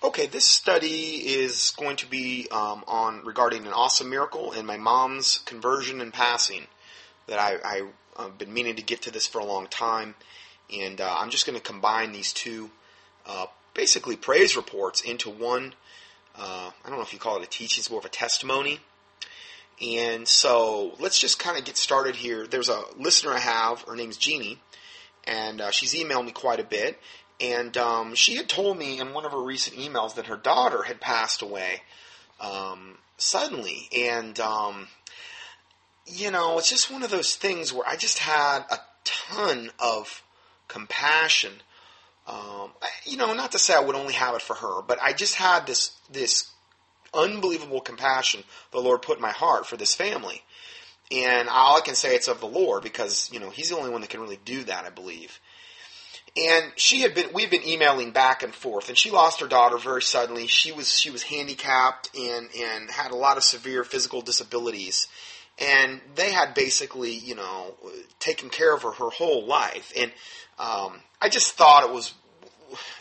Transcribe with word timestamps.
Okay, 0.00 0.26
this 0.26 0.44
study 0.44 1.26
is 1.26 1.74
going 1.76 1.96
to 1.96 2.06
be 2.06 2.46
um, 2.52 2.84
on 2.86 3.24
regarding 3.24 3.66
an 3.66 3.72
awesome 3.72 4.08
miracle 4.08 4.52
and 4.52 4.64
my 4.64 4.76
mom's 4.76 5.38
conversion 5.38 6.00
and 6.00 6.14
passing. 6.14 6.68
That 7.26 7.40
I, 7.40 7.56
I 7.64 8.22
have 8.22 8.38
been 8.38 8.52
meaning 8.52 8.76
to 8.76 8.82
get 8.82 9.02
to 9.02 9.10
this 9.10 9.26
for 9.26 9.40
a 9.40 9.44
long 9.44 9.66
time, 9.66 10.14
and 10.72 11.00
uh, 11.00 11.16
I'm 11.18 11.30
just 11.30 11.46
going 11.46 11.58
to 11.58 11.64
combine 11.64 12.12
these 12.12 12.32
two, 12.32 12.70
uh, 13.26 13.46
basically 13.74 14.14
praise 14.14 14.54
reports 14.54 15.00
into 15.00 15.30
one. 15.30 15.74
Uh, 16.36 16.70
I 16.84 16.88
don't 16.88 16.98
know 16.98 17.04
if 17.04 17.12
you 17.12 17.18
call 17.18 17.36
it 17.38 17.42
a 17.42 17.50
teaching; 17.50 17.82
it's 17.82 17.90
more 17.90 17.98
of 17.98 18.06
a 18.06 18.08
testimony. 18.08 18.78
And 19.84 20.28
so 20.28 20.94
let's 21.00 21.18
just 21.18 21.40
kind 21.40 21.58
of 21.58 21.64
get 21.64 21.76
started 21.76 22.14
here. 22.14 22.46
There's 22.46 22.68
a 22.68 22.82
listener 22.96 23.32
I 23.32 23.40
have. 23.40 23.82
Her 23.82 23.96
name's 23.96 24.16
Jeannie, 24.16 24.60
and 25.24 25.60
uh, 25.60 25.70
she's 25.72 25.92
emailed 25.92 26.24
me 26.24 26.30
quite 26.30 26.60
a 26.60 26.64
bit. 26.64 27.00
And 27.40 27.76
um, 27.76 28.14
she 28.14 28.36
had 28.36 28.48
told 28.48 28.78
me 28.78 28.98
in 28.98 29.12
one 29.12 29.24
of 29.24 29.32
her 29.32 29.42
recent 29.42 29.76
emails 29.76 30.14
that 30.14 30.26
her 30.26 30.36
daughter 30.36 30.82
had 30.82 31.00
passed 31.00 31.40
away 31.42 31.82
um, 32.40 32.98
suddenly. 33.16 33.88
And, 33.96 34.38
um, 34.40 34.88
you 36.06 36.30
know, 36.30 36.58
it's 36.58 36.70
just 36.70 36.90
one 36.90 37.02
of 37.02 37.10
those 37.10 37.36
things 37.36 37.72
where 37.72 37.86
I 37.86 37.96
just 37.96 38.18
had 38.18 38.64
a 38.70 38.78
ton 39.04 39.70
of 39.78 40.22
compassion. 40.66 41.52
Um, 42.26 42.72
you 43.04 43.16
know, 43.16 43.32
not 43.34 43.52
to 43.52 43.58
say 43.58 43.74
I 43.74 43.80
would 43.80 43.94
only 43.94 44.14
have 44.14 44.34
it 44.34 44.42
for 44.42 44.54
her, 44.54 44.82
but 44.82 44.98
I 45.00 45.12
just 45.12 45.36
had 45.36 45.66
this 45.66 45.92
this 46.10 46.50
unbelievable 47.14 47.80
compassion 47.80 48.44
the 48.70 48.80
Lord 48.80 49.00
put 49.02 49.16
in 49.16 49.22
my 49.22 49.30
heart 49.30 49.66
for 49.66 49.76
this 49.76 49.94
family. 49.94 50.42
And 51.10 51.48
all 51.48 51.78
I 51.78 51.80
can 51.80 51.94
say 51.94 52.14
it's 52.14 52.28
of 52.28 52.40
the 52.40 52.46
Lord 52.46 52.82
because, 52.82 53.30
you 53.32 53.40
know, 53.40 53.48
He's 53.48 53.70
the 53.70 53.78
only 53.78 53.90
one 53.90 54.02
that 54.02 54.10
can 54.10 54.20
really 54.20 54.38
do 54.44 54.64
that, 54.64 54.84
I 54.84 54.90
believe. 54.90 55.40
And 56.36 56.72
she 56.76 57.00
had 57.00 57.14
been, 57.14 57.32
we've 57.32 57.50
been 57.50 57.66
emailing 57.66 58.10
back 58.10 58.42
and 58.42 58.54
forth, 58.54 58.88
and 58.88 58.98
she 58.98 59.10
lost 59.10 59.40
her 59.40 59.48
daughter 59.48 59.78
very 59.78 60.02
suddenly. 60.02 60.46
She 60.46 60.72
was, 60.72 60.96
she 60.96 61.10
was 61.10 61.22
handicapped 61.22 62.10
and, 62.16 62.48
and 62.56 62.90
had 62.90 63.10
a 63.10 63.16
lot 63.16 63.36
of 63.36 63.44
severe 63.44 63.82
physical 63.84 64.20
disabilities. 64.20 65.08
And 65.58 66.00
they 66.14 66.30
had 66.30 66.54
basically, 66.54 67.12
you 67.12 67.34
know, 67.34 67.74
taken 68.20 68.48
care 68.48 68.74
of 68.74 68.82
her 68.82 68.92
her 68.92 69.10
whole 69.10 69.44
life. 69.44 69.92
And 69.96 70.12
um, 70.58 71.00
I 71.20 71.28
just 71.28 71.54
thought 71.54 71.82
it 71.82 71.92
was 71.92 72.14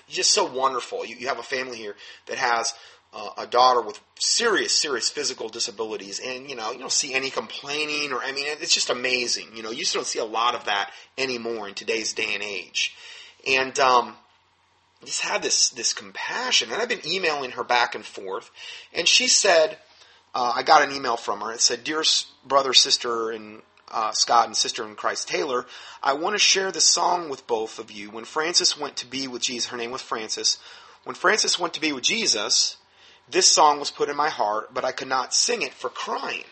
just 0.07 0.31
so 0.31 0.51
wonderful. 0.51 1.05
You, 1.05 1.15
you 1.17 1.27
have 1.27 1.37
a 1.37 1.43
family 1.43 1.77
here 1.77 1.95
that 2.25 2.37
has 2.37 2.73
uh, 3.13 3.29
a 3.37 3.47
daughter 3.47 3.81
with 3.81 3.99
serious, 4.19 4.71
serious 4.71 5.09
physical 5.09 5.49
disabilities, 5.49 6.19
and 6.19 6.49
you 6.49 6.55
know, 6.55 6.71
you 6.71 6.79
don't 6.79 6.91
see 6.91 7.13
any 7.13 7.29
complaining, 7.29 8.11
or 8.11 8.23
I 8.23 8.31
mean, 8.31 8.45
it's 8.47 8.73
just 8.73 8.89
amazing. 8.89 9.55
You 9.55 9.63
know, 9.63 9.71
you 9.71 9.79
just 9.79 9.93
don't 9.93 10.05
see 10.05 10.19
a 10.19 10.25
lot 10.25 10.55
of 10.55 10.65
that 10.65 10.91
anymore 11.17 11.67
in 11.67 11.73
today's 11.73 12.13
day 12.13 12.33
and 12.33 12.43
age 12.43 12.95
and 13.47 13.77
um, 13.79 14.15
just 15.03 15.21
had 15.21 15.41
this 15.41 15.69
this 15.69 15.93
compassion. 15.93 16.71
And 16.71 16.81
I've 16.81 16.89
been 16.89 17.05
emailing 17.07 17.51
her 17.51 17.63
back 17.63 17.95
and 17.95 18.05
forth, 18.05 18.51
and 18.93 19.07
she 19.07 19.27
said, 19.27 19.77
uh, 20.35 20.53
I 20.55 20.63
got 20.63 20.87
an 20.87 20.95
email 20.95 21.17
from 21.17 21.41
her. 21.41 21.51
It 21.51 21.61
said, 21.61 21.83
"Dear 21.83 22.03
brother, 22.45 22.73
sister, 22.73 23.31
and 23.31 23.61
uh, 23.89 24.11
Scott 24.11 24.47
and 24.47 24.57
sister 24.57 24.85
in 24.85 24.95
Christ 24.95 25.27
Taylor, 25.27 25.65
I 26.03 26.13
want 26.13 26.35
to 26.35 26.39
share 26.39 26.71
this 26.71 26.85
song 26.85 27.29
with 27.29 27.47
both 27.47 27.79
of 27.79 27.91
you. 27.91 28.09
When 28.09 28.25
Frances 28.25 28.77
went 28.77 28.97
to 28.97 29.07
be 29.07 29.27
with 29.27 29.41
Jesus, 29.41 29.69
her 29.69 29.77
name 29.77 29.91
was 29.91 30.01
Frances. 30.01 30.57
When 31.03 31.15
Frances 31.15 31.57
went 31.57 31.73
to 31.75 31.81
be 31.81 31.93
with 31.93 32.03
Jesus, 32.03 32.77
this 33.29 33.49
song 33.49 33.79
was 33.79 33.91
put 33.91 34.09
in 34.09 34.15
my 34.15 34.29
heart, 34.29 34.73
but 34.73 34.83
I 34.83 34.91
could 34.91 35.07
not 35.07 35.33
sing 35.33 35.61
it 35.61 35.73
for 35.73 35.89
crying. 35.89 36.43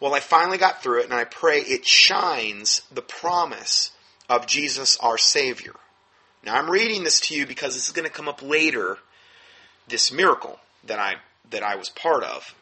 Well, 0.00 0.14
I 0.14 0.20
finally 0.20 0.58
got 0.58 0.82
through 0.82 1.00
it, 1.00 1.04
and 1.04 1.14
I 1.14 1.24
pray 1.24 1.58
it 1.60 1.86
shines 1.86 2.82
the 2.90 3.02
promise 3.02 3.90
of 4.28 4.46
Jesus 4.46 4.96
our 4.98 5.18
Savior. 5.18 5.74
Now 6.44 6.56
I'm 6.56 6.70
reading 6.70 7.04
this 7.04 7.20
to 7.20 7.34
you 7.34 7.46
because 7.46 7.74
this 7.74 7.86
is 7.86 7.92
going 7.92 8.06
to 8.06 8.14
come 8.14 8.28
up 8.28 8.42
later, 8.42 8.98
this 9.88 10.12
miracle 10.12 10.58
that 10.84 10.98
I 10.98 11.16
that 11.50 11.62
I 11.62 11.76
was 11.76 11.88
part 11.88 12.24
of. 12.24 12.54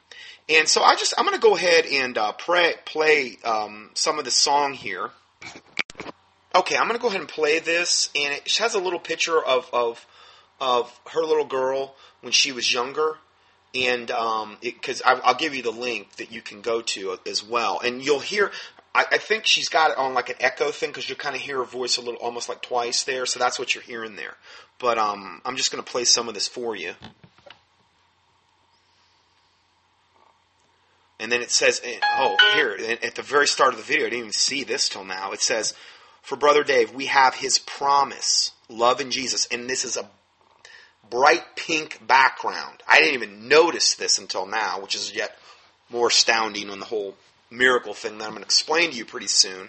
And 0.49 0.69
so 0.69 0.83
I 0.83 0.95
just 0.95 1.15
I'm 1.19 1.25
going 1.25 1.37
to 1.37 1.43
go 1.43 1.57
ahead 1.57 1.87
and 1.87 2.17
uh, 2.17 2.33
pray, 2.33 2.75
play 2.85 3.39
um, 3.45 3.91
some 3.95 4.19
of 4.19 4.25
the 4.25 4.31
song 4.31 4.75
here. 4.75 5.11
Okay, 6.55 6.77
I'm 6.77 6.87
going 6.87 6.99
to 6.99 7.03
go 7.03 7.09
ahead 7.09 7.21
and 7.21 7.29
play 7.29 7.59
this, 7.59 8.09
and 8.15 8.33
it 8.33 8.57
has 8.57 8.75
a 8.75 8.79
little 8.79 9.01
picture 9.01 9.43
of 9.45 9.69
of 9.73 10.07
of 10.61 11.01
her 11.13 11.23
little 11.23 11.45
girl 11.45 11.95
when 12.23 12.33
she 12.33 12.53
was 12.53 12.73
younger, 12.73 13.19
and 13.75 14.07
because 14.61 15.03
um, 15.05 15.21
I'll 15.25 15.35
give 15.35 15.55
you 15.55 15.63
the 15.63 15.71
link 15.71 16.17
that 16.17 16.33
you 16.33 16.41
can 16.41 16.63
go 16.63 16.81
to 16.81 17.19
as 17.27 17.45
well, 17.45 17.81
and 17.81 18.03
you'll 18.03 18.21
hear 18.21 18.53
I, 18.97 19.05
I 19.13 19.19
think 19.19 19.45
she's 19.45 19.69
got 19.69 19.91
it 19.91 19.99
on 19.99 20.15
like 20.15 20.31
an 20.31 20.37
echo 20.41 20.71
thing 20.71 20.89
because 20.89 21.09
you 21.09 21.17
kind 21.17 21.37
of 21.37 21.43
hear 21.43 21.59
her 21.59 21.65
voice 21.65 21.99
a 21.99 22.01
little, 22.01 22.19
almost 22.19 22.49
like 22.49 22.63
twice 22.63 23.05
there. 23.05 23.27
So 23.27 23.39
that's 23.39 23.59
what 23.59 23.75
you're 23.75 23.85
hearing 23.85 24.17
there. 24.17 24.35
But 24.79 24.97
um, 24.97 25.43
I'm 25.45 25.57
just 25.57 25.71
going 25.71 25.85
to 25.85 25.91
play 25.91 26.05
some 26.05 26.29
of 26.29 26.35
this 26.35 26.49
for 26.49 26.75
you. 26.75 26.95
And 31.21 31.31
then 31.31 31.43
it 31.43 31.51
says, 31.51 31.83
oh, 32.19 32.37
here, 32.55 32.79
at 33.03 33.15
the 33.15 33.23
very 33.23 33.47
start 33.47 33.75
of 33.75 33.79
the 33.79 33.85
video, 33.85 34.07
I 34.07 34.11
didn't 34.11 34.21
even 34.21 34.33
see 34.33 34.65
this 34.65 34.89
till 34.89 35.05
now. 35.05 35.33
It 35.33 35.43
says, 35.43 35.75
for 36.23 36.37
Brother 36.37 36.65
Dave, 36.65 36.93
we 36.93 37.07
have 37.07 37.35
his 37.35 37.59
promise, 37.59 38.53
love 38.69 39.01
in 39.01 39.11
Jesus. 39.11 39.47
And 39.51 39.69
this 39.69 39.85
is 39.85 39.99
a 39.99 40.09
bright 41.11 41.45
pink 41.55 42.07
background. 42.07 42.83
I 42.89 42.99
didn't 42.99 43.15
even 43.15 43.49
notice 43.49 43.95
this 43.95 44.19
until 44.19 44.47
now, 44.47 44.81
which 44.81 44.95
is 44.95 45.15
yet 45.15 45.39
more 45.91 46.09
astounding 46.09 46.71
on 46.71 46.81
the 46.81 46.87
whole 46.87 47.15
miracle 47.51 47.95
thing 47.95 48.19
that 48.19 48.25
I'm 48.25 48.31
going 48.31 48.43
to 48.43 48.47
explain 48.47 48.91
to 48.91 48.97
you 48.97 49.05
pretty 49.05 49.29
soon. 49.29 49.69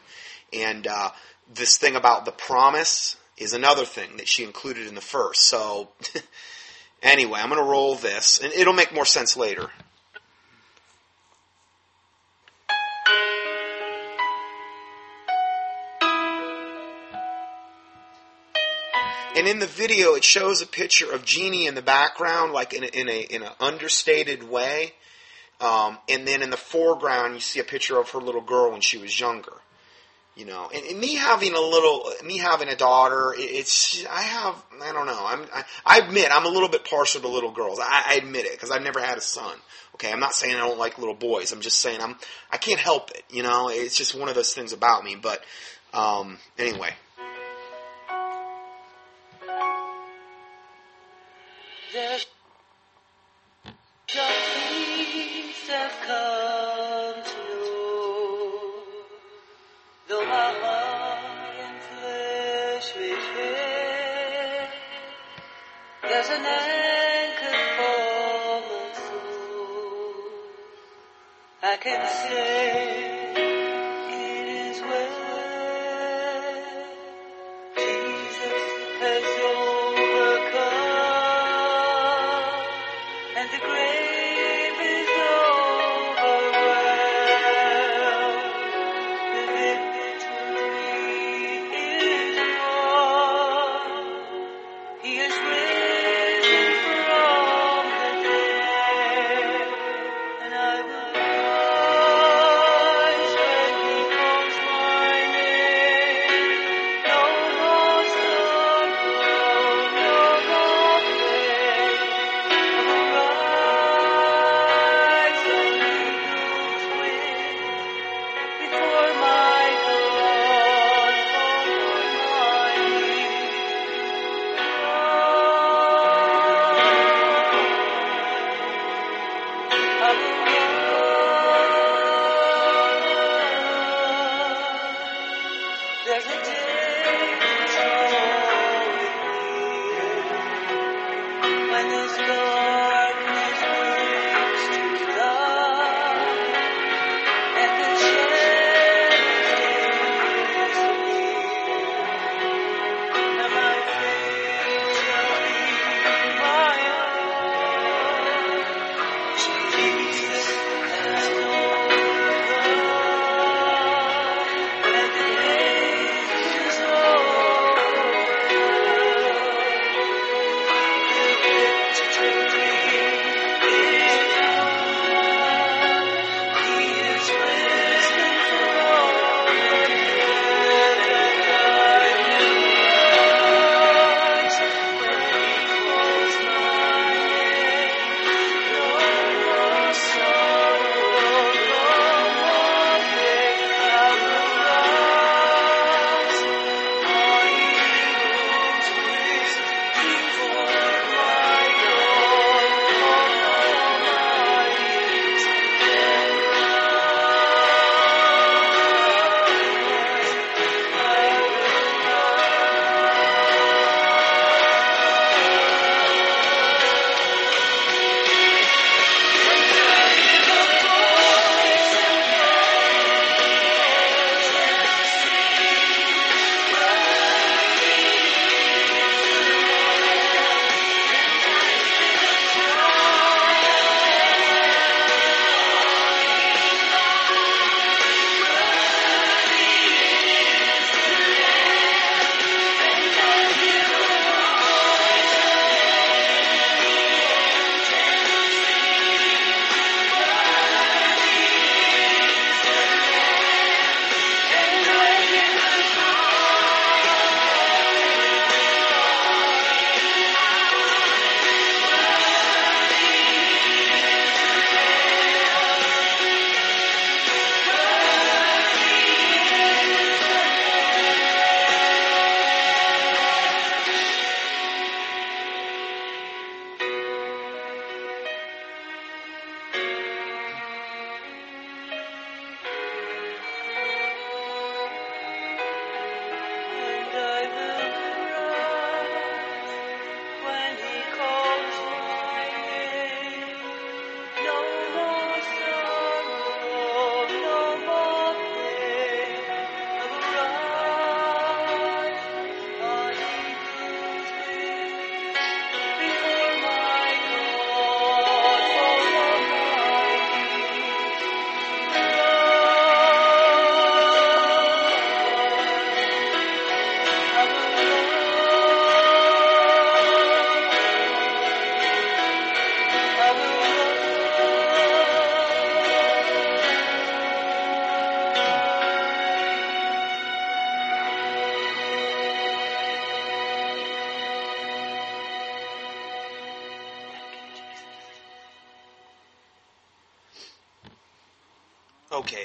And 0.53 0.87
uh, 0.87 1.11
this 1.53 1.77
thing 1.77 1.95
about 1.95 2.25
the 2.25 2.31
promise 2.31 3.15
is 3.37 3.53
another 3.53 3.85
thing 3.85 4.17
that 4.17 4.27
she 4.27 4.43
included 4.43 4.87
in 4.87 4.95
the 4.95 5.01
first. 5.01 5.43
So, 5.43 5.89
anyway, 7.03 7.39
I'm 7.39 7.49
going 7.49 7.61
to 7.61 7.69
roll 7.69 7.95
this, 7.95 8.39
and 8.41 8.51
it'll 8.53 8.73
make 8.73 8.93
more 8.93 9.05
sense 9.05 9.37
later. 9.37 9.69
And 19.37 19.47
in 19.47 19.59
the 19.59 19.67
video, 19.67 20.15
it 20.15 20.23
shows 20.23 20.63
a 20.63 20.65
picture 20.65 21.11
of 21.11 21.23
Jeannie 21.23 21.67
in 21.67 21.75
the 21.75 21.83
background, 21.83 22.53
like 22.53 22.73
in 22.73 22.83
a, 22.83 22.87
in 22.87 23.07
a 23.07 23.21
in 23.21 23.43
an 23.43 23.51
understated 23.59 24.41
way. 24.49 24.93
Um, 25.59 25.97
and 26.07 26.27
then 26.27 26.41
in 26.41 26.49
the 26.49 26.57
foreground, 26.57 27.33
you 27.33 27.39
see 27.39 27.59
a 27.59 27.63
picture 27.63 27.97
of 27.97 28.09
her 28.11 28.19
little 28.19 28.41
girl 28.41 28.71
when 28.71 28.81
she 28.81 28.97
was 28.97 29.19
younger. 29.19 29.53
You 30.35 30.45
know, 30.45 30.69
and, 30.71 30.85
and 30.85 30.99
me 30.99 31.15
having 31.15 31.55
a 31.55 31.59
little, 31.59 32.11
me 32.23 32.37
having 32.37 32.67
a 32.67 32.75
daughter, 32.75 33.33
it's 33.35 34.05
I 34.05 34.21
have, 34.21 34.63
I 34.83 34.93
don't 34.93 35.07
know. 35.07 35.25
I'm, 35.25 35.47
I, 35.51 35.63
I 35.83 35.97
admit 35.97 36.29
I'm 36.31 36.45
a 36.45 36.49
little 36.49 36.69
bit 36.69 36.85
partial 36.85 37.21
to 37.21 37.27
little 37.27 37.49
girls. 37.49 37.79
I, 37.81 38.03
I 38.09 38.13
admit 38.21 38.45
it 38.45 38.51
because 38.51 38.69
I've 38.69 38.83
never 38.83 38.99
had 38.99 39.17
a 39.17 39.21
son. 39.21 39.57
Okay, 39.95 40.11
I'm 40.11 40.19
not 40.19 40.35
saying 40.35 40.55
I 40.55 40.59
don't 40.59 40.77
like 40.77 40.99
little 40.99 41.15
boys. 41.15 41.51
I'm 41.51 41.61
just 41.61 41.79
saying 41.79 42.01
I'm, 42.01 42.17
I 42.51 42.57
can't 42.57 42.79
help 42.79 43.09
it. 43.09 43.23
You 43.31 43.41
know, 43.41 43.69
it's 43.71 43.97
just 43.97 44.13
one 44.13 44.29
of 44.29 44.35
those 44.35 44.53
things 44.53 44.73
about 44.73 45.03
me. 45.03 45.15
But 45.15 45.43
um, 45.91 46.37
anyway, 46.59 46.91
can 71.87 72.05
say. 72.09 72.96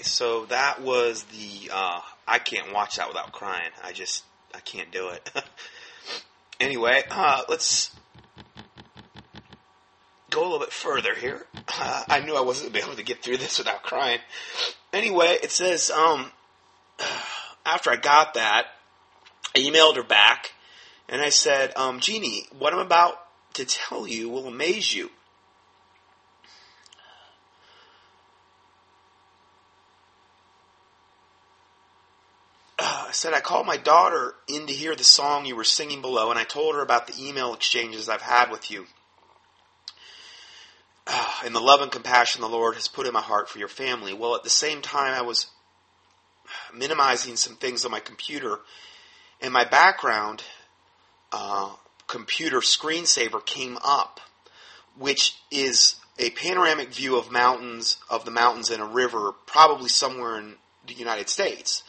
So 0.03 0.47
that 0.47 0.83
was 0.83 1.25
the. 1.25 1.71
Uh, 1.73 2.01
I 2.27 2.39
can't 2.39 2.73
watch 2.73 2.97
that 2.97 3.09
without 3.09 3.33
crying. 3.33 3.71
I 3.83 3.93
just 3.93 4.25
I 4.55 4.61
can't 4.61 4.91
do 4.91 5.09
it. 5.09 5.31
anyway, 6.61 7.03
uh, 7.11 7.43
let's 7.49 7.95
go 10.31 10.41
a 10.41 10.45
little 10.45 10.59
bit 10.59 10.73
further 10.73 11.15
here. 11.15 11.47
Uh, 11.69 12.05
I 12.09 12.21
knew 12.21 12.37
I 12.37 12.43
wasn't 12.43 12.77
able 12.77 12.95
to 12.95 13.03
get 13.03 13.23
through 13.23 13.39
this 13.39 13.59
without 13.59 13.83
crying. 13.83 14.19
Anyway, 14.93 15.39
it 15.43 15.51
says 15.51 15.91
um, 15.91 16.31
after 17.67 17.91
I 17.91 17.97
got 17.97 18.35
that, 18.35 18.67
I 19.55 19.59
emailed 19.61 19.97
her 19.97 20.03
back, 20.03 20.53
and 21.09 21.21
I 21.21 21.29
said, 21.29 21.73
um, 21.77 22.01
Jeannie, 22.01 22.47
what 22.59 22.73
I'm 22.73 22.79
about 22.79 23.15
to 23.55 23.65
tell 23.65 24.07
you 24.07 24.29
will 24.29 24.47
amaze 24.47 24.95
you. 24.95 25.11
I 33.13 33.15
said, 33.15 33.35
I 33.35 33.41
called 33.41 33.67
my 33.67 33.72
daughter 33.83 34.35
in 34.49 34.67
to 34.67 34.73
hear 34.73 34.95
the 34.95 35.05
song 35.05 35.45
you 35.45 35.57
were 35.57 35.65
singing 35.65 36.01
below, 36.01 36.31
and 36.31 36.39
I 36.39 36.45
told 36.45 36.75
her 36.75 36.83
about 36.83 37.07
the 37.07 37.29
email 37.29 37.55
exchanges 37.55 38.09
I've 38.09 38.23
had 38.23 38.51
with 38.51 38.71
you. 38.71 38.87
and 41.45 41.55
the 41.55 41.61
love 41.61 41.81
and 41.81 41.91
compassion 41.91 42.41
the 42.41 42.49
Lord 42.49 42.75
has 42.75 42.89
put 42.89 43.07
in 43.07 43.13
my 43.13 43.21
heart 43.21 43.49
for 43.49 43.59
your 43.59 43.69
family. 43.69 44.13
Well, 44.13 44.35
at 44.35 44.45
the 44.45 44.51
same 44.51 44.83
time, 44.83 45.15
I 45.15 45.23
was 45.23 45.49
minimizing 46.75 47.37
some 47.37 47.57
things 47.57 47.85
on 47.85 47.91
my 47.91 48.01
computer, 48.01 48.61
and 49.41 49.53
my 49.53 49.65
background 49.65 50.45
uh, 51.33 51.71
computer 52.07 52.61
screensaver 52.61 53.45
came 53.45 53.79
up, 53.85 54.21
which 54.97 55.37
is 55.51 55.97
a 56.19 56.31
panoramic 56.31 56.93
view 56.93 57.17
of 57.17 57.33
mountains, 57.33 57.97
of 58.11 58.25
the 58.25 58.31
mountains 58.31 58.71
and 58.71 58.83
a 58.83 58.87
river, 58.87 59.33
probably 59.47 59.89
somewhere 59.89 60.39
in 60.39 60.57
the 60.87 60.95
United 60.95 61.29
States 61.29 61.83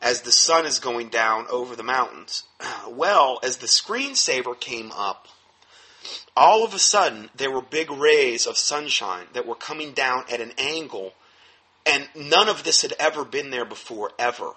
as 0.00 0.22
the 0.22 0.32
sun 0.32 0.66
is 0.66 0.78
going 0.78 1.08
down 1.08 1.46
over 1.50 1.76
the 1.76 1.82
mountains. 1.82 2.44
Well, 2.88 3.38
as 3.42 3.58
the 3.58 3.66
screensaver 3.66 4.58
came 4.58 4.90
up, 4.92 5.28
all 6.36 6.64
of 6.64 6.74
a 6.74 6.78
sudden 6.78 7.30
there 7.36 7.50
were 7.50 7.62
big 7.62 7.90
rays 7.90 8.46
of 8.46 8.58
sunshine 8.58 9.26
that 9.32 9.46
were 9.46 9.54
coming 9.54 9.92
down 9.92 10.24
at 10.30 10.40
an 10.40 10.52
angle, 10.58 11.14
and 11.86 12.08
none 12.14 12.48
of 12.48 12.64
this 12.64 12.82
had 12.82 12.94
ever 12.98 13.24
been 13.24 13.50
there 13.50 13.64
before, 13.64 14.10
ever. 14.18 14.52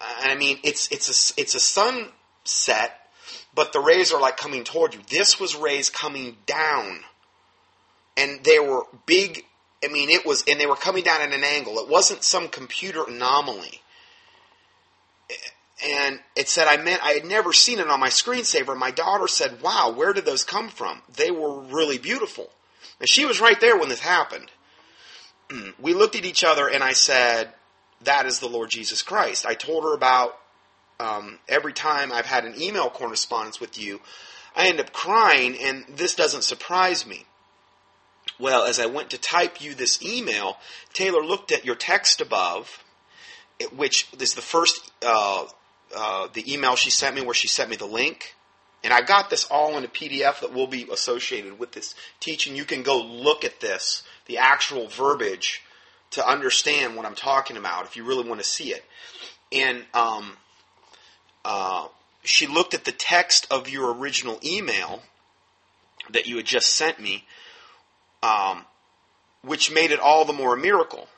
I 0.00 0.34
mean, 0.34 0.58
it's 0.62 0.88
it's 0.92 1.08
a 1.08 1.40
it's 1.40 1.54
a 1.54 1.60
sunset, 1.60 3.08
but 3.54 3.72
the 3.72 3.80
rays 3.80 4.12
are 4.12 4.20
like 4.20 4.36
coming 4.36 4.62
toward 4.62 4.94
you. 4.94 5.00
This 5.08 5.40
was 5.40 5.56
rays 5.56 5.88
coming 5.88 6.36
down, 6.46 7.00
and 8.16 8.44
they 8.44 8.58
were 8.58 8.82
big. 9.06 9.44
I 9.82 9.88
mean, 9.88 10.10
it 10.10 10.26
was, 10.26 10.44
and 10.48 10.60
they 10.60 10.66
were 10.66 10.76
coming 10.76 11.04
down 11.04 11.22
at 11.22 11.32
an 11.32 11.44
angle. 11.44 11.78
It 11.78 11.88
wasn't 11.88 12.24
some 12.24 12.48
computer 12.48 13.04
anomaly 13.06 13.80
and 15.84 16.20
it 16.36 16.48
said 16.48 16.68
I 16.68 16.76
meant 16.76 17.04
I 17.04 17.12
had 17.12 17.24
never 17.24 17.52
seen 17.52 17.78
it 17.78 17.88
on 17.88 18.00
my 18.00 18.08
screensaver. 18.08 18.76
My 18.76 18.90
daughter 18.90 19.28
said, 19.28 19.60
"Wow, 19.62 19.90
where 19.90 20.12
did 20.12 20.24
those 20.24 20.44
come 20.44 20.68
from? 20.68 21.02
They 21.08 21.30
were 21.30 21.60
really 21.60 21.98
beautiful." 21.98 22.50
And 23.00 23.08
she 23.08 23.24
was 23.24 23.40
right 23.40 23.60
there 23.60 23.76
when 23.76 23.88
this 23.88 24.00
happened. 24.00 24.50
We 25.80 25.94
looked 25.94 26.16
at 26.16 26.24
each 26.24 26.42
other, 26.44 26.68
and 26.68 26.82
I 26.82 26.92
said, 26.92 27.52
"That 28.02 28.26
is 28.26 28.38
the 28.38 28.48
Lord 28.48 28.70
Jesus 28.70 29.02
Christ." 29.02 29.46
I 29.46 29.54
told 29.54 29.84
her 29.84 29.94
about 29.94 30.38
um, 31.00 31.38
every 31.48 31.72
time 31.72 32.12
I've 32.12 32.26
had 32.26 32.44
an 32.44 32.60
email 32.60 32.88
correspondence 32.90 33.60
with 33.60 33.78
you, 33.78 34.00
I 34.56 34.68
end 34.68 34.80
up 34.80 34.92
crying, 34.92 35.56
and 35.58 35.84
this 35.88 36.14
doesn't 36.14 36.42
surprise 36.42 37.06
me. 37.06 37.26
Well, 38.38 38.64
as 38.64 38.80
I 38.80 38.86
went 38.86 39.10
to 39.10 39.18
type 39.18 39.60
you 39.60 39.74
this 39.74 40.02
email, 40.02 40.58
Taylor 40.92 41.24
looked 41.24 41.52
at 41.52 41.64
your 41.64 41.74
text 41.74 42.20
above, 42.20 42.83
which 43.74 44.08
is 44.20 44.34
the 44.34 44.42
first 44.42 44.90
uh, 45.04 45.46
uh, 45.94 46.28
the 46.32 46.52
email 46.52 46.76
she 46.76 46.90
sent 46.90 47.14
me, 47.14 47.22
where 47.22 47.34
she 47.34 47.48
sent 47.48 47.70
me 47.70 47.76
the 47.76 47.86
link. 47.86 48.34
And 48.82 48.92
I 48.92 49.00
got 49.00 49.30
this 49.30 49.46
all 49.46 49.78
in 49.78 49.84
a 49.84 49.88
PDF 49.88 50.40
that 50.40 50.52
will 50.52 50.66
be 50.66 50.86
associated 50.92 51.58
with 51.58 51.72
this 51.72 51.94
teaching. 52.20 52.54
You 52.54 52.64
can 52.66 52.82
go 52.82 53.00
look 53.00 53.44
at 53.44 53.60
this, 53.60 54.02
the 54.26 54.38
actual 54.38 54.88
verbiage, 54.88 55.62
to 56.10 56.26
understand 56.26 56.94
what 56.94 57.06
I'm 57.06 57.14
talking 57.14 57.56
about 57.56 57.86
if 57.86 57.96
you 57.96 58.04
really 58.04 58.28
want 58.28 58.40
to 58.40 58.46
see 58.46 58.72
it. 58.72 58.84
And 59.50 59.84
um, 59.94 60.36
uh, 61.44 61.88
she 62.24 62.46
looked 62.46 62.74
at 62.74 62.84
the 62.84 62.92
text 62.92 63.46
of 63.50 63.68
your 63.68 63.94
original 63.94 64.38
email 64.44 65.02
that 66.10 66.26
you 66.26 66.36
had 66.36 66.44
just 66.44 66.74
sent 66.74 67.00
me, 67.00 67.24
um, 68.22 68.64
which 69.42 69.72
made 69.72 69.92
it 69.92 70.00
all 70.00 70.24
the 70.24 70.32
more 70.32 70.54
a 70.54 70.58
miracle. 70.58 71.08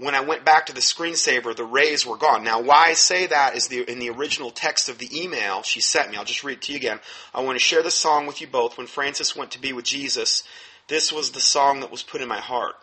When 0.00 0.14
I 0.14 0.20
went 0.20 0.46
back 0.46 0.64
to 0.66 0.72
the 0.72 0.80
screensaver, 0.80 1.54
the 1.54 1.62
rays 1.62 2.06
were 2.06 2.16
gone. 2.16 2.42
Now, 2.42 2.62
why 2.62 2.86
I 2.86 2.94
say 2.94 3.26
that 3.26 3.54
is 3.54 3.68
the, 3.68 3.82
in 3.82 3.98
the 3.98 4.08
original 4.08 4.50
text 4.50 4.88
of 4.88 4.96
the 4.96 5.22
email 5.22 5.62
she 5.62 5.82
sent 5.82 6.10
me. 6.10 6.16
I'll 6.16 6.24
just 6.24 6.42
read 6.42 6.54
it 6.54 6.62
to 6.62 6.72
you 6.72 6.78
again. 6.78 7.00
I 7.34 7.42
want 7.42 7.58
to 7.58 7.62
share 7.62 7.82
the 7.82 7.90
song 7.90 8.26
with 8.26 8.40
you 8.40 8.46
both. 8.46 8.78
When 8.78 8.86
Frances 8.86 9.36
went 9.36 9.50
to 9.50 9.60
be 9.60 9.74
with 9.74 9.84
Jesus, 9.84 10.42
this 10.88 11.12
was 11.12 11.32
the 11.32 11.40
song 11.40 11.80
that 11.80 11.90
was 11.90 12.02
put 12.02 12.22
in 12.22 12.28
my 12.28 12.40
heart. 12.40 12.76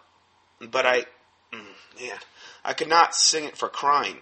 But 0.61 0.85
I, 0.85 1.05
mm, 1.51 1.99
man, 1.99 2.19
I 2.63 2.73
could 2.73 2.87
not 2.87 3.15
sing 3.15 3.45
it 3.45 3.57
for 3.57 3.67
crying. 3.67 4.17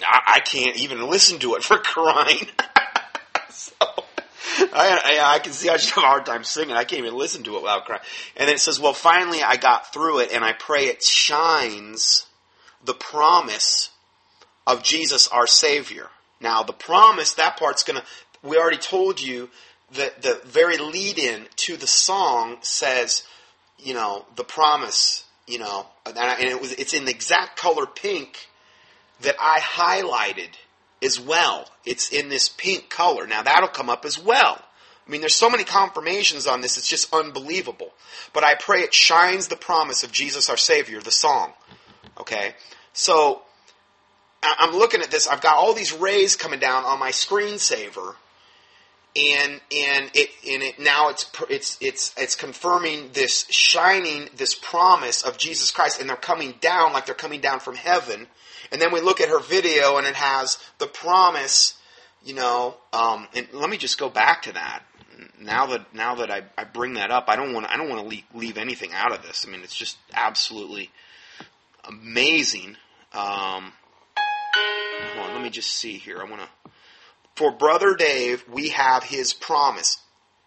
I, 0.00 0.36
I 0.36 0.40
can't 0.40 0.78
even 0.78 1.10
listen 1.10 1.38
to 1.40 1.56
it 1.56 1.62
for 1.62 1.76
crying. 1.84 2.46
so, 3.50 3.74
I, 4.72 5.18
I, 5.20 5.34
I, 5.34 5.38
can 5.40 5.52
see 5.52 5.68
I 5.68 5.76
just 5.76 5.90
have 5.90 6.04
a 6.04 6.06
hard 6.06 6.24
time 6.24 6.44
singing. 6.44 6.74
I 6.74 6.84
can't 6.84 7.04
even 7.04 7.18
listen 7.18 7.42
to 7.44 7.56
it 7.56 7.62
without 7.62 7.84
crying. 7.84 8.00
And 8.36 8.48
then 8.48 8.54
it 8.54 8.60
says, 8.60 8.80
well, 8.80 8.92
finally 8.92 9.42
I 9.42 9.56
got 9.56 9.92
through 9.92 10.20
it, 10.20 10.32
and 10.32 10.44
I 10.44 10.52
pray 10.52 10.84
it 10.86 11.02
shines 11.02 12.26
the 12.84 12.94
promise 12.94 13.90
of 14.66 14.82
Jesus 14.82 15.28
our 15.28 15.46
Savior. 15.46 16.08
Now, 16.40 16.62
the 16.62 16.72
promise, 16.72 17.34
that 17.34 17.58
part's 17.58 17.82
going 17.82 18.00
to, 18.00 18.06
we 18.42 18.56
already 18.56 18.78
told 18.78 19.20
you 19.20 19.50
that 19.92 20.22
the 20.22 20.40
very 20.44 20.78
lead 20.78 21.18
in 21.18 21.46
to 21.56 21.76
the 21.76 21.86
song 21.86 22.58
says, 22.62 23.24
you 23.78 23.94
know, 23.94 24.24
the 24.36 24.44
promise, 24.44 25.24
you 25.46 25.58
know, 25.58 25.86
and, 26.06 26.40
it 26.40 26.60
was, 26.60 26.72
it's 26.72 26.94
in 26.94 27.04
the 27.04 27.10
exact 27.10 27.58
color 27.58 27.86
pink 27.86 28.48
that 29.20 29.36
I 29.40 29.60
highlighted 29.60 30.50
as 31.02 31.20
well. 31.20 31.68
It's 31.84 32.10
in 32.10 32.28
this 32.28 32.48
pink 32.48 32.88
color. 32.88 33.26
Now 33.26 33.42
that'll 33.42 33.68
come 33.68 33.90
up 33.90 34.04
as 34.04 34.18
well. 34.18 34.62
I 35.06 35.10
mean, 35.10 35.20
there's 35.20 35.36
so 35.36 35.48
many 35.48 35.62
confirmations 35.62 36.46
on 36.46 36.60
this, 36.60 36.76
it's 36.76 36.88
just 36.88 37.14
unbelievable. 37.14 37.92
But 38.32 38.42
I 38.44 38.56
pray 38.56 38.80
it 38.80 38.92
shines 38.92 39.46
the 39.46 39.56
promise 39.56 40.02
of 40.02 40.10
Jesus 40.10 40.50
our 40.50 40.56
Savior, 40.56 41.00
the 41.00 41.12
song. 41.12 41.52
Okay? 42.18 42.54
So, 42.92 43.42
I'm 44.42 44.74
looking 44.74 45.00
at 45.02 45.10
this, 45.10 45.26
I've 45.26 45.40
got 45.40 45.56
all 45.56 45.74
these 45.74 45.92
rays 45.92 46.36
coming 46.36 46.60
down 46.60 46.84
on 46.84 46.98
my 46.98 47.10
screensaver, 47.10 48.14
and 49.16 49.60
and 49.74 50.10
it 50.14 50.30
and 50.48 50.62
it 50.62 50.78
now 50.78 51.08
it's 51.08 51.30
it's 51.48 51.78
it's 51.80 52.14
it's 52.18 52.36
confirming 52.36 53.10
this 53.14 53.46
shining 53.48 54.28
this 54.36 54.54
promise 54.54 55.22
of 55.22 55.38
Jesus 55.38 55.70
Christ, 55.70 56.00
and 56.00 56.08
they're 56.08 56.16
coming 56.16 56.54
down 56.60 56.92
like 56.92 57.06
they're 57.06 57.14
coming 57.14 57.40
down 57.40 57.60
from 57.60 57.76
heaven, 57.76 58.26
and 58.72 58.80
then 58.80 58.92
we 58.92 59.00
look 59.00 59.20
at 59.20 59.28
her 59.28 59.40
video 59.40 59.96
and 59.96 60.06
it 60.06 60.14
has 60.14 60.58
the 60.78 60.86
promise, 60.86 61.78
you 62.24 62.34
know, 62.34 62.76
um, 62.92 63.26
and 63.34 63.46
let 63.52 63.70
me 63.70 63.76
just 63.76 63.98
go 63.98 64.08
back 64.08 64.42
to 64.42 64.52
that. 64.52 64.82
Now 65.40 65.66
that 65.66 65.94
now 65.94 66.16
that 66.16 66.30
I, 66.30 66.42
I 66.58 66.64
bring 66.64 66.94
that 66.94 67.10
up, 67.10 67.26
I 67.28 67.36
don't 67.36 67.54
want 67.54 67.66
I 67.70 67.76
don't 67.76 67.88
want 67.88 68.02
to 68.02 68.06
leave, 68.06 68.24
leave 68.34 68.58
anything 68.58 68.92
out 68.92 69.12
of 69.12 69.22
this. 69.22 69.44
I 69.46 69.50
mean, 69.50 69.62
it's 69.62 69.76
just 69.76 69.96
absolutely 70.12 70.90
amazing. 71.84 72.76
Um, 73.12 73.72
hold 75.14 75.28
on, 75.28 75.34
let 75.34 75.42
me 75.42 75.50
just 75.50 75.70
see 75.70 75.94
here. 75.94 76.20
I 76.20 76.28
want 76.28 76.42
to. 76.42 76.70
For 77.34 77.52
brother 77.52 77.94
Dave, 77.94 78.44
we 78.50 78.70
have 78.70 79.04
his 79.04 79.32
promise, 79.32 79.98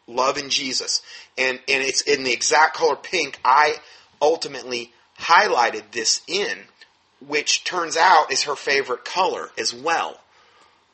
love 0.08 0.38
in 0.38 0.50
Jesus, 0.50 1.02
and 1.38 1.60
and 1.68 1.84
it's 1.84 2.02
in 2.02 2.24
the 2.24 2.34
exact 2.34 2.76
color 2.76 2.96
pink. 2.96 3.40
I 3.44 3.76
ultimately 4.22 4.92
highlighted 5.20 5.92
this 5.92 6.22
in 6.28 6.60
which 7.26 7.64
turns 7.64 7.98
out 7.98 8.32
is 8.32 8.44
her 8.44 8.56
favorite 8.56 9.06
color 9.06 9.50
as 9.58 9.74
well. 9.74 10.20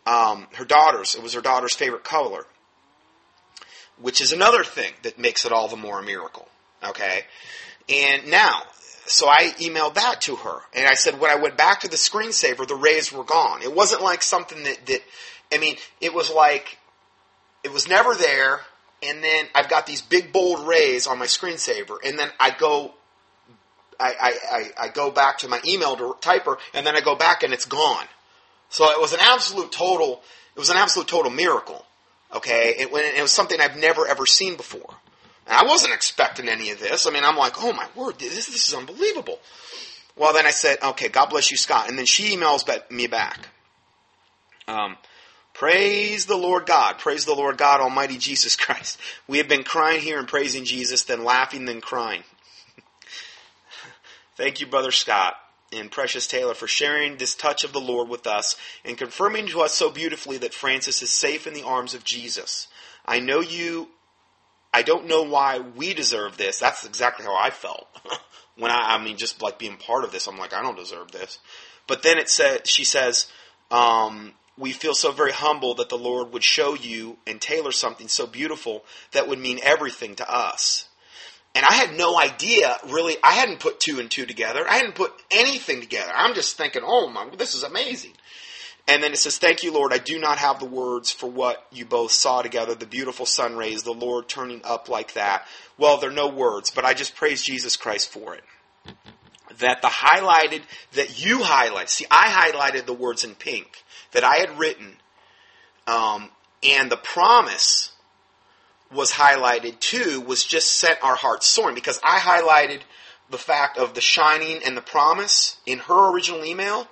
Um, 0.06 0.48
her 0.54 0.66
daughter's, 0.66 1.16
it 1.16 1.24
was 1.24 1.34
her 1.34 1.42
daughter's 1.42 1.74
favorite 1.74 2.04
color, 2.04 2.46
which 4.00 4.22
is 4.22 4.32
another 4.32 4.64
thing 4.64 4.94
that 5.04 5.18
makes 5.18 5.46
it 5.46 5.52
all 5.52 5.68
the 5.68 5.76
more 5.76 6.00
a 6.00 6.04
miracle. 6.04 6.48
Okay? 6.84 7.24
And 7.90 8.30
now, 8.30 8.64
so 9.06 9.28
I 9.28 9.54
emailed 9.60 9.96
that 9.96 10.22
to 10.22 10.36
her, 10.36 10.60
and 10.74 10.88
I 10.88 10.96
said 10.96 11.20
when 11.20 11.32
I 11.32 11.36
went 11.36 11.58
back 11.58 11.82
to 11.82 11.88
the 11.88 11.96
screensaver, 11.96 12.68
the 12.68 12.76
rays 12.76 13.12
were 13.12 13.24
gone. 13.24 13.62
It 13.62 13.74
wasn't 13.74 14.02
like 14.02 14.24
something 14.24 14.64
that, 14.64 14.86
that 14.88 15.02
I 15.54 15.58
mean, 15.60 15.78
it 16.02 16.14
was 16.14 16.32
like, 16.32 16.78
it 17.64 17.72
was 17.72 17.88
never 17.88 18.16
there, 18.16 18.62
and 19.04 19.24
then 19.24 19.46
I've 19.54 19.70
got 19.70 19.86
these 19.86 20.02
big 20.02 20.32
bold 20.32 20.68
rays 20.68 21.08
on 21.08 21.20
my 21.20 21.26
screensaver, 21.26 21.98
and 22.04 22.18
then 22.18 22.30
I 22.40 22.52
go 22.52 22.94
I, 24.00 24.34
I, 24.52 24.86
I 24.86 24.88
go 24.90 25.12
back 25.12 25.40
to 25.40 25.48
my 25.48 25.60
email 25.66 25.96
to 25.98 26.16
typer, 26.22 26.58
and 26.74 26.86
then 26.86 26.96
I 26.96 27.02
go 27.02 27.16
back 27.16 27.44
and 27.44 27.54
it's 27.54 27.66
gone. 27.66 28.06
So 28.70 28.86
it 28.92 29.00
was 29.00 29.14
an 29.14 29.20
absolute 29.22 29.72
total. 29.72 30.22
It 30.56 30.60
was 30.60 30.70
an 30.70 30.78
absolute 30.78 31.08
total 31.08 31.32
miracle. 31.32 31.86
Okay, 32.34 32.76
it, 32.78 32.90
it 32.92 33.22
was 33.22 33.32
something 33.32 33.60
I've 33.60 33.78
never 33.78 34.08
ever 34.08 34.26
seen 34.26 34.58
before. 34.58 34.96
And 35.48 35.56
I 35.56 35.64
wasn't 35.66 35.94
expecting 35.94 36.50
any 36.50 36.72
of 36.72 36.80
this. 36.80 37.06
I 37.06 37.12
mean, 37.12 37.24
I'm 37.24 37.38
like, 37.38 37.54
oh 37.64 37.72
my 37.72 37.88
word, 37.96 38.20
this, 38.20 38.48
this 38.48 38.68
is 38.68 38.74
unbelievable. 38.74 39.40
Well, 40.16 40.34
then 40.34 40.46
I 40.46 40.52
said, 40.52 40.78
okay, 40.82 41.10
God 41.10 41.28
bless 41.28 41.52
you, 41.52 41.58
Scott. 41.58 41.90
And 41.90 41.98
then 41.98 42.06
she 42.06 42.36
emails 42.36 42.68
me 42.90 43.08
back. 43.08 43.50
Um, 44.68 44.98
praise 45.54 46.26
the 46.26 46.38
Lord 46.38 46.66
God. 46.66 46.98
Praise 46.98 47.26
the 47.26 47.36
Lord 47.36 47.58
God, 47.58 47.82
Almighty 47.82 48.18
Jesus 48.18 48.56
Christ. 48.58 49.00
We 49.28 49.38
have 49.38 49.48
been 49.48 49.64
crying 49.64 50.02
here 50.02 50.18
and 50.18 50.28
praising 50.28 50.66
Jesus, 50.66 51.04
then 51.04 51.24
laughing, 51.24 51.66
then 51.66 51.82
crying. 51.82 52.24
Thank 54.36 54.60
you, 54.60 54.68
Brother 54.68 54.92
Scott 54.92 55.36
and 55.72 55.92
Precious 55.92 56.28
Taylor, 56.28 56.54
for 56.54 56.68
sharing 56.68 57.18
this 57.18 57.36
touch 57.36 57.64
of 57.64 57.74
the 57.74 57.80
Lord 57.80 58.10
with 58.10 58.28
us 58.28 58.56
and 58.84 58.98
confirming 58.98 59.48
to 59.48 59.62
us 59.62 59.74
so 59.74 59.90
beautifully 59.90 60.38
that 60.40 60.54
Frances 60.54 61.02
is 61.02 61.12
safe 61.12 61.48
in 61.48 61.54
the 61.54 61.64
arms 61.64 61.94
of 61.94 62.04
Jesus. 62.04 62.68
I 63.06 63.20
know 63.20 63.40
you, 63.40 63.90
I 64.74 64.82
don't 64.82 65.08
know 65.08 65.24
why 65.24 65.60
we 65.60 65.94
deserve 65.94 66.38
this. 66.38 66.60
That's 66.60 66.86
exactly 66.86 67.26
how 67.26 67.36
I 67.36 67.50
felt. 67.50 67.88
when 68.58 68.72
I, 68.72 68.96
I 68.96 69.04
mean, 69.04 69.18
just 69.18 69.42
like 69.42 69.58
being 69.58 69.78
part 69.78 70.04
of 70.04 70.12
this, 70.12 70.28
I'm 70.28 70.38
like, 70.38 70.54
I 70.54 70.62
don't 70.62 70.78
deserve 70.78 71.12
this. 71.12 71.40
But 71.88 72.04
then 72.04 72.18
it 72.18 72.30
said, 72.30 72.68
she 72.68 72.84
says, 72.84 73.28
um, 73.72 74.34
we 74.58 74.72
feel 74.72 74.94
so 74.94 75.12
very 75.12 75.32
humble 75.32 75.76
that 75.76 75.90
the 75.90 75.98
Lord 75.98 76.34
would 76.34 76.44
show 76.44 76.74
you 76.74 77.18
and 77.28 77.40
Taylor 77.40 77.72
something 77.72 78.08
so 78.08 78.26
beautiful 78.26 78.84
that 79.12 79.28
would 79.28 79.40
mean 79.40 79.60
everything 79.64 80.16
to 80.16 80.30
us. 80.30 80.85
And 81.56 81.66
I 81.68 81.76
had 81.76 81.98
no 81.98 82.20
idea, 82.20 82.78
really. 82.90 83.16
I 83.24 83.32
hadn't 83.32 83.62
put 83.62 83.80
two 83.80 84.02
and 84.02 84.12
two 84.12 84.26
together. 84.26 84.68
I 84.68 84.76
hadn't 84.76 84.96
put 84.96 85.14
anything 85.32 85.80
together. 85.80 86.12
I'm 86.14 86.36
just 86.36 86.58
thinking, 86.58 86.82
oh 86.86 87.10
my, 87.10 87.30
this 87.38 87.56
is 87.56 87.64
amazing. 87.64 88.12
And 88.88 89.02
then 89.02 89.14
it 89.14 89.18
says, 89.18 89.38
Thank 89.38 89.64
you, 89.64 89.74
Lord. 89.74 89.94
I 89.94 89.98
do 89.98 90.20
not 90.20 90.38
have 90.38 90.60
the 90.60 90.66
words 90.66 91.12
for 91.12 91.28
what 91.28 91.66
you 91.72 91.86
both 91.86 92.12
saw 92.12 92.42
together, 92.42 92.76
the 92.76 92.86
beautiful 92.86 93.26
sun 93.26 93.56
rays, 93.56 93.84
the 93.84 93.94
Lord 93.94 94.28
turning 94.28 94.62
up 94.64 94.90
like 94.90 95.14
that. 95.14 95.48
Well, 95.78 95.98
there 95.98 96.12
are 96.12 96.14
no 96.14 96.28
words, 96.28 96.72
but 96.72 96.86
I 96.86 96.94
just 96.94 97.16
praise 97.16 97.42
Jesus 97.42 97.78
Christ 97.78 98.12
for 98.12 98.36
it. 98.36 98.44
That 99.60 99.82
the 99.82 99.88
highlighted, 99.88 100.64
that 100.94 101.24
you 101.24 101.42
highlight, 101.42 101.90
see, 101.90 102.06
I 102.12 102.52
highlighted 102.52 102.86
the 102.86 102.94
words 102.94 103.24
in 103.24 103.34
pink 103.34 103.84
that 104.12 104.24
I 104.24 104.36
had 104.36 104.60
written, 104.60 104.98
um, 105.88 106.30
and 106.62 106.92
the 106.92 106.98
promise 106.98 107.95
was 108.96 109.12
highlighted 109.12 109.80
too 109.80 110.22
was 110.22 110.44
just 110.44 110.76
set 110.76 111.04
our 111.04 111.16
hearts 111.16 111.46
soaring 111.46 111.76
because 111.76 112.00
I 112.04 112.20
highlighted 112.20 112.82
the 113.30 113.38
fact 113.38 113.78
of 113.78 113.94
the 113.94 114.02
shining 114.02 114.62
and 114.66 114.78
the 114.78 114.82
promise 114.82 115.58
in 115.66 115.80
her 115.80 116.12
original 116.12 116.46
email. 116.46 116.88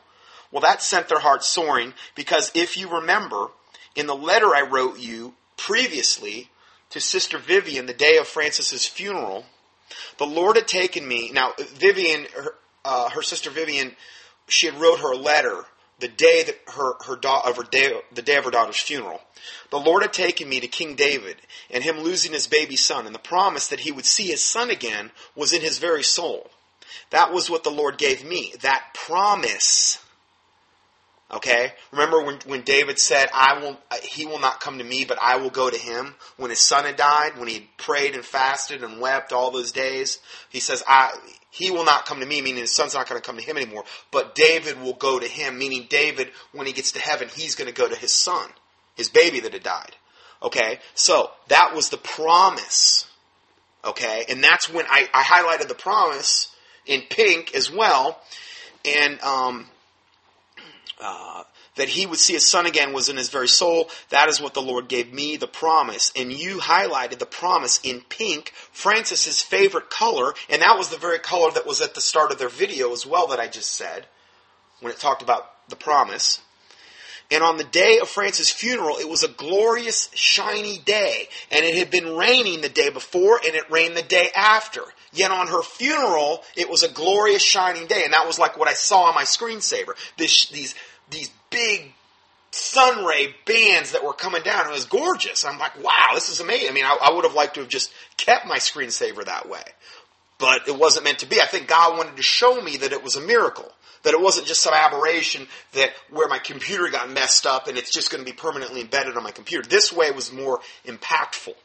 Well, 0.52 0.62
that 0.62 0.84
sent 0.84 1.10
their 1.10 1.20
hearts 1.20 1.48
soaring 1.48 1.94
because 2.16 2.52
if 2.54 2.78
you 2.78 2.90
remember, 2.90 3.48
in 3.96 4.08
the 4.08 4.16
letter 4.16 4.56
I 4.56 4.62
wrote 4.62 5.00
you 5.00 5.34
previously 5.58 6.50
to 6.90 7.00
Sister 7.00 7.38
Vivian 7.38 7.86
the 7.86 7.94
day 7.94 8.18
of 8.18 8.28
Frances's 8.28 8.86
funeral, 8.86 9.46
the 10.18 10.26
Lord 10.26 10.56
had 10.56 10.68
taken 10.68 11.08
me. 11.08 11.32
Now, 11.32 11.54
Vivian, 11.58 12.26
her, 12.36 12.56
uh, 12.86 13.10
her 13.10 13.22
sister 13.22 13.50
Vivian, 13.50 13.96
she 14.48 14.68
had 14.68 14.80
wrote 14.80 15.00
her 15.00 15.14
a 15.14 15.18
letter 15.18 15.66
the 16.04 16.10
day 16.10 16.44
that 16.44 16.60
her, 16.76 16.96
her 17.08 17.16
da- 17.16 17.44
of 17.46 17.56
her 17.56 17.64
day, 17.64 17.98
the 18.12 18.22
day 18.22 18.36
of 18.36 18.44
her 18.44 18.52
daughter's 18.52 18.78
funeral. 18.78 19.22
The 19.70 19.80
Lord 19.80 20.02
had 20.02 20.12
taken 20.12 20.50
me 20.50 20.60
to 20.60 20.68
King 20.68 20.96
David, 20.96 21.38
and 21.70 21.82
him 21.82 22.02
losing 22.02 22.34
his 22.34 22.46
baby 22.46 22.76
son, 22.76 23.06
and 23.06 23.16
the 23.16 23.20
promise 23.20 23.68
that 23.70 23.80
he 23.80 23.92
would 23.94 24.06
see 24.06 24.28
his 24.28 24.44
son 24.44 24.70
again 24.70 25.12
was 25.34 25.54
in 25.54 25.62
his 25.62 25.78
very 25.78 26.04
soul. 26.04 26.52
That 27.12 27.32
was 27.32 27.50
what 27.50 27.64
the 27.64 27.72
Lord 27.72 27.98
gave 27.98 28.26
me. 28.26 28.54
That 28.64 28.84
promise 28.94 30.03
Okay? 31.34 31.74
Remember 31.92 32.24
when, 32.24 32.38
when 32.46 32.62
David 32.62 33.00
said, 33.00 33.28
I 33.34 33.60
will, 33.60 33.78
he 34.04 34.26
will 34.26 34.40
not 34.40 34.60
come 34.60 34.78
to 34.78 34.84
me, 34.84 35.04
but 35.04 35.18
I 35.20 35.38
will 35.38 35.50
go 35.50 35.70
to 35.70 35.78
him? 35.78 36.14
When 36.38 36.52
his 36.52 36.60
son 36.60 36.86
had 36.86 36.96
died, 36.96 37.38
when 37.38 37.48
he 37.48 37.68
prayed 37.78 38.14
and 38.14 38.24
fasted 38.24 38.84
and 38.84 39.02
wept 39.02 39.34
all 39.34 39.50
those 39.50 39.72
days, 39.72 40.20
he 40.50 40.60
says, 40.60 40.84
I, 40.88 41.12
he 41.50 41.72
will 41.72 41.86
not 41.86 42.06
come 42.06 42.20
to 42.20 42.26
me, 42.26 42.42
meaning 42.42 42.62
his 42.62 42.76
son's 42.76 42.94
not 42.94 43.10
going 43.10 43.20
to 43.20 43.26
come 43.26 43.38
to 43.38 43.44
him 43.44 43.58
anymore, 43.58 43.84
but 44.12 44.36
David 44.36 44.80
will 44.80 44.94
go 44.94 45.20
to 45.20 45.28
him, 45.28 45.58
meaning 45.58 45.88
David, 45.90 46.30
when 46.52 46.68
he 46.68 46.74
gets 46.74 46.92
to 46.92 47.00
heaven, 47.00 47.30
he's 47.36 47.56
going 47.56 47.68
to 47.68 47.74
go 47.74 47.90
to 47.90 47.96
his 47.96 48.14
son, 48.14 48.48
his 48.96 49.10
baby 49.10 49.40
that 49.40 49.54
had 49.54 49.64
died. 49.64 49.96
Okay? 50.44 50.80
So, 50.94 51.32
that 51.48 51.74
was 51.74 51.90
the 51.90 51.98
promise. 51.98 53.08
Okay? 53.84 54.26
And 54.30 54.44
that's 54.44 54.72
when 54.72 54.86
I, 54.88 55.08
I 55.12 55.24
highlighted 55.24 55.68
the 55.68 55.76
promise 55.76 56.54
in 56.86 57.02
pink 57.10 57.56
as 57.56 57.72
well. 57.72 58.22
And, 58.86 59.20
um, 59.22 59.68
uh, 61.02 61.44
that 61.76 61.90
he 61.90 62.06
would 62.06 62.20
see 62.20 62.34
his 62.34 62.48
son 62.48 62.66
again 62.66 62.94
was 62.94 63.10
in 63.10 63.18
his 63.18 63.30
very 63.30 63.48
soul. 63.48 63.90
That 64.10 64.30
is 64.30 64.40
what 64.40 64.54
the 64.54 64.62
Lord 64.62 64.88
gave 64.88 65.12
me, 65.12 65.38
the 65.38 65.48
promise. 65.48 66.12
And 66.16 66.32
you 66.32 66.58
highlighted 66.58 67.20
the 67.20 67.26
promise 67.26 67.80
in 67.84 68.02
pink, 68.02 68.52
Frances's 68.72 69.42
favorite 69.42 69.90
color, 69.90 70.34
and 70.50 70.62
that 70.62 70.78
was 70.78 70.90
the 70.90 70.98
very 70.98 71.20
color 71.20 71.52
that 71.52 71.68
was 71.68 71.82
at 71.82 71.96
the 71.96 72.02
start 72.02 72.32
of 72.32 72.38
their 72.38 72.50
video 72.50 72.92
as 72.94 73.06
well 73.06 73.28
that 73.28 73.40
I 73.40 73.48
just 73.48 73.72
said, 73.72 74.08
when 74.82 74.92
it 74.92 75.00
talked 75.00 75.22
about 75.22 75.70
the 75.70 75.76
promise. 75.76 76.40
And 77.32 77.42
on 77.42 77.58
the 77.58 77.64
day 77.64 78.00
of 78.00 78.10
Frances' 78.10 78.52
funeral, 78.52 78.98
it 78.98 79.10
was 79.10 79.24
a 79.24 79.28
glorious, 79.28 80.10
shiny 80.14 80.78
day. 80.78 81.30
And 81.52 81.66
it 81.66 81.76
had 81.76 81.90
been 81.90 82.16
raining 82.16 82.62
the 82.62 82.70
day 82.70 82.90
before, 82.90 83.40
and 83.44 83.56
it 83.56 83.72
rained 83.72 83.98
the 83.98 84.04
day 84.04 84.30
after. 84.36 84.84
Yet 85.14 85.32
on 85.32 85.48
her 85.48 85.62
funeral, 85.62 86.44
it 86.56 86.70
was 86.70 86.84
a 86.84 86.90
glorious, 86.90 87.44
shining 87.44 87.86
day. 87.88 88.02
And 88.04 88.14
that 88.14 88.26
was 88.26 88.40
like 88.40 88.58
what 88.58 88.68
I 88.68 88.74
saw 88.74 89.04
on 89.04 89.16
my 89.16 89.24
screensaver. 89.24 89.94
This, 90.18 90.48
these 90.48 90.76
these 91.10 91.30
big 91.50 91.94
sun 92.52 93.06
ray 93.06 93.36
bands 93.46 93.92
that 93.92 94.04
were 94.04 94.14
coming 94.14 94.44
down. 94.44 94.68
It 94.68 94.72
was 94.72 94.86
gorgeous. 94.86 95.46
I'm 95.46 95.60
like, 95.60 95.82
wow, 95.84 96.10
this 96.14 96.30
is 96.30 96.40
amazing. 96.40 96.70
I 96.70 96.72
mean, 96.74 96.86
I, 96.86 96.98
I 97.02 97.14
would 97.14 97.24
have 97.24 97.34
liked 97.34 97.56
to 97.56 97.62
have 97.62 97.70
just 97.70 97.92
kept 98.18 98.46
my 98.46 98.58
screensaver 98.58 99.26
that 99.26 99.50
way. 99.50 99.64
But 100.38 100.68
it 100.68 100.78
wasn't 100.78 101.06
meant 101.06 101.20
to 101.20 101.26
be. 101.26 101.40
I 101.42 101.46
think 101.46 101.68
God 101.68 101.98
wanted 101.98 102.18
to 102.18 102.24
show 102.24 102.62
me 102.62 102.78
that 102.78 102.92
it 102.92 103.04
was 103.04 103.16
a 103.16 103.22
miracle. 103.22 103.72
That 104.04 104.14
it 104.14 104.20
wasn't 104.20 104.48
just 104.48 104.62
some 104.62 104.74
aberration 104.74 105.48
that 105.72 105.92
where 106.10 106.28
my 106.28 106.38
computer 106.38 106.90
got 106.90 107.10
messed 107.10 107.46
up 107.46 107.68
and 107.68 107.78
it's 107.78 107.92
just 107.92 108.12
going 108.12 108.24
to 108.24 108.30
be 108.30 108.36
permanently 108.36 108.82
embedded 108.82 109.16
on 109.16 109.24
my 109.24 109.32
computer. 109.32 109.68
This 109.68 109.94
way 109.94 110.12
was 110.12 110.32
more 110.32 110.60
impactful. 110.86 111.56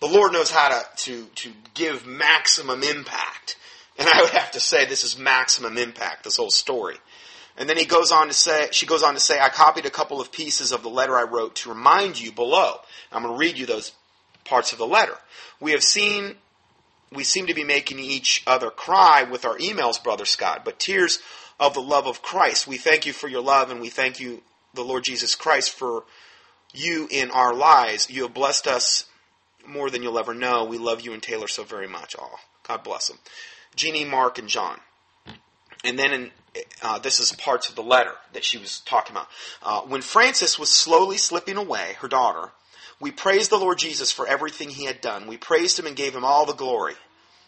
The 0.00 0.06
Lord 0.06 0.32
knows 0.32 0.50
how 0.50 0.68
to, 0.68 0.84
to, 1.04 1.24
to 1.24 1.52
give 1.74 2.06
maximum 2.06 2.82
impact. 2.82 3.56
And 3.98 4.08
I 4.08 4.22
would 4.22 4.30
have 4.30 4.52
to 4.52 4.60
say 4.60 4.84
this 4.84 5.04
is 5.04 5.18
maximum 5.18 5.76
impact, 5.76 6.24
this 6.24 6.36
whole 6.36 6.50
story. 6.50 6.96
And 7.56 7.68
then 7.68 7.76
he 7.76 7.84
goes 7.84 8.12
on 8.12 8.28
to 8.28 8.32
say, 8.32 8.68
she 8.70 8.86
goes 8.86 9.02
on 9.02 9.14
to 9.14 9.20
say, 9.20 9.40
I 9.40 9.48
copied 9.48 9.86
a 9.86 9.90
couple 9.90 10.20
of 10.20 10.30
pieces 10.30 10.70
of 10.70 10.84
the 10.84 10.88
letter 10.88 11.16
I 11.16 11.24
wrote 11.24 11.56
to 11.56 11.70
remind 11.70 12.20
you 12.20 12.30
below. 12.30 12.76
I'm 13.10 13.24
going 13.24 13.34
to 13.34 13.38
read 13.38 13.58
you 13.58 13.66
those 13.66 13.92
parts 14.44 14.72
of 14.72 14.78
the 14.78 14.86
letter. 14.86 15.16
We 15.58 15.72
have 15.72 15.82
seen, 15.82 16.36
we 17.12 17.24
seem 17.24 17.48
to 17.48 17.54
be 17.54 17.64
making 17.64 17.98
each 17.98 18.44
other 18.46 18.70
cry 18.70 19.24
with 19.24 19.44
our 19.44 19.58
emails, 19.58 20.02
Brother 20.02 20.24
Scott, 20.24 20.64
but 20.64 20.78
tears 20.78 21.18
of 21.58 21.74
the 21.74 21.80
love 21.80 22.06
of 22.06 22.22
Christ. 22.22 22.68
We 22.68 22.76
thank 22.76 23.06
you 23.06 23.12
for 23.12 23.26
your 23.26 23.42
love 23.42 23.72
and 23.72 23.80
we 23.80 23.88
thank 23.88 24.20
you, 24.20 24.42
the 24.74 24.84
Lord 24.84 25.02
Jesus 25.02 25.34
Christ, 25.34 25.76
for 25.76 26.04
you 26.72 27.08
in 27.10 27.32
our 27.32 27.52
lives. 27.52 28.08
You 28.08 28.22
have 28.22 28.34
blessed 28.34 28.68
us 28.68 29.06
more 29.68 29.90
than 29.90 30.02
you'll 30.02 30.18
ever 30.18 30.34
know. 30.34 30.64
We 30.64 30.78
love 30.78 31.00
you 31.00 31.12
and 31.12 31.22
Taylor 31.22 31.48
so 31.48 31.64
very 31.64 31.88
much. 31.88 32.16
Oh, 32.18 32.38
God 32.66 32.82
bless 32.82 33.08
them. 33.08 33.18
Jeannie, 33.76 34.04
Mark, 34.04 34.38
and 34.38 34.48
John. 34.48 34.80
And 35.84 35.98
then 35.98 36.12
in, 36.12 36.30
uh, 36.82 36.98
this 36.98 37.20
is 37.20 37.32
parts 37.32 37.68
of 37.68 37.76
the 37.76 37.82
letter 37.82 38.12
that 38.32 38.44
she 38.44 38.58
was 38.58 38.80
talking 38.80 39.14
about. 39.14 39.28
Uh, 39.62 39.80
when 39.82 40.02
Frances 40.02 40.58
was 40.58 40.70
slowly 40.70 41.16
slipping 41.16 41.56
away, 41.56 41.96
her 42.00 42.08
daughter, 42.08 42.50
we 43.00 43.10
praised 43.10 43.50
the 43.50 43.58
Lord 43.58 43.78
Jesus 43.78 44.10
for 44.10 44.26
everything 44.26 44.70
he 44.70 44.86
had 44.86 45.00
done. 45.00 45.28
We 45.28 45.36
praised 45.36 45.78
him 45.78 45.86
and 45.86 45.94
gave 45.94 46.14
him 46.14 46.24
all 46.24 46.46
the 46.46 46.52
glory. 46.52 46.94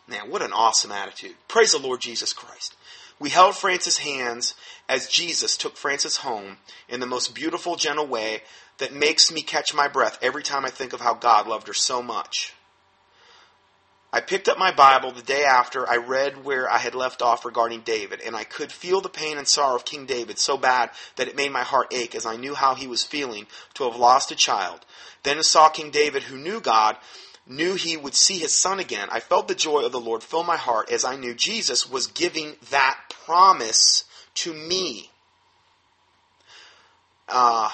Man, 0.07 0.31
what 0.31 0.43
an 0.43 0.53
awesome 0.53 0.93
attitude. 0.93 1.35
Praise 1.49 1.73
the 1.73 1.79
Lord 1.79 2.01
Jesus 2.01 2.33
Christ. 2.33 2.77
We 3.19 3.31
held 3.31 3.57
Frances' 3.57 3.99
hands 3.99 4.55
as 4.89 5.09
Jesus 5.09 5.57
took 5.57 5.77
Frances 5.77 6.19
home 6.19 6.57
in 6.89 7.01
the 7.01 7.07
most 7.07 7.35
beautiful, 7.35 7.77
gentle 7.77 8.07
way 8.07 8.43
that 8.81 8.93
makes 8.93 9.31
me 9.31 9.43
catch 9.43 9.73
my 9.73 9.89
breath 9.89 10.19
every 10.21 10.43
time 10.43 10.65
I 10.65 10.71
think 10.71 10.93
of 10.93 11.01
how 11.01 11.15
God 11.15 11.47
loved 11.47 11.69
her 11.69 11.75
so 11.75 12.03
much. 12.03 12.55
I 14.13 14.21
picked 14.21 14.49
up 14.49 14.59
my 14.59 14.73
Bible 14.73 15.13
the 15.13 15.23
day 15.23 15.45
after 15.45 15.89
I 15.89 15.97
read 15.97 16.45
where 16.45 16.69
I 16.69 16.79
had 16.79 16.97
left 16.97 17.23
off 17.23 17.45
regarding 17.45 17.83
David, 17.83 18.21
and 18.21 18.35
I 18.35 18.43
could 18.43 18.73
feel 18.73 19.01
the 19.01 19.09
pain 19.09 19.39
and 19.39 19.47
sorrow 19.47 19.77
of 19.77 19.85
King 19.85 20.05
David 20.05 20.37
so 20.37 20.59
bad 20.59 20.91
that 21.15 21.29
it 21.29 21.37
made 21.37 21.53
my 21.53 21.63
heart 21.63 21.95
ache 21.95 22.17
as 22.17 22.27
I 22.27 22.37
knew 22.37 22.55
how 22.55 22.75
he 22.75 22.89
was 22.89 23.05
feeling 23.05 23.47
to 23.75 23.85
have 23.85 23.95
lost 23.95 24.33
a 24.33 24.37
child. 24.37 24.85
Then 25.23 25.39
I 25.39 25.43
saw 25.43 25.69
King 25.69 25.93
David, 25.93 26.25
who 26.25 26.37
knew 26.37 26.61
God, 26.61 26.97
knew 27.47 27.75
he 27.75 27.97
would 27.97 28.15
see 28.15 28.39
his 28.39 28.53
son 28.53 28.81
again. 28.81 29.09
I 29.13 29.21
felt 29.21 29.47
the 29.47 29.55
joy 29.55 29.85
of 29.85 29.93
the 29.93 30.01
Lord 30.01 30.25
fill 30.25 30.43
my 30.43 30.57
heart 30.57 30.91
as 30.91 31.05
I 31.05 31.15
knew 31.15 31.35
Jesus 31.35 31.89
was 31.89 32.09
giving 32.09 32.57
that 32.71 32.99
promise 33.25 34.05
to 34.35 34.53
me. 34.53 35.11
Uh, 37.29 37.71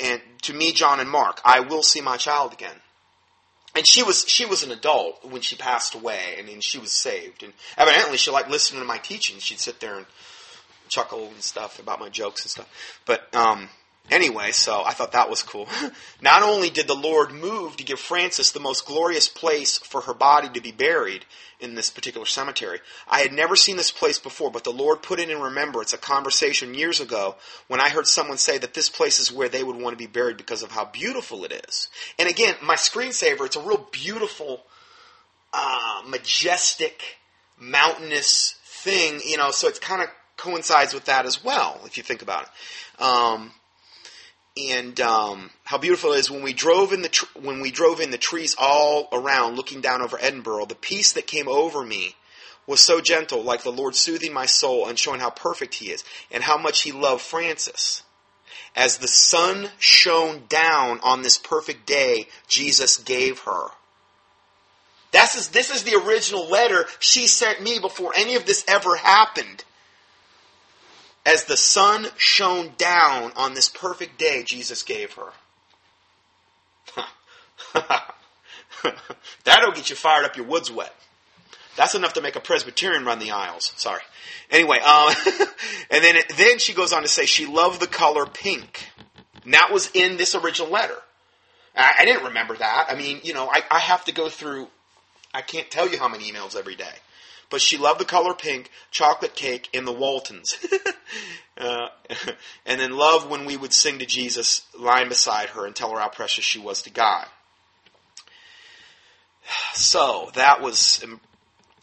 and 0.00 0.20
to 0.42 0.54
me, 0.54 0.72
John 0.72 1.00
and 1.00 1.10
Mark, 1.10 1.40
I 1.44 1.60
will 1.60 1.82
see 1.82 2.00
my 2.00 2.16
child 2.16 2.52
again 2.52 2.76
and 3.74 3.86
she 3.86 4.02
was 4.02 4.24
she 4.28 4.44
was 4.44 4.62
an 4.62 4.70
adult 4.70 5.24
when 5.24 5.40
she 5.40 5.56
passed 5.56 5.94
away, 5.94 6.36
and, 6.38 6.48
and 6.48 6.62
she 6.62 6.78
was 6.78 6.92
saved. 6.92 7.42
And 7.42 7.52
evidently, 7.76 8.16
she 8.16 8.30
liked 8.30 8.50
listening 8.50 8.82
to 8.82 8.86
my 8.86 8.98
teaching. 8.98 9.38
She'd 9.38 9.58
sit 9.58 9.80
there 9.80 9.96
and 9.96 10.06
chuckle 10.88 11.28
and 11.28 11.42
stuff 11.42 11.78
about 11.78 12.00
my 12.00 12.10
jokes 12.10 12.42
and 12.42 12.50
stuff. 12.50 13.00
But 13.06 13.34
um, 13.34 13.70
anyway, 14.10 14.52
so 14.52 14.82
I 14.84 14.92
thought 14.92 15.12
that 15.12 15.30
was 15.30 15.42
cool. 15.42 15.68
Not 16.20 16.42
only 16.42 16.70
did 16.70 16.86
the 16.86 16.94
Lord 16.94 17.32
move 17.32 17.76
to 17.76 17.84
give 17.84 18.00
Frances 18.00 18.52
the 18.52 18.60
most 18.60 18.86
glorious 18.86 19.28
place 19.28 19.78
for 19.78 20.02
her 20.02 20.14
body 20.14 20.48
to 20.50 20.60
be 20.60 20.72
buried, 20.72 21.24
in 21.62 21.74
this 21.74 21.90
particular 21.90 22.26
cemetery. 22.26 22.80
I 23.08 23.20
had 23.20 23.32
never 23.32 23.56
seen 23.56 23.76
this 23.76 23.90
place 23.90 24.18
before, 24.18 24.50
but 24.50 24.64
the 24.64 24.72
Lord 24.72 25.02
put 25.02 25.20
it 25.20 25.30
in 25.30 25.40
remembrance 25.40 25.92
a 25.92 25.98
conversation 25.98 26.74
years 26.74 27.00
ago 27.00 27.36
when 27.68 27.80
I 27.80 27.88
heard 27.88 28.06
someone 28.06 28.36
say 28.36 28.58
that 28.58 28.74
this 28.74 28.88
place 28.88 29.20
is 29.20 29.32
where 29.32 29.48
they 29.48 29.62
would 29.62 29.76
want 29.76 29.94
to 29.94 30.04
be 30.04 30.10
buried 30.10 30.36
because 30.36 30.62
of 30.62 30.72
how 30.72 30.84
beautiful 30.84 31.44
it 31.44 31.64
is. 31.68 31.88
And 32.18 32.28
again, 32.28 32.56
my 32.62 32.74
screensaver, 32.74 33.46
it's 33.46 33.56
a 33.56 33.62
real 33.62 33.86
beautiful, 33.92 34.64
uh, 35.52 36.02
majestic, 36.06 37.02
mountainous 37.58 38.56
thing, 38.64 39.20
you 39.24 39.36
know, 39.36 39.52
so 39.52 39.68
it 39.68 39.80
kind 39.80 40.02
of 40.02 40.08
coincides 40.36 40.92
with 40.92 41.04
that 41.04 41.26
as 41.26 41.44
well, 41.44 41.80
if 41.84 41.96
you 41.96 42.02
think 42.02 42.22
about 42.22 42.42
it. 42.42 43.02
Um, 43.02 43.52
and 44.56 45.00
um, 45.00 45.50
how 45.64 45.78
beautiful 45.78 46.12
it 46.12 46.18
is 46.18 46.30
when 46.30 46.42
we 46.42 46.52
drove 46.52 46.92
in 46.92 47.02
the 47.02 47.08
tr- 47.08 47.38
when 47.40 47.60
we 47.60 47.70
drove 47.70 48.00
in 48.00 48.10
the 48.10 48.18
trees 48.18 48.54
all 48.58 49.08
around, 49.12 49.56
looking 49.56 49.80
down 49.80 50.02
over 50.02 50.18
Edinburgh. 50.20 50.66
The 50.66 50.74
peace 50.74 51.12
that 51.12 51.26
came 51.26 51.48
over 51.48 51.84
me 51.84 52.16
was 52.66 52.80
so 52.80 53.00
gentle, 53.00 53.42
like 53.42 53.62
the 53.62 53.72
Lord 53.72 53.96
soothing 53.96 54.32
my 54.32 54.46
soul 54.46 54.86
and 54.86 54.98
showing 54.98 55.20
how 55.20 55.30
perfect 55.30 55.74
He 55.74 55.90
is, 55.90 56.04
and 56.30 56.44
how 56.44 56.58
much 56.58 56.82
He 56.82 56.92
loved 56.92 57.22
Frances. 57.22 58.02
As 58.74 58.98
the 58.98 59.08
sun 59.08 59.70
shone 59.78 60.44
down 60.48 61.00
on 61.02 61.22
this 61.22 61.38
perfect 61.38 61.86
day, 61.86 62.28
Jesus 62.46 62.96
gave 62.96 63.40
her. 63.40 63.68
This 65.12 65.36
is, 65.36 65.48
this 65.48 65.70
is 65.70 65.82
the 65.82 66.00
original 66.02 66.48
letter 66.48 66.86
she 66.98 67.26
sent 67.26 67.62
me 67.62 67.78
before 67.78 68.12
any 68.16 68.34
of 68.34 68.46
this 68.46 68.64
ever 68.66 68.96
happened 68.96 69.64
as 71.24 71.44
the 71.44 71.56
sun 71.56 72.08
shone 72.16 72.72
down 72.76 73.32
on 73.36 73.54
this 73.54 73.68
perfect 73.68 74.18
day 74.18 74.42
Jesus 74.42 74.82
gave 74.82 75.12
her. 75.14 75.32
That'll 79.44 79.72
get 79.72 79.90
you 79.90 79.96
fired 79.96 80.24
up 80.24 80.36
your 80.36 80.46
woods 80.46 80.70
wet. 80.70 80.94
That's 81.76 81.94
enough 81.94 82.14
to 82.14 82.20
make 82.20 82.36
a 82.36 82.40
Presbyterian 82.40 83.04
run 83.04 83.18
the 83.18 83.30
aisles. 83.30 83.72
Sorry. 83.76 84.02
Anyway, 84.50 84.78
um, 84.78 85.14
and 85.90 86.04
then 86.04 86.16
then 86.36 86.58
she 86.58 86.74
goes 86.74 86.92
on 86.92 87.02
to 87.02 87.08
say 87.08 87.24
she 87.24 87.46
loved 87.46 87.80
the 87.80 87.86
color 87.86 88.26
pink. 88.26 88.90
And 89.44 89.54
that 89.54 89.70
was 89.72 89.90
in 89.94 90.16
this 90.16 90.34
original 90.34 90.70
letter. 90.70 90.98
I, 91.74 91.94
I 92.00 92.04
didn't 92.04 92.24
remember 92.24 92.56
that. 92.56 92.86
I 92.90 92.94
mean, 92.94 93.20
you 93.22 93.32
know, 93.32 93.48
I, 93.50 93.62
I 93.70 93.78
have 93.78 94.04
to 94.04 94.12
go 94.12 94.28
through. 94.28 94.68
I 95.32 95.40
can't 95.40 95.70
tell 95.70 95.88
you 95.88 95.98
how 95.98 96.08
many 96.08 96.30
emails 96.30 96.56
every 96.56 96.76
day 96.76 96.92
but 97.52 97.60
she 97.60 97.76
loved 97.76 98.00
the 98.00 98.04
color 98.04 98.34
pink, 98.34 98.70
chocolate 98.90 99.36
cake, 99.36 99.68
and 99.74 99.86
the 99.86 99.92
Waltons. 99.92 100.56
uh, 101.58 101.88
and 102.66 102.80
then 102.80 102.92
loved 102.92 103.30
when 103.30 103.44
we 103.44 103.58
would 103.58 103.74
sing 103.74 103.98
to 103.98 104.06
Jesus, 104.06 104.62
lying 104.76 105.10
beside 105.10 105.50
her, 105.50 105.66
and 105.66 105.76
tell 105.76 105.92
her 105.92 106.00
how 106.00 106.08
precious 106.08 106.44
she 106.44 106.58
was 106.58 106.82
to 106.82 106.90
God. 106.90 107.26
So 109.74 110.30
that 110.34 110.62
was, 110.62 111.04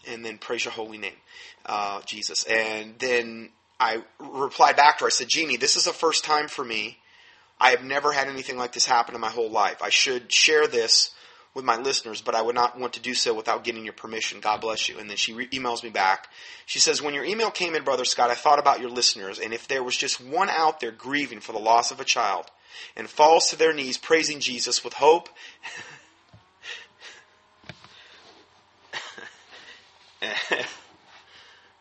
and 0.08 0.26
then 0.26 0.38
praise 0.38 0.66
your 0.66 0.72
holy 0.72 0.98
name, 0.98 1.18
uh, 1.66 2.02
Jesus. 2.06 2.44
And 2.46 2.98
then 2.98 3.50
I 3.80 4.04
replied 4.20 4.76
back 4.76 4.98
to 4.98 5.04
her. 5.04 5.08
I 5.08 5.12
said, 5.12 5.28
Jeannie, 5.28 5.58
this 5.58 5.76
is 5.76 5.86
the 5.86 5.94
first 5.94 6.24
time 6.24 6.48
for 6.48 6.64
me. 6.64 6.98
I 7.60 7.72
have 7.72 7.84
never 7.84 8.12
had 8.12 8.28
anything 8.28 8.58
like 8.58 8.74
this 8.74 8.86
happen 8.86 9.16
in 9.16 9.22
my 9.22 9.30
whole 9.30 9.50
life. 9.52 9.82
I 9.82 9.90
should 9.90 10.32
share 10.32 10.66
this 10.66 11.12
with 11.54 11.66
my 11.66 11.78
listeners, 11.78 12.22
but 12.22 12.36
I 12.36 12.42
would 12.42 12.56
not 12.56 12.80
want 12.80 12.94
to 12.94 13.02
do 13.02 13.14
so 13.14 13.34
without 13.34 13.64
getting 13.64 13.84
your 13.84 13.94
permission. 13.94 14.40
God 14.40 14.62
bless 14.62 14.88
you. 14.88 15.00
And 15.00 15.10
then 15.10 15.18
she 15.18 15.34
re- 15.34 15.48
emails 15.50 15.84
me 15.84 15.90
back. 15.90 16.28
She 16.66 16.80
says, 16.80 17.02
When 17.02 17.14
your 17.14 17.26
email 17.26 17.52
came 17.52 17.76
in, 17.76 17.84
Brother 17.84 18.06
Scott, 18.06 18.30
I 18.30 18.36
thought 18.36 18.60
about 18.60 18.80
your 18.80 18.92
listeners, 18.92 19.40
and 19.40 19.54
if 19.54 19.68
there 19.68 19.84
was 19.84 19.98
just 19.98 20.24
one 20.24 20.50
out 20.50 20.80
there 20.80 20.92
grieving 20.92 21.40
for 21.40 21.52
the 21.54 21.60
loss 21.60 21.92
of 21.92 22.00
a 22.00 22.06
child 22.06 22.46
and 22.96 23.10
falls 23.10 23.50
to 23.50 23.56
their 23.56 23.74
knees 23.74 23.98
praising 23.98 24.40
Jesus 24.40 24.84
with 24.84 24.94
hope. 24.94 25.30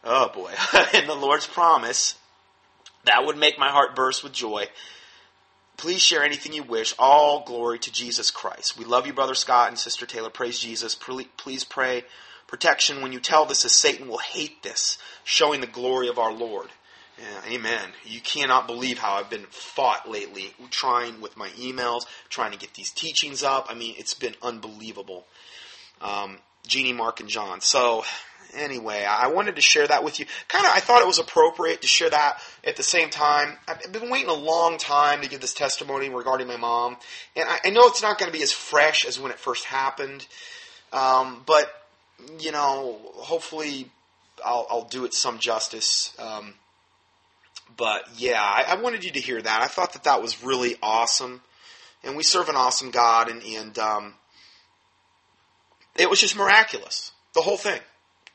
oh 0.05 0.29
boy. 0.29 0.53
and 0.95 1.09
the 1.09 1.15
Lord's 1.15 1.47
promise, 1.47 2.15
that 3.05 3.25
would 3.25 3.37
make 3.37 3.59
my 3.59 3.71
heart 3.71 3.95
burst 3.95 4.25
with 4.25 4.33
joy. 4.33 4.67
Please 5.79 6.03
share 6.03 6.25
anything 6.25 6.53
you 6.53 6.65
wish. 6.65 6.93
All 6.99 7.45
glory 7.45 7.79
to 7.79 7.93
Jesus 7.93 8.33
Christ. 8.33 8.77
We 8.77 8.85
love 8.85 9.07
you, 9.07 9.13
Brother 9.13 9.35
Scott 9.35 9.69
and 9.69 9.79
Sister 9.79 10.07
Taylor. 10.07 10.29
Praise 10.29 10.59
Jesus. 10.59 10.97
Please 10.97 11.65
pray 11.65 12.05
protection 12.49 13.01
when 13.01 13.13
you 13.13 13.21
tell 13.21 13.45
this, 13.45 13.65
as 13.65 13.73
Satan 13.73 14.09
will 14.09 14.19
hate 14.19 14.63
this, 14.65 14.99
showing 15.23 15.61
the 15.61 15.69
glory 15.69 16.09
of 16.09 16.19
our 16.19 16.33
Lord. 16.33 16.69
Yeah, 17.17 17.55
amen. 17.55 17.91
You 18.05 18.21
cannot 18.21 18.67
believe 18.67 18.99
how 18.99 19.15
I've 19.15 19.31
been 19.31 19.47
fought 19.51 20.11
lately, 20.11 20.53
trying 20.71 21.21
with 21.21 21.37
my 21.37 21.49
emails, 21.51 22.07
trying 22.29 22.53
to 22.53 22.59
get 22.59 22.75
these 22.75 22.91
teachings 22.91 23.45
up. 23.45 23.67
I 23.69 23.75
mean, 23.75 23.95
it's 23.99 24.15
been 24.15 24.35
unbelievable. 24.43 25.27
Um, 26.01 26.39
Jeannie, 26.67 26.93
Mark, 26.93 27.21
and 27.21 27.29
John. 27.29 27.61
So, 27.61 28.05
anyway, 28.55 29.05
I 29.05 29.29
wanted 29.29 29.57
to 29.57 29.63
share 29.63 29.87
that 29.87 30.05
with 30.05 30.19
you. 30.19 30.27
Kind 30.49 30.67
of, 30.67 30.73
I 30.75 30.81
thought 30.81 31.03
it 31.03 31.07
was 31.07 31.19
appropriate 31.19 31.83
to 31.83 31.87
share 31.87 32.11
that 32.11 32.41
at 32.65 32.77
the 32.77 32.83
same 32.83 33.11
time. 33.11 33.57
I've 33.67 33.93
been 33.93 34.11
waiting 34.11 34.29
a 34.29 34.35
long 34.35 34.79
time 34.79 35.23
to 35.23 35.29
give 35.29 35.41
this 35.41 35.55
testimony 35.55 36.09
regarding 36.09 36.47
my 36.47 36.57
mom, 36.57 36.97
and 37.37 37.49
I, 37.49 37.59
I 37.67 37.71
know 37.71 37.83
it's 37.87 38.03
not 38.03 38.19
going 38.19 38.31
to 38.31 38.37
be 38.37 38.43
as 38.43 38.53
fresh 38.53 39.05
as 39.05 39.19
when 39.19 39.31
it 39.31 39.39
first 39.39 39.65
happened, 39.65 40.27
um, 40.93 41.43
but 41.47 41.71
you 42.41 42.53
know, 42.53 42.99
hopefully, 43.15 43.91
I'll, 44.45 44.67
I'll 44.71 44.85
do 44.85 45.05
it 45.05 45.15
some 45.15 45.39
justice. 45.39 46.15
Um, 46.19 46.55
but 47.77 48.09
yeah, 48.17 48.43
I, 48.43 48.65
I, 48.69 48.81
wanted 48.81 49.05
you 49.05 49.13
to 49.13 49.21
hear 49.21 49.41
that. 49.41 49.63
I 49.63 49.67
thought 49.67 49.93
that 49.93 50.05
that 50.05 50.23
was 50.23 50.43
really 50.43 50.77
awesome, 50.83 51.43
and 52.03 52.17
we 52.17 52.23
serve 52.23 52.49
an 52.49 52.57
awesome 52.57 52.91
God, 52.91 53.31
and, 53.31 53.43
and 53.43 53.79
um, 53.79 54.15
it 55.97 56.09
was 56.09 56.21
just 56.21 56.37
miraculous. 56.37 57.13
The 57.35 57.43
whole 57.43 57.57
thing 57.57 57.81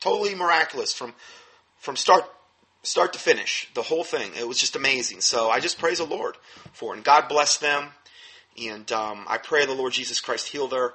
totally 0.04 0.34
miraculous 0.34 0.92
from 0.92 1.14
from 1.78 1.96
start 1.96 2.24
start 2.82 3.14
to 3.14 3.18
finish. 3.18 3.68
The 3.74 3.82
whole 3.82 4.04
thing. 4.04 4.30
It 4.38 4.46
was 4.46 4.58
just 4.58 4.76
amazing. 4.76 5.22
So 5.22 5.50
I 5.50 5.60
just 5.60 5.78
praise 5.78 5.98
the 5.98 6.04
Lord 6.04 6.36
for 6.72 6.92
it. 6.92 6.98
And 6.98 7.04
God 7.04 7.28
bless 7.28 7.56
them. 7.56 7.88
And 8.62 8.90
um, 8.92 9.24
I 9.28 9.38
pray 9.38 9.64
the 9.64 9.74
Lord 9.74 9.92
Jesus 9.92 10.20
Christ 10.20 10.48
heal 10.48 10.68
their 10.68 10.92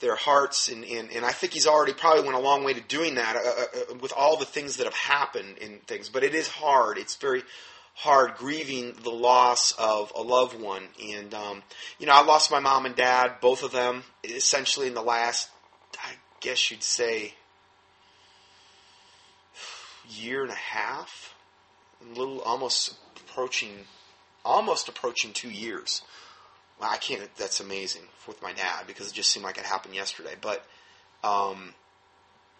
their 0.00 0.16
hearts. 0.16 0.68
And, 0.68 0.84
and, 0.84 1.10
and 1.12 1.24
I 1.24 1.32
think 1.32 1.52
He's 1.52 1.66
already 1.66 1.92
probably 1.92 2.24
went 2.24 2.36
a 2.36 2.40
long 2.40 2.64
way 2.64 2.74
to 2.74 2.80
doing 2.80 3.16
that 3.16 3.36
uh, 3.36 3.40
uh, 3.40 3.92
uh, 3.92 3.94
with 4.00 4.12
all 4.16 4.36
the 4.36 4.44
things 4.44 4.76
that 4.76 4.84
have 4.84 4.94
happened 4.94 5.58
and 5.60 5.86
things. 5.86 6.08
But 6.08 6.24
it 6.24 6.34
is 6.34 6.48
hard. 6.48 6.98
It's 6.98 7.16
very 7.16 7.42
hard 7.94 8.34
grieving 8.36 8.94
the 9.02 9.10
loss 9.10 9.72
of 9.78 10.12
a 10.16 10.22
loved 10.22 10.58
one. 10.60 10.82
And 11.14 11.32
um, 11.34 11.62
you 11.98 12.06
know, 12.06 12.14
I 12.14 12.24
lost 12.24 12.50
my 12.50 12.60
mom 12.60 12.86
and 12.86 12.96
dad, 12.96 13.40
both 13.40 13.62
of 13.62 13.72
them, 13.72 14.04
essentially 14.24 14.86
in 14.86 14.94
the 14.94 15.02
last, 15.02 15.50
I 15.98 16.12
guess 16.40 16.70
you'd 16.70 16.82
say, 16.82 17.34
year 20.08 20.42
and 20.42 20.50
a 20.50 20.54
half, 20.54 21.34
a 22.02 22.18
little 22.18 22.40
almost 22.40 22.94
approaching, 23.16 23.70
almost 24.44 24.88
approaching 24.88 25.32
two 25.32 25.50
years. 25.50 26.02
Well, 26.80 26.90
I 26.90 26.96
can't. 26.96 27.22
That's 27.36 27.60
amazing 27.60 28.02
with 28.26 28.42
my 28.42 28.52
dad 28.52 28.86
because 28.86 29.08
it 29.08 29.14
just 29.14 29.30
seemed 29.30 29.44
like 29.44 29.58
it 29.58 29.64
happened 29.64 29.94
yesterday. 29.94 30.34
But 30.40 30.64
um, 31.24 31.74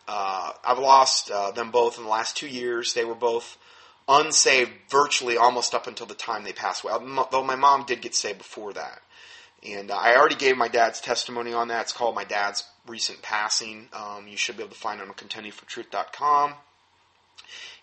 uh, 0.08 0.52
I've 0.64 0.78
lost 0.78 1.30
uh, 1.30 1.50
them 1.50 1.70
both 1.70 1.98
in 1.98 2.04
the 2.04 2.10
last 2.10 2.36
two 2.36 2.48
years. 2.48 2.94
They 2.94 3.04
were 3.04 3.14
both 3.14 3.58
unsaved 4.08 4.70
virtually 4.88 5.36
almost 5.36 5.74
up 5.74 5.86
until 5.86 6.06
the 6.06 6.14
time 6.14 6.44
they 6.44 6.52
passed 6.52 6.84
away. 6.84 6.94
Though 7.30 7.44
my 7.44 7.56
mom 7.56 7.84
did 7.84 8.00
get 8.00 8.14
saved 8.14 8.38
before 8.38 8.72
that. 8.72 9.00
And 9.66 9.90
uh, 9.90 9.96
I 9.96 10.16
already 10.16 10.36
gave 10.36 10.56
my 10.56 10.68
dad's 10.68 11.00
testimony 11.00 11.52
on 11.52 11.68
that. 11.68 11.82
It's 11.82 11.92
called 11.92 12.14
My 12.14 12.24
Dad's 12.24 12.62
Recent 12.86 13.20
Passing. 13.22 13.88
Um, 13.92 14.28
you 14.28 14.36
should 14.36 14.56
be 14.56 14.62
able 14.62 14.74
to 14.74 14.78
find 14.78 15.00
it 15.00 15.08
on 15.08 15.14
contendingfortruth.com 15.14 16.54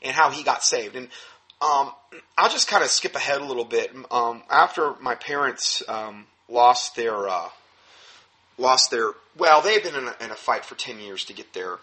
and 0.01 0.13
how 0.13 0.29
he 0.29 0.43
got 0.43 0.63
saved. 0.63 0.95
And 0.95 1.07
um, 1.61 1.91
I'll 2.37 2.49
just 2.49 2.67
kind 2.67 2.83
of 2.83 2.89
skip 2.89 3.15
ahead 3.15 3.41
a 3.41 3.45
little 3.45 3.65
bit. 3.65 3.95
Um, 4.11 4.43
after 4.49 4.95
my 5.01 5.15
parents 5.15 5.81
um, 5.87 6.25
lost 6.49 6.95
their 6.95 7.27
uh, 7.27 7.49
lost 8.57 8.91
their 8.91 9.11
well, 9.37 9.61
they've 9.61 9.83
been 9.83 9.95
in 9.95 10.07
a, 10.07 10.15
in 10.25 10.31
a, 10.31 10.35
fight 10.35 10.65
for 10.65 10.75
ten 10.75 10.99
years 10.99 11.25
to 11.25 11.33
get 11.33 11.53
their 11.53 11.77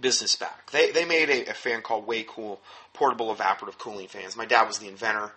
business 0.00 0.36
back. 0.36 0.70
They 0.70 0.90
they 0.90 1.04
made 1.04 1.28
a, 1.28 1.50
a 1.50 1.54
fan 1.54 1.82
called 1.82 2.06
Way 2.06 2.24
Cool 2.26 2.60
portable 2.94 3.34
evaporative 3.34 3.78
cooling 3.78 4.08
fans. 4.08 4.36
My 4.36 4.46
dad 4.46 4.66
was 4.66 4.78
the 4.78 4.88
inventor. 4.88 5.32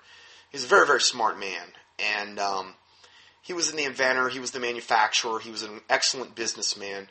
He's 0.51 0.63
a 0.63 0.67
very 0.67 0.87
very 0.87 1.01
smart 1.01 1.37
man, 1.39 1.67
and 1.99 2.39
um, 2.39 2.75
he 3.41 3.53
was 3.53 3.69
in 3.69 3.75
the 3.75 3.83
inventor. 3.83 4.29
He 4.29 4.39
was 4.39 4.51
the 4.51 4.59
manufacturer. 4.59 5.39
He 5.39 5.51
was 5.51 5.63
an 5.63 5.81
excellent 5.89 6.35
businessman. 6.35 7.09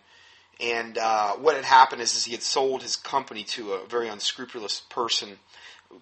And 0.63 0.99
uh, 0.99 1.33
what 1.37 1.57
had 1.57 1.65
happened 1.65 2.03
is, 2.03 2.15
is 2.15 2.25
he 2.25 2.33
had 2.33 2.43
sold 2.43 2.83
his 2.83 2.97
company 2.97 3.45
to 3.45 3.73
a 3.73 3.87
very 3.87 4.09
unscrupulous 4.09 4.81
person, 4.91 5.39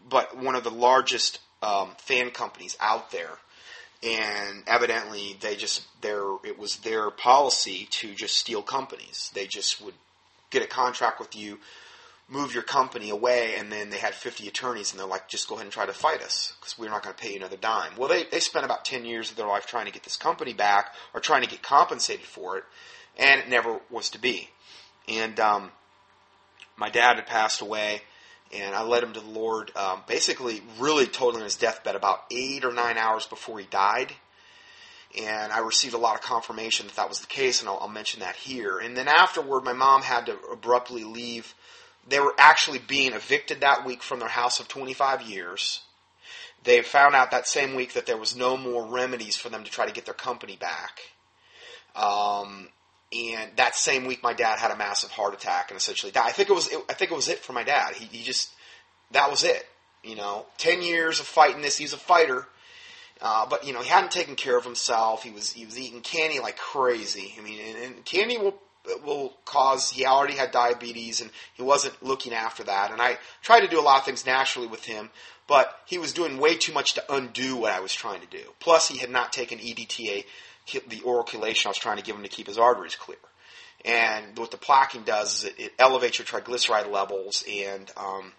but 0.09 0.37
one 0.37 0.57
of 0.57 0.65
the 0.65 0.71
largest 0.71 1.41
um, 1.63 1.91
fan 1.99 2.31
companies 2.31 2.77
out 2.81 3.11
there. 3.11 3.39
And 4.03 4.63
evidently, 4.67 5.37
they 5.41 5.57
just 5.57 5.85
their 6.03 6.23
it 6.45 6.57
was 6.57 6.77
their 6.79 7.11
policy 7.11 7.89
to 7.91 8.15
just 8.15 8.37
steal 8.37 8.63
companies. 8.63 9.33
They 9.35 9.47
just 9.47 9.81
would 9.85 9.95
get 10.51 10.63
a 10.63 10.69
contract 10.69 11.19
with 11.19 11.35
you, 11.35 11.59
move 12.29 12.55
your 12.55 12.63
company 12.63 13.11
away, 13.11 13.57
and 13.59 13.73
then 13.73 13.91
they 13.91 13.99
had 13.99 14.15
50 14.15 14.47
attorneys, 14.47 14.93
and 14.93 15.01
they're 15.01 15.07
like, 15.07 15.29
just 15.29 15.49
go 15.49 15.57
ahead 15.57 15.67
and 15.67 15.73
try 15.73 15.85
to 15.85 15.93
fight 15.93 16.23
us 16.23 16.55
because 16.61 16.79
we're 16.79 16.91
not 16.91 17.03
going 17.03 17.15
to 17.15 17.21
pay 17.21 17.31
you 17.31 17.39
another 17.39 17.57
dime. 17.57 17.93
Well, 17.97 18.09
they, 18.09 18.25
they 18.31 18.39
spent 18.39 18.65
about 18.65 18.85
10 18.85 19.05
years 19.05 19.33
of 19.33 19.37
their 19.37 19.49
life 19.49 19.67
trying 19.67 19.87
to 19.87 19.93
get 19.93 20.05
this 20.05 20.17
company 20.17 20.53
back 20.53 20.95
or 21.13 21.21
trying 21.21 21.43
to 21.43 21.49
get 21.49 21.63
compensated 21.63 22.25
for 22.25 22.59
it 22.59 22.65
and 23.19 23.41
it 23.41 23.49
never 23.49 23.81
was 23.91 24.11
to 24.11 24.21
be. 24.21 24.49
And 25.09 25.39
um, 25.41 25.71
my 26.77 26.89
dad 26.91 27.17
had 27.17 27.27
passed 27.27 27.61
away, 27.61 28.03
and 28.55 28.75
I 28.75 28.83
led 28.83 29.03
him 29.03 29.13
to 29.15 29.21
the 29.21 29.31
Lord. 29.31 29.73
Um, 29.77 30.03
basically, 30.07 30.63
really 30.79 31.07
told 31.07 31.35
him 31.35 31.41
on 31.41 31.45
his 31.45 31.57
deathbed 31.57 31.97
about 31.97 32.25
eight 32.31 32.65
or 32.65 32.73
nine 32.73 32.97
hours 32.97 33.27
before 33.27 33.59
he 33.59 33.67
died. 33.67 34.13
And 35.19 35.53
I 35.53 35.61
received 35.61 35.95
a 35.95 35.99
lot 35.99 36.17
of 36.17 36.21
confirmation 36.21 36.87
that 36.87 36.97
that 36.97 37.09
was 37.09 37.21
the 37.21 37.27
case, 37.27 37.61
and 37.61 37.69
I'll, 37.69 37.79
I'll 37.79 37.89
mention 37.89 38.21
that 38.21 38.37
here. 38.37 38.79
And 38.79 38.97
then 38.97 39.09
afterward, 39.09 39.65
my 39.65 39.73
mom 39.73 40.03
had 40.03 40.27
to 40.27 40.39
abruptly 40.53 41.05
leave. 41.05 41.55
They 42.07 42.21
were 42.21 42.35
actually 42.39 42.79
being 42.79 43.15
evicted 43.15 43.63
that 43.63 43.85
week 43.87 44.03
from 44.03 44.19
their 44.19 44.29
house 44.29 44.61
of 44.61 44.69
25 44.69 45.23
years. 45.23 45.81
They 46.65 46.83
found 46.83 47.15
out 47.15 47.31
that 47.31 47.47
same 47.49 47.75
week 47.75 47.95
that 47.95 48.05
there 48.07 48.17
was 48.17 48.37
no 48.37 48.57
more 48.57 48.85
remedies 48.87 49.37
for 49.37 49.49
them 49.49 49.65
to 49.65 49.71
try 49.71 49.87
to 49.87 49.93
get 49.93 50.05
their 50.05 50.15
company 50.15 50.57
back. 50.57 51.01
Um, 51.97 52.69
and 53.13 53.51
that 53.57 53.75
same 53.75 54.05
week, 54.05 54.23
my 54.23 54.35
dad 54.35 54.59
had 54.59 54.71
a 54.71 54.77
massive 54.77 55.11
heart 55.11 55.33
attack 55.33 55.71
and 55.71 55.79
essentially 55.79 56.13
died. 56.13 56.27
I 56.27 56.33
think 56.33 56.51
it 56.51 56.55
was 56.55 56.69
it, 56.69 56.79
I 56.91 56.93
think 56.93 57.11
it 57.11 57.15
was 57.15 57.29
it 57.29 57.39
for 57.39 57.53
my 57.53 57.63
dad. 57.63 57.95
He, 57.95 58.05
he 58.05 58.23
just 58.23 58.53
that 59.13 59.31
was 59.31 59.45
it. 59.45 59.67
You 60.05 60.17
know, 60.17 60.47
ten 60.59 60.83
years 60.83 61.19
of 61.19 61.27
fighting 61.27 61.63
this. 61.63 61.79
He's 61.79 61.95
a 61.95 61.99
fighter, 61.99 62.47
uh, 63.23 63.47
but 63.49 63.67
you 63.67 63.73
know 63.73 63.81
he 63.81 63.89
hadn't 63.89 64.11
taken 64.11 64.37
care 64.37 64.59
of 64.59 64.65
himself. 64.65 65.23
He 65.23 65.31
was 65.31 65.53
he 65.53 65.65
was 65.65 65.79
eating 65.79 66.03
candy 66.03 66.39
like 66.39 66.59
crazy. 66.59 67.35
I 67.39 67.43
mean, 67.43 67.61
and, 67.61 67.83
and 67.83 68.05
candy 68.05 68.37
will 68.37 68.59
will 69.05 69.33
cause. 69.47 69.91
He 69.91 70.05
already 70.05 70.35
had 70.35 70.51
diabetes, 70.51 71.23
and 71.23 71.31
he 71.55 71.63
wasn't 71.63 72.03
looking 72.03 72.35
after 72.35 72.63
that. 72.65 72.93
And 72.93 73.01
I 73.01 73.19
tried 73.43 73.61
to 73.61 73.69
do 73.69 73.81
a 73.81 73.83
lot 73.83 73.99
of 73.99 74.05
things 74.05 74.27
naturally 74.27 74.69
with 74.69 74.85
him, 74.85 75.09
but 75.47 75.81
he 75.87 75.97
was 75.97 76.13
doing 76.13 76.39
way 76.39 76.57
too 76.57 76.75
much 76.75 76.93
to 76.95 77.05
undo 77.13 77.57
what 77.57 77.73
I 77.73 77.81
was 77.81 77.93
trying 77.95 78.21
to 78.21 78.27
do. 78.27 78.53
Plus, 78.61 78.89
he 78.89 78.99
had 78.99 79.11
not 79.11 79.33
taken 79.33 79.59
EDTA 79.59 80.25
the 80.89 81.03
oral 81.03 81.25
chelation 81.25 81.67
I 81.67 81.71
was 81.71 81.79
trying 81.79 81.97
to 81.99 82.03
give 82.03 82.17
him 82.17 82.23
to 82.23 82.29
keep 82.29 82.47
his 82.47 82.59
arteries 82.59 82.97
clear. 82.97 83.19
And 83.85 84.37
what 84.37 84.51
the 84.51 84.57
plaquing 84.57 85.05
does 85.05 85.39
is 85.39 85.45
it, 85.45 85.55
it 85.59 85.73
elevates 85.79 86.19
your 86.19 86.27
triglyceride 86.27 86.91
levels 86.91 87.45
and 87.49 87.91
um, 87.97 88.33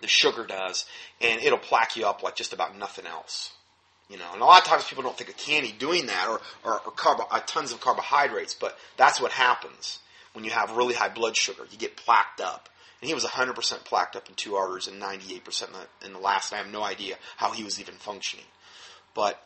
the 0.00 0.08
sugar 0.08 0.46
does, 0.46 0.86
and 1.20 1.42
it'll 1.42 1.58
plaque 1.58 1.96
you 1.96 2.06
up 2.06 2.22
like 2.22 2.36
just 2.36 2.52
about 2.52 2.78
nothing 2.78 3.06
else. 3.06 3.52
You 4.08 4.16
know, 4.16 4.32
and 4.32 4.40
a 4.40 4.44
lot 4.44 4.62
of 4.62 4.66
times 4.66 4.84
people 4.84 5.02
don't 5.02 5.16
think 5.16 5.28
of 5.28 5.36
candy 5.36 5.72
doing 5.72 6.06
that 6.06 6.28
or, 6.28 6.40
or, 6.64 6.80
or 6.80 6.92
carbo, 6.92 7.24
uh, 7.30 7.40
tons 7.40 7.72
of 7.72 7.80
carbohydrates, 7.80 8.54
but 8.54 8.78
that's 8.96 9.20
what 9.20 9.32
happens 9.32 9.98
when 10.32 10.44
you 10.44 10.50
have 10.50 10.76
really 10.76 10.94
high 10.94 11.10
blood 11.10 11.36
sugar. 11.36 11.66
You 11.70 11.76
get 11.76 11.96
plaqued 11.96 12.42
up. 12.42 12.70
And 13.00 13.08
he 13.08 13.14
was 13.14 13.24
100% 13.24 13.54
plaqued 13.84 14.16
up 14.16 14.28
in 14.28 14.34
two 14.34 14.56
arteries 14.56 14.88
and 14.88 15.00
98% 15.00 15.66
in 15.66 15.72
the, 15.72 16.06
in 16.06 16.12
the 16.14 16.18
last. 16.18 16.52
I 16.52 16.56
have 16.56 16.72
no 16.72 16.82
idea 16.82 17.16
how 17.36 17.52
he 17.52 17.62
was 17.62 17.80
even 17.80 17.94
functioning. 17.94 18.46
But 19.14 19.40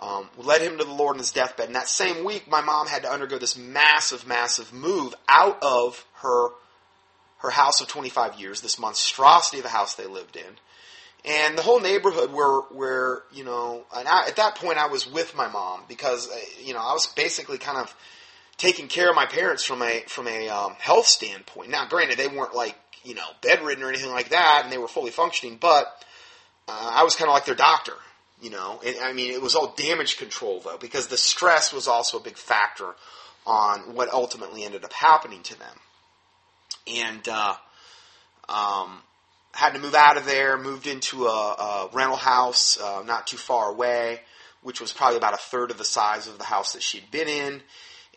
um, 0.00 0.28
led 0.38 0.60
him 0.62 0.78
to 0.78 0.84
the 0.84 0.90
Lord 0.92 1.16
in 1.16 1.20
his 1.20 1.30
deathbed. 1.32 1.66
And 1.66 1.74
that 1.76 1.88
same 1.88 2.24
week, 2.24 2.48
my 2.48 2.60
mom 2.60 2.86
had 2.86 3.02
to 3.02 3.10
undergo 3.10 3.38
this 3.38 3.56
massive, 3.56 4.26
massive 4.26 4.72
move 4.72 5.14
out 5.28 5.58
of 5.62 6.04
her 6.16 6.50
her 7.38 7.50
house 7.50 7.80
of 7.82 7.88
25 7.88 8.40
years, 8.40 8.60
this 8.62 8.78
monstrosity 8.78 9.58
of 9.58 9.64
a 9.66 9.68
house 9.68 9.94
they 9.94 10.06
lived 10.06 10.36
in. 10.36 10.56
and 11.24 11.58
the 11.58 11.62
whole 11.62 11.80
neighborhood 11.80 12.32
where 12.32 12.60
where 12.70 13.22
you 13.32 13.44
know, 13.44 13.84
and 13.96 14.06
I, 14.08 14.26
at 14.28 14.36
that 14.36 14.54
point 14.56 14.78
I 14.78 14.86
was 14.86 15.10
with 15.10 15.34
my 15.36 15.48
mom 15.48 15.82
because 15.88 16.28
uh, 16.30 16.36
you 16.62 16.72
know 16.72 16.80
I 16.80 16.92
was 16.92 17.06
basically 17.08 17.58
kind 17.58 17.78
of 17.78 17.94
taking 18.56 18.88
care 18.88 19.10
of 19.10 19.16
my 19.16 19.26
parents 19.26 19.64
from 19.64 19.82
a 19.82 20.02
from 20.06 20.28
a 20.28 20.48
um, 20.48 20.74
health 20.78 21.06
standpoint. 21.06 21.70
Now, 21.70 21.86
granted, 21.88 22.18
they 22.18 22.28
weren't 22.28 22.54
like 22.54 22.76
you 23.04 23.14
know 23.14 23.26
bedridden 23.42 23.82
or 23.84 23.88
anything 23.88 24.12
like 24.12 24.30
that, 24.30 24.62
and 24.64 24.72
they 24.72 24.78
were 24.78 24.88
fully 24.88 25.10
functioning, 25.10 25.58
but 25.60 25.86
uh, 26.68 26.90
I 26.94 27.04
was 27.04 27.16
kind 27.16 27.28
of 27.28 27.34
like 27.34 27.44
their 27.44 27.54
doctor. 27.54 27.94
You 28.40 28.50
know, 28.50 28.80
I 29.02 29.14
mean, 29.14 29.32
it 29.32 29.40
was 29.40 29.54
all 29.54 29.74
damage 29.76 30.18
control 30.18 30.60
though, 30.60 30.76
because 30.76 31.06
the 31.06 31.16
stress 31.16 31.72
was 31.72 31.88
also 31.88 32.18
a 32.18 32.22
big 32.22 32.36
factor 32.36 32.94
on 33.46 33.94
what 33.94 34.12
ultimately 34.12 34.64
ended 34.64 34.84
up 34.84 34.92
happening 34.92 35.42
to 35.44 35.58
them. 35.58 35.76
And 36.86 37.28
uh, 37.28 37.54
um, 38.48 39.00
had 39.52 39.72
to 39.72 39.80
move 39.80 39.94
out 39.94 40.18
of 40.18 40.26
there, 40.26 40.58
moved 40.58 40.86
into 40.86 41.26
a, 41.26 41.30
a 41.30 41.90
rental 41.94 42.16
house 42.16 42.78
uh, 42.78 43.02
not 43.06 43.26
too 43.26 43.38
far 43.38 43.70
away, 43.70 44.20
which 44.62 44.80
was 44.80 44.92
probably 44.92 45.16
about 45.16 45.32
a 45.32 45.38
third 45.38 45.70
of 45.70 45.78
the 45.78 45.84
size 45.84 46.26
of 46.26 46.36
the 46.36 46.44
house 46.44 46.74
that 46.74 46.82
she'd 46.82 47.10
been 47.10 47.28
in. 47.28 47.62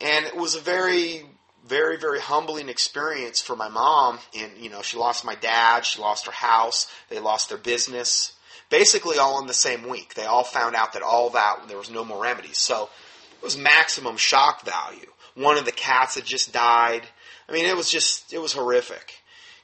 And 0.01 0.25
it 0.25 0.35
was 0.35 0.55
a 0.55 0.59
very, 0.59 1.23
very, 1.65 1.97
very 1.97 2.19
humbling 2.19 2.67
experience 2.67 3.39
for 3.39 3.55
my 3.55 3.69
mom. 3.69 4.19
And, 4.37 4.57
you 4.57 4.69
know, 4.69 4.81
she 4.81 4.97
lost 4.97 5.23
my 5.23 5.35
dad, 5.35 5.85
she 5.85 6.01
lost 6.01 6.25
her 6.25 6.31
house, 6.31 6.91
they 7.09 7.19
lost 7.19 7.49
their 7.49 7.57
business 7.57 8.33
basically 8.69 9.17
all 9.17 9.39
in 9.41 9.47
the 9.47 9.53
same 9.53 9.87
week. 9.87 10.13
They 10.13 10.25
all 10.25 10.43
found 10.43 10.75
out 10.75 10.93
that 10.93 11.01
all 11.01 11.29
that 11.31 11.67
there 11.67 11.77
was 11.77 11.89
no 11.89 12.05
more 12.05 12.23
remedies. 12.23 12.57
So 12.57 12.89
it 13.37 13.43
was 13.43 13.57
maximum 13.57 14.17
shock 14.17 14.63
value. 14.63 15.11
One 15.35 15.57
of 15.57 15.65
the 15.65 15.71
cats 15.71 16.15
had 16.15 16.25
just 16.25 16.53
died. 16.53 17.03
I 17.47 17.51
mean, 17.51 17.65
it 17.65 17.75
was 17.75 17.89
just 17.89 18.31
it 18.33 18.39
was 18.39 18.53
horrific. 18.53 19.15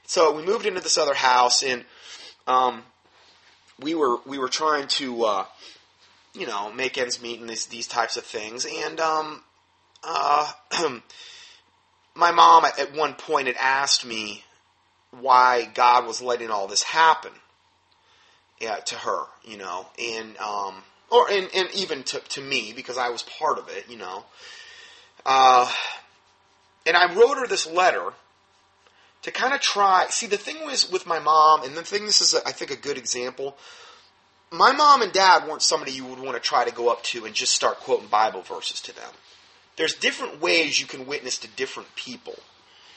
So 0.06 0.32
we 0.32 0.44
moved 0.44 0.66
into 0.66 0.80
this 0.80 0.98
other 0.98 1.14
house, 1.14 1.62
and 1.62 1.84
um, 2.46 2.82
we 3.80 3.94
were 3.94 4.18
we 4.26 4.38
were 4.38 4.48
trying 4.48 4.88
to 4.88 5.24
uh, 5.24 5.44
you 6.34 6.46
know 6.46 6.72
make 6.72 6.98
ends 6.98 7.20
meet 7.20 7.40
and 7.40 7.48
these 7.48 7.66
these 7.66 7.86
types 7.86 8.16
of 8.16 8.24
things. 8.24 8.66
And 8.66 9.00
um, 9.00 9.42
uh, 10.02 10.50
my 12.14 12.32
mom 12.32 12.64
at 12.64 12.94
one 12.94 13.14
point 13.14 13.48
had 13.48 13.56
asked 13.56 14.04
me 14.04 14.44
why 15.10 15.68
God 15.74 16.06
was 16.06 16.22
letting 16.22 16.50
all 16.50 16.66
this 16.66 16.82
happen 16.82 17.32
yeah, 18.60 18.76
to 18.76 18.94
her, 18.96 19.24
you 19.44 19.56
know, 19.56 19.86
and 19.98 20.36
um, 20.38 20.82
or 21.10 21.30
and, 21.30 21.48
and 21.54 21.68
even 21.74 22.02
to 22.04 22.20
to 22.20 22.40
me 22.40 22.72
because 22.74 22.98
I 22.98 23.10
was 23.10 23.22
part 23.22 23.58
of 23.58 23.68
it, 23.68 23.88
you 23.88 23.96
know. 23.96 24.24
Uh, 25.24 25.70
and 26.86 26.96
I 26.96 27.12
wrote 27.14 27.38
her 27.38 27.46
this 27.46 27.66
letter 27.66 28.12
to 29.22 29.30
kind 29.30 29.52
of 29.52 29.60
try. 29.60 30.06
See, 30.08 30.26
the 30.26 30.36
thing 30.36 30.64
was 30.64 30.90
with 30.90 31.06
my 31.06 31.18
mom, 31.18 31.64
and 31.64 31.76
the 31.76 31.82
thing 31.82 32.06
this 32.06 32.20
is, 32.20 32.34
I 32.46 32.52
think, 32.52 32.70
a 32.70 32.76
good 32.76 32.96
example. 32.96 33.56
My 34.52 34.72
mom 34.72 35.02
and 35.02 35.12
dad 35.12 35.48
weren't 35.48 35.62
somebody 35.62 35.90
you 35.90 36.06
would 36.06 36.20
want 36.20 36.36
to 36.36 36.40
try 36.40 36.64
to 36.64 36.72
go 36.72 36.88
up 36.88 37.02
to 37.04 37.24
and 37.24 37.34
just 37.34 37.52
start 37.52 37.80
quoting 37.80 38.06
Bible 38.06 38.42
verses 38.42 38.80
to 38.82 38.94
them. 38.94 39.10
There's 39.76 39.94
different 39.94 40.40
ways 40.40 40.80
you 40.80 40.86
can 40.86 41.06
witness 41.06 41.38
to 41.38 41.48
different 41.48 41.94
people. 41.96 42.38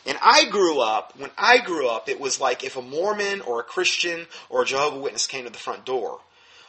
And 0.10 0.18
I 0.24 0.46
grew 0.50 0.80
up, 0.80 1.14
when 1.20 1.30
I 1.38 1.60
grew 1.60 1.88
up, 1.88 2.10
it 2.10 2.20
was 2.20 2.42
like 2.42 2.64
if 2.64 2.76
a 2.76 2.82
Mormon 2.82 3.42
or 3.42 3.60
a 3.60 3.64
Christian 3.64 4.26
or 4.50 4.64
a 4.64 4.66
Jehovah 4.66 4.98
Witness 4.98 5.28
came 5.28 5.44
to 5.44 5.52
the 5.52 5.60
front 5.60 5.86
door. 5.86 6.20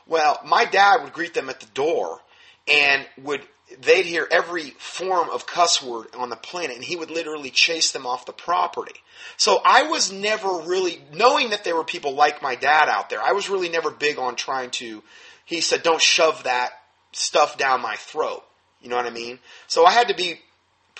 Well, 0.06 0.38
my 0.44 0.66
dad 0.66 1.02
would 1.02 1.14
greet 1.14 1.32
them 1.32 1.48
at 1.48 1.58
the 1.58 1.66
door 1.72 2.20
and 2.68 3.06
would 3.22 3.40
they'd 3.80 4.04
hear 4.04 4.28
every 4.30 4.72
form 4.78 5.30
of 5.30 5.46
cuss 5.46 5.82
word 5.82 6.08
on 6.18 6.28
the 6.28 6.36
planet 6.36 6.76
and 6.76 6.84
he 6.84 6.96
would 6.96 7.10
literally 7.10 7.48
chase 7.48 7.92
them 7.92 8.04
off 8.04 8.26
the 8.26 8.32
property. 8.34 9.00
So 9.38 9.62
I 9.64 9.84
was 9.84 10.12
never 10.12 10.60
really 10.66 11.00
knowing 11.14 11.48
that 11.50 11.64
there 11.64 11.76
were 11.76 11.84
people 11.84 12.14
like 12.14 12.42
my 12.42 12.56
dad 12.56 12.90
out 12.90 13.08
there. 13.08 13.22
I 13.22 13.32
was 13.32 13.48
really 13.48 13.70
never 13.70 13.90
big 13.90 14.18
on 14.18 14.36
trying 14.36 14.68
to 14.72 15.02
he 15.46 15.62
said 15.62 15.82
don't 15.82 16.02
shove 16.02 16.44
that 16.44 16.72
stuff 17.12 17.56
down 17.56 17.80
my 17.80 17.96
throat. 17.96 18.44
You 18.82 18.90
know 18.90 18.96
what 18.96 19.06
I 19.06 19.10
mean? 19.10 19.38
So 19.66 19.86
I 19.86 19.92
had 19.92 20.08
to 20.08 20.14
be 20.14 20.40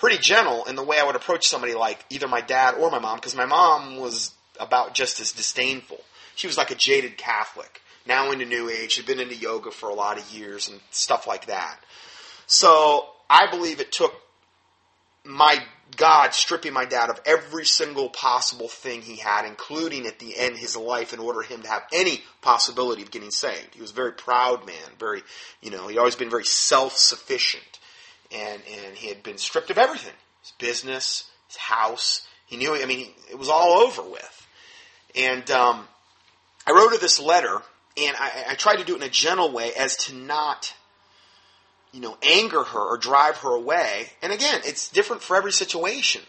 pretty 0.01 0.17
gentle 0.17 0.65
in 0.65 0.75
the 0.75 0.83
way 0.83 0.97
I 0.99 1.05
would 1.05 1.15
approach 1.15 1.47
somebody 1.47 1.75
like 1.75 2.03
either 2.09 2.27
my 2.27 2.41
dad 2.41 2.73
or 2.73 2.89
my 2.89 2.97
mom, 2.97 3.17
because 3.17 3.35
my 3.35 3.45
mom 3.45 3.97
was 3.97 4.33
about 4.59 4.95
just 4.95 5.19
as 5.19 5.31
disdainful. 5.31 5.99
She 6.35 6.47
was 6.47 6.57
like 6.57 6.71
a 6.71 6.75
jaded 6.75 7.19
Catholic, 7.19 7.81
now 8.07 8.31
into 8.31 8.45
New 8.45 8.67
Age, 8.67 8.97
had 8.97 9.05
been 9.05 9.19
into 9.19 9.35
yoga 9.35 9.69
for 9.69 9.89
a 9.89 9.93
lot 9.93 10.17
of 10.17 10.27
years 10.31 10.69
and 10.69 10.81
stuff 10.89 11.27
like 11.27 11.45
that. 11.45 11.79
So 12.47 13.05
I 13.29 13.51
believe 13.51 13.79
it 13.79 13.91
took 13.91 14.11
my 15.23 15.59
God 15.97 16.33
stripping 16.33 16.73
my 16.73 16.85
dad 16.85 17.11
of 17.11 17.21
every 17.23 17.65
single 17.65 18.09
possible 18.09 18.69
thing 18.69 19.03
he 19.03 19.17
had, 19.17 19.45
including 19.45 20.07
at 20.07 20.17
the 20.17 20.35
end 20.35 20.57
his 20.57 20.75
life, 20.75 21.13
in 21.13 21.19
order 21.19 21.43
for 21.43 21.53
him 21.53 21.61
to 21.61 21.69
have 21.69 21.83
any 21.93 22.23
possibility 22.41 23.03
of 23.03 23.11
getting 23.11 23.29
saved. 23.29 23.75
He 23.75 23.81
was 23.81 23.91
a 23.91 23.95
very 23.95 24.13
proud 24.13 24.65
man, 24.65 24.97
very, 24.97 25.21
you 25.61 25.69
know, 25.69 25.89
he'd 25.89 25.99
always 25.99 26.15
been 26.15 26.31
very 26.31 26.45
self 26.45 26.97
sufficient 26.97 27.77
and 28.33 28.61
and 28.85 28.95
he 28.95 29.07
had 29.07 29.23
been 29.23 29.37
stripped 29.37 29.69
of 29.69 29.77
everything 29.77 30.13
his 30.41 30.51
business, 30.57 31.29
his 31.47 31.57
house. 31.57 32.27
He 32.45 32.57
knew. 32.57 32.75
I 32.75 32.85
mean, 32.85 33.07
it 33.29 33.37
was 33.37 33.49
all 33.49 33.79
over 33.79 34.01
with. 34.01 34.47
And 35.15 35.49
um, 35.51 35.87
I 36.67 36.71
wrote 36.71 36.91
her 36.91 36.97
this 36.97 37.19
letter, 37.19 37.61
and 37.97 38.15
I, 38.17 38.45
I 38.49 38.55
tried 38.55 38.77
to 38.77 38.85
do 38.85 38.93
it 38.93 38.97
in 38.97 39.03
a 39.03 39.09
gentle 39.09 39.51
way, 39.51 39.71
as 39.77 39.97
to 40.05 40.15
not, 40.15 40.73
you 41.91 42.01
know, 42.01 42.17
anger 42.23 42.63
her 42.63 42.79
or 42.79 42.97
drive 42.97 43.37
her 43.37 43.55
away. 43.55 44.07
And 44.21 44.31
again, 44.31 44.61
it's 44.65 44.89
different 44.89 45.21
for 45.21 45.35
every 45.35 45.51
situation. 45.51 46.21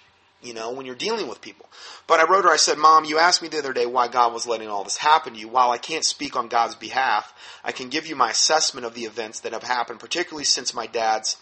You 0.43 0.55
know, 0.55 0.73
when 0.73 0.87
you're 0.87 0.97
dealing 0.97 1.29
with 1.29 1.41
people. 1.41 1.69
But 2.09 2.19
I 2.19 2.29
wrote 2.29 2.43
her, 2.43 2.51
I 2.51 2.57
said, 2.57 2.77
Mom, 2.77 3.05
you 3.05 3.17
asked 3.17 3.43
me 3.43 3.49
the 3.49 3.59
other 3.59 3.73
day 3.73 3.87
why 3.87 4.09
God 4.09 4.33
was 4.33 4.45
letting 4.45 4.67
all 4.67 4.83
this 4.83 4.97
happen 4.97 5.35
to 5.35 5.39
you. 5.39 5.47
While 5.47 5.71
I 5.71 5.79
can't 5.79 6.05
speak 6.05 6.35
on 6.35 6.49
God's 6.49 6.75
behalf, 6.75 7.33
I 7.63 7.71
can 7.71 7.91
give 7.91 8.09
you 8.09 8.17
my 8.17 8.31
assessment 8.31 8.85
of 8.85 8.95
the 8.95 9.05
events 9.05 9.39
that 9.41 9.53
have 9.53 9.63
happened, 9.63 10.01
particularly 10.01 10.43
since 10.43 10.75
my 10.75 10.89
dad's 10.89 11.37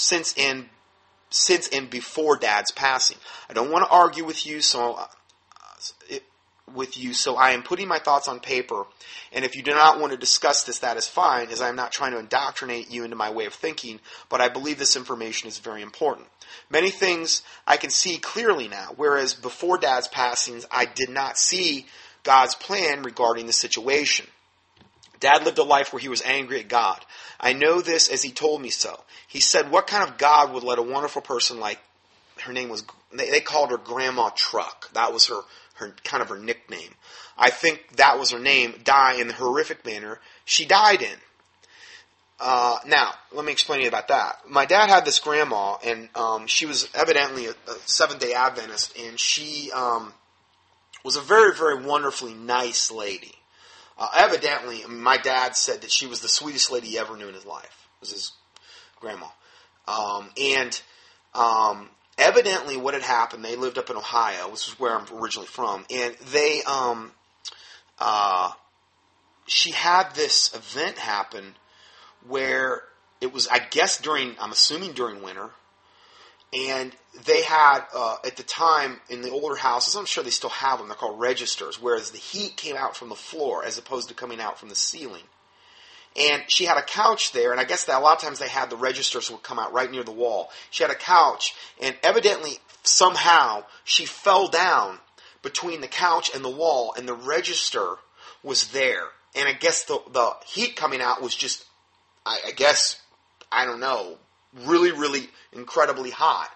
since 0.00 0.34
and 0.36 0.68
since 1.30 1.68
and 1.68 1.88
before 1.88 2.36
Dad's 2.36 2.72
passing. 2.72 3.18
I 3.48 3.52
don't 3.52 3.70
want 3.70 3.84
to 3.84 3.90
argue 3.90 4.24
with 4.24 4.46
you, 4.46 4.60
so 4.60 4.94
uh, 4.94 5.06
it, 6.08 6.24
with 6.74 6.98
you, 6.98 7.14
so 7.14 7.36
I 7.36 7.50
am 7.50 7.62
putting 7.62 7.88
my 7.88 7.98
thoughts 7.98 8.28
on 8.28 8.40
paper. 8.40 8.84
And 9.32 9.44
if 9.44 9.54
you 9.54 9.62
do 9.62 9.72
not 9.72 10.00
want 10.00 10.12
to 10.12 10.18
discuss 10.18 10.64
this, 10.64 10.80
that 10.80 10.96
is 10.96 11.06
fine, 11.06 11.48
as 11.48 11.60
I 11.60 11.68
am 11.68 11.76
not 11.76 11.92
trying 11.92 12.12
to 12.12 12.18
indoctrinate 12.18 12.90
you 12.90 13.04
into 13.04 13.16
my 13.16 13.30
way 13.30 13.46
of 13.46 13.54
thinking, 13.54 14.00
but 14.28 14.40
I 14.40 14.48
believe 14.48 14.78
this 14.78 14.96
information 14.96 15.48
is 15.48 15.58
very 15.58 15.82
important. 15.82 16.26
Many 16.68 16.90
things 16.90 17.42
I 17.66 17.76
can 17.76 17.90
see 17.90 18.18
clearly 18.18 18.68
now, 18.68 18.92
whereas 18.96 19.34
before 19.34 19.78
Dad's 19.78 20.08
passings, 20.08 20.66
I 20.70 20.84
did 20.84 21.10
not 21.10 21.38
see 21.38 21.86
God's 22.22 22.54
plan 22.54 23.02
regarding 23.02 23.46
the 23.46 23.52
situation. 23.52 24.26
Dad 25.20 25.44
lived 25.44 25.58
a 25.58 25.62
life 25.62 25.92
where 25.92 26.00
he 26.00 26.08
was 26.08 26.22
angry 26.22 26.60
at 26.60 26.68
God. 26.68 27.04
I 27.38 27.52
know 27.52 27.80
this 27.80 28.08
as 28.08 28.22
he 28.22 28.30
told 28.30 28.60
me 28.60 28.70
so. 28.70 28.98
He 29.28 29.40
said, 29.40 29.70
What 29.70 29.86
kind 29.86 30.08
of 30.08 30.18
God 30.18 30.52
would 30.52 30.64
let 30.64 30.78
a 30.78 30.82
wonderful 30.82 31.22
person 31.22 31.60
like 31.60 31.78
her 32.40 32.52
name 32.52 32.70
was, 32.70 32.84
they, 33.12 33.30
they 33.30 33.40
called 33.40 33.70
her 33.70 33.76
Grandma 33.76 34.30
Truck. 34.34 34.90
That 34.94 35.12
was 35.12 35.26
her, 35.26 35.40
her 35.74 35.94
kind 36.04 36.22
of 36.22 36.30
her 36.30 36.38
nickname. 36.38 36.94
I 37.36 37.50
think 37.50 37.96
that 37.96 38.18
was 38.18 38.30
her 38.30 38.38
name, 38.38 38.74
die 38.82 39.14
in 39.14 39.28
the 39.28 39.34
horrific 39.34 39.84
manner 39.84 40.18
she 40.44 40.64
died 40.64 41.02
in. 41.02 41.16
Uh, 42.40 42.78
now, 42.86 43.12
let 43.32 43.44
me 43.44 43.52
explain 43.52 43.80
to 43.80 43.82
you 43.84 43.88
about 43.88 44.08
that. 44.08 44.48
My 44.48 44.64
dad 44.64 44.88
had 44.88 45.04
this 45.04 45.18
grandma, 45.18 45.76
and 45.84 46.08
um, 46.14 46.46
she 46.46 46.64
was 46.64 46.88
evidently 46.94 47.46
a, 47.46 47.50
a 47.50 47.74
Seventh 47.84 48.20
Day 48.20 48.32
Adventist, 48.32 48.96
and 48.98 49.20
she 49.20 49.70
um, 49.72 50.14
was 51.04 51.16
a 51.16 51.20
very, 51.20 51.54
very 51.54 51.84
wonderfully 51.84 52.32
nice 52.32 52.90
lady. 52.90 53.34
Uh, 54.00 54.08
evidently, 54.16 54.82
my 54.88 55.18
dad 55.18 55.54
said 55.54 55.82
that 55.82 55.92
she 55.92 56.06
was 56.06 56.20
the 56.20 56.28
sweetest 56.28 56.72
lady 56.72 56.88
he 56.88 56.98
ever 56.98 57.18
knew 57.18 57.28
in 57.28 57.34
his 57.34 57.44
life. 57.44 57.88
It 57.96 58.00
was 58.00 58.12
his 58.12 58.32
grandma. 58.98 59.26
Um, 59.86 60.30
and 60.40 60.80
um, 61.34 61.90
evidently, 62.16 62.78
what 62.78 62.94
had 62.94 63.02
happened, 63.02 63.44
they 63.44 63.56
lived 63.56 63.76
up 63.76 63.90
in 63.90 63.96
Ohio, 63.96 64.48
which 64.48 64.68
is 64.68 64.80
where 64.80 64.96
I'm 64.96 65.06
originally 65.14 65.48
from, 65.48 65.84
and 65.90 66.14
they, 66.32 66.62
um, 66.62 67.12
uh, 67.98 68.52
she 69.46 69.72
had 69.72 70.14
this 70.14 70.54
event 70.54 70.96
happen 70.96 71.54
where 72.26 72.82
it 73.20 73.34
was, 73.34 73.48
I 73.48 73.58
guess, 73.58 74.00
during, 74.00 74.34
I'm 74.40 74.52
assuming 74.52 74.92
during 74.92 75.22
winter, 75.22 75.50
and 76.52 76.92
they 77.26 77.42
had 77.42 77.82
uh, 77.94 78.16
at 78.24 78.36
the 78.36 78.42
time 78.42 79.00
in 79.08 79.22
the 79.22 79.30
older 79.30 79.56
houses 79.56 79.94
i'm 79.94 80.04
sure 80.04 80.24
they 80.24 80.30
still 80.30 80.50
have 80.50 80.78
them 80.78 80.88
they're 80.88 80.96
called 80.96 81.20
registers 81.20 81.80
whereas 81.80 82.10
the 82.10 82.18
heat 82.18 82.56
came 82.56 82.76
out 82.76 82.96
from 82.96 83.08
the 83.08 83.14
floor 83.14 83.64
as 83.64 83.78
opposed 83.78 84.08
to 84.08 84.14
coming 84.14 84.40
out 84.40 84.58
from 84.58 84.68
the 84.68 84.74
ceiling. 84.74 85.22
And 86.16 86.42
she 86.48 86.64
had 86.64 86.76
a 86.76 86.82
couch 86.82 87.32
there 87.32 87.52
and 87.52 87.60
i 87.60 87.64
guess 87.64 87.84
that 87.84 87.98
a 87.98 88.02
lot 88.02 88.16
of 88.16 88.22
times 88.22 88.38
they 88.38 88.48
had 88.48 88.70
the 88.70 88.76
registers 88.76 89.30
would 89.30 89.42
come 89.42 89.58
out 89.58 89.72
right 89.72 89.90
near 89.90 90.02
the 90.02 90.10
wall. 90.10 90.50
She 90.70 90.82
had 90.82 90.90
a 90.90 90.96
couch 90.96 91.54
and 91.80 91.96
evidently 92.02 92.58
somehow 92.82 93.64
she 93.84 94.06
fell 94.06 94.48
down 94.48 94.98
between 95.42 95.80
the 95.80 95.88
couch 95.88 96.30
and 96.34 96.44
the 96.44 96.50
wall 96.50 96.94
and 96.96 97.08
the 97.08 97.14
register 97.14 97.96
was 98.42 98.68
there. 98.68 99.04
And 99.36 99.48
i 99.48 99.52
guess 99.52 99.84
the, 99.84 100.00
the 100.12 100.32
heat 100.46 100.74
coming 100.74 101.00
out 101.00 101.22
was 101.22 101.36
just 101.36 101.64
I, 102.26 102.40
I 102.48 102.50
guess 102.50 103.00
i 103.52 103.64
don't 103.64 103.80
know 103.80 104.18
really, 104.54 104.92
really 104.92 105.28
incredibly 105.52 106.10
hot. 106.10 106.50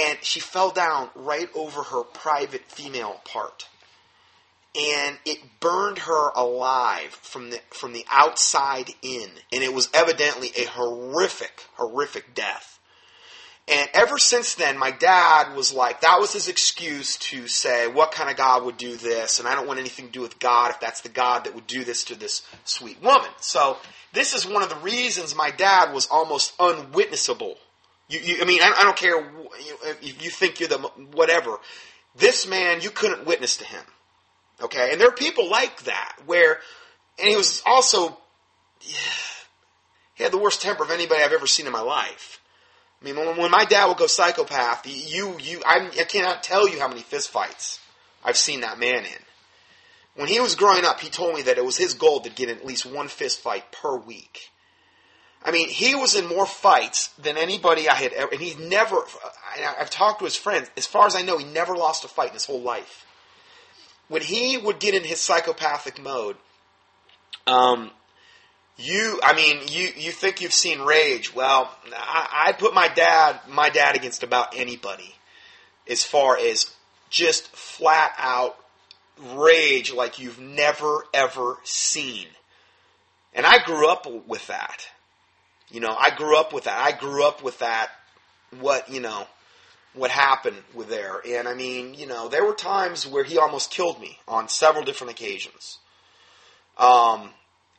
And 0.00 0.18
she 0.22 0.40
fell 0.40 0.70
down 0.70 1.10
right 1.14 1.48
over 1.54 1.82
her 1.82 2.02
private 2.02 2.64
female 2.66 3.20
part. 3.24 3.68
and 4.74 5.18
it 5.26 5.38
burned 5.60 5.98
her 5.98 6.30
alive 6.34 7.10
from 7.10 7.50
the 7.50 7.60
from 7.70 7.92
the 7.92 8.06
outside 8.10 8.90
in, 9.02 9.28
and 9.52 9.62
it 9.62 9.74
was 9.74 9.88
evidently 9.92 10.50
a 10.56 10.64
horrific, 10.64 11.66
horrific 11.76 12.34
death. 12.34 12.78
And 13.68 13.88
ever 13.94 14.18
since 14.18 14.56
then, 14.56 14.76
my 14.76 14.90
dad 14.90 15.54
was 15.54 15.72
like, 15.72 16.00
that 16.00 16.18
was 16.18 16.32
his 16.32 16.48
excuse 16.48 17.16
to 17.18 17.46
say, 17.46 17.86
what 17.86 18.10
kind 18.10 18.28
of 18.28 18.36
God 18.36 18.64
would 18.64 18.76
do 18.76 18.96
this? 18.96 19.38
And 19.38 19.46
I 19.46 19.54
don't 19.54 19.68
want 19.68 19.78
anything 19.78 20.06
to 20.06 20.12
do 20.12 20.20
with 20.20 20.40
God 20.40 20.70
if 20.70 20.80
that's 20.80 21.02
the 21.02 21.08
God 21.08 21.44
that 21.44 21.54
would 21.54 21.68
do 21.68 21.84
this 21.84 22.02
to 22.04 22.16
this 22.18 22.42
sweet 22.64 23.00
woman. 23.00 23.30
So 23.40 23.76
this 24.12 24.34
is 24.34 24.46
one 24.46 24.62
of 24.62 24.68
the 24.68 24.76
reasons 24.76 25.34
my 25.34 25.50
dad 25.50 25.92
was 25.92 26.06
almost 26.10 26.56
unwitnessable. 26.58 27.56
You, 28.08 28.20
you, 28.20 28.42
I 28.42 28.44
mean, 28.44 28.60
I, 28.62 28.74
I 28.78 28.82
don't 28.82 28.96
care 28.96 29.26
if 30.02 30.22
you 30.22 30.30
think 30.30 30.60
you're 30.60 30.68
the 30.68 30.78
whatever. 31.12 31.58
This 32.14 32.46
man, 32.46 32.82
you 32.82 32.90
couldn't 32.90 33.26
witness 33.26 33.56
to 33.58 33.64
him. 33.64 33.82
Okay? 34.60 34.90
And 34.92 35.00
there 35.00 35.08
are 35.08 35.14
people 35.14 35.50
like 35.50 35.84
that 35.84 36.16
where, 36.26 36.58
and 37.18 37.28
he 37.28 37.36
was 37.36 37.62
also, 37.64 38.18
he 38.80 40.22
had 40.22 40.32
the 40.32 40.38
worst 40.38 40.60
temper 40.60 40.84
of 40.84 40.90
anybody 40.90 41.22
I've 41.22 41.32
ever 41.32 41.46
seen 41.46 41.66
in 41.66 41.72
my 41.72 41.80
life. 41.80 42.40
I 43.00 43.04
mean, 43.04 43.16
when, 43.16 43.36
when 43.36 43.50
my 43.50 43.64
dad 43.64 43.86
would 43.86 43.96
go 43.96 44.06
psychopath, 44.06 44.86
you, 44.86 45.36
you, 45.40 45.62
I, 45.64 45.90
I 45.98 46.04
cannot 46.04 46.42
tell 46.42 46.68
you 46.68 46.78
how 46.78 46.88
many 46.88 47.00
fistfights 47.00 47.80
I've 48.22 48.36
seen 48.36 48.60
that 48.60 48.78
man 48.78 49.04
in. 49.04 49.22
When 50.14 50.28
he 50.28 50.40
was 50.40 50.54
growing 50.54 50.84
up, 50.84 51.00
he 51.00 51.08
told 51.08 51.34
me 51.34 51.42
that 51.42 51.58
it 51.58 51.64
was 51.64 51.78
his 51.78 51.94
goal 51.94 52.20
to 52.20 52.30
get 52.30 52.50
at 52.50 52.66
least 52.66 52.84
one 52.84 53.08
fist 53.08 53.40
fight 53.40 53.72
per 53.72 53.96
week. 53.96 54.50
I 55.44 55.50
mean, 55.50 55.68
he 55.68 55.94
was 55.94 56.14
in 56.14 56.26
more 56.28 56.46
fights 56.46 57.08
than 57.18 57.36
anybody 57.36 57.88
I 57.88 57.94
had 57.94 58.12
ever, 58.12 58.30
and 58.30 58.40
he 58.40 58.54
never, 58.62 59.02
I've 59.78 59.90
talked 59.90 60.20
to 60.20 60.24
his 60.24 60.36
friends, 60.36 60.70
as 60.76 60.86
far 60.86 61.06
as 61.06 61.16
I 61.16 61.22
know, 61.22 61.38
he 61.38 61.44
never 61.44 61.74
lost 61.74 62.04
a 62.04 62.08
fight 62.08 62.28
in 62.28 62.34
his 62.34 62.46
whole 62.46 62.60
life. 62.60 63.06
When 64.08 64.22
he 64.22 64.56
would 64.56 64.78
get 64.78 64.94
in 64.94 65.02
his 65.02 65.20
psychopathic 65.20 66.00
mode, 66.00 66.36
um, 67.46 67.90
you, 68.76 69.18
I 69.22 69.34
mean, 69.34 69.62
you, 69.68 69.88
you 69.96 70.12
think 70.12 70.40
you've 70.40 70.52
seen 70.52 70.80
rage. 70.80 71.34
Well, 71.34 71.74
I, 71.92 72.46
I'd 72.46 72.58
put 72.58 72.74
my 72.74 72.88
dad, 72.88 73.40
my 73.48 73.68
dad 73.68 73.96
against 73.96 74.22
about 74.22 74.54
anybody 74.56 75.14
as 75.88 76.04
far 76.04 76.38
as 76.38 76.72
just 77.10 77.48
flat 77.48 78.12
out 78.16 78.56
rage 79.34 79.92
like 79.92 80.18
you've 80.18 80.40
never 80.40 81.04
ever 81.12 81.58
seen. 81.64 82.26
And 83.34 83.46
I 83.46 83.62
grew 83.64 83.88
up 83.88 84.06
with 84.26 84.46
that. 84.48 84.86
You 85.70 85.80
know, 85.80 85.96
I 85.98 86.10
grew 86.14 86.36
up 86.36 86.52
with 86.52 86.64
that. 86.64 86.78
I 86.78 86.92
grew 86.92 87.26
up 87.26 87.42
with 87.42 87.58
that, 87.60 87.88
what, 88.60 88.90
you 88.90 89.00
know, 89.00 89.26
what 89.94 90.10
happened 90.10 90.56
with 90.74 90.88
there. 90.88 91.20
And 91.26 91.48
I 91.48 91.54
mean, 91.54 91.94
you 91.94 92.06
know, 92.06 92.28
there 92.28 92.44
were 92.44 92.54
times 92.54 93.06
where 93.06 93.24
he 93.24 93.38
almost 93.38 93.70
killed 93.70 94.00
me 94.00 94.18
on 94.28 94.48
several 94.48 94.84
different 94.84 95.12
occasions. 95.12 95.78
Um, 96.76 97.30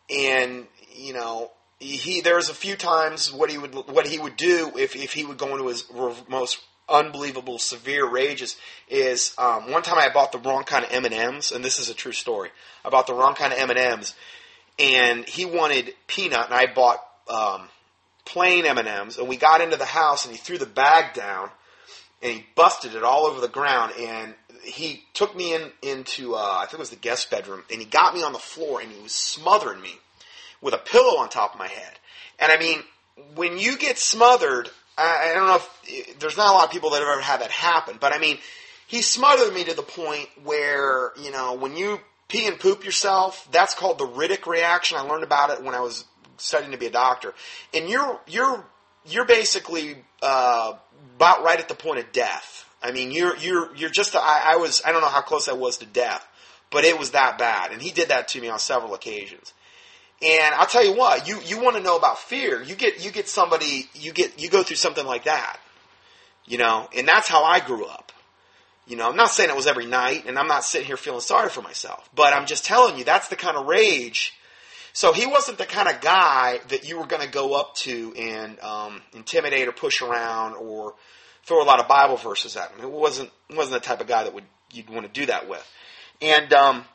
and, 0.10 0.68
you 0.92 1.14
know, 1.14 1.52
he, 1.80 2.22
there 2.22 2.36
was 2.36 2.50
a 2.50 2.54
few 2.54 2.76
times 2.76 3.32
what 3.32 3.52
he 3.52 3.58
would, 3.58 3.74
what 3.76 4.08
he 4.08 4.18
would 4.18 4.38
do 4.38 4.72
if, 4.76 4.96
if 4.96 5.14
he 5.14 5.26
would 5.26 5.38
go 5.38 5.50
into 5.52 5.68
his 5.68 5.86
most 6.28 6.62
unbelievable 6.90 7.58
severe 7.60 8.08
rages 8.08 8.58
is 8.90 9.34
um, 9.38 9.72
one 9.72 9.84
time 9.84 9.98
I 9.98 10.10
bought 10.14 10.32
the 10.32 10.38
wrong 10.38 10.64
kind 10.64 10.86
of 10.86 10.92
M 10.92 11.06
and 11.06 11.14
M's, 11.14 11.52
and 11.52 11.64
this 11.64 11.80
is 11.80 11.90
a 11.90 11.94
true 11.94 12.12
story. 12.12 12.50
I 12.84 12.90
bought 12.90 13.08
the 13.08 13.14
wrong 13.14 13.36
kind 13.36 13.54
of 13.54 13.60
M 13.60 13.70
and 13.70 13.80
M's, 13.80 14.16
and 14.80 15.26
he 15.26 15.46
wanted 15.46 15.94
peanut, 16.08 16.46
and 16.46 16.54
I 16.54 16.74
bought 16.74 17.00
um, 17.30 17.68
plain 18.26 18.66
M 18.66 18.78
and 18.78 18.88
M's. 18.88 19.18
And 19.18 19.28
we 19.28 19.38
got 19.38 19.62
into 19.62 19.78
the 19.78 19.86
house, 19.86 20.26
and 20.26 20.34
he 20.34 20.40
threw 20.40 20.58
the 20.58 20.66
bag 20.66 21.14
down, 21.14 21.50
and 22.22 22.32
he 22.34 22.46
busted 22.56 22.96
it 22.96 23.04
all 23.04 23.26
over 23.26 23.40
the 23.40 23.48
ground. 23.48 23.94
And 24.00 24.34
he 24.64 25.04
took 25.14 25.36
me 25.36 25.54
in 25.54 25.72
into 25.82 26.36
uh, 26.36 26.58
I 26.62 26.66
think 26.66 26.76
it 26.76 26.80
was 26.80 26.90
the 26.90 26.96
guest 26.96 27.30
bedroom, 27.30 27.64
and 27.72 27.80
he 27.80 27.86
got 27.86 28.14
me 28.14 28.24
on 28.24 28.34
the 28.34 28.40
floor, 28.40 28.82
and 28.82 28.92
he 28.92 29.02
was 29.02 29.14
smothering 29.14 29.82
me 29.82 29.96
with 30.62 30.74
a 30.74 30.78
pillow 30.78 31.18
on 31.18 31.30
top 31.30 31.54
of 31.54 31.60
my 31.60 31.68
head. 31.68 31.94
And 32.40 32.52
I 32.52 32.58
mean, 32.58 32.80
when 33.36 33.58
you 33.58 33.78
get 33.78 33.98
smothered 33.98 34.70
I, 34.98 35.32
I 35.32 35.34
don't 35.34 35.48
know 35.48 35.56
if 35.56 36.20
there's 36.20 36.38
not 36.38 36.50
a 36.50 36.54
lot 36.54 36.66
of 36.66 36.72
people 36.72 36.92
that 36.92 37.00
have 37.00 37.10
ever 37.10 37.22
had 37.22 37.42
that 37.42 37.52
happen, 37.52 37.98
but 38.00 38.16
I 38.16 38.20
mean, 38.20 38.38
he 38.88 39.02
smothered 39.02 39.54
me 39.54 39.64
to 39.66 39.74
the 39.74 39.84
point 39.84 40.30
where 40.44 41.12
you 41.22 41.32
know 41.32 41.54
when 41.56 41.76
you 41.76 42.00
pee 42.28 42.48
and 42.48 42.60
poop 42.60 42.86
yourself, 42.86 43.48
that's 43.52 43.76
called 43.76 43.98
the 43.98 44.08
Riddick 44.08 44.46
reaction. 44.46 44.98
I 44.98 45.02
learned 45.02 45.24
about 45.24 45.50
it 45.52 45.64
when 45.64 45.76
I 45.76 45.80
was 45.80 46.06
studying 46.38 46.72
to 46.72 46.78
be 46.78 46.88
a 46.88 46.92
doctor, 46.92 47.34
and 47.74 47.90
you're 47.90 48.20
you're 48.28 48.66
you're 49.06 49.26
basically 49.26 49.98
uh, 50.22 50.74
about 51.16 51.44
right 51.44 51.60
at 51.60 51.68
the 51.68 51.76
point 51.76 52.00
of 52.00 52.12
death. 52.12 52.70
I 52.82 52.92
mean, 52.92 53.12
you're 53.12 53.36
you're 53.38 53.76
you're 53.76 53.90
just. 53.90 54.16
I, 54.16 54.54
I 54.54 54.56
was 54.58 54.82
I 54.86 54.92
don't 54.92 55.02
know 55.02 55.08
how 55.08 55.22
close 55.22 55.48
I 55.48 55.54
was 55.54 55.78
to 55.78 55.86
death, 55.86 56.26
but 56.70 56.84
it 56.84 57.00
was 57.00 57.12
that 57.12 57.38
bad, 57.38 57.72
and 57.72 57.82
he 57.82 57.92
did 57.92 58.10
that 58.10 58.28
to 58.30 58.42
me 58.42 58.50
on 58.50 58.60
several 58.60 58.94
occasions. 58.94 59.54
And 60.24 60.56
I'll 60.56 60.68
tell 60.68 60.86
you 60.86 60.96
what, 60.96 61.28
you, 61.28 61.40
you 61.44 61.62
want 61.62 61.76
to 61.76 61.84
know 61.84 61.98
about 61.98 62.18
fear. 62.18 62.62
You 62.64 62.76
get, 62.76 63.04
you 63.04 63.12
get 63.12 63.28
somebody, 63.28 63.90
you 63.94 64.14
get, 64.14 64.40
you 64.40 64.50
go 64.50 64.64
through 64.64 64.78
something 64.78 65.06
like 65.06 65.26
that. 65.26 65.60
You 66.46 66.58
know, 66.58 66.88
and 66.96 67.08
that's 67.08 67.28
how 67.28 67.44
I 67.44 67.60
grew 67.60 67.86
up. 67.86 68.12
You 68.88 68.98
know, 68.98 69.10
I'm 69.10 69.16
not 69.16 69.30
saying 69.30 69.50
it 69.50 69.56
was 69.56 69.68
every 69.68 69.86
night, 69.86 70.26
and 70.28 70.38
I'm 70.38 70.48
not 70.48 70.64
sitting 70.64 70.88
here 70.88 70.98
feeling 70.98 71.22
sorry 71.22 71.50
for 71.50 71.62
myself, 71.62 72.10
but 72.14 72.34
I'm 72.34 72.46
just 72.46 72.66
telling 72.66 72.98
you 72.98 73.04
that's 73.04 73.30
the 73.30 73.38
kind 73.38 73.56
of 73.56 73.66
rage. 73.66 74.34
So 74.94 75.12
he 75.12 75.26
wasn't 75.26 75.58
the 75.58 75.66
kind 75.66 75.88
of 75.88 76.02
guy 76.02 76.60
that 76.68 76.88
you 76.88 77.00
were 77.00 77.08
going 77.08 77.22
to 77.22 77.32
go 77.32 77.54
up 77.54 77.76
to 77.78 78.14
and 78.18 78.60
um, 78.60 79.02
intimidate 79.14 79.68
or 79.68 79.72
push 79.72 80.02
around 80.02 80.56
or 80.56 80.94
throw 81.46 81.64
a 81.64 81.66
lot 81.66 81.80
of 81.80 81.88
Bible 81.88 82.18
verses 82.18 82.56
at 82.56 82.72
him. 82.72 82.82
It 82.82 82.92
wasn't 82.92 83.32
wasn't 83.50 83.82
the 83.82 83.88
type 83.88 84.02
of 84.02 84.08
guy 84.08 84.24
that 84.24 84.34
would 84.34 84.46
you'd 84.72 84.90
want 84.90 85.06
to 85.06 85.20
do 85.20 85.26
that 85.28 85.50
with. 85.50 85.66
And 86.22 86.54
um, 86.54 86.86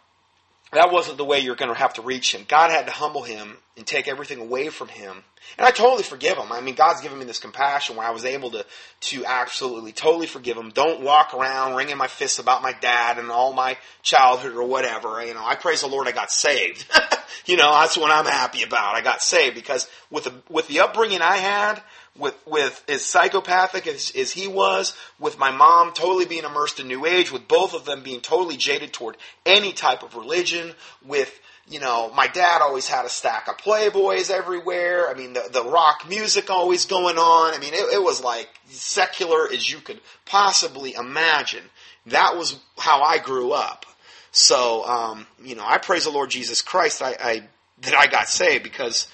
that 0.73 0.93
wasn't 0.93 1.17
the 1.17 1.25
way 1.25 1.41
you're 1.41 1.57
going 1.57 1.73
to 1.73 1.79
have 1.79 1.95
to 1.95 2.03
reach 2.03 2.35
him. 2.35 2.45
God 2.47 2.71
had 2.71 2.87
to 2.87 2.93
humble 2.93 3.23
him 3.23 3.57
and 3.77 3.87
take 3.87 4.07
everything 4.07 4.41
away 4.41 4.69
from 4.69 4.89
him. 4.89 5.25
And 5.57 5.67
I 5.67 5.71
totally 5.71 6.03
forgive 6.03 6.37
him. 6.37 6.53
I 6.53 6.61
mean, 6.61 6.75
God's 6.75 7.01
given 7.01 7.19
me 7.19 7.25
this 7.25 7.39
compassion 7.39 7.97
where 7.97 8.07
I 8.07 8.11
was 8.11 8.27
able 8.27 8.51
to, 8.51 8.67
to 9.01 9.25
absolutely, 9.25 9.93
totally 9.93 10.27
forgive 10.27 10.59
him. 10.59 10.71
Don't 10.71 11.01
walk 11.01 11.33
around 11.33 11.75
wringing 11.75 11.97
my 11.97 12.07
fists 12.07 12.39
about 12.39 12.63
my 12.63 12.73
dad 12.73 13.19
and 13.19 13.31
all 13.31 13.55
my 13.55 13.79
childhood 14.03 14.55
or 14.55 14.65
whatever. 14.65 15.25
You 15.25 15.33
know, 15.33 15.45
I 15.45 15.55
praise 15.55 15.81
the 15.81 15.87
Lord 15.87 16.07
I 16.07 16.13
got 16.13 16.31
saved. 16.31 16.85
you 17.47 17.57
know, 17.57 17.73
that's 17.73 17.97
what 17.97 18.13
I'm 18.13 18.27
happy 18.27 18.63
about. 18.63 18.95
I 18.95 19.01
got 19.01 19.23
saved 19.23 19.55
because 19.55 19.89
with 20.11 20.25
the, 20.25 20.35
with 20.51 20.69
the 20.69 20.81
upbringing 20.81 21.23
I 21.23 21.37
had, 21.37 21.83
with 22.19 22.37
with 22.47 22.85
as 22.89 23.05
psychopathic 23.05 23.87
as, 23.87 24.13
as 24.17 24.33
he 24.33 24.49
was, 24.49 24.95
with 25.19 25.39
my 25.39 25.51
mom 25.51 25.93
totally 25.93 26.27
being 26.27 26.45
immersed 26.45 26.81
in 26.81 26.89
New 26.89 27.07
Age, 27.07 27.31
with 27.31 27.49
both 27.49 27.75
of 27.75 27.85
them 27.85 28.03
being 28.03 28.21
totally 28.21 28.57
jaded 28.57 28.93
toward 28.93 29.17
any 29.47 29.73
type 29.73 30.03
of 30.03 30.17
religion, 30.17 30.75
with 31.05 31.41
you 31.71 31.81
know, 31.81 32.11
my 32.15 32.27
dad 32.27 32.63
always 32.63 32.89
had 32.89 33.05
a 33.05 33.11
stack 33.11 33.47
of 33.49 33.59
Playboys 33.59 34.31
everywhere. 34.31 35.09
I 35.09 35.15
mean, 35.15 35.35
the, 35.35 35.49
the 35.53 35.65
rock 35.65 36.09
music 36.09 36.51
always 36.51 36.87
going 36.87 37.19
on. 37.19 37.55
I 37.55 37.59
mean, 37.59 37.75
it, 37.75 37.95
it 37.95 38.03
was 38.03 38.23
like 38.23 38.49
secular 38.69 39.51
as 39.53 39.71
you 39.71 39.79
could 39.79 40.01
possibly 40.25 40.95
imagine. 40.95 41.65
That 42.07 42.37
was 42.37 42.59
how 42.79 43.03
I 43.03 43.19
grew 43.19 43.53
up. 43.53 43.85
So, 44.31 44.87
um, 44.87 45.27
you 45.43 45.57
know, 45.57 45.65
I 45.67 45.79
praise 45.79 46.05
the 46.05 46.11
Lord 46.11 46.31
Jesus 46.31 46.63
Christ 46.63 47.03
I, 47.03 47.17
I 47.21 47.49
that 47.83 47.95
I 47.97 48.07
got 48.07 48.29
saved 48.29 48.65
because 48.65 49.07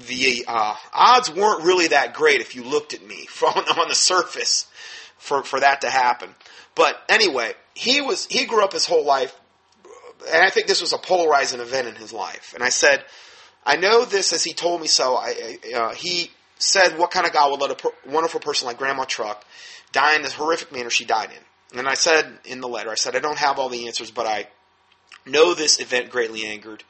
the 0.00 0.44
uh, 0.46 0.74
odds 0.92 1.30
weren't 1.32 1.64
really 1.64 1.88
that 1.88 2.14
great 2.14 2.40
if 2.40 2.54
you 2.54 2.64
looked 2.64 2.94
at 2.94 3.06
me 3.06 3.26
from 3.28 3.54
on 3.54 3.88
the 3.88 3.94
surface 3.94 4.66
for 5.18 5.42
for 5.42 5.60
that 5.60 5.82
to 5.82 5.90
happen. 5.90 6.34
But 6.74 6.96
anyway, 7.08 7.54
he 7.74 8.00
was 8.00 8.26
he 8.26 8.44
grew 8.44 8.62
up 8.62 8.72
his 8.72 8.86
whole 8.86 9.04
life, 9.04 9.34
and 10.32 10.42
I 10.42 10.50
think 10.50 10.66
this 10.66 10.80
was 10.80 10.92
a 10.92 10.98
polarizing 10.98 11.60
event 11.60 11.88
in 11.88 11.94
his 11.94 12.12
life. 12.12 12.52
And 12.54 12.62
I 12.62 12.68
said, 12.68 13.04
I 13.64 13.76
know 13.76 14.04
this 14.04 14.32
as 14.32 14.44
he 14.44 14.52
told 14.52 14.80
me 14.80 14.86
so. 14.86 15.16
I, 15.16 15.58
uh, 15.74 15.94
he 15.94 16.30
said, 16.58 16.98
"What 16.98 17.10
kind 17.10 17.26
of 17.26 17.32
God 17.32 17.50
would 17.50 17.60
let 17.60 17.70
a 17.70 17.74
per- 17.74 17.96
wonderful 18.06 18.40
person 18.40 18.66
like 18.66 18.78
Grandma 18.78 19.04
Truck 19.04 19.44
die 19.92 20.14
in 20.14 20.22
this 20.22 20.34
horrific 20.34 20.70
manner 20.72 20.90
she 20.90 21.04
died 21.04 21.30
in?" 21.30 21.78
And 21.78 21.88
I 21.88 21.94
said 21.94 22.38
in 22.44 22.60
the 22.60 22.68
letter, 22.68 22.90
I 22.90 22.94
said, 22.94 23.16
"I 23.16 23.20
don't 23.20 23.38
have 23.38 23.58
all 23.58 23.68
the 23.68 23.86
answers, 23.86 24.10
but 24.10 24.26
I 24.26 24.48
know 25.24 25.54
this 25.54 25.80
event 25.80 26.10
greatly 26.10 26.46
angered." 26.46 26.84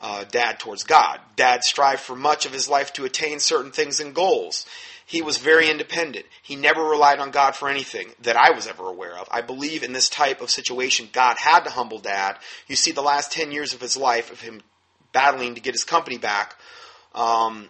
Uh, 0.00 0.24
dad 0.24 0.58
towards 0.58 0.84
God. 0.84 1.20
Dad 1.36 1.62
strived 1.64 2.00
for 2.00 2.16
much 2.16 2.46
of 2.46 2.52
his 2.52 2.68
life 2.68 2.92
to 2.94 3.04
attain 3.04 3.40
certain 3.40 3.70
things 3.70 4.00
and 4.00 4.14
goals. 4.14 4.66
He 5.04 5.22
was 5.22 5.38
very 5.38 5.68
independent. 5.68 6.26
He 6.40 6.54
never 6.54 6.82
relied 6.82 7.18
on 7.18 7.32
God 7.32 7.56
for 7.56 7.68
anything 7.68 8.10
that 8.22 8.36
I 8.36 8.52
was 8.52 8.66
ever 8.66 8.84
aware 8.84 9.18
of. 9.18 9.28
I 9.30 9.40
believe 9.40 9.82
in 9.82 9.92
this 9.92 10.08
type 10.08 10.40
of 10.40 10.50
situation, 10.50 11.08
God 11.12 11.36
had 11.36 11.64
to 11.64 11.70
humble 11.70 11.98
dad. 11.98 12.36
You 12.68 12.76
see, 12.76 12.92
the 12.92 13.02
last 13.02 13.32
10 13.32 13.50
years 13.50 13.74
of 13.74 13.80
his 13.80 13.96
life, 13.96 14.30
of 14.30 14.40
him 14.40 14.62
battling 15.12 15.56
to 15.56 15.60
get 15.60 15.74
his 15.74 15.82
company 15.82 16.16
back, 16.16 16.54
um, 17.14 17.68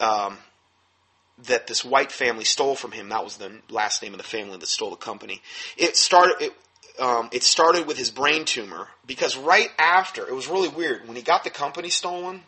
uh, 0.00 0.26
um, 0.26 0.38
that 1.44 1.66
this 1.66 1.84
white 1.84 2.10
family 2.10 2.44
stole 2.44 2.74
from 2.74 2.92
him. 2.92 3.10
That 3.10 3.22
was 3.22 3.36
the 3.36 3.52
last 3.68 4.02
name 4.02 4.14
of 4.14 4.18
the 4.18 4.24
family 4.24 4.56
that 4.56 4.66
stole 4.66 4.90
the 4.90 4.96
company. 4.96 5.42
It 5.76 5.96
started. 5.96 6.36
It, 6.40 6.52
um, 6.98 7.28
it 7.32 7.42
started 7.42 7.86
with 7.86 7.96
his 7.96 8.10
brain 8.10 8.44
tumor 8.44 8.88
because 9.06 9.36
right 9.36 9.70
after 9.78 10.26
it 10.26 10.34
was 10.34 10.48
really 10.48 10.68
weird 10.68 11.06
when 11.06 11.16
he 11.16 11.22
got 11.22 11.44
the 11.44 11.50
company 11.50 11.90
stolen 11.90 12.42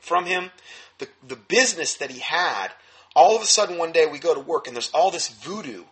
from 0.00 0.24
him, 0.24 0.50
the 0.98 1.08
the 1.26 1.36
business 1.36 1.94
that 1.96 2.10
he 2.10 2.20
had. 2.20 2.68
All 3.16 3.34
of 3.34 3.42
a 3.42 3.46
sudden, 3.46 3.78
one 3.78 3.92
day 3.92 4.06
we 4.06 4.18
go 4.18 4.34
to 4.34 4.40
work 4.40 4.66
and 4.66 4.76
there's 4.76 4.90
all 4.92 5.10
this 5.10 5.28
voodoo 5.28 5.84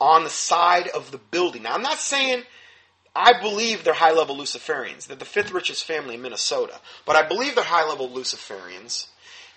on 0.00 0.24
the 0.24 0.30
side 0.30 0.88
of 0.88 1.10
the 1.10 1.18
building. 1.18 1.62
Now, 1.62 1.74
I'm 1.74 1.82
not 1.82 1.98
saying 1.98 2.44
I 3.14 3.40
believe 3.40 3.84
they're 3.84 3.92
high 3.92 4.12
level 4.12 4.36
Luciferians. 4.36 5.06
They're 5.06 5.16
the 5.16 5.24
fifth 5.24 5.52
richest 5.52 5.84
family 5.84 6.14
in 6.14 6.22
Minnesota, 6.22 6.80
but 7.06 7.16
I 7.16 7.26
believe 7.26 7.54
they're 7.54 7.64
high 7.64 7.88
level 7.88 8.08
Luciferians. 8.08 9.06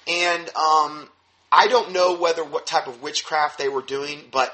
And 0.08 0.48
um, 0.56 1.10
I 1.52 1.68
don't 1.68 1.94
know 1.94 2.16
whether 2.18 2.44
what 2.44 2.68
type 2.68 2.88
of 2.88 3.02
witchcraft 3.02 3.58
they 3.58 3.70
were 3.70 3.82
doing, 3.82 4.26
but 4.32 4.54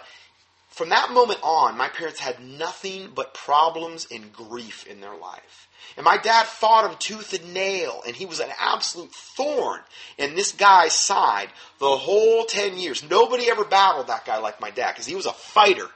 from 0.71 0.89
that 0.89 1.11
moment 1.11 1.39
on, 1.43 1.77
my 1.77 1.89
parents 1.89 2.19
had 2.19 2.39
nothing 2.39 3.09
but 3.13 3.33
problems 3.33 4.07
and 4.09 4.31
grief 4.31 4.87
in 4.87 5.01
their 5.01 5.15
life. 5.15 5.67
And 5.97 6.05
my 6.05 6.17
dad 6.17 6.45
fought 6.45 6.89
him 6.89 6.97
tooth 6.97 7.33
and 7.33 7.53
nail, 7.53 8.01
and 8.07 8.15
he 8.15 8.25
was 8.25 8.39
an 8.39 8.49
absolute 8.57 9.11
thorn 9.11 9.81
in 10.17 10.33
this 10.33 10.53
guy's 10.53 10.93
side 10.93 11.49
the 11.79 11.97
whole 11.97 12.45
10 12.45 12.77
years. 12.77 13.03
Nobody 13.03 13.49
ever 13.49 13.65
battled 13.65 14.07
that 14.07 14.25
guy 14.25 14.37
like 14.37 14.61
my 14.61 14.71
dad 14.71 14.93
because 14.93 15.05
he 15.05 15.15
was 15.15 15.25
a 15.25 15.33
fighter. 15.33 15.87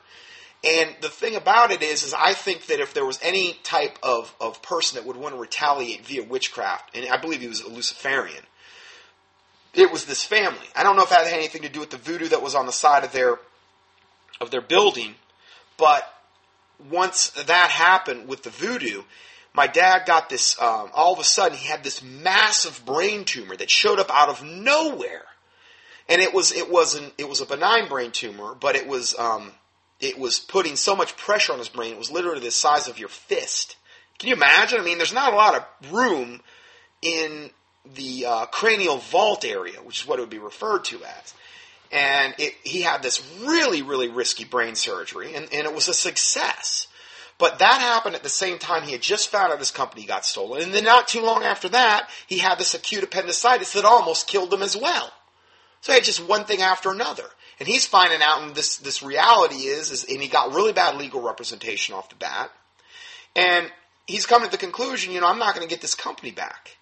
And 0.66 0.94
the 1.00 1.10
thing 1.10 1.36
about 1.36 1.72
it 1.72 1.82
is, 1.82 2.04
is 2.04 2.14
I 2.14 2.34
think 2.34 2.66
that 2.66 2.82
if 2.82 2.94
there 2.94 3.06
was 3.06 3.20
any 3.24 3.54
type 3.64 3.98
of, 4.04 4.36
of 4.42 4.62
person 4.62 4.98
that 4.98 5.08
would 5.08 5.16
want 5.16 5.34
to 5.36 5.40
retaliate 5.40 6.06
via 6.06 6.24
witchcraft, 6.24 6.98
and 6.98 7.08
I 7.08 7.16
believe 7.16 7.40
he 7.40 7.48
was 7.48 7.62
a 7.62 7.70
Luciferian, 7.70 8.44
it 9.74 9.90
was 9.90 10.04
this 10.04 10.26
family. 10.26 10.68
I 10.76 10.84
don't 10.84 10.98
know 10.98 11.04
if 11.04 11.10
that 11.12 11.26
had 11.26 11.34
anything 11.34 11.62
to 11.62 11.70
do 11.70 11.80
with 11.80 11.92
the 11.92 11.98
voodoo 11.98 12.28
that 12.30 12.42
was 12.42 12.56
on 12.56 12.66
the 12.66 12.74
side 12.74 13.06
of 13.06 13.14
their 13.14 13.40
of 14.42 14.52
their 14.52 14.62
building. 14.62 15.16
But 15.78 16.12
once 16.90 17.30
that 17.30 17.70
happened 17.70 18.28
with 18.28 18.44
the 18.44 18.50
voodoo, 18.50 19.04
my 19.54 19.68
dad 19.68 20.04
got 20.06 20.30
this, 20.30 20.60
um, 20.62 20.90
all 20.94 21.14
of 21.14 21.20
a 21.20 21.24
sudden, 21.24 21.58
he 21.58 21.68
had 21.68 21.84
this 21.84 22.04
massive 22.04 22.86
brain 22.86 23.24
tumor 23.24 23.56
that 23.56 23.70
showed 23.70 24.00
up 24.00 24.10
out 24.14 24.30
of 24.30 24.44
nowhere. 24.44 25.24
And 26.10 26.22
it 26.22 26.34
was, 26.34 26.52
it 26.52 26.70
wasn't, 26.70 27.14
it 27.18 27.28
was 27.28 27.42
a 27.42 27.46
benign 27.46 27.88
brain 27.88 28.12
tumor, 28.12 28.54
but 28.54 28.76
it 28.76 28.88
was, 28.88 29.18
um, 29.18 29.54
it 30.00 30.20
was 30.20 30.40
putting 30.40 30.76
so 30.76 30.96
much 30.96 31.16
pressure 31.18 31.54
on 31.54 31.60
his 31.60 31.70
brain, 31.70 31.94
it 31.94 31.98
was 31.98 32.12
literally 32.12 32.42
the 32.42 32.52
size 32.52 32.88
of 32.88 33.00
your 33.00 33.10
fist. 33.10 33.78
Can 34.20 34.30
you 34.30 34.36
imagine? 34.36 34.80
I 34.80 34.84
mean, 34.84 34.98
there's 34.98 35.14
not 35.14 35.34
a 35.34 35.36
lot 35.36 35.56
of 35.56 35.92
room 35.92 36.42
in 37.02 37.50
the 37.96 38.26
uh, 38.26 38.46
cranial 38.48 38.98
vault 38.98 39.46
area, 39.46 39.78
which 39.82 40.02
is 40.02 40.08
what 40.08 40.20
it 40.20 40.24
would 40.24 40.30
be 40.30 40.38
referred 40.38 40.84
to 40.86 41.04
as 41.04 41.34
and 41.92 42.34
it, 42.38 42.54
he 42.64 42.82
had 42.82 43.02
this 43.02 43.24
really, 43.42 43.82
really 43.82 44.10
risky 44.10 44.44
brain 44.44 44.76
surgery, 44.76 45.36
and, 45.36 45.46
and 45.52 45.66
it 45.66 45.74
was 45.74 45.88
a 45.88 45.94
success. 45.94 46.88
But 47.38 47.60
that 47.60 47.82
happened 47.82 48.16
at 48.16 48.24
the 48.24 48.30
same 48.30 48.60
time 48.60 48.84
he 48.84 48.94
had 48.94 49.02
just 49.02 49.30
found 49.30 49.52
out 49.52 49.60
his 49.60 49.72
company 49.72 50.06
got 50.06 50.26
stolen. 50.26 50.64
And 50.64 50.74
then 50.74 50.86
not 50.86 51.08
too 51.08 51.22
long 51.22 51.44
after 51.44 51.68
that, 51.70 52.10
he 52.28 52.38
had 52.38 52.58
this 52.58 52.74
acute 52.74 53.04
appendicitis 53.04 53.74
that 53.74 53.84
almost 53.84 54.28
killed 54.28 54.54
him 54.54 54.62
as 54.62 54.78
well. 54.78 55.12
So 55.82 55.92
he 55.92 55.98
had 55.98 56.06
just 56.06 56.26
one 56.26 56.46
thing 56.46 56.62
after 56.62 56.92
another. 56.92 57.26
And 57.60 57.68
he's 57.68 57.86
finding 57.86 58.22
out, 58.22 58.42
and 58.42 58.56
this, 58.56 58.78
this 58.78 59.04
reality 59.04 59.66
is, 59.68 59.92
is, 59.92 60.06
and 60.06 60.22
he 60.22 60.28
got 60.28 60.54
really 60.54 60.74
bad 60.74 60.98
legal 60.98 61.22
representation 61.22 61.94
off 61.94 62.10
the 62.10 62.16
bat. 62.16 62.52
And 63.36 63.70
he's 64.08 64.26
coming 64.26 64.48
to 64.48 64.52
the 64.52 64.58
conclusion, 64.58 65.14
you 65.14 65.20
know, 65.20 65.28
I'm 65.28 65.40
not 65.40 65.56
going 65.56 65.68
to 65.68 65.74
get 65.74 65.82
this 65.82 65.96
company 65.96 66.32
back. 66.32 66.78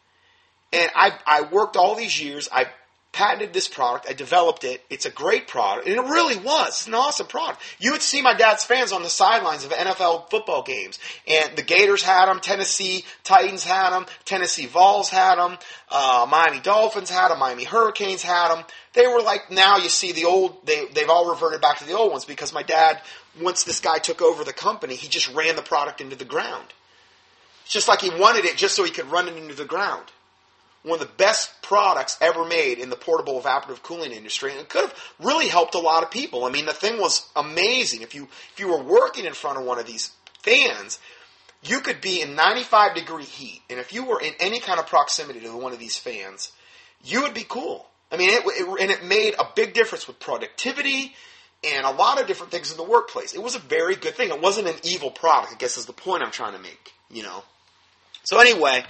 And 0.71 0.89
I, 0.95 1.11
I 1.25 1.41
worked 1.43 1.75
all 1.75 1.95
these 1.95 2.21
years. 2.21 2.47
I 2.51 2.67
patented 3.13 3.53
this 3.53 3.67
product. 3.67 4.07
I 4.09 4.13
developed 4.13 4.63
it. 4.63 4.83
It's 4.89 5.05
a 5.05 5.11
great 5.11 5.47
product. 5.47 5.87
And 5.87 5.95
it 5.95 6.01
really 6.01 6.37
was. 6.37 6.69
It's 6.69 6.87
an 6.87 6.95
awesome 6.95 7.27
product. 7.27 7.61
You 7.79 7.91
would 7.91 8.01
see 8.01 8.21
my 8.21 8.33
dad's 8.33 8.65
fans 8.65 8.91
on 8.91 9.03
the 9.03 9.09
sidelines 9.09 9.63
of 9.63 9.71
NFL 9.71 10.29
football 10.29 10.63
games. 10.63 10.99
And 11.27 11.55
the 11.55 11.61
Gators 11.61 12.03
had 12.03 12.25
them. 12.25 12.39
Tennessee 12.41 13.05
Titans 13.23 13.63
had 13.63 13.91
them. 13.91 14.07
Tennessee 14.25 14.65
Vols 14.65 15.09
had 15.09 15.35
them. 15.35 15.57
Uh, 15.89 16.27
Miami 16.29 16.59
Dolphins 16.59 17.09
had 17.09 17.29
them. 17.29 17.39
Miami 17.39 17.63
Hurricanes 17.63 18.23
had 18.23 18.49
them. 18.49 18.65
They 18.93 19.07
were 19.07 19.21
like, 19.21 19.49
now 19.49 19.77
you 19.77 19.89
see 19.89 20.11
the 20.11 20.25
old, 20.25 20.65
they, 20.65 20.85
they've 20.87 21.09
all 21.09 21.29
reverted 21.29 21.61
back 21.61 21.77
to 21.79 21.85
the 21.85 21.93
old 21.97 22.11
ones 22.11 22.25
because 22.25 22.51
my 22.51 22.63
dad, 22.63 22.99
once 23.41 23.63
this 23.63 23.79
guy 23.79 23.99
took 23.99 24.21
over 24.21 24.43
the 24.43 24.53
company, 24.53 24.95
he 24.95 25.07
just 25.07 25.31
ran 25.33 25.55
the 25.55 25.61
product 25.61 26.01
into 26.01 26.15
the 26.15 26.25
ground. 26.25 26.65
It's 27.63 27.73
just 27.73 27.87
like 27.87 28.01
he 28.01 28.09
wanted 28.09 28.45
it 28.45 28.57
just 28.57 28.75
so 28.75 28.83
he 28.83 28.91
could 28.91 29.09
run 29.09 29.27
it 29.27 29.37
into 29.37 29.55
the 29.55 29.65
ground 29.65 30.11
one 30.83 30.99
of 30.99 31.07
the 31.07 31.13
best 31.13 31.61
products 31.61 32.17
ever 32.21 32.45
made 32.45 32.77
in 32.77 32.89
the 32.89 32.95
portable 32.95 33.41
evaporative 33.41 33.81
cooling 33.81 34.11
industry, 34.11 34.51
and 34.51 34.59
it 34.59 34.69
could 34.69 34.81
have 34.81 35.13
really 35.19 35.47
helped 35.47 35.75
a 35.75 35.79
lot 35.79 36.03
of 36.03 36.11
people. 36.11 36.45
I 36.45 36.51
mean, 36.51 36.65
the 36.65 36.73
thing 36.73 36.99
was 36.99 37.29
amazing. 37.35 38.01
If 38.01 38.13
you 38.13 38.27
if 38.53 38.59
you 38.59 38.67
were 38.67 38.83
working 38.83 39.25
in 39.25 39.33
front 39.33 39.57
of 39.57 39.65
one 39.65 39.79
of 39.79 39.87
these 39.87 40.11
fans, 40.41 40.99
you 41.63 41.79
could 41.79 42.01
be 42.01 42.21
in 42.21 42.35
95 42.35 42.95
degree 42.95 43.23
heat, 43.23 43.61
and 43.69 43.79
if 43.79 43.93
you 43.93 44.05
were 44.05 44.21
in 44.21 44.33
any 44.39 44.59
kind 44.59 44.79
of 44.79 44.87
proximity 44.87 45.39
to 45.39 45.57
one 45.57 45.71
of 45.71 45.79
these 45.79 45.97
fans, 45.97 46.51
you 47.03 47.21
would 47.21 47.33
be 47.33 47.45
cool. 47.47 47.87
I 48.11 48.17
mean, 48.17 48.29
it, 48.29 48.43
it, 48.45 48.81
and 48.81 48.91
it 48.91 49.03
made 49.03 49.33
a 49.39 49.45
big 49.55 49.73
difference 49.73 50.05
with 50.05 50.19
productivity 50.19 51.15
and 51.63 51.85
a 51.85 51.91
lot 51.91 52.21
of 52.21 52.27
different 52.27 52.51
things 52.51 52.71
in 52.71 52.77
the 52.77 52.83
workplace. 52.83 53.33
It 53.33 53.41
was 53.41 53.55
a 53.55 53.59
very 53.59 53.95
good 53.95 54.15
thing. 54.15 54.29
It 54.29 54.41
wasn't 54.41 54.67
an 54.67 54.75
evil 54.83 55.09
product. 55.09 55.53
I 55.53 55.55
guess 55.55 55.77
is 55.77 55.85
the 55.85 55.93
point 55.93 56.21
I'm 56.21 56.31
trying 56.31 56.53
to 56.53 56.59
make. 56.59 56.93
You 57.09 57.23
know. 57.23 57.43
So 58.23 58.39
anyway, 58.39 58.83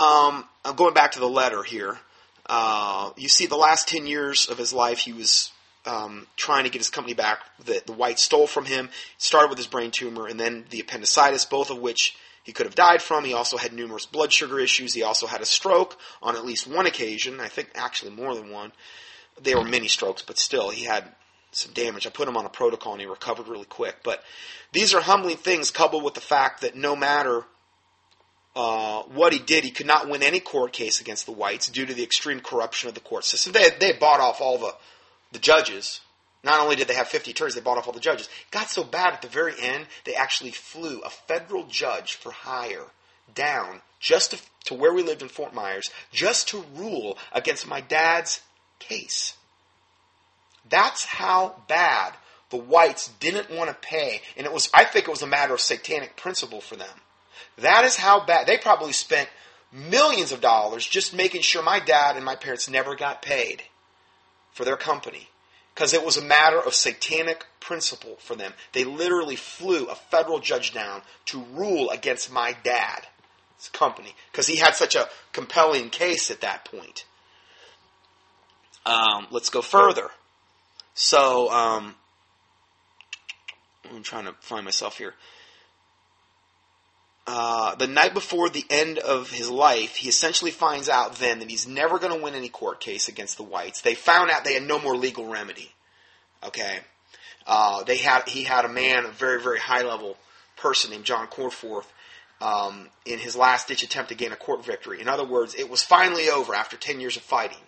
um, 0.00 0.44
I'm 0.64 0.76
going 0.76 0.94
back 0.94 1.12
to 1.12 1.20
the 1.20 1.28
letter 1.28 1.62
here. 1.62 1.98
Uh, 2.46 3.10
you 3.16 3.28
see, 3.28 3.46
the 3.46 3.56
last 3.56 3.88
10 3.88 4.06
years 4.06 4.48
of 4.48 4.58
his 4.58 4.72
life, 4.72 4.98
he 4.98 5.12
was 5.12 5.52
um, 5.86 6.26
trying 6.36 6.64
to 6.64 6.70
get 6.70 6.78
his 6.78 6.90
company 6.90 7.14
back 7.14 7.40
that 7.66 7.86
the 7.86 7.92
white 7.92 8.18
stole 8.18 8.46
from 8.46 8.64
him. 8.64 8.86
It 8.86 8.92
started 9.18 9.48
with 9.48 9.58
his 9.58 9.66
brain 9.66 9.90
tumor 9.90 10.26
and 10.26 10.40
then 10.40 10.64
the 10.70 10.80
appendicitis, 10.80 11.44
both 11.44 11.70
of 11.70 11.78
which 11.78 12.16
he 12.42 12.52
could 12.52 12.66
have 12.66 12.74
died 12.74 13.02
from. 13.02 13.24
He 13.24 13.34
also 13.34 13.56
had 13.56 13.72
numerous 13.72 14.06
blood 14.06 14.32
sugar 14.32 14.58
issues. 14.58 14.94
He 14.94 15.02
also 15.02 15.26
had 15.26 15.42
a 15.42 15.46
stroke 15.46 15.98
on 16.22 16.34
at 16.34 16.44
least 16.44 16.66
one 16.66 16.86
occasion. 16.86 17.38
I 17.40 17.48
think 17.48 17.70
actually 17.74 18.12
more 18.12 18.34
than 18.34 18.50
one. 18.50 18.72
They 19.40 19.54
were 19.54 19.64
mini 19.64 19.88
strokes, 19.88 20.22
but 20.22 20.38
still, 20.38 20.70
he 20.70 20.84
had 20.84 21.04
some 21.52 21.72
damage. 21.72 22.06
I 22.06 22.10
put 22.10 22.28
him 22.28 22.36
on 22.36 22.46
a 22.46 22.50
protocol 22.50 22.92
and 22.92 23.00
he 23.00 23.06
recovered 23.06 23.48
really 23.48 23.64
quick. 23.64 23.96
But 24.02 24.22
these 24.72 24.94
are 24.94 25.00
humbling 25.00 25.36
things 25.36 25.70
coupled 25.70 26.04
with 26.04 26.14
the 26.14 26.20
fact 26.20 26.62
that 26.62 26.74
no 26.74 26.94
matter 26.94 27.44
uh, 28.56 29.02
what 29.04 29.32
he 29.32 29.38
did, 29.38 29.64
he 29.64 29.70
could 29.70 29.86
not 29.86 30.08
win 30.08 30.22
any 30.22 30.40
court 30.40 30.72
case 30.72 31.00
against 31.00 31.26
the 31.26 31.32
whites 31.32 31.68
due 31.68 31.86
to 31.86 31.94
the 31.94 32.02
extreme 32.02 32.40
corruption 32.40 32.88
of 32.88 32.94
the 32.94 33.00
court 33.00 33.24
system. 33.24 33.52
They, 33.52 33.68
they 33.78 33.92
bought 33.92 34.20
off 34.20 34.40
all 34.40 34.58
the, 34.58 34.74
the 35.32 35.38
judges. 35.38 36.00
Not 36.42 36.60
only 36.60 36.76
did 36.76 36.88
they 36.88 36.94
have 36.94 37.08
50 37.08 37.30
attorneys, 37.30 37.54
they 37.54 37.60
bought 37.60 37.78
off 37.78 37.86
all 37.86 37.92
the 37.92 38.00
judges. 38.00 38.26
It 38.26 38.50
got 38.50 38.70
so 38.70 38.82
bad 38.82 39.12
at 39.12 39.22
the 39.22 39.28
very 39.28 39.54
end, 39.60 39.86
they 40.04 40.14
actually 40.14 40.50
flew 40.50 41.00
a 41.00 41.10
federal 41.10 41.64
judge 41.66 42.14
for 42.14 42.32
hire 42.32 42.86
down 43.34 43.82
just 44.00 44.32
to, 44.32 44.38
to 44.64 44.74
where 44.74 44.92
we 44.92 45.02
lived 45.02 45.22
in 45.22 45.28
Fort 45.28 45.54
Myers, 45.54 45.90
just 46.10 46.48
to 46.48 46.64
rule 46.74 47.18
against 47.32 47.68
my 47.68 47.80
dad's 47.80 48.40
case. 48.78 49.34
That's 50.68 51.04
how 51.04 51.62
bad 51.68 52.14
the 52.48 52.56
whites 52.56 53.08
didn't 53.20 53.50
want 53.50 53.70
to 53.70 53.74
pay. 53.74 54.22
And 54.36 54.46
it 54.46 54.52
was, 54.52 54.70
I 54.74 54.84
think 54.84 55.06
it 55.06 55.10
was 55.10 55.22
a 55.22 55.26
matter 55.26 55.54
of 55.54 55.60
satanic 55.60 56.16
principle 56.16 56.60
for 56.60 56.76
them. 56.76 57.00
That 57.58 57.84
is 57.84 57.96
how 57.96 58.24
bad. 58.24 58.46
They 58.46 58.58
probably 58.58 58.92
spent 58.92 59.28
millions 59.72 60.32
of 60.32 60.40
dollars 60.40 60.86
just 60.86 61.14
making 61.14 61.42
sure 61.42 61.62
my 61.62 61.80
dad 61.80 62.16
and 62.16 62.24
my 62.24 62.36
parents 62.36 62.68
never 62.68 62.96
got 62.96 63.22
paid 63.22 63.62
for 64.52 64.64
their 64.64 64.76
company 64.76 65.28
because 65.74 65.94
it 65.94 66.04
was 66.04 66.16
a 66.16 66.22
matter 66.22 66.58
of 66.58 66.74
satanic 66.74 67.46
principle 67.60 68.16
for 68.18 68.34
them. 68.34 68.52
They 68.72 68.84
literally 68.84 69.36
flew 69.36 69.86
a 69.86 69.94
federal 69.94 70.40
judge 70.40 70.72
down 70.72 71.02
to 71.26 71.42
rule 71.54 71.90
against 71.90 72.32
my 72.32 72.56
dad's 72.64 73.06
company 73.72 74.14
because 74.30 74.46
he 74.46 74.56
had 74.56 74.74
such 74.74 74.94
a 74.94 75.08
compelling 75.32 75.90
case 75.90 76.30
at 76.30 76.40
that 76.40 76.64
point. 76.64 77.04
Um, 78.84 79.28
let's 79.30 79.50
go 79.50 79.62
further. 79.62 80.10
So, 80.94 81.50
um, 81.50 81.94
I'm 83.90 84.02
trying 84.02 84.24
to 84.24 84.34
find 84.40 84.64
myself 84.64 84.98
here. 84.98 85.14
Uh, 87.32 87.76
the 87.76 87.86
night 87.86 88.12
before 88.12 88.48
the 88.48 88.64
end 88.68 88.98
of 88.98 89.30
his 89.30 89.48
life, 89.48 89.94
he 89.94 90.08
essentially 90.08 90.50
finds 90.50 90.88
out 90.88 91.14
then 91.20 91.38
that 91.38 91.48
he's 91.48 91.64
never 91.64 92.00
going 92.00 92.12
to 92.12 92.20
win 92.20 92.34
any 92.34 92.48
court 92.48 92.80
case 92.80 93.06
against 93.06 93.36
the 93.36 93.44
whites. 93.44 93.82
They 93.82 93.94
found 93.94 94.32
out 94.32 94.42
they 94.42 94.54
had 94.54 94.64
no 94.64 94.80
more 94.80 94.96
legal 94.96 95.26
remedy. 95.26 95.70
Okay, 96.44 96.80
uh, 97.46 97.84
they 97.84 97.98
had 97.98 98.28
he 98.28 98.42
had 98.42 98.64
a 98.64 98.68
man, 98.68 99.04
a 99.04 99.12
very 99.12 99.40
very 99.40 99.60
high 99.60 99.82
level 99.82 100.16
person 100.56 100.90
named 100.90 101.04
John 101.04 101.28
Corforth, 101.28 101.86
um, 102.40 102.88
in 103.06 103.20
his 103.20 103.36
last 103.36 103.68
ditch 103.68 103.84
attempt 103.84 104.08
to 104.08 104.16
gain 104.16 104.32
a 104.32 104.36
court 104.36 104.64
victory. 104.64 105.00
In 105.00 105.06
other 105.06 105.24
words, 105.24 105.54
it 105.54 105.70
was 105.70 105.84
finally 105.84 106.28
over 106.28 106.52
after 106.52 106.76
ten 106.76 106.98
years 106.98 107.16
of 107.16 107.22
fighting. 107.22 107.62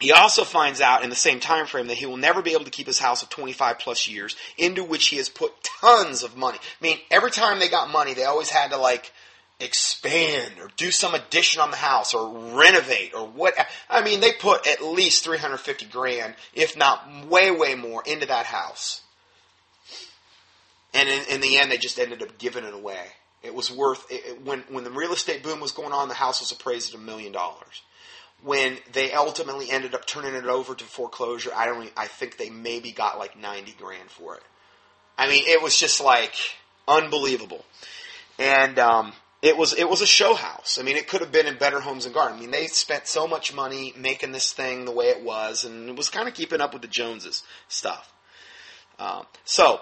He 0.00 0.12
also 0.12 0.44
finds 0.44 0.80
out 0.80 1.02
in 1.02 1.10
the 1.10 1.16
same 1.16 1.40
time 1.40 1.66
frame 1.66 1.88
that 1.88 1.96
he 1.96 2.06
will 2.06 2.16
never 2.16 2.40
be 2.40 2.52
able 2.52 2.64
to 2.64 2.70
keep 2.70 2.86
his 2.86 3.00
house 3.00 3.22
of 3.22 3.30
25 3.30 3.80
plus 3.80 4.06
years, 4.06 4.36
into 4.56 4.84
which 4.84 5.08
he 5.08 5.16
has 5.16 5.28
put 5.28 5.52
tons 5.62 6.22
of 6.22 6.36
money. 6.36 6.58
I 6.58 6.84
mean, 6.84 6.98
every 7.10 7.32
time 7.32 7.58
they 7.58 7.68
got 7.68 7.90
money, 7.90 8.14
they 8.14 8.24
always 8.24 8.48
had 8.48 8.70
to 8.70 8.76
like 8.76 9.12
expand 9.58 10.52
or 10.60 10.70
do 10.76 10.92
some 10.92 11.14
addition 11.14 11.60
on 11.60 11.72
the 11.72 11.76
house 11.76 12.14
or 12.14 12.56
renovate 12.56 13.12
or 13.12 13.26
what. 13.26 13.54
I 13.90 14.04
mean, 14.04 14.20
they 14.20 14.32
put 14.32 14.68
at 14.68 14.84
least 14.84 15.24
350 15.24 15.86
grand, 15.86 16.34
if 16.54 16.76
not 16.76 17.26
way, 17.26 17.50
way 17.50 17.74
more, 17.74 18.04
into 18.06 18.26
that 18.26 18.46
house. 18.46 19.02
And 20.94 21.08
in, 21.08 21.24
in 21.28 21.40
the 21.40 21.58
end, 21.58 21.72
they 21.72 21.76
just 21.76 21.98
ended 21.98 22.22
up 22.22 22.38
giving 22.38 22.64
it 22.64 22.72
away. 22.72 23.04
It 23.42 23.52
was 23.52 23.70
worth 23.70 24.06
it, 24.10 24.42
when 24.42 24.60
when 24.68 24.84
the 24.84 24.90
real 24.90 25.12
estate 25.12 25.42
boom 25.42 25.58
was 25.60 25.72
going 25.72 25.92
on. 25.92 26.08
The 26.08 26.14
house 26.14 26.40
was 26.40 26.52
appraised 26.52 26.94
at 26.94 27.00
a 27.00 27.02
million 27.02 27.32
dollars 27.32 27.82
when 28.42 28.78
they 28.92 29.12
ultimately 29.12 29.70
ended 29.70 29.94
up 29.94 30.06
turning 30.06 30.34
it 30.34 30.46
over 30.46 30.74
to 30.74 30.84
foreclosure, 30.84 31.50
I 31.54 31.66
don't. 31.66 31.90
I 31.96 32.06
think 32.06 32.36
they 32.36 32.50
maybe 32.50 32.92
got 32.92 33.18
like 33.18 33.38
ninety 33.38 33.74
grand 33.78 34.10
for 34.10 34.36
it. 34.36 34.42
I 35.16 35.28
mean, 35.28 35.44
it 35.46 35.62
was 35.62 35.78
just 35.78 36.00
like 36.00 36.34
Unbelievable. 36.88 37.66
And 38.38 38.78
um, 38.78 39.12
it 39.42 39.56
was 39.56 39.74
it 39.74 39.88
was 39.88 40.00
a 40.00 40.06
show 40.06 40.34
house. 40.34 40.78
I 40.80 40.82
mean, 40.82 40.96
it 40.96 41.06
could 41.06 41.20
have 41.20 41.30
been 41.30 41.46
in 41.46 41.58
Better 41.58 41.80
Homes 41.80 42.06
and 42.06 42.14
Garden. 42.14 42.38
I 42.38 42.40
mean, 42.40 42.50
they 42.50 42.66
spent 42.66 43.06
so 43.06 43.28
much 43.28 43.54
money 43.54 43.92
making 43.96 44.32
this 44.32 44.52
thing 44.52 44.86
the 44.86 44.92
way 44.92 45.06
it 45.06 45.22
was, 45.22 45.64
and 45.64 45.90
it 45.90 45.96
was 45.96 46.08
kind 46.08 46.26
of 46.26 46.34
keeping 46.34 46.62
up 46.62 46.72
with 46.72 46.82
the 46.82 46.88
Joneses 46.88 47.42
stuff. 47.68 48.12
Um, 48.98 49.26
so 49.44 49.80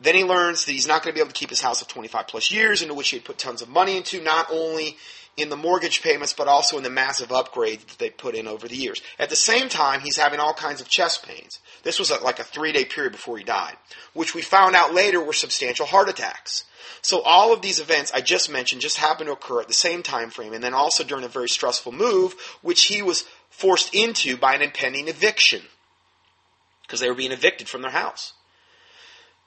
then 0.00 0.16
he 0.16 0.24
learns 0.24 0.64
that 0.64 0.72
he's 0.72 0.88
not 0.88 1.02
going 1.02 1.12
to 1.12 1.14
be 1.14 1.20
able 1.20 1.32
to 1.32 1.38
keep 1.38 1.50
his 1.50 1.62
house 1.62 1.80
of 1.80 1.86
25 1.88 2.26
plus 2.26 2.50
years, 2.50 2.82
into 2.82 2.94
which 2.94 3.10
he 3.10 3.18
had 3.18 3.24
put 3.24 3.38
tons 3.38 3.62
of 3.62 3.68
money 3.68 3.96
into, 3.96 4.20
not 4.20 4.48
only 4.50 4.96
in 5.36 5.48
the 5.48 5.56
mortgage 5.56 6.02
payments, 6.02 6.32
but 6.32 6.48
also 6.48 6.76
in 6.76 6.82
the 6.82 6.90
massive 6.90 7.30
upgrades 7.30 7.86
that 7.86 7.98
they 7.98 8.10
put 8.10 8.34
in 8.34 8.46
over 8.46 8.68
the 8.68 8.76
years. 8.76 9.00
At 9.18 9.30
the 9.30 9.36
same 9.36 9.68
time, 9.68 10.00
he's 10.00 10.18
having 10.18 10.40
all 10.40 10.52
kinds 10.52 10.80
of 10.80 10.88
chest 10.88 11.26
pains. 11.26 11.58
This 11.82 11.98
was 11.98 12.10
a, 12.10 12.18
like 12.18 12.38
a 12.38 12.44
three 12.44 12.72
day 12.72 12.84
period 12.84 13.12
before 13.12 13.38
he 13.38 13.44
died, 13.44 13.76
which 14.12 14.34
we 14.34 14.42
found 14.42 14.76
out 14.76 14.94
later 14.94 15.22
were 15.22 15.32
substantial 15.32 15.86
heart 15.86 16.08
attacks. 16.08 16.64
So 17.00 17.20
all 17.22 17.52
of 17.52 17.62
these 17.62 17.80
events 17.80 18.12
I 18.12 18.20
just 18.20 18.50
mentioned 18.50 18.82
just 18.82 18.98
happened 18.98 19.28
to 19.28 19.32
occur 19.32 19.60
at 19.60 19.68
the 19.68 19.74
same 19.74 20.02
time 20.02 20.30
frame, 20.30 20.52
and 20.52 20.62
then 20.62 20.74
also 20.74 21.02
during 21.02 21.24
a 21.24 21.28
very 21.28 21.48
stressful 21.48 21.92
move, 21.92 22.34
which 22.60 22.84
he 22.84 23.02
was 23.02 23.24
forced 23.50 23.94
into 23.94 24.36
by 24.36 24.54
an 24.54 24.62
impending 24.62 25.08
eviction 25.08 25.62
because 26.82 27.00
they 27.00 27.08
were 27.08 27.14
being 27.14 27.32
evicted 27.32 27.68
from 27.68 27.82
their 27.82 27.90
house. 27.90 28.34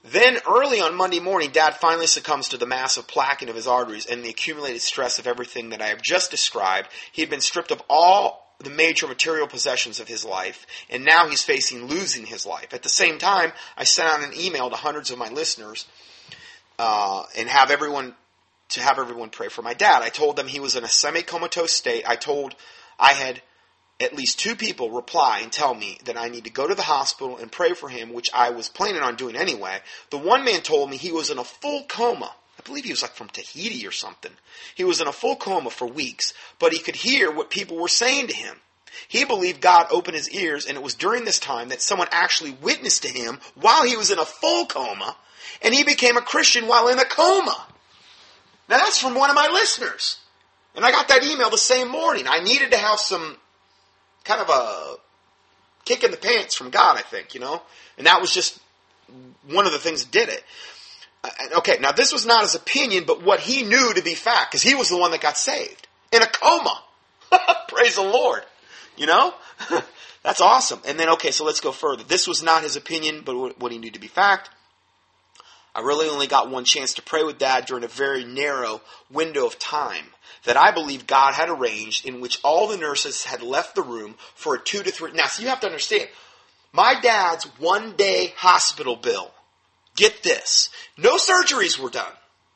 Then 0.06 0.38
early 0.48 0.80
on 0.82 0.96
Monday 0.96 1.20
morning, 1.20 1.50
Dad 1.52 1.78
finally 1.78 2.06
succumbs 2.06 2.50
to 2.50 2.58
the 2.58 2.68
massive 2.68 3.08
plaquing 3.08 3.50
of 3.50 3.56
his 3.56 3.66
arteries 3.66 4.06
and 4.06 4.24
the 4.24 4.30
accumulated 4.30 4.82
stress 4.82 5.18
of 5.18 5.26
everything 5.26 5.70
that 5.70 5.82
I 5.82 5.88
have 5.88 6.02
just 6.02 6.30
described. 6.30 6.90
He 7.12 7.24
had 7.24 7.32
been 7.32 7.42
stripped 7.42 7.72
of 7.72 7.82
all 7.90 8.54
the 8.60 8.70
major 8.70 9.08
material 9.08 9.48
possessions 9.48 10.00
of 10.00 10.08
his 10.08 10.24
life, 10.24 10.68
and 10.92 11.04
now 11.04 11.28
he's 11.28 11.42
facing 11.42 11.88
losing 11.88 12.28
his 12.28 12.46
life. 12.46 12.72
At 12.72 12.84
the 12.84 12.90
same 12.90 13.18
time, 13.18 13.52
I 13.76 13.84
sent 13.84 14.14
out 14.14 14.24
an 14.24 14.40
email 14.40 14.70
to 14.70 14.76
hundreds 14.76 15.10
of 15.10 15.18
my 15.18 15.30
listeners 15.30 15.88
uh, 16.78 17.24
and 17.36 17.50
have 17.50 17.72
everyone 17.72 18.14
to 18.70 18.82
have 18.82 19.00
everyone 19.00 19.30
pray 19.30 19.48
for 19.48 19.64
my 19.64 19.74
dad. 19.74 20.04
I 20.04 20.10
told 20.10 20.36
them 20.36 20.48
he 20.48 20.60
was 20.60 20.76
in 20.76 20.84
a 20.84 20.88
semi-comatose 20.88 21.72
state. 21.72 22.04
I 22.08 22.16
told 22.16 22.56
I 23.00 23.14
had 23.14 23.42
at 24.00 24.16
least 24.16 24.40
two 24.40 24.56
people 24.56 24.92
reply 24.92 25.40
and 25.42 25.52
tell 25.52 25.74
me 25.74 25.98
that 26.06 26.18
I 26.18 26.28
need 26.28 26.44
to 26.44 26.50
go 26.50 26.68
to 26.68 26.76
the 26.76 26.82
hospital 26.82 27.38
and 27.38 27.52
pray 27.52 27.74
for 27.74 27.88
him, 27.88 28.12
which 28.12 28.30
I 28.34 28.50
was 28.50 28.68
planning 28.68 29.02
on 29.02 29.16
doing 29.16 29.36
anyway. 29.36 29.80
The 30.10 30.18
one 30.18 30.44
man 30.44 30.62
told 30.62 30.90
me 30.90 30.98
he 30.98 31.12
was 31.12 31.30
in 31.30 31.38
a 31.38 31.44
full 31.44 31.84
coma. 31.84 32.34
I 32.60 32.64
believe 32.64 32.84
he 32.84 32.92
was 32.92 33.02
like 33.02 33.14
from 33.14 33.30
Tahiti 33.30 33.88
or 33.88 33.92
something. 33.92 34.32
He 34.76 34.84
was 34.84 35.00
in 35.00 35.08
a 35.08 35.14
full 35.14 35.36
coma 35.36 35.70
for 35.70 35.88
weeks, 35.88 36.34
but 36.60 36.74
he 36.74 36.80
could 36.80 36.96
hear 36.96 37.32
what 37.32 37.50
people 37.50 37.78
were 37.78 37.88
saying 37.88 38.28
to 38.28 38.36
him. 38.36 38.58
He 39.08 39.26
believed 39.26 39.62
God 39.62 39.88
opened 39.92 40.16
his 40.16 40.30
ears, 40.32 40.66
and 40.66 40.78
it 40.78 40.84
was 40.84 40.94
during 40.94 41.26
this 41.26 41.40
time 41.40 41.70
that 41.70 41.82
someone 41.82 42.08
actually 42.12 42.52
witnessed 42.52 43.04
to 43.04 43.10
him 43.10 43.40
while 43.56 43.84
he 43.84 43.98
was 43.98 44.12
in 44.12 44.20
a 44.20 44.26
full 44.26 44.66
coma, 44.66 45.16
and 45.62 45.74
he 45.74 45.84
became 45.84 46.18
a 46.18 46.22
Christian 46.22 46.68
while 46.68 46.88
in 46.88 47.00
a 47.00 47.06
coma. 47.06 47.66
Now 48.68 48.78
that's 48.78 49.00
from 49.00 49.16
one 49.16 49.30
of 49.30 49.36
my 49.36 49.48
listeners. 49.48 50.20
And 50.76 50.84
I 50.84 50.92
got 50.92 51.08
that 51.08 51.24
email 51.24 51.50
the 51.50 51.58
same 51.58 51.90
morning. 51.90 52.26
I 52.28 52.40
needed 52.40 52.72
to 52.72 52.78
have 52.78 53.00
some 53.00 53.38
kind 54.26 54.42
of 54.42 54.50
a 54.50 54.96
kick 55.86 56.04
in 56.04 56.12
the 56.12 56.18
pants 56.18 56.56
from 56.56 56.72
God, 56.72 56.98
I 56.98 57.02
think, 57.02 57.34
you 57.34 57.40
know? 57.40 57.62
And 57.98 58.08
that 58.08 58.20
was 58.20 58.34
just 58.34 58.60
one 59.50 59.66
of 59.66 59.72
the 59.72 59.80
things 59.80 60.04
that 60.04 60.12
did 60.12 60.30
it. 60.30 60.44
Uh, 61.24 61.30
okay, 61.60 61.78
now 61.80 61.92
this 61.92 62.12
was 62.12 62.26
not 62.26 62.42
his 62.42 62.56
opinion, 62.56 63.06
but 63.06 63.24
what 63.24 63.40
he 63.40 63.64
knew 63.64 63.94
to 63.94 64.04
be 64.04 64.16
fact, 64.16 64.52
because 64.52 64.64
he 64.64 64.76
was 64.76 64.90
the 64.90 64.98
one 64.98 65.12
that 65.12 65.22
got 65.22 65.38
saved 65.38 65.88
in 66.12 66.22
a 66.22 66.28
coma. 66.28 66.84
Praise 67.68 67.96
the 67.96 68.02
Lord. 68.02 68.44
You 68.98 69.06
know? 69.06 69.34
That's 70.24 70.42
awesome. 70.42 70.82
And 70.88 71.00
then, 71.00 71.10
okay, 71.10 71.32
so 71.32 71.46
let's 71.46 71.62
go 71.62 71.72
further. 71.72 72.04
This 72.04 72.28
was 72.28 72.42
not 72.42 72.64
his 72.64 72.76
opinion, 72.76 73.22
but 73.24 73.60
what 73.60 73.72
he 73.72 73.78
knew 73.78 73.92
to 73.92 74.00
be 74.00 74.08
fact. 74.08 74.50
I 75.76 75.82
really 75.82 76.08
only 76.08 76.26
got 76.26 76.50
one 76.50 76.64
chance 76.64 76.94
to 76.96 77.02
pray 77.02 77.24
with 77.24 77.38
Dad 77.38 77.66
during 77.66 77.84
a 77.84 77.90
very 77.90 78.24
narrow 78.24 78.82
window 79.12 79.46
of 79.46 79.60
time 79.60 80.06
that 80.46 80.58
I 80.58 80.72
believe 80.72 81.08
God 81.08 81.34
had 81.34 81.50
arranged 81.50 82.06
in 82.06 82.22
which 82.22 82.40
all 82.44 82.68
the 82.68 82.78
nurses 82.78 83.24
had 83.26 83.42
left 83.42 83.76
the 83.76 83.82
room 83.82 84.16
for 84.36 84.56
a 84.56 84.60
two 84.60 84.82
to 84.84 84.92
three. 84.92 85.12
Now, 85.12 85.28
so 85.28 85.44
you 85.44 85.50
have 85.50 85.60
to 85.62 85.68
understand, 85.68 86.10
my 86.72 87.00
dad's 87.02 87.46
one 87.60 87.96
day 87.96 88.34
hospital 88.38 88.96
bill, 88.96 89.32
get 89.96 90.24
this, 90.24 90.70
no 90.98 91.18
surgeries 91.18 91.80
were 91.80 91.90
done. 91.90 92.12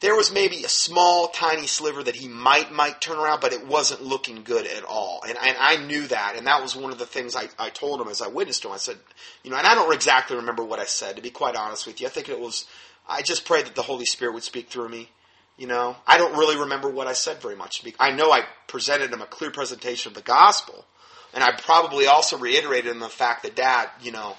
there 0.00 0.14
was 0.14 0.32
maybe 0.32 0.62
a 0.62 0.68
small, 0.68 1.28
tiny 1.28 1.66
sliver 1.66 2.02
that 2.02 2.16
he 2.16 2.28
might 2.28 2.70
might 2.70 3.00
turn 3.00 3.18
around, 3.18 3.40
but 3.40 3.54
it 3.54 3.66
wasn't 3.66 4.02
looking 4.02 4.42
good 4.42 4.66
at 4.66 4.84
all. 4.84 5.22
And, 5.26 5.38
and 5.38 5.56
I 5.58 5.76
knew 5.76 6.06
that, 6.08 6.34
and 6.36 6.46
that 6.46 6.60
was 6.60 6.76
one 6.76 6.92
of 6.92 6.98
the 6.98 7.06
things 7.06 7.34
I, 7.34 7.48
I 7.58 7.70
told 7.70 8.00
him 8.00 8.08
as 8.08 8.20
I 8.20 8.28
witnessed 8.28 8.64
him. 8.64 8.72
I 8.72 8.76
said, 8.76 8.98
you 9.42 9.50
know, 9.50 9.56
and 9.56 9.66
I 9.66 9.74
don't 9.74 9.92
exactly 9.94 10.36
remember 10.36 10.62
what 10.62 10.78
I 10.78 10.84
said, 10.84 11.16
to 11.16 11.22
be 11.22 11.30
quite 11.30 11.56
honest 11.56 11.86
with 11.86 12.00
you. 12.00 12.06
I 12.06 12.10
think 12.10 12.28
it 12.28 12.38
was, 12.38 12.66
I 13.08 13.22
just 13.22 13.46
prayed 13.46 13.66
that 13.66 13.74
the 13.74 13.82
Holy 13.82 14.04
Spirit 14.04 14.34
would 14.34 14.42
speak 14.42 14.68
through 14.68 14.90
me. 14.90 15.08
You 15.56 15.66
know, 15.66 15.96
I 16.06 16.18
don't 16.18 16.36
really 16.36 16.58
remember 16.58 16.90
what 16.90 17.06
I 17.06 17.14
said 17.14 17.38
very 17.38 17.56
much. 17.56 17.82
I 17.98 18.10
know 18.10 18.30
I 18.30 18.42
presented 18.66 19.10
him 19.10 19.22
a 19.22 19.26
clear 19.26 19.50
presentation 19.50 20.10
of 20.10 20.14
the 20.14 20.20
gospel, 20.20 20.84
and 21.32 21.42
I 21.42 21.52
probably 21.52 22.06
also 22.06 22.36
reiterated 22.36 22.90
him 22.90 22.98
the 22.98 23.08
fact 23.08 23.44
that, 23.44 23.56
Dad, 23.56 23.88
you 24.02 24.12
know, 24.12 24.36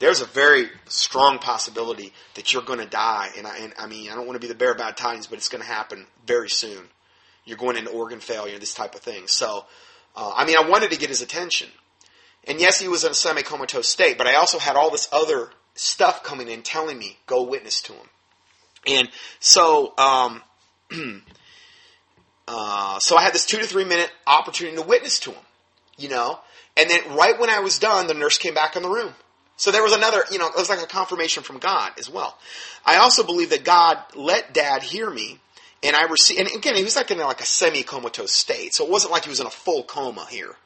there's 0.00 0.22
a 0.22 0.26
very 0.26 0.68
strong 0.88 1.38
possibility 1.38 2.12
that 2.34 2.52
you're 2.52 2.62
going 2.62 2.78
to 2.80 2.86
die. 2.86 3.28
And 3.36 3.46
I, 3.46 3.58
and 3.58 3.72
I 3.78 3.86
mean, 3.86 4.10
I 4.10 4.14
don't 4.14 4.26
want 4.26 4.40
to 4.40 4.46
be 4.46 4.48
the 4.48 4.58
bearer 4.58 4.72
of 4.72 4.78
bad 4.78 4.96
tidings, 4.96 5.26
but 5.26 5.36
it's 5.36 5.50
going 5.50 5.62
to 5.62 5.68
happen 5.68 6.06
very 6.26 6.48
soon. 6.48 6.88
You're 7.44 7.58
going 7.58 7.76
into 7.76 7.90
organ 7.90 8.18
failure, 8.18 8.58
this 8.58 8.74
type 8.74 8.94
of 8.94 9.02
thing. 9.02 9.28
So, 9.28 9.66
uh, 10.16 10.32
I 10.34 10.46
mean, 10.46 10.56
I 10.56 10.68
wanted 10.68 10.90
to 10.90 10.98
get 10.98 11.10
his 11.10 11.20
attention. 11.20 11.68
And 12.44 12.58
yes, 12.58 12.80
he 12.80 12.88
was 12.88 13.04
in 13.04 13.10
a 13.10 13.14
semi 13.14 13.42
comatose 13.42 13.88
state, 13.88 14.16
but 14.16 14.26
I 14.26 14.34
also 14.34 14.58
had 14.58 14.74
all 14.74 14.90
this 14.90 15.08
other 15.12 15.50
stuff 15.74 16.22
coming 16.22 16.48
in 16.48 16.62
telling 16.62 16.98
me, 16.98 17.18
go 17.26 17.42
witness 17.42 17.82
to 17.82 17.92
him. 17.92 18.06
And 18.86 19.10
so, 19.38 19.92
um, 19.98 20.42
uh, 22.48 22.98
so 23.00 23.16
I 23.16 23.22
had 23.22 23.34
this 23.34 23.44
two 23.44 23.58
to 23.58 23.66
three 23.66 23.84
minute 23.84 24.10
opportunity 24.26 24.76
to 24.78 24.82
witness 24.82 25.20
to 25.20 25.32
him, 25.32 25.44
you 25.98 26.08
know. 26.08 26.38
And 26.78 26.88
then 26.88 27.14
right 27.14 27.38
when 27.38 27.50
I 27.50 27.60
was 27.60 27.78
done, 27.78 28.06
the 28.06 28.14
nurse 28.14 28.38
came 28.38 28.54
back 28.54 28.76
in 28.76 28.82
the 28.82 28.88
room. 28.88 29.12
So 29.60 29.70
there 29.70 29.82
was 29.82 29.92
another, 29.92 30.24
you 30.30 30.38
know, 30.38 30.46
it 30.46 30.56
was 30.56 30.70
like 30.70 30.80
a 30.80 30.86
confirmation 30.86 31.42
from 31.42 31.58
God 31.58 31.92
as 31.98 32.08
well. 32.08 32.38
I 32.86 32.96
also 32.96 33.22
believe 33.22 33.50
that 33.50 33.62
God 33.62 33.98
let 34.14 34.54
dad 34.54 34.82
hear 34.82 35.10
me 35.10 35.38
and 35.82 35.94
I 35.94 36.04
received, 36.04 36.40
and 36.40 36.48
again, 36.56 36.76
he 36.76 36.82
was 36.82 36.96
like 36.96 37.10
in 37.10 37.18
like 37.18 37.42
a 37.42 37.44
semi-comatose 37.44 38.32
state. 38.32 38.72
So 38.72 38.86
it 38.86 38.90
wasn't 38.90 39.12
like 39.12 39.24
he 39.24 39.28
was 39.28 39.38
in 39.38 39.46
a 39.46 39.50
full 39.50 39.82
coma 39.82 40.26
here. 40.30 40.56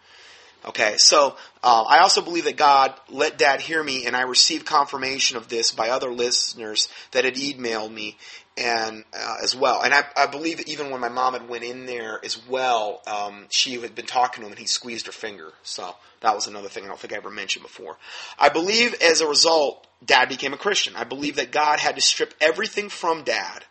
Okay, 0.66 0.94
so 0.96 1.36
uh, 1.62 1.82
I 1.82 1.98
also 1.98 2.22
believe 2.22 2.44
that 2.44 2.56
God 2.56 2.94
let 3.10 3.36
Dad 3.36 3.60
hear 3.60 3.82
me, 3.82 4.06
and 4.06 4.16
I 4.16 4.22
received 4.22 4.64
confirmation 4.64 5.36
of 5.36 5.48
this 5.48 5.72
by 5.72 5.90
other 5.90 6.10
listeners 6.10 6.88
that 7.10 7.26
had 7.26 7.34
emailed 7.34 7.92
me, 7.92 8.16
and 8.56 9.04
uh, 9.12 9.36
as 9.42 9.54
well. 9.54 9.82
And 9.82 9.92
I, 9.92 10.04
I, 10.16 10.26
believe 10.26 10.60
even 10.62 10.90
when 10.90 11.02
my 11.02 11.10
mom 11.10 11.34
had 11.34 11.48
went 11.48 11.64
in 11.64 11.84
there 11.84 12.18
as 12.24 12.40
well, 12.48 13.02
um, 13.06 13.46
she 13.50 13.74
had 13.80 13.94
been 13.94 14.06
talking 14.06 14.40
to 14.40 14.46
him, 14.46 14.52
and 14.52 14.58
he 14.58 14.66
squeezed 14.66 15.06
her 15.06 15.12
finger. 15.12 15.52
So 15.64 15.94
that 16.20 16.34
was 16.34 16.46
another 16.46 16.68
thing 16.68 16.84
I 16.84 16.88
don't 16.88 16.98
think 16.98 17.12
I 17.12 17.16
ever 17.16 17.30
mentioned 17.30 17.64
before. 17.64 17.98
I 18.38 18.48
believe 18.48 18.94
as 19.02 19.20
a 19.20 19.28
result, 19.28 19.86
Dad 20.04 20.30
became 20.30 20.54
a 20.54 20.58
Christian. 20.58 20.96
I 20.96 21.04
believe 21.04 21.36
that 21.36 21.52
God 21.52 21.78
had 21.78 21.96
to 21.96 22.00
strip 22.00 22.32
everything 22.40 22.88
from 22.88 23.24
Dad 23.24 23.64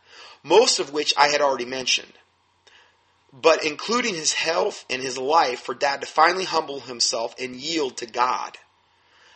most 0.44 0.80
of 0.80 0.94
which 0.94 1.14
I 1.18 1.30
had 1.30 1.42
already 1.42 1.66
mentioned. 1.66 2.12
But 3.34 3.66
including 3.66 4.14
his 4.16 4.34
health 4.34 4.86
and 4.90 5.02
his 5.02 5.18
life 5.18 5.62
for 5.62 5.74
dad 5.74 6.02
to 6.02 6.08
finally 6.08 6.46
humble 6.46 6.82
himself 6.82 7.34
and 7.40 7.56
yield 7.56 7.98
to 7.98 8.06
God. 8.06 8.58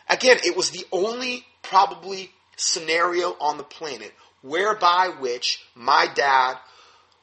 Again, 0.08 0.38
it 0.44 0.56
was 0.56 0.70
the 0.70 0.86
only 0.92 1.44
probably 1.62 2.30
scenario 2.56 3.36
on 3.40 3.56
the 3.56 3.64
planet 3.64 4.14
whereby 4.42 5.10
which 5.20 5.64
my 5.74 6.06
dad 6.14 6.56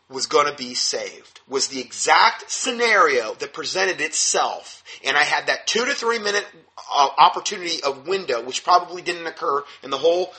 was 0.09 0.27
going 0.27 0.47
to 0.47 0.55
be 0.55 0.73
saved 0.75 1.39
was 1.47 1.67
the 1.67 1.81
exact 1.81 2.49
scenario 2.49 3.33
that 3.35 3.53
presented 3.53 3.99
itself 3.99 4.83
and 5.03 5.17
i 5.17 5.23
had 5.23 5.47
that 5.47 5.65
two 5.65 5.83
to 5.85 5.93
three 5.93 6.19
minute 6.19 6.45
uh, 6.93 7.09
opportunity 7.17 7.81
of 7.83 8.07
window 8.07 8.43
which 8.43 8.63
probably 8.63 9.01
didn't 9.01 9.25
occur 9.25 9.63
in 9.83 9.89
the 9.89 9.97
whole 9.97 10.31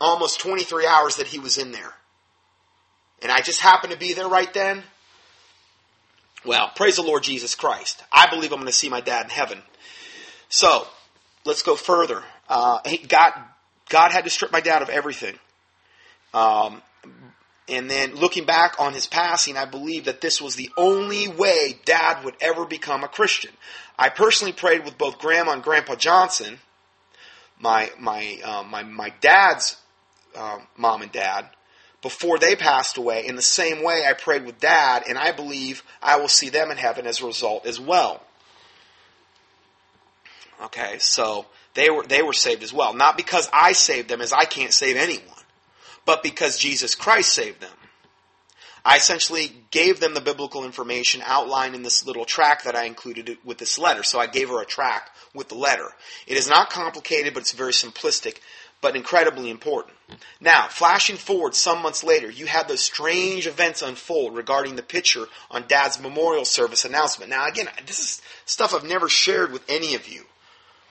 almost 0.00 0.40
23 0.40 0.86
hours 0.86 1.16
that 1.16 1.28
he 1.28 1.38
was 1.38 1.56
in 1.56 1.70
there 1.70 1.94
and 3.22 3.30
i 3.30 3.40
just 3.40 3.60
happened 3.60 3.92
to 3.92 3.98
be 3.98 4.12
there 4.12 4.28
right 4.28 4.52
then 4.52 4.82
well 6.44 6.70
praise 6.74 6.96
the 6.96 7.02
lord 7.02 7.22
jesus 7.22 7.54
christ. 7.54 8.02
I 8.12 8.28
believe 8.28 8.52
i'm 8.52 8.58
going 8.58 8.66
to 8.66 8.72
see 8.72 8.88
my 8.88 9.00
dad 9.00 9.24
in 9.24 9.30
heaven. 9.30 9.62
So 10.48 10.86
let's 11.44 11.62
go 11.62 11.76
further. 11.76 12.22
Uh, 12.48 12.80
god 13.08 13.32
god 13.88 14.12
had 14.12 14.24
to 14.24 14.30
strip 14.30 14.52
my 14.52 14.60
dad 14.60 14.82
of 14.82 14.88
everything. 14.88 15.38
Um, 16.34 16.82
and 17.68 17.90
then 17.90 18.16
looking 18.16 18.44
back 18.44 18.80
on 18.80 18.92
his 18.92 19.06
passing, 19.06 19.56
I 19.56 19.64
believe 19.64 20.04
that 20.04 20.20
this 20.20 20.42
was 20.42 20.56
the 20.56 20.70
only 20.76 21.28
way 21.28 21.78
dad 21.84 22.24
would 22.24 22.34
ever 22.40 22.64
become 22.64 23.04
a 23.04 23.08
Christian. 23.08 23.52
I 23.98 24.08
personally 24.08 24.52
prayed 24.52 24.84
with 24.84 24.98
both 24.98 25.18
grandma 25.18 25.52
and 25.52 25.62
grandpa 25.62 25.94
Johnson, 25.94 26.58
my, 27.60 27.90
my, 27.98 28.40
uh, 28.44 28.62
my, 28.64 28.82
my 28.82 29.10
dad's 29.20 29.76
um, 30.36 30.66
mom 30.76 31.02
and 31.02 31.12
dad, 31.12 31.48
before 32.02 32.38
they 32.38 32.56
passed 32.56 32.98
away. 32.98 33.26
In 33.26 33.36
the 33.36 33.42
same 33.42 33.82
way, 33.82 34.04
I 34.06 34.12
prayed 34.12 34.44
with 34.44 34.60
dad, 34.60 35.04
and 35.08 35.16
I 35.16 35.32
believe 35.32 35.82
I 36.02 36.18
will 36.18 36.28
see 36.28 36.50
them 36.50 36.70
in 36.70 36.76
heaven 36.76 37.06
as 37.06 37.20
a 37.20 37.26
result 37.26 37.64
as 37.64 37.80
well. 37.80 38.22
Okay, 40.64 40.98
so 40.98 41.46
they 41.74 41.90
were, 41.90 42.04
they 42.04 42.22
were 42.22 42.32
saved 42.32 42.62
as 42.62 42.72
well. 42.72 42.92
Not 42.92 43.16
because 43.16 43.48
I 43.52 43.72
saved 43.72 44.08
them, 44.08 44.20
as 44.20 44.32
I 44.32 44.44
can't 44.44 44.72
save 44.72 44.96
anyone 44.96 45.32
but 46.04 46.22
because 46.22 46.58
Jesus 46.58 46.94
Christ 46.94 47.32
saved 47.32 47.60
them. 47.60 47.70
I 48.84 48.96
essentially 48.96 49.52
gave 49.70 50.00
them 50.00 50.14
the 50.14 50.20
biblical 50.20 50.64
information 50.64 51.22
outlined 51.24 51.74
in 51.74 51.82
this 51.82 52.06
little 52.06 52.24
track 52.24 52.64
that 52.64 52.74
I 52.74 52.84
included 52.84 53.38
with 53.44 53.58
this 53.58 53.78
letter. 53.78 54.02
So 54.02 54.18
I 54.18 54.26
gave 54.26 54.48
her 54.48 54.60
a 54.60 54.66
track 54.66 55.10
with 55.34 55.48
the 55.48 55.54
letter. 55.54 55.88
It 56.26 56.36
is 56.36 56.48
not 56.48 56.70
complicated, 56.70 57.34
but 57.34 57.40
it's 57.40 57.52
very 57.52 57.72
simplistic, 57.72 58.38
but 58.80 58.96
incredibly 58.96 59.50
important. 59.50 59.96
Now, 60.40 60.66
flashing 60.68 61.16
forward 61.16 61.54
some 61.54 61.80
months 61.82 62.02
later, 62.02 62.28
you 62.28 62.46
had 62.46 62.66
those 62.66 62.80
strange 62.80 63.46
events 63.46 63.82
unfold 63.82 64.36
regarding 64.36 64.76
the 64.76 64.82
picture 64.82 65.26
on 65.50 65.66
Dad's 65.68 66.00
memorial 66.00 66.44
service 66.44 66.84
announcement. 66.84 67.30
Now, 67.30 67.46
again, 67.46 67.68
this 67.86 68.00
is 68.00 68.22
stuff 68.46 68.74
I've 68.74 68.84
never 68.84 69.08
shared 69.08 69.52
with 69.52 69.62
any 69.68 69.94
of 69.94 70.08
you. 70.08 70.24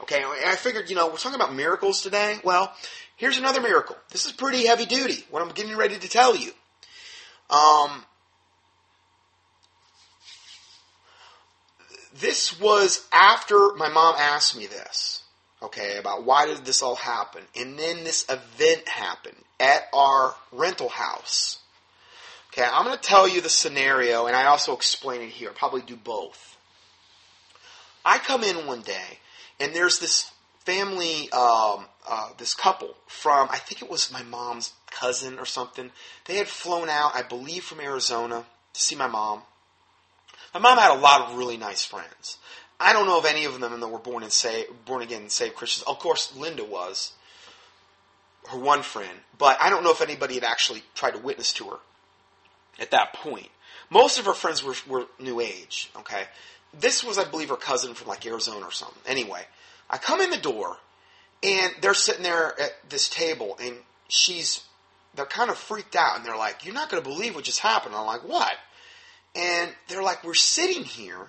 Okay, 0.01 0.23
I 0.23 0.55
figured, 0.55 0.89
you 0.89 0.95
know, 0.95 1.07
we're 1.09 1.17
talking 1.17 1.39
about 1.39 1.53
miracles 1.53 2.01
today. 2.01 2.39
Well, 2.43 2.73
Here's 3.21 3.37
another 3.37 3.61
miracle. 3.61 3.95
This 4.09 4.25
is 4.25 4.31
pretty 4.31 4.65
heavy 4.65 4.87
duty, 4.87 5.23
what 5.29 5.43
I'm 5.43 5.49
getting 5.49 5.77
ready 5.77 5.95
to 5.95 6.09
tell 6.09 6.35
you. 6.35 6.53
Um, 7.51 8.05
this 12.19 12.59
was 12.59 13.05
after 13.11 13.73
my 13.75 13.89
mom 13.89 14.15
asked 14.17 14.57
me 14.57 14.67
this, 14.67 15.23
okay, 15.61 15.97
about 15.97 16.23
why 16.23 16.45
did 16.45 16.65
this 16.65 16.81
all 16.81 16.95
happen. 16.95 17.41
And 17.55 17.77
then 17.77 18.03
this 18.03 18.25
event 18.29 18.87
happened 18.87 19.37
at 19.59 19.87
our 19.93 20.33
rental 20.51 20.89
house. 20.89 21.59
Okay, 22.53 22.67
I'm 22.69 22.85
going 22.85 22.97
to 22.97 23.01
tell 23.01 23.27
you 23.27 23.39
the 23.39 23.49
scenario, 23.49 24.25
and 24.25 24.35
I 24.35 24.45
also 24.45 24.73
explain 24.73 25.21
it 25.21 25.29
here. 25.29 25.51
Probably 25.51 25.81
do 25.81 25.95
both. 25.95 26.57
I 28.03 28.17
come 28.17 28.43
in 28.43 28.67
one 28.67 28.81
day, 28.81 29.19
and 29.59 29.73
there's 29.73 29.99
this 29.99 30.31
family, 30.65 31.31
um, 31.31 31.85
uh, 32.09 32.29
this 32.37 32.53
couple 32.53 32.95
from, 33.07 33.47
I 33.49 33.57
think 33.57 33.81
it 33.81 33.89
was 33.89 34.11
my 34.11 34.23
mom's 34.23 34.73
cousin 34.91 35.39
or 35.39 35.45
something. 35.45 35.91
They 36.25 36.37
had 36.37 36.47
flown 36.47 36.89
out, 36.89 37.15
I 37.15 37.23
believe, 37.23 37.63
from 37.63 37.79
Arizona 37.79 38.45
to 38.73 38.81
see 38.81 38.95
my 38.95 39.07
mom. 39.07 39.41
My 40.53 40.59
mom 40.59 40.77
had 40.77 40.95
a 40.95 40.99
lot 40.99 41.21
of 41.21 41.37
really 41.37 41.57
nice 41.57 41.83
friends. 41.83 42.37
I 42.79 42.93
don't 42.93 43.05
know 43.05 43.19
of 43.19 43.25
any 43.25 43.45
of 43.45 43.59
them 43.59 43.79
that 43.79 43.87
were 43.87 43.99
born 43.99 44.23
and 44.23 44.31
say, 44.31 44.65
born 44.85 45.01
again 45.01 45.21
and 45.21 45.31
saved 45.31 45.55
Christians. 45.55 45.83
Of 45.87 45.99
course, 45.99 46.35
Linda 46.35 46.63
was 46.63 47.13
her 48.49 48.57
one 48.57 48.81
friend, 48.81 49.19
but 49.37 49.57
I 49.61 49.69
don't 49.69 49.83
know 49.83 49.91
if 49.91 50.01
anybody 50.01 50.35
had 50.35 50.43
actually 50.43 50.83
tried 50.95 51.11
to 51.11 51.19
witness 51.19 51.53
to 51.53 51.65
her 51.65 51.77
at 52.79 52.91
that 52.91 53.13
point. 53.13 53.49
Most 53.89 54.19
of 54.19 54.25
her 54.25 54.33
friends 54.33 54.63
were, 54.63 54.75
were 54.87 55.05
New 55.19 55.39
Age. 55.39 55.91
Okay, 55.97 56.23
this 56.73 57.03
was, 57.03 57.17
I 57.17 57.29
believe, 57.29 57.49
her 57.49 57.55
cousin 57.55 57.93
from 57.93 58.07
like 58.07 58.25
Arizona 58.25 58.65
or 58.65 58.71
something. 58.71 59.01
Anyway, 59.05 59.41
I 59.89 59.97
come 59.97 60.21
in 60.21 60.31
the 60.31 60.37
door, 60.37 60.77
and 61.43 61.73
they're 61.81 61.93
sitting 61.93 62.23
there 62.23 62.59
at 62.59 62.71
this 62.89 63.09
table, 63.09 63.57
and 63.61 63.75
she's, 64.07 64.63
they're 65.15 65.25
kind 65.25 65.49
of 65.49 65.57
freaked 65.57 65.95
out, 65.95 66.17
and 66.17 66.25
they're 66.25 66.37
like, 66.37 66.65
You're 66.65 66.73
not 66.73 66.89
going 66.89 67.01
to 67.03 67.09
believe 67.09 67.35
what 67.35 67.43
just 67.43 67.59
happened. 67.59 67.95
I'm 67.95 68.05
like, 68.05 68.23
What? 68.23 68.53
And 69.35 69.71
they're 69.87 70.03
like, 70.03 70.23
We're 70.23 70.33
sitting 70.33 70.83
here, 70.83 71.27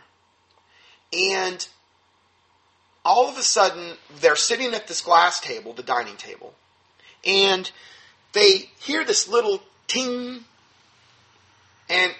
and 1.13 1.67
all 3.05 3.29
of 3.29 3.37
a 3.37 3.43
sudden, 3.43 3.97
they're 4.21 4.37
sitting 4.37 4.75
at 4.75 4.87
this 4.87 5.01
glass 5.01 5.41
table, 5.41 5.73
the 5.73 5.83
dining 5.83 6.17
table, 6.17 6.55
and 7.25 7.71
they 8.33 8.71
hear 8.79 9.05
this 9.05 9.29
little 9.29 9.63
ting, 9.87 10.45
and 11.89 12.15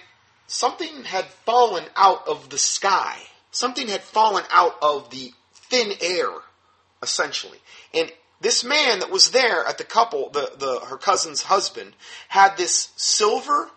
something 0.47 1.03
had 1.05 1.25
fallen 1.25 1.85
out 1.95 2.27
of 2.27 2.49
the 2.49 2.57
sky. 2.57 3.17
Something 3.51 3.87
had 3.87 4.01
fallen 4.01 4.43
out 4.49 4.75
of 4.81 5.11
the 5.11 5.31
thin 5.53 5.93
air, 6.01 6.29
essentially. 7.01 7.59
And 7.93 8.11
this 8.43 8.63
man 8.63 8.99
that 8.99 9.09
was 9.09 9.31
there 9.31 9.65
at 9.65 9.77
the 9.77 9.85
couple, 9.85 10.29
the, 10.29 10.51
the 10.59 10.85
her 10.87 10.97
cousin's 10.97 11.43
husband, 11.43 11.93
had 12.27 12.57
this 12.57 12.91
silver 12.97 13.69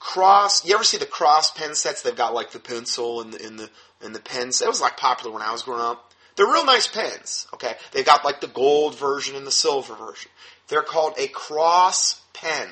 cross. 0.00 0.64
You 0.66 0.74
ever 0.74 0.84
see 0.84 0.98
the 0.98 1.06
cross 1.06 1.52
pen 1.52 1.74
sets? 1.76 2.02
They've 2.02 2.14
got 2.14 2.34
like 2.34 2.50
the 2.50 2.58
pencil 2.58 3.20
and 3.20 3.32
the 3.32 3.46
and 3.46 3.58
the 3.58 3.70
and 4.02 4.14
the 4.14 4.20
pens. 4.20 4.60
It 4.60 4.68
was 4.68 4.80
like 4.80 4.96
popular 4.96 5.32
when 5.32 5.42
I 5.42 5.52
was 5.52 5.62
growing 5.62 5.80
up. 5.80 6.12
They're 6.34 6.46
real 6.46 6.66
nice 6.66 6.88
pens. 6.88 7.46
Okay, 7.54 7.74
they've 7.92 8.04
got 8.04 8.24
like 8.24 8.40
the 8.40 8.48
gold 8.48 8.98
version 8.98 9.36
and 9.36 9.46
the 9.46 9.52
silver 9.52 9.94
version. 9.94 10.32
They're 10.66 10.82
called 10.82 11.14
a 11.16 11.28
cross 11.28 12.20
pen. 12.32 12.68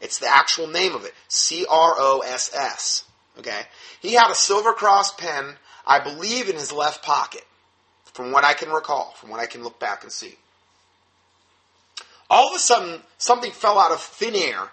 It's 0.00 0.18
the 0.18 0.28
actual 0.28 0.66
name 0.66 0.96
of 0.96 1.04
it. 1.04 1.14
C 1.28 1.64
R 1.64 1.94
O 1.96 2.22
S 2.26 2.50
S. 2.52 3.04
Okay, 3.38 3.60
he 4.02 4.14
had 4.14 4.32
a 4.32 4.34
silver 4.34 4.72
cross 4.72 5.14
pen, 5.14 5.54
I 5.86 6.00
believe, 6.00 6.48
in 6.48 6.56
his 6.56 6.72
left 6.72 7.04
pocket 7.04 7.44
from 8.12 8.32
what 8.32 8.44
I 8.44 8.54
can 8.54 8.70
recall, 8.70 9.12
from 9.16 9.30
what 9.30 9.40
I 9.40 9.46
can 9.46 9.62
look 9.62 9.78
back 9.78 10.02
and 10.02 10.12
see. 10.12 10.36
All 12.28 12.48
of 12.48 12.54
a 12.54 12.58
sudden, 12.58 13.00
something 13.18 13.50
fell 13.50 13.78
out 13.78 13.92
of 13.92 14.00
thin 14.00 14.34
air 14.36 14.70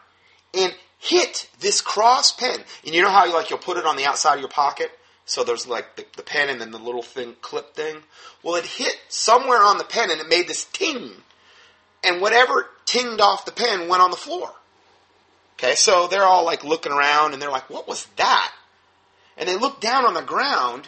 and 0.54 0.74
hit 1.00 1.50
this 1.60 1.82
cross 1.82 2.32
pen. 2.32 2.60
And 2.86 2.94
you 2.94 3.02
know 3.02 3.10
how 3.10 3.26
you 3.26 3.34
like 3.34 3.50
you'll 3.50 3.60
put 3.60 3.78
it 3.78 3.86
on 3.86 3.98
the 3.98 4.06
outside 4.06 4.36
of 4.36 4.40
your 4.40 4.50
pocket? 4.50 4.92
So 5.26 5.44
there's 5.44 5.68
like 5.68 5.96
the, 5.96 6.06
the 6.16 6.24
pen 6.24 6.50
and 6.50 6.62
then 6.62 6.72
the 6.72 6.80
little 6.80 7.02
thing 7.02 7.36
clip 7.42 7.76
thing. 7.76 7.98
Well, 8.44 8.56
it 8.56 8.66
hit 8.66 8.98
somewhere 9.10 9.62
on 9.62 9.78
the 9.78 9.84
pen 9.84 10.12
and 10.12 10.22
it 10.22 10.30
made 10.30 10.48
this 10.48 10.66
ting. 10.66 11.12
And 12.04 12.22
whatever 12.22 12.68
tinged 12.86 13.20
off 13.20 13.46
the 13.46 13.52
pen 13.52 13.88
went 13.90 14.02
on 14.02 14.12
the 14.12 14.18
floor. 14.18 14.54
Okay, 15.56 15.76
so 15.76 16.08
they're 16.08 16.24
all 16.24 16.46
like 16.46 16.64
looking 16.64 16.92
around 16.92 17.34
and 17.34 17.42
they're 17.42 17.52
like, 17.52 17.70
what 17.70 17.88
was 17.88 18.06
that? 18.18 18.54
And 19.36 19.50
they 19.50 19.58
look 19.58 19.82
down 19.82 20.06
on 20.06 20.14
the 20.14 20.22
ground 20.22 20.88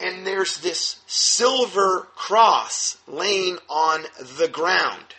and 0.00 0.26
there's 0.26 0.58
this 0.58 1.00
silver 1.06 2.08
cross 2.14 2.98
laying 3.06 3.58
on 3.68 4.04
the 4.38 4.48
ground. 4.48 5.14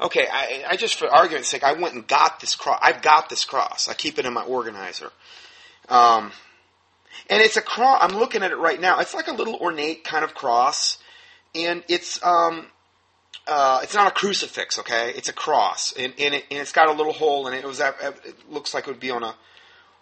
Okay, 0.00 0.26
I, 0.30 0.64
I, 0.70 0.76
just 0.76 0.96
for 0.96 1.06
argument's 1.06 1.48
sake, 1.48 1.62
I 1.62 1.74
went 1.74 1.94
and 1.94 2.06
got 2.06 2.40
this 2.40 2.56
cross. 2.56 2.80
I've 2.82 3.02
got 3.02 3.28
this 3.28 3.44
cross. 3.44 3.88
I 3.88 3.94
keep 3.94 4.18
it 4.18 4.26
in 4.26 4.32
my 4.32 4.42
organizer. 4.42 5.10
Um, 5.88 6.32
and 7.30 7.40
it's 7.40 7.56
a 7.56 7.62
cross. 7.62 7.98
I'm 8.02 8.18
looking 8.18 8.42
at 8.42 8.50
it 8.50 8.56
right 8.56 8.80
now. 8.80 8.98
It's 8.98 9.14
like 9.14 9.28
a 9.28 9.32
little 9.32 9.54
ornate 9.54 10.02
kind 10.02 10.24
of 10.24 10.34
cross, 10.34 10.98
and 11.54 11.84
it's 11.88 12.24
um, 12.24 12.66
uh, 13.46 13.80
it's 13.84 13.94
not 13.94 14.08
a 14.08 14.10
crucifix. 14.10 14.80
Okay, 14.80 15.12
it's 15.14 15.28
a 15.28 15.32
cross, 15.32 15.92
and, 15.96 16.12
and, 16.18 16.34
it, 16.34 16.46
it's 16.50 16.72
got 16.72 16.88
a 16.88 16.92
little 16.92 17.12
hole 17.12 17.46
in 17.46 17.54
it. 17.54 17.58
It 17.58 17.66
was 17.66 17.80
it 17.80 18.50
looks 18.50 18.74
like 18.74 18.88
it 18.88 18.90
would 18.90 19.00
be 19.00 19.12
on 19.12 19.22
a 19.22 19.36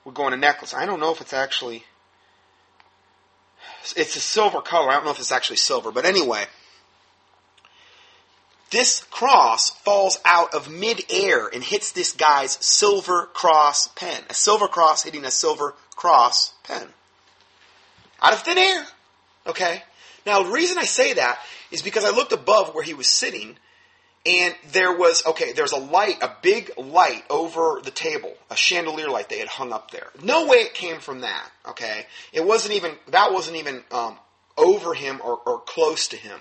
would 0.06 0.14
go 0.14 0.24
on 0.24 0.32
a 0.32 0.36
necklace. 0.38 0.72
I 0.72 0.86
don't 0.86 1.00
know 1.00 1.12
if 1.12 1.20
it's 1.20 1.34
actually 1.34 1.84
it's 3.96 4.16
a 4.16 4.20
silver 4.20 4.60
color. 4.60 4.90
I 4.90 4.94
don't 4.94 5.04
know 5.04 5.10
if 5.10 5.18
it's 5.18 5.32
actually 5.32 5.56
silver, 5.56 5.90
but 5.90 6.04
anyway. 6.04 6.44
This 8.70 9.02
cross 9.10 9.70
falls 9.70 10.20
out 10.24 10.54
of 10.54 10.70
midair 10.70 11.48
and 11.48 11.62
hits 11.62 11.90
this 11.90 12.12
guy's 12.12 12.52
silver 12.64 13.26
cross 13.32 13.88
pen. 13.88 14.22
A 14.30 14.34
silver 14.34 14.68
cross 14.68 15.02
hitting 15.02 15.24
a 15.24 15.30
silver 15.30 15.74
cross 15.96 16.52
pen. 16.62 16.86
Out 18.22 18.32
of 18.32 18.42
thin 18.42 18.58
air. 18.58 18.86
Okay? 19.46 19.82
Now, 20.24 20.42
the 20.42 20.52
reason 20.52 20.78
I 20.78 20.84
say 20.84 21.14
that 21.14 21.40
is 21.72 21.82
because 21.82 22.04
I 22.04 22.10
looked 22.10 22.32
above 22.32 22.74
where 22.74 22.84
he 22.84 22.94
was 22.94 23.08
sitting, 23.08 23.56
and 24.26 24.54
there 24.72 24.96
was 24.96 25.24
okay 25.26 25.52
there's 25.52 25.72
a 25.72 25.78
light 25.78 26.22
a 26.22 26.30
big 26.42 26.70
light 26.76 27.24
over 27.30 27.80
the 27.82 27.90
table 27.90 28.34
a 28.50 28.56
chandelier 28.56 29.08
light 29.08 29.28
they 29.28 29.38
had 29.38 29.48
hung 29.48 29.72
up 29.72 29.90
there. 29.90 30.08
No 30.22 30.46
way 30.46 30.58
it 30.58 30.74
came 30.74 30.98
from 30.98 31.20
that 31.20 31.50
okay? 31.68 32.06
It 32.32 32.44
wasn't 32.44 32.74
even 32.74 32.92
that 33.08 33.32
wasn't 33.32 33.56
even 33.56 33.82
um, 33.90 34.18
over 34.58 34.94
him 34.94 35.20
or, 35.24 35.38
or 35.46 35.60
close 35.60 36.08
to 36.08 36.16
him 36.16 36.40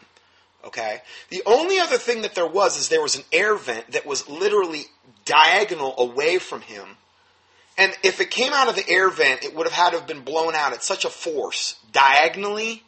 okay? 0.66 1.02
The 1.30 1.42
only 1.46 1.80
other 1.80 1.98
thing 1.98 2.24
that 2.24 2.36
there 2.36 2.48
was 2.48 2.78
is 2.78 2.90
there 2.90 3.02
was 3.02 3.16
an 3.16 3.24
air 3.32 3.56
vent 3.56 3.92
that 3.92 4.06
was 4.06 4.28
literally 4.28 4.84
diagonal 5.24 5.96
away 5.98 6.38
from 6.38 6.62
him. 6.62 6.86
And 7.78 7.98
if 8.04 8.20
it 8.20 8.30
came 8.30 8.52
out 8.52 8.68
of 8.68 8.76
the 8.76 8.90
air 8.90 9.10
vent 9.10 9.46
it 9.46 9.56
would 9.56 9.68
have 9.68 9.74
had 9.74 9.92
to 9.92 10.00
have 10.00 10.08
been 10.08 10.22
blown 10.22 10.54
out 10.54 10.74
at 10.74 10.84
such 10.84 11.06
a 11.06 11.10
force 11.10 11.80
diagonally 11.94 12.84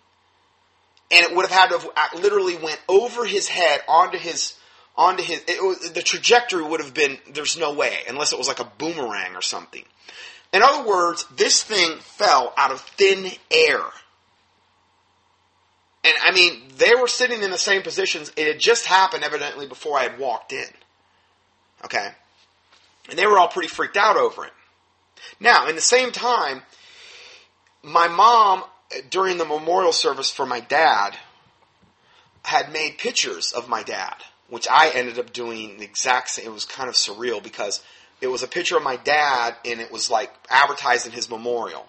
and 1.11 1.25
it 1.25 1.35
would 1.35 1.45
have 1.47 1.57
had 1.57 1.67
to 1.69 1.77
have 1.77 1.89
uh, 1.95 2.19
literally 2.19 2.57
went 2.57 2.79
over 2.87 3.25
his 3.25 3.47
head 3.47 3.81
onto 3.87 4.17
his 4.17 4.53
onto 5.01 5.23
his. 5.23 5.43
Was, 5.61 5.91
the 5.91 6.01
trajectory 6.01 6.63
would 6.63 6.79
have 6.79 6.93
been 6.93 7.17
there's 7.33 7.57
no 7.57 7.73
way 7.73 7.97
unless 8.07 8.33
it 8.33 8.37
was 8.37 8.47
like 8.47 8.59
a 8.59 8.71
boomerang 8.77 9.35
or 9.35 9.41
something. 9.41 9.83
In 10.53 10.61
other 10.61 10.87
words, 10.87 11.25
this 11.35 11.63
thing 11.63 11.97
fell 11.99 12.53
out 12.55 12.71
of 12.71 12.81
thin 12.81 13.31
air. 13.49 13.81
And 16.03 16.13
I 16.23 16.31
mean, 16.33 16.61
they 16.77 16.93
were 16.99 17.07
sitting 17.07 17.41
in 17.41 17.51
the 17.51 17.57
same 17.57 17.81
positions. 17.81 18.31
It 18.35 18.47
had 18.47 18.59
just 18.59 18.85
happened, 18.85 19.23
evidently, 19.23 19.67
before 19.67 19.97
I 19.97 20.03
had 20.03 20.19
walked 20.19 20.51
in. 20.51 20.67
Okay? 21.85 22.09
And 23.09 23.17
they 23.17 23.25
were 23.25 23.39
all 23.39 23.47
pretty 23.47 23.69
freaked 23.69 23.97
out 23.97 24.17
over 24.17 24.45
it. 24.45 24.53
Now, 25.39 25.67
in 25.67 25.75
the 25.75 25.81
same 25.81 26.11
time, 26.11 26.63
my 27.81 28.07
mom, 28.07 28.63
during 29.09 29.37
the 29.37 29.45
memorial 29.45 29.93
service 29.93 30.29
for 30.29 30.45
my 30.45 30.59
dad, 30.59 31.15
had 32.43 32.73
made 32.73 32.97
pictures 32.97 33.53
of 33.53 33.69
my 33.69 33.83
dad 33.83 34.15
which 34.51 34.67
I 34.69 34.89
ended 34.89 35.17
up 35.17 35.31
doing 35.31 35.77
the 35.77 35.85
exact 35.85 36.29
same. 36.29 36.45
It 36.45 36.51
was 36.51 36.65
kind 36.65 36.89
of 36.89 36.95
surreal 36.95 37.41
because 37.41 37.81
it 38.19 38.27
was 38.27 38.43
a 38.43 38.47
picture 38.47 38.75
of 38.75 38.83
my 38.83 38.97
dad 38.97 39.55
and 39.63 39.79
it 39.79 39.93
was 39.93 40.11
like 40.11 40.29
advertised 40.49 41.05
in 41.05 41.13
his 41.13 41.29
memorial. 41.29 41.87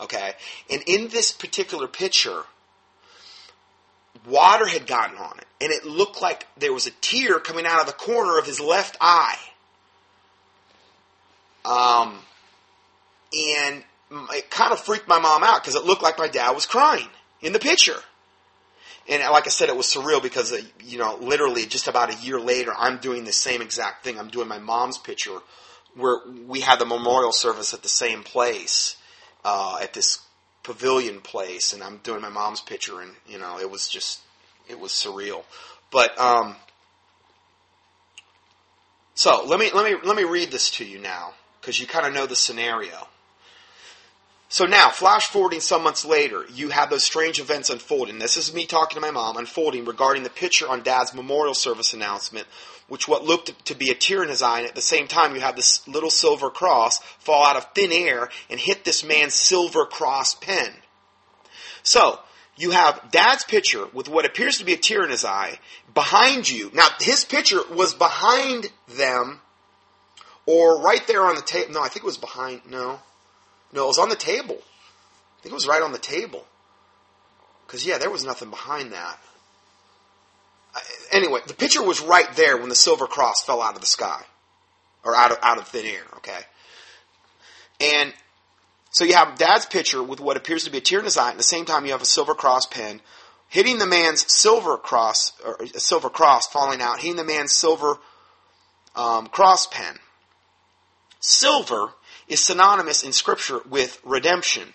Okay? 0.00 0.32
And 0.68 0.82
in 0.88 1.06
this 1.06 1.30
particular 1.30 1.86
picture, 1.86 2.42
water 4.28 4.66
had 4.66 4.88
gotten 4.88 5.18
on 5.18 5.38
it 5.38 5.46
and 5.60 5.70
it 5.70 5.84
looked 5.86 6.20
like 6.20 6.48
there 6.58 6.72
was 6.72 6.88
a 6.88 6.90
tear 7.00 7.38
coming 7.38 7.64
out 7.64 7.80
of 7.80 7.86
the 7.86 7.92
corner 7.92 8.40
of 8.40 8.44
his 8.44 8.58
left 8.58 8.96
eye. 9.00 9.38
Um, 11.64 12.18
and 13.32 13.84
it 14.32 14.50
kind 14.50 14.72
of 14.72 14.80
freaked 14.80 15.06
my 15.06 15.20
mom 15.20 15.44
out 15.44 15.62
because 15.62 15.76
it 15.76 15.84
looked 15.84 16.02
like 16.02 16.18
my 16.18 16.26
dad 16.26 16.50
was 16.56 16.66
crying 16.66 17.08
in 17.40 17.52
the 17.52 17.60
picture 17.60 18.02
and 19.10 19.22
like 19.32 19.46
I 19.46 19.50
said, 19.50 19.68
it 19.68 19.76
was 19.76 19.86
surreal 19.86 20.22
because, 20.22 20.52
uh, 20.52 20.60
you 20.84 20.98
know, 20.98 21.18
literally 21.20 21.66
just 21.66 21.88
about 21.88 22.14
a 22.14 22.24
year 22.24 22.40
later, 22.40 22.72
I'm 22.78 22.98
doing 22.98 23.24
the 23.24 23.32
same 23.32 23.60
exact 23.60 24.04
thing. 24.04 24.18
I'm 24.18 24.28
doing 24.28 24.48
my 24.48 24.58
mom's 24.58 24.98
picture 24.98 25.38
where 25.96 26.20
we 26.46 26.60
had 26.60 26.78
the 26.78 26.86
memorial 26.86 27.32
service 27.32 27.74
at 27.74 27.82
the 27.82 27.88
same 27.88 28.22
place, 28.22 28.96
uh, 29.44 29.78
at 29.82 29.92
this 29.92 30.20
pavilion 30.62 31.20
place, 31.20 31.72
and 31.72 31.82
I'm 31.82 31.98
doing 31.98 32.22
my 32.22 32.28
mom's 32.28 32.60
picture, 32.60 33.00
and, 33.00 33.12
you 33.26 33.38
know, 33.38 33.58
it 33.58 33.68
was 33.68 33.88
just, 33.88 34.20
it 34.68 34.78
was 34.78 34.92
surreal. 34.92 35.42
But, 35.90 36.16
um, 36.18 36.54
so 39.14 39.44
let 39.44 39.58
me, 39.58 39.70
let 39.74 39.90
me, 39.90 39.98
let 40.04 40.16
me 40.16 40.24
read 40.24 40.52
this 40.52 40.70
to 40.72 40.84
you 40.84 41.00
now, 41.00 41.32
because 41.60 41.80
you 41.80 41.86
kind 41.88 42.06
of 42.06 42.14
know 42.14 42.26
the 42.26 42.36
scenario. 42.36 43.08
So 44.52 44.66
now, 44.66 44.88
flash 44.88 45.28
forwarding 45.28 45.60
some 45.60 45.84
months 45.84 46.04
later, 46.04 46.44
you 46.52 46.70
have 46.70 46.90
those 46.90 47.04
strange 47.04 47.38
events 47.38 47.70
unfolding. 47.70 48.18
This 48.18 48.36
is 48.36 48.52
me 48.52 48.66
talking 48.66 48.96
to 48.96 49.00
my 49.00 49.12
mom, 49.12 49.36
unfolding 49.36 49.84
regarding 49.84 50.24
the 50.24 50.28
picture 50.28 50.68
on 50.68 50.82
Dad's 50.82 51.14
memorial 51.14 51.54
service 51.54 51.92
announcement, 51.94 52.48
which 52.88 53.06
what 53.06 53.24
looked 53.24 53.64
to 53.66 53.76
be 53.76 53.90
a 53.90 53.94
tear 53.94 54.24
in 54.24 54.28
his 54.28 54.42
eye, 54.42 54.58
and 54.58 54.68
at 54.68 54.74
the 54.74 54.80
same 54.80 55.06
time 55.06 55.36
you 55.36 55.40
have 55.40 55.54
this 55.54 55.86
little 55.86 56.10
silver 56.10 56.50
cross 56.50 56.98
fall 57.20 57.46
out 57.46 57.54
of 57.54 57.68
thin 57.76 57.92
air 57.92 58.28
and 58.50 58.58
hit 58.58 58.84
this 58.84 59.04
man's 59.04 59.34
silver 59.34 59.86
cross 59.86 60.34
pen. 60.34 60.72
So, 61.84 62.18
you 62.56 62.72
have 62.72 63.12
Dad's 63.12 63.44
picture 63.44 63.86
with 63.92 64.08
what 64.08 64.26
appears 64.26 64.58
to 64.58 64.64
be 64.64 64.72
a 64.72 64.76
tear 64.76 65.04
in 65.04 65.10
his 65.10 65.24
eye 65.24 65.60
behind 65.94 66.50
you. 66.50 66.72
Now, 66.74 66.88
his 66.98 67.24
picture 67.24 67.60
was 67.70 67.94
behind 67.94 68.72
them, 68.88 69.42
or 70.44 70.82
right 70.82 71.06
there 71.06 71.24
on 71.24 71.36
the 71.36 71.42
table. 71.42 71.74
No, 71.74 71.82
I 71.82 71.88
think 71.88 72.02
it 72.02 72.06
was 72.06 72.18
behind, 72.18 72.62
no. 72.68 72.98
No, 73.72 73.84
it 73.84 73.88
was 73.88 73.98
on 73.98 74.08
the 74.08 74.16
table. 74.16 74.56
I 74.58 75.42
think 75.42 75.52
it 75.52 75.54
was 75.54 75.68
right 75.68 75.82
on 75.82 75.92
the 75.92 75.98
table. 75.98 76.44
Because, 77.66 77.86
yeah, 77.86 77.98
there 77.98 78.10
was 78.10 78.24
nothing 78.24 78.50
behind 78.50 78.92
that. 78.92 79.18
Anyway, 81.12 81.40
the 81.46 81.54
picture 81.54 81.82
was 81.82 82.00
right 82.00 82.30
there 82.36 82.56
when 82.56 82.68
the 82.68 82.74
silver 82.74 83.06
cross 83.06 83.44
fell 83.44 83.62
out 83.62 83.74
of 83.74 83.80
the 83.80 83.86
sky. 83.86 84.22
Or 85.02 85.16
out 85.16 85.32
of, 85.32 85.38
out 85.42 85.58
of 85.58 85.68
thin 85.68 85.86
air, 85.86 86.02
okay? 86.16 86.40
And 87.80 88.12
so 88.90 89.04
you 89.04 89.14
have 89.14 89.38
dad's 89.38 89.66
picture 89.66 90.02
with 90.02 90.20
what 90.20 90.36
appears 90.36 90.64
to 90.64 90.70
be 90.70 90.78
a 90.78 90.80
tear 90.80 90.98
in 90.98 91.06
his 91.06 91.16
eye. 91.16 91.30
And 91.30 91.34
at 91.34 91.38
the 91.38 91.42
same 91.42 91.64
time, 91.64 91.86
you 91.86 91.92
have 91.92 92.02
a 92.02 92.06
silver 92.06 92.34
cross 92.34 92.66
pen 92.66 93.00
hitting 93.50 93.78
the 93.78 93.86
man's 93.86 94.24
silver 94.28 94.76
cross, 94.76 95.32
or 95.44 95.56
a 95.74 95.80
silver 95.80 96.08
cross 96.08 96.46
falling 96.46 96.80
out, 96.80 97.00
hitting 97.00 97.16
the 97.16 97.24
man's 97.24 97.52
silver 97.52 97.98
um, 98.94 99.26
cross 99.26 99.66
pen. 99.66 99.96
Silver 101.18 101.92
is 102.30 102.40
synonymous 102.40 103.02
in 103.02 103.12
Scripture 103.12 103.60
with 103.68 104.00
redemption. 104.04 104.74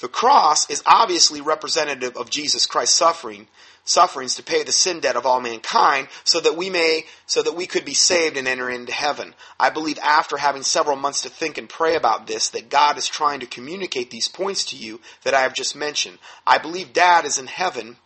The 0.00 0.08
cross 0.08 0.68
is 0.68 0.82
obviously 0.86 1.40
representative 1.40 2.16
of 2.16 2.30
Jesus 2.30 2.66
Christ's 2.66 2.96
suffering, 2.96 3.48
sufferings 3.84 4.34
to 4.36 4.42
pay 4.42 4.62
the 4.62 4.72
sin 4.72 5.00
debt 5.00 5.16
of 5.16 5.26
all 5.26 5.40
mankind 5.40 6.08
so 6.24 6.40
that 6.40 6.56
we 6.56 6.70
may 6.70 7.06
so 7.26 7.42
that 7.42 7.56
we 7.56 7.66
could 7.66 7.84
be 7.84 7.94
saved 7.94 8.36
and 8.36 8.46
enter 8.46 8.70
into 8.70 8.92
heaven. 8.92 9.34
I 9.58 9.70
believe 9.70 9.98
after 9.98 10.36
having 10.36 10.62
several 10.62 10.96
months 10.96 11.22
to 11.22 11.30
think 11.30 11.58
and 11.58 11.68
pray 11.68 11.96
about 11.96 12.26
this 12.26 12.50
that 12.50 12.68
God 12.70 12.98
is 12.98 13.08
trying 13.08 13.40
to 13.40 13.46
communicate 13.46 14.10
these 14.10 14.28
points 14.28 14.64
to 14.66 14.76
you 14.76 15.00
that 15.24 15.34
I 15.34 15.40
have 15.40 15.54
just 15.54 15.74
mentioned. 15.74 16.18
I 16.46 16.58
believe 16.58 16.92
dad 16.92 17.24
is 17.24 17.38
in 17.38 17.46
heaven 17.46 17.96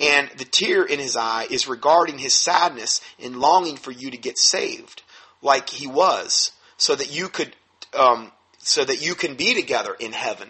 and 0.00 0.30
the 0.36 0.44
tear 0.44 0.84
in 0.84 0.98
his 0.98 1.16
eye 1.16 1.46
is 1.50 1.68
regarding 1.68 2.18
his 2.18 2.34
sadness 2.34 3.00
and 3.18 3.40
longing 3.40 3.76
for 3.76 3.90
you 3.90 4.10
to 4.10 4.16
get 4.16 4.38
saved 4.38 5.02
like 5.42 5.70
he 5.70 5.86
was 5.86 6.52
so 6.76 6.94
that 6.94 7.14
you 7.14 7.28
could 7.28 7.54
um, 7.96 8.32
so 8.58 8.84
that 8.84 9.04
you 9.04 9.14
can 9.14 9.34
be 9.34 9.54
together 9.54 9.94
in 9.98 10.12
heaven. 10.12 10.48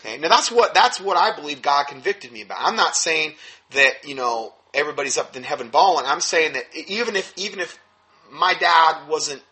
Okay, 0.00 0.16
now 0.18 0.28
that's 0.28 0.50
what 0.50 0.74
that's 0.74 1.00
what 1.00 1.16
I 1.16 1.34
believe 1.34 1.62
God 1.62 1.86
convicted 1.88 2.30
me 2.30 2.42
about. 2.42 2.58
I'm 2.60 2.76
not 2.76 2.96
saying 2.96 3.34
that 3.70 4.06
you 4.06 4.14
know 4.14 4.54
everybody's 4.72 5.18
up 5.18 5.36
in 5.36 5.42
heaven 5.42 5.70
bawling. 5.70 6.06
I'm 6.06 6.20
saying 6.20 6.52
that 6.52 6.64
even 6.74 7.16
if 7.16 7.32
even 7.36 7.58
if 7.60 7.78
my 8.30 8.54
dad 8.54 9.08
wasn't, 9.08 9.42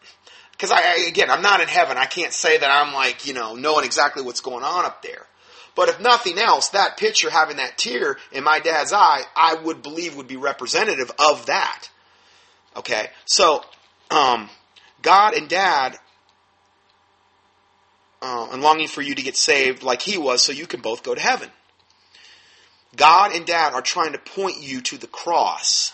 because 0.53 0.71
I 0.71 1.07
again 1.09 1.31
I'm 1.31 1.43
not 1.43 1.61
in 1.61 1.69
heaven. 1.69 1.97
I 1.97 2.07
can't 2.07 2.33
say 2.33 2.59
that 2.59 2.71
I'm 2.71 2.95
like 2.95 3.27
you 3.27 3.35
know 3.35 3.57
knowing 3.57 3.85
exactly 3.85 4.23
what's 4.23 4.41
going 4.41 4.65
on 4.65 4.85
up 4.85 5.03
there. 5.03 5.27
But 5.75 5.91
if 5.91 6.01
nothing 6.01 6.39
else, 6.39 6.71
that 6.71 6.97
picture 6.97 7.29
having 7.29 7.59
that 7.59 7.77
tear 7.77 8.17
in 8.33 8.45
my 8.45 8.61
dad's 8.61 8.95
eye, 8.95 9.23
I 9.35 9.57
would 9.57 9.83
believe 9.83 10.17
would 10.17 10.29
be 10.29 10.37
representative 10.37 11.11
of 11.19 11.47
that. 11.47 11.91
Okay, 12.77 13.09
so 13.27 13.63
um, 14.11 14.49
God 15.03 15.35
and 15.35 15.49
Dad 15.49 15.99
uh, 18.23 18.49
and 18.53 18.63
longing 18.63 18.89
for 18.89 19.03
you 19.03 19.15
to 19.15 19.23
get 19.23 19.37
saved 19.37 19.83
like 19.83 20.03
he 20.03 20.19
was 20.19 20.43
so 20.43 20.53
you 20.53 20.67
can 20.67 20.81
both 20.81 21.03
go 21.03 21.15
to 21.15 21.21
heaven. 21.21 21.51
God 22.97 23.35
and 23.35 23.47
Dad 23.47 23.75
are 23.75 23.83
trying 23.83 24.13
to 24.13 24.19
point 24.19 24.61
you 24.61 24.81
to 24.83 24.99
the 24.99 25.07
cross, 25.07 25.93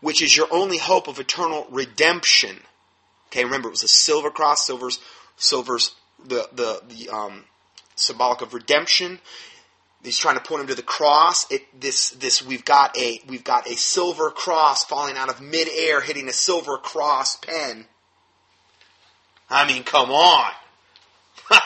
which 0.00 0.22
is 0.22 0.36
your 0.36 0.48
only 0.50 0.78
hope 0.78 1.08
of 1.08 1.20
eternal 1.20 1.66
redemption. 1.70 2.56
Okay, 3.28 3.44
remember 3.44 3.68
it 3.68 3.72
was 3.72 3.84
a 3.84 3.88
silver 3.88 4.30
cross, 4.30 4.66
silver's 4.66 4.98
silver's 5.36 5.94
the 6.24 6.48
the 6.52 6.82
the 6.88 7.08
um, 7.10 7.44
symbolic 7.94 8.40
of 8.40 8.54
redemption. 8.54 9.20
He's 10.02 10.18
trying 10.18 10.36
to 10.36 10.42
point 10.42 10.62
him 10.62 10.66
to 10.68 10.74
the 10.74 10.82
cross. 10.82 11.50
It, 11.50 11.80
this 11.80 12.10
this 12.10 12.44
we've 12.44 12.64
got 12.64 12.96
a 12.96 13.20
we've 13.28 13.44
got 13.44 13.68
a 13.68 13.76
silver 13.76 14.30
cross 14.30 14.84
falling 14.84 15.16
out 15.16 15.28
of 15.28 15.40
midair, 15.40 16.00
hitting 16.00 16.28
a 16.28 16.32
silver 16.32 16.78
cross 16.78 17.36
pen. 17.36 17.86
I 19.48 19.66
mean, 19.66 19.84
come 19.84 20.10
on. 20.10 20.50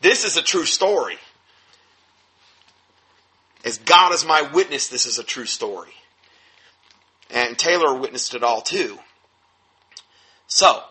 this 0.00 0.24
is 0.24 0.36
a 0.36 0.42
true 0.42 0.64
story. 0.64 1.18
As 3.64 3.78
God 3.78 4.12
is 4.12 4.24
my 4.24 4.42
witness, 4.54 4.88
this 4.88 5.06
is 5.06 5.18
a 5.18 5.24
true 5.24 5.46
story. 5.46 5.92
And 7.30 7.58
Taylor 7.58 7.98
witnessed 7.98 8.34
it 8.34 8.44
all 8.44 8.60
too. 8.60 8.98
So, 10.46 10.82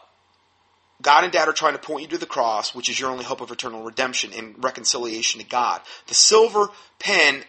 God 1.02 1.24
and 1.24 1.32
Dad 1.32 1.48
are 1.48 1.54
trying 1.54 1.74
to 1.74 1.80
point 1.80 2.02
you 2.02 2.08
to 2.10 2.18
the 2.18 2.26
cross, 2.26 2.76
which 2.76 2.90
is 2.90 3.00
your 3.00 3.12
only 3.12 3.24
hope 3.24 3.42
of 3.42 3.52
eternal 3.52 3.84
redemption 3.84 4.32
and 4.34 4.62
reconciliation 4.62 5.40
to 5.40 5.48
God. 5.48 5.82
The 6.08 6.14
silver 6.14 6.68
pen 7.00 7.44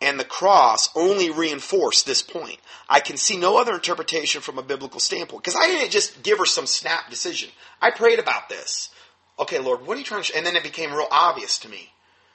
and 0.00 0.20
the 0.20 0.24
cross 0.24 0.90
only 0.94 1.30
reinforce 1.30 2.02
this 2.02 2.22
point. 2.22 2.58
I 2.88 3.00
can 3.00 3.16
see 3.16 3.36
no 3.36 3.56
other 3.56 3.74
interpretation 3.74 4.42
from 4.42 4.58
a 4.58 4.62
biblical 4.62 5.00
standpoint 5.00 5.42
because 5.42 5.58
I 5.58 5.66
didn't 5.66 5.90
just 5.90 6.22
give 6.22 6.38
her 6.38 6.46
some 6.46 6.66
snap 6.66 7.10
decision. 7.10 7.48
I 7.80 7.90
prayed 7.90 8.18
about 8.18 8.48
this 8.48 8.90
okay, 9.38 9.58
Lord, 9.58 9.86
what 9.86 9.96
are 9.96 9.98
you 9.98 10.04
trying 10.04 10.22
to 10.22 10.24
show? 10.24 10.36
And 10.36 10.46
then 10.46 10.56
it 10.56 10.62
became 10.62 10.92
real 10.92 11.08
obvious 11.10 11.58
to 11.58 11.68
me 11.68 11.92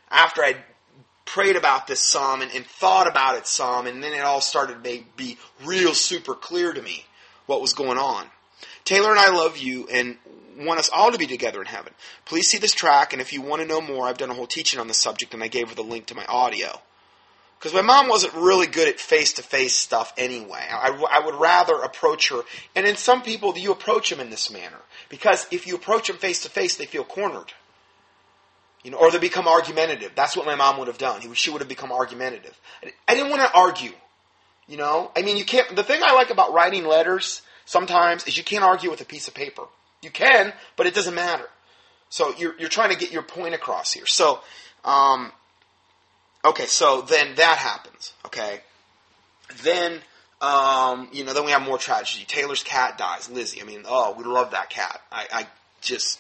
after 0.10 0.44
I 0.44 0.58
prayed 1.26 1.56
about 1.56 1.88
this 1.88 2.00
psalm 2.00 2.42
and, 2.42 2.52
and 2.52 2.66
thought 2.66 3.08
about 3.08 3.38
it 3.38 3.46
some, 3.46 3.86
and 3.88 4.04
then 4.04 4.14
it 4.14 4.22
all 4.22 4.42
started 4.42 4.84
to 4.84 5.04
be 5.16 5.38
real 5.64 5.94
super 5.94 6.34
clear 6.34 6.74
to 6.74 6.82
me 6.82 7.06
what 7.46 7.62
was 7.62 7.74
going 7.74 7.98
on. 7.98 8.26
Taylor 8.84 9.12
and 9.12 9.20
I 9.20 9.30
love 9.30 9.58
you 9.58 9.88
and 9.92 10.18
want 10.58 10.80
us 10.80 10.90
all 10.94 11.12
to 11.12 11.18
be 11.18 11.28
together 11.28 11.62
in 11.62 11.68
heaven. 11.68 11.94
Please 12.26 12.48
see 12.48 12.58
this 12.58 12.74
track, 12.74 13.14
and 13.14 13.22
if 13.22 13.32
you 13.32 13.42
want 13.42 13.62
to 13.62 13.68
know 13.68 13.80
more, 13.80 14.08
I've 14.08 14.18
done 14.18 14.32
a 14.32 14.34
whole 14.34 14.48
teaching 14.48 14.80
on 14.80 14.88
the 14.88 14.94
subject, 14.94 15.34
and 15.34 15.44
I 15.44 15.48
gave 15.48 15.70
her 15.70 15.76
the 15.76 15.84
link 15.84 16.08
to 16.08 16.16
my 16.16 16.26
audio. 16.26 16.82
Because 17.60 17.74
my 17.74 17.82
mom 17.82 18.08
wasn't 18.08 18.34
really 18.36 18.68
good 18.68 18.88
at 18.88 19.02
face 19.02 19.34
to 19.34 19.44
face 19.44 19.76
stuff 19.76 20.14
anyway. 20.18 20.66
I, 20.72 20.92
I, 21.12 21.26
would 21.26 21.36
rather 21.36 21.76
approach 21.82 22.30
her. 22.30 22.42
And 22.74 22.88
in 22.88 22.96
some 22.96 23.22
people, 23.22 23.58
you 23.58 23.74
approach 23.74 24.10
them 24.10 24.22
in 24.22 24.30
this 24.30 24.50
manner. 24.50 24.78
Because 25.10 25.46
if 25.52 25.68
you 25.68 25.76
approach 25.76 26.08
them 26.08 26.16
face 26.16 26.44
to 26.44 26.50
face, 26.50 26.78
they 26.78 26.86
feel 26.86 27.04
cornered. 27.04 27.52
You 28.82 28.92
know, 28.92 28.98
or 28.98 29.12
they 29.12 29.20
become 29.20 29.46
argumentative. 29.46 30.14
That's 30.16 30.38
what 30.38 30.46
my 30.46 30.56
mom 30.56 30.78
would 30.80 30.88
have 30.88 30.98
done. 30.98 31.34
She 31.34 31.50
would 31.50 31.60
have 31.60 31.68
become 31.68 31.92
argumentative. 31.92 32.58
I 33.06 33.14
didn't 33.14 33.30
want 33.30 33.42
to 33.42 33.54
argue. 33.54 33.92
You 34.70 34.78
know, 34.78 35.12
I 35.18 35.24
mean, 35.24 35.36
you 35.36 35.44
can't. 35.44 35.76
The 35.76 35.84
thing 35.84 36.02
I 36.02 36.14
like 36.14 36.30
about 36.30 36.54
writing 36.54 36.86
letters 36.86 37.42
sometimes 37.66 38.26
is 38.26 38.38
you 38.38 38.44
can't 38.44 38.64
argue 38.64 38.90
with 38.90 39.02
a 39.02 39.06
piece 39.06 39.28
of 39.28 39.34
paper. 39.34 39.64
You 40.02 40.12
can, 40.12 40.54
but 40.78 40.88
it 40.88 40.94
doesn't 40.94 41.16
matter. 41.16 41.50
So 42.10 42.34
you're 42.38 42.58
you're 42.58 42.70
trying 42.70 42.92
to 42.92 42.98
get 42.98 43.12
your 43.12 43.24
point 43.24 43.54
across 43.54 43.92
here. 43.92 44.06
So, 44.06 44.40
um, 44.86 45.34
okay, 46.46 46.66
so 46.66 47.02
then 47.02 47.36
that 47.36 47.58
happens. 47.58 48.14
Okay, 48.26 48.62
then 49.64 50.02
um, 50.42 51.10
you 51.12 51.26
know, 51.26 51.34
then 51.34 51.46
we 51.46 51.52
have 51.52 51.62
more 51.62 51.78
tragedy. 51.78 52.26
Taylor's 52.26 52.64
cat 52.64 52.98
dies. 52.98 53.30
Lizzie. 53.30 53.62
I 53.62 53.66
mean, 53.66 53.84
oh, 53.86 54.16
we 54.18 54.24
love 54.24 54.52
that 54.52 54.70
cat. 54.70 55.02
I, 55.12 55.28
I 55.32 55.48
just 55.82 56.20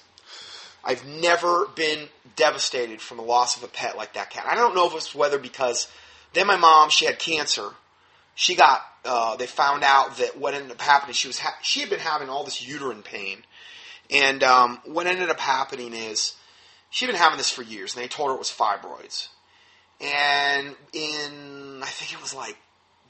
I've 0.83 1.05
never 1.05 1.67
been 1.75 2.09
devastated 2.35 3.01
from 3.01 3.17
the 3.17 3.23
loss 3.23 3.57
of 3.57 3.63
a 3.63 3.67
pet 3.67 3.97
like 3.97 4.13
that 4.13 4.29
cat. 4.29 4.45
I 4.47 4.55
don't 4.55 4.75
know 4.75 4.87
if 4.87 4.95
it's 4.95 5.15
whether 5.15 5.39
because 5.39 5.89
then 6.33 6.47
my 6.47 6.57
mom 6.57 6.89
she 6.89 7.05
had 7.05 7.19
cancer. 7.19 7.69
She 8.35 8.55
got 8.55 8.81
uh, 9.05 9.35
they 9.37 9.47
found 9.47 9.83
out 9.83 10.17
that 10.17 10.37
what 10.37 10.53
ended 10.53 10.71
up 10.71 10.81
happening 10.81 11.13
she 11.13 11.27
was 11.27 11.39
ha- 11.39 11.57
she 11.61 11.79
had 11.79 11.89
been 11.89 11.99
having 11.99 12.29
all 12.29 12.43
this 12.43 12.65
uterine 12.65 13.03
pain, 13.03 13.43
and 14.09 14.43
um, 14.43 14.79
what 14.85 15.07
ended 15.07 15.29
up 15.29 15.39
happening 15.39 15.93
is 15.93 16.35
she'd 16.89 17.07
been 17.07 17.15
having 17.15 17.37
this 17.37 17.51
for 17.51 17.63
years, 17.63 17.95
and 17.95 18.03
they 18.03 18.07
told 18.07 18.29
her 18.29 18.35
it 18.35 18.39
was 18.39 18.51
fibroids. 18.51 19.29
And 20.01 20.75
in 20.93 21.81
I 21.81 21.87
think 21.87 22.13
it 22.13 22.21
was 22.21 22.33
like 22.33 22.57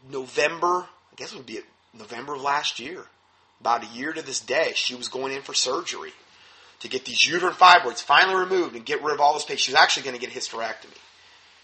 November, 0.10 0.88
I 1.12 1.16
guess 1.16 1.32
it 1.32 1.38
would 1.38 1.46
be 1.46 1.60
November 1.94 2.36
of 2.36 2.42
last 2.42 2.80
year, 2.80 3.06
about 3.60 3.84
a 3.84 3.88
year 3.88 4.14
to 4.14 4.22
this 4.22 4.40
day, 4.40 4.72
she 4.76 4.96
was 4.96 5.08
going 5.08 5.34
in 5.34 5.42
for 5.42 5.54
surgery 5.54 6.14
to 6.80 6.88
get 6.88 7.06
these 7.06 7.28
uterine 7.28 7.54
fibroids 7.54 8.02
finally 8.02 8.36
removed 8.36 8.76
and 8.76 8.86
get 8.86 9.04
rid 9.04 9.14
of 9.14 9.20
all 9.20 9.34
this 9.34 9.44
pain. 9.44 9.58
She 9.58 9.72
was 9.72 9.80
actually 9.80 10.04
going 10.04 10.16
to 10.16 10.22
get 10.22 10.34
a 10.34 10.40
hysterectomy 10.40 10.98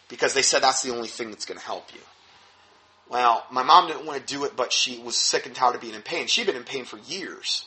because 0.10 0.34
they 0.34 0.42
said 0.42 0.62
that's 0.62 0.84
the 0.84 0.94
only 0.94 1.08
thing 1.08 1.30
that's 1.30 1.46
going 1.46 1.60
to 1.60 1.66
help 1.66 1.94
you. 1.94 2.02
Well, 3.10 3.46
my 3.52 3.64
mom 3.64 3.88
didn't 3.88 4.06
want 4.06 4.26
to 4.26 4.34
do 4.34 4.46
it, 4.46 4.56
but 4.56 4.74
she 4.74 5.00
was 5.00 5.16
sick 5.16 5.46
and 5.46 5.56
tired 5.56 5.76
of 5.76 5.82
being 5.82 5.94
in 5.94 6.02
pain. 6.02 6.28
She'd 6.28 6.48
been 6.48 6.56
in 6.56 6.64
pain 6.64 6.86
for 6.86 6.98
years. 6.98 7.66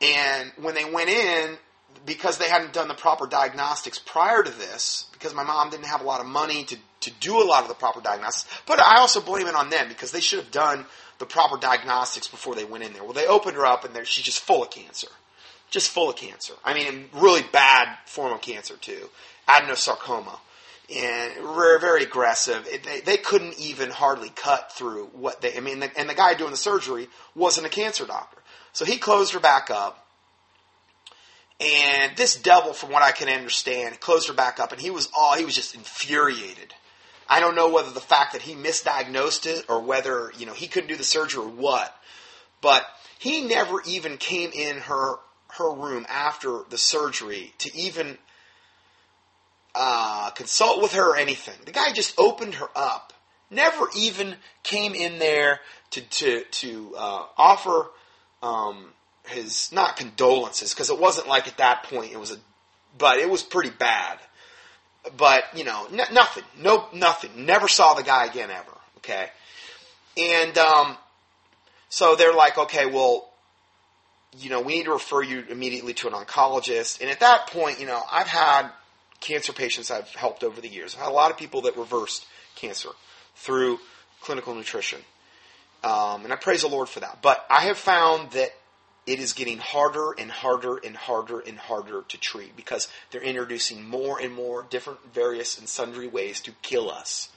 And 0.00 0.52
when 0.60 0.74
they 0.74 0.84
went 0.84 1.10
in, 1.10 1.56
because 2.06 2.38
they 2.38 2.48
hadn't 2.48 2.72
done 2.72 2.88
the 2.88 2.94
proper 2.94 3.26
diagnostics 3.26 3.98
prior 3.98 4.42
to 4.42 4.50
this, 4.50 5.06
because 5.12 5.34
my 5.34 5.44
mom 5.44 5.70
didn't 5.70 5.86
have 5.86 6.00
a 6.00 6.04
lot 6.04 6.20
of 6.20 6.26
money 6.26 6.64
to, 6.64 6.76
to 7.00 7.10
do 7.20 7.42
a 7.42 7.44
lot 7.44 7.62
of 7.62 7.68
the 7.68 7.74
proper 7.74 8.00
diagnostics, 8.00 8.62
but 8.66 8.80
I 8.80 8.98
also 8.98 9.20
blame 9.20 9.46
it 9.46 9.54
on 9.54 9.70
them 9.70 9.88
because 9.88 10.12
they 10.12 10.20
should 10.20 10.38
have 10.38 10.50
done 10.50 10.86
the 11.18 11.26
proper 11.26 11.56
diagnostics 11.56 12.28
before 12.28 12.54
they 12.54 12.64
went 12.64 12.84
in 12.84 12.92
there. 12.92 13.04
Well, 13.04 13.12
they 13.12 13.26
opened 13.26 13.56
her 13.56 13.66
up 13.66 13.84
and 13.84 14.06
she's 14.06 14.24
just 14.24 14.40
full 14.40 14.62
of 14.62 14.70
cancer 14.70 15.08
just 15.70 15.90
full 15.90 16.10
of 16.10 16.16
cancer. 16.16 16.54
I 16.64 16.74
mean, 16.74 17.08
really 17.12 17.42
bad 17.52 17.96
form 18.06 18.32
of 18.32 18.40
cancer 18.40 18.76
too, 18.76 19.08
adenosarcoma, 19.48 20.38
and 20.94 21.34
very, 21.34 21.80
very 21.80 22.02
aggressive. 22.02 22.66
It, 22.66 22.84
they, 22.84 23.00
they 23.00 23.16
couldn't 23.18 23.58
even 23.58 23.90
hardly 23.90 24.30
cut 24.30 24.72
through 24.72 25.06
what 25.12 25.40
they. 25.40 25.56
I 25.56 25.60
mean, 25.60 25.80
the, 25.80 25.98
and 25.98 26.08
the 26.08 26.14
guy 26.14 26.34
doing 26.34 26.50
the 26.50 26.56
surgery 26.56 27.08
wasn't 27.34 27.66
a 27.66 27.70
cancer 27.70 28.06
doctor, 28.06 28.38
so 28.72 28.84
he 28.84 28.96
closed 28.98 29.32
her 29.34 29.40
back 29.40 29.70
up. 29.70 30.06
And 31.60 32.16
this 32.16 32.36
devil, 32.36 32.72
from 32.72 32.90
what 32.90 33.02
I 33.02 33.10
can 33.10 33.28
understand, 33.28 33.98
closed 33.98 34.28
her 34.28 34.34
back 34.34 34.60
up, 34.60 34.70
and 34.70 34.80
he 34.80 34.90
was 34.90 35.08
all 35.16 35.34
he 35.36 35.44
was 35.44 35.56
just 35.56 35.74
infuriated. 35.74 36.74
I 37.28 37.40
don't 37.40 37.56
know 37.56 37.70
whether 37.70 37.90
the 37.90 38.00
fact 38.00 38.32
that 38.32 38.42
he 38.42 38.54
misdiagnosed 38.54 39.46
it 39.46 39.66
or 39.68 39.82
whether 39.82 40.32
you 40.38 40.46
know 40.46 40.52
he 40.52 40.68
couldn't 40.68 40.88
do 40.88 40.96
the 40.96 41.04
surgery 41.04 41.42
or 41.42 41.48
what, 41.48 41.94
but 42.60 42.86
he 43.18 43.44
never 43.44 43.82
even 43.86 44.18
came 44.18 44.50
in 44.52 44.78
her 44.78 45.16
her 45.56 45.72
room 45.72 46.06
after 46.08 46.60
the 46.70 46.78
surgery 46.78 47.52
to 47.58 47.76
even 47.76 48.18
uh, 49.74 50.30
consult 50.30 50.80
with 50.80 50.92
her 50.92 51.12
or 51.12 51.16
anything. 51.16 51.54
The 51.64 51.72
guy 51.72 51.92
just 51.92 52.18
opened 52.18 52.54
her 52.54 52.68
up. 52.76 53.12
Never 53.50 53.86
even 53.96 54.36
came 54.62 54.94
in 54.94 55.18
there 55.18 55.60
to 55.90 56.00
to 56.02 56.44
to 56.44 56.94
uh, 56.96 57.26
offer 57.36 57.90
um, 58.42 58.92
his 59.28 59.70
not 59.72 59.96
condolences 59.96 60.72
because 60.72 60.90
it 60.90 60.98
wasn't 60.98 61.28
like 61.28 61.48
at 61.48 61.58
that 61.58 61.84
point 61.84 62.12
it 62.12 62.20
was 62.20 62.32
a, 62.32 62.36
but 62.96 63.18
it 63.18 63.28
was 63.28 63.42
pretty 63.42 63.70
bad. 63.70 64.18
But 65.16 65.44
you 65.54 65.64
know, 65.64 65.86
n- 65.92 66.12
nothing, 66.12 66.44
no, 66.60 66.86
nothing. 66.92 67.46
Never 67.46 67.68
saw 67.68 67.94
the 67.94 68.02
guy 68.02 68.26
again 68.26 68.50
ever. 68.50 68.72
Okay, 68.98 69.28
and 70.16 70.58
um, 70.58 70.96
so 71.88 72.16
they're 72.16 72.34
like, 72.34 72.58
okay, 72.58 72.86
well, 72.86 73.28
you 74.36 74.50
know, 74.50 74.60
we 74.60 74.76
need 74.76 74.84
to 74.84 74.92
refer 74.92 75.22
you 75.22 75.44
immediately 75.48 75.94
to 75.94 76.08
an 76.08 76.14
oncologist. 76.14 77.00
And 77.00 77.10
at 77.10 77.20
that 77.20 77.46
point, 77.48 77.80
you 77.80 77.86
know, 77.86 78.02
I've 78.10 78.26
had 78.26 78.70
cancer 79.20 79.52
patients 79.52 79.90
I've 79.90 80.08
helped 80.14 80.44
over 80.44 80.60
the 80.60 80.68
years. 80.68 80.94
I've 80.94 81.02
had 81.02 81.10
a 81.10 81.14
lot 81.14 81.30
of 81.30 81.38
people 81.38 81.62
that 81.62 81.76
reversed 81.76 82.26
cancer 82.54 82.90
through 83.34 83.78
clinical 84.20 84.54
nutrition. 84.54 85.00
Um, 85.82 86.24
and 86.24 86.32
I 86.32 86.36
praise 86.36 86.62
the 86.62 86.68
Lord 86.68 86.88
for 86.88 87.00
that. 87.00 87.18
But 87.22 87.44
I 87.48 87.62
have 87.62 87.78
found 87.78 88.32
that 88.32 88.50
it 89.08 89.18
is 89.18 89.32
getting 89.32 89.56
harder 89.56 90.12
and 90.12 90.30
harder 90.30 90.76
and 90.76 90.94
harder 90.94 91.40
and 91.40 91.58
harder 91.58 92.02
to 92.08 92.18
treat 92.18 92.54
because 92.54 92.88
they're 93.10 93.22
introducing 93.22 93.88
more 93.88 94.20
and 94.20 94.34
more 94.34 94.66
different, 94.68 95.00
various, 95.14 95.58
and 95.58 95.66
sundry 95.66 96.06
ways 96.06 96.40
to 96.40 96.52
kill 96.60 96.90
us. 96.90 97.30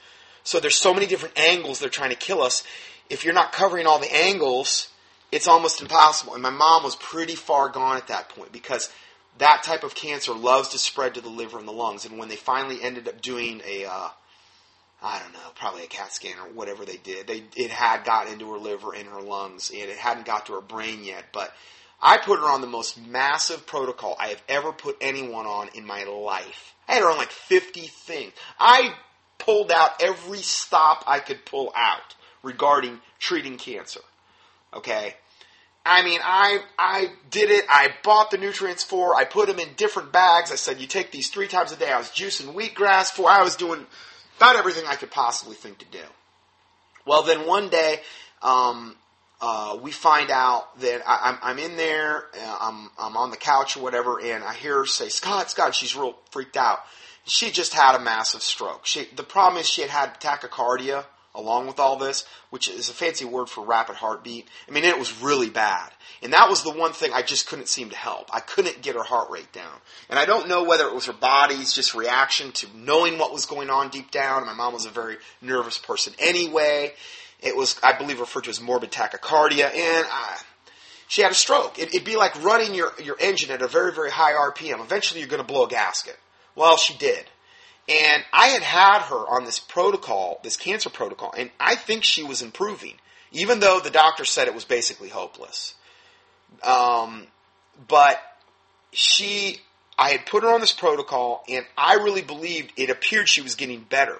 So 0.44 0.60
there's 0.60 0.76
so 0.76 0.92
many 0.92 1.06
different 1.06 1.38
angles 1.38 1.78
they're 1.78 1.88
trying 1.88 2.10
to 2.10 2.16
kill 2.16 2.42
us. 2.42 2.62
If 3.08 3.24
you're 3.24 3.32
not 3.32 3.52
covering 3.52 3.86
all 3.86 3.98
the 3.98 4.14
angles, 4.14 4.88
it's 5.30 5.48
almost 5.48 5.80
impossible. 5.80 6.34
And 6.34 6.42
my 6.42 6.50
mom 6.50 6.82
was 6.82 6.94
pretty 6.96 7.36
far 7.36 7.70
gone 7.70 7.96
at 7.96 8.08
that 8.08 8.28
point 8.28 8.52
because 8.52 8.90
that 9.38 9.62
type 9.62 9.82
of 9.82 9.94
cancer 9.94 10.34
loves 10.34 10.68
to 10.68 10.78
spread 10.78 11.14
to 11.14 11.22
the 11.22 11.30
liver 11.30 11.58
and 11.58 11.66
the 11.66 11.72
lungs. 11.72 12.04
And 12.04 12.18
when 12.18 12.28
they 12.28 12.36
finally 12.36 12.82
ended 12.82 13.08
up 13.08 13.22
doing 13.22 13.62
a, 13.66 13.86
uh, 13.86 14.08
I 15.02 15.18
don't 15.18 15.32
know, 15.32 15.50
probably 15.56 15.84
a 15.84 15.88
CAT 15.88 16.12
scan 16.12 16.38
or 16.38 16.52
whatever 16.52 16.84
they 16.84 16.96
did, 16.96 17.26
they 17.26 17.42
it 17.56 17.70
had 17.70 18.04
got 18.04 18.28
into 18.28 18.50
her 18.52 18.58
liver 18.58 18.94
and 18.94 19.08
her 19.08 19.20
lungs, 19.20 19.70
and 19.70 19.90
it 19.90 19.96
hadn't 19.96 20.26
got 20.26 20.46
to 20.46 20.54
her 20.54 20.60
brain 20.60 21.02
yet. 21.02 21.24
But 21.32 21.52
I 22.00 22.18
put 22.18 22.38
her 22.38 22.46
on 22.46 22.60
the 22.60 22.66
most 22.66 23.00
massive 23.06 23.66
protocol 23.66 24.16
I 24.18 24.28
have 24.28 24.42
ever 24.48 24.72
put 24.72 24.96
anyone 25.00 25.46
on 25.46 25.70
in 25.74 25.86
my 25.86 26.04
life. 26.04 26.74
I 26.88 26.94
had 26.94 27.02
her 27.02 27.10
on 27.10 27.16
like 27.16 27.30
50 27.30 27.80
things. 27.80 28.32
I 28.58 28.94
pulled 29.38 29.72
out 29.72 30.02
every 30.02 30.38
stop 30.38 31.04
I 31.06 31.18
could 31.18 31.44
pull 31.44 31.72
out 31.76 32.14
regarding 32.42 33.00
treating 33.18 33.56
cancer. 33.56 34.00
Okay? 34.74 35.14
I 35.84 36.04
mean, 36.04 36.20
I 36.22 36.60
I 36.78 37.08
did 37.30 37.50
it. 37.50 37.64
I 37.68 37.88
bought 38.04 38.30
the 38.30 38.38
nutrients 38.38 38.84
for. 38.84 39.16
I 39.16 39.24
put 39.24 39.48
them 39.48 39.58
in 39.58 39.74
different 39.76 40.12
bags. 40.12 40.52
I 40.52 40.54
said, 40.54 40.80
you 40.80 40.86
take 40.86 41.10
these 41.10 41.28
three 41.28 41.48
times 41.48 41.72
a 41.72 41.76
day. 41.76 41.90
I 41.90 41.98
was 41.98 42.08
juicing 42.08 42.54
wheatgrass 42.54 43.10
for. 43.10 43.28
I 43.28 43.42
was 43.42 43.56
doing 43.56 43.86
about 44.42 44.56
everything 44.56 44.84
I 44.88 44.96
could 44.96 45.12
possibly 45.12 45.54
think 45.54 45.78
to 45.78 45.84
do. 45.84 46.02
Well, 47.06 47.22
then 47.22 47.46
one 47.46 47.68
day, 47.68 48.00
um, 48.42 48.96
uh, 49.40 49.78
we 49.80 49.92
find 49.92 50.30
out 50.30 50.80
that 50.80 51.02
I, 51.06 51.50
am 51.50 51.60
in 51.60 51.76
there. 51.76 52.24
Uh, 52.36 52.58
I'm 52.60 52.90
I'm 52.98 53.16
on 53.16 53.30
the 53.30 53.36
couch 53.36 53.76
or 53.76 53.82
whatever, 53.82 54.20
and 54.20 54.42
I 54.42 54.54
hear 54.54 54.78
her 54.78 54.86
say, 54.86 55.08
"Scott, 55.08 55.50
Scott." 55.50 55.76
She's 55.76 55.94
real 55.94 56.16
freaked 56.30 56.56
out. 56.56 56.80
She 57.24 57.52
just 57.52 57.72
had 57.72 57.94
a 57.94 58.00
massive 58.00 58.42
stroke. 58.42 58.84
She 58.84 59.08
the 59.14 59.22
problem 59.22 59.60
is 59.60 59.68
she 59.68 59.82
had 59.82 59.90
had 59.90 60.20
tachycardia 60.20 61.04
along 61.34 61.66
with 61.66 61.78
all 61.78 61.96
this, 61.96 62.24
which 62.50 62.68
is 62.68 62.88
a 62.88 62.92
fancy 62.92 63.24
word 63.24 63.48
for 63.48 63.64
rapid 63.64 63.96
heartbeat. 63.96 64.48
I 64.68 64.70
mean, 64.70 64.84
it 64.84 64.98
was 64.98 65.20
really 65.22 65.48
bad. 65.48 65.90
And 66.22 66.32
that 66.32 66.48
was 66.48 66.62
the 66.62 66.70
one 66.70 66.92
thing 66.92 67.12
I 67.12 67.22
just 67.22 67.48
couldn't 67.48 67.68
seem 67.68 67.90
to 67.90 67.96
help. 67.96 68.28
I 68.32 68.40
couldn't 68.40 68.82
get 68.82 68.94
her 68.94 69.02
heart 69.02 69.30
rate 69.30 69.52
down. 69.52 69.72
And 70.08 70.18
I 70.18 70.26
don't 70.26 70.48
know 70.48 70.62
whether 70.64 70.86
it 70.86 70.94
was 70.94 71.06
her 71.06 71.12
body's 71.12 71.72
just 71.72 71.94
reaction 71.94 72.52
to 72.52 72.66
knowing 72.76 73.18
what 73.18 73.32
was 73.32 73.46
going 73.46 73.70
on 73.70 73.88
deep 73.88 74.10
down. 74.10 74.46
My 74.46 74.52
mom 74.52 74.74
was 74.74 74.86
a 74.86 74.90
very 74.90 75.16
nervous 75.40 75.78
person 75.78 76.12
anyway. 76.18 76.92
It 77.40 77.56
was, 77.56 77.80
I 77.82 77.96
believe, 77.96 78.20
referred 78.20 78.44
to 78.44 78.50
as 78.50 78.60
morbid 78.60 78.92
tachycardia. 78.92 79.64
And 79.64 80.06
I, 80.08 80.38
she 81.08 81.22
had 81.22 81.32
a 81.32 81.34
stroke. 81.34 81.78
It, 81.78 81.88
it'd 81.88 82.04
be 82.04 82.16
like 82.16 82.42
running 82.44 82.74
your, 82.74 82.92
your 83.02 83.16
engine 83.18 83.50
at 83.50 83.62
a 83.62 83.68
very, 83.68 83.92
very 83.92 84.10
high 84.10 84.32
RPM. 84.32 84.80
Eventually, 84.80 85.20
you're 85.20 85.28
going 85.28 85.42
to 85.42 85.46
blow 85.46 85.64
a 85.64 85.68
gasket. 85.68 86.18
Well, 86.54 86.76
she 86.76 86.96
did. 86.96 87.24
And 87.88 88.24
I 88.32 88.48
had 88.48 88.62
had 88.62 89.00
her 89.02 89.16
on 89.28 89.44
this 89.44 89.58
protocol, 89.58 90.40
this 90.42 90.56
cancer 90.56 90.88
protocol, 90.90 91.34
and 91.36 91.50
I 91.58 91.74
think 91.74 92.04
she 92.04 92.22
was 92.22 92.40
improving, 92.42 92.94
even 93.32 93.60
though 93.60 93.80
the 93.80 93.90
doctor 93.90 94.24
said 94.24 94.46
it 94.46 94.54
was 94.54 94.64
basically 94.64 95.08
hopeless. 95.08 95.74
Um, 96.62 97.26
but 97.88 98.20
she, 98.92 99.58
I 99.98 100.10
had 100.10 100.26
put 100.26 100.44
her 100.44 100.50
on 100.50 100.60
this 100.60 100.72
protocol, 100.72 101.42
and 101.48 101.66
I 101.76 101.94
really 101.94 102.22
believed 102.22 102.72
it 102.76 102.88
appeared 102.90 103.28
she 103.28 103.42
was 103.42 103.56
getting 103.56 103.80
better. 103.80 104.18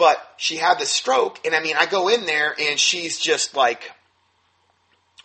but 0.00 0.16
she 0.38 0.56
had 0.56 0.78
this 0.78 0.90
stroke, 0.90 1.38
and 1.44 1.54
I 1.54 1.60
mean, 1.60 1.76
I 1.78 1.84
go 1.84 2.08
in 2.08 2.24
there 2.24 2.54
and 2.58 2.80
she's 2.80 3.18
just 3.18 3.54
like 3.54 3.92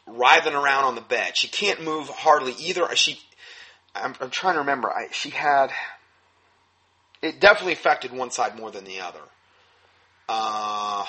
writhing 0.05 0.53
around 0.53 0.83
on 0.83 0.95
the 0.95 1.01
bed. 1.01 1.37
She 1.37 1.47
can't 1.47 1.81
move 1.81 2.09
hardly 2.09 2.51
either. 2.59 2.93
She, 2.95 3.17
I'm, 3.95 4.13
I'm 4.19 4.29
trying 4.29 4.55
to 4.55 4.59
remember. 4.59 4.89
I, 4.89 5.07
she 5.11 5.29
had, 5.29 5.71
it 7.21 7.39
definitely 7.39 7.73
affected 7.73 8.11
one 8.11 8.31
side 8.31 8.57
more 8.57 8.71
than 8.71 8.85
the 8.85 8.99
other. 8.99 9.19
Uh, 10.27 11.05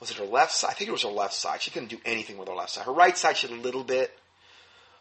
was 0.00 0.10
it 0.10 0.16
her 0.16 0.24
left 0.24 0.52
side? 0.52 0.70
I 0.70 0.74
think 0.74 0.88
it 0.88 0.92
was 0.92 1.02
her 1.02 1.08
left 1.08 1.34
side. 1.34 1.62
She 1.62 1.70
couldn't 1.70 1.88
do 1.88 1.98
anything 2.04 2.38
with 2.38 2.48
her 2.48 2.54
left 2.54 2.70
side. 2.70 2.84
Her 2.84 2.92
right 2.92 3.16
side, 3.16 3.36
she 3.36 3.48
had 3.48 3.58
a 3.58 3.62
little 3.62 3.84
bit, 3.84 4.18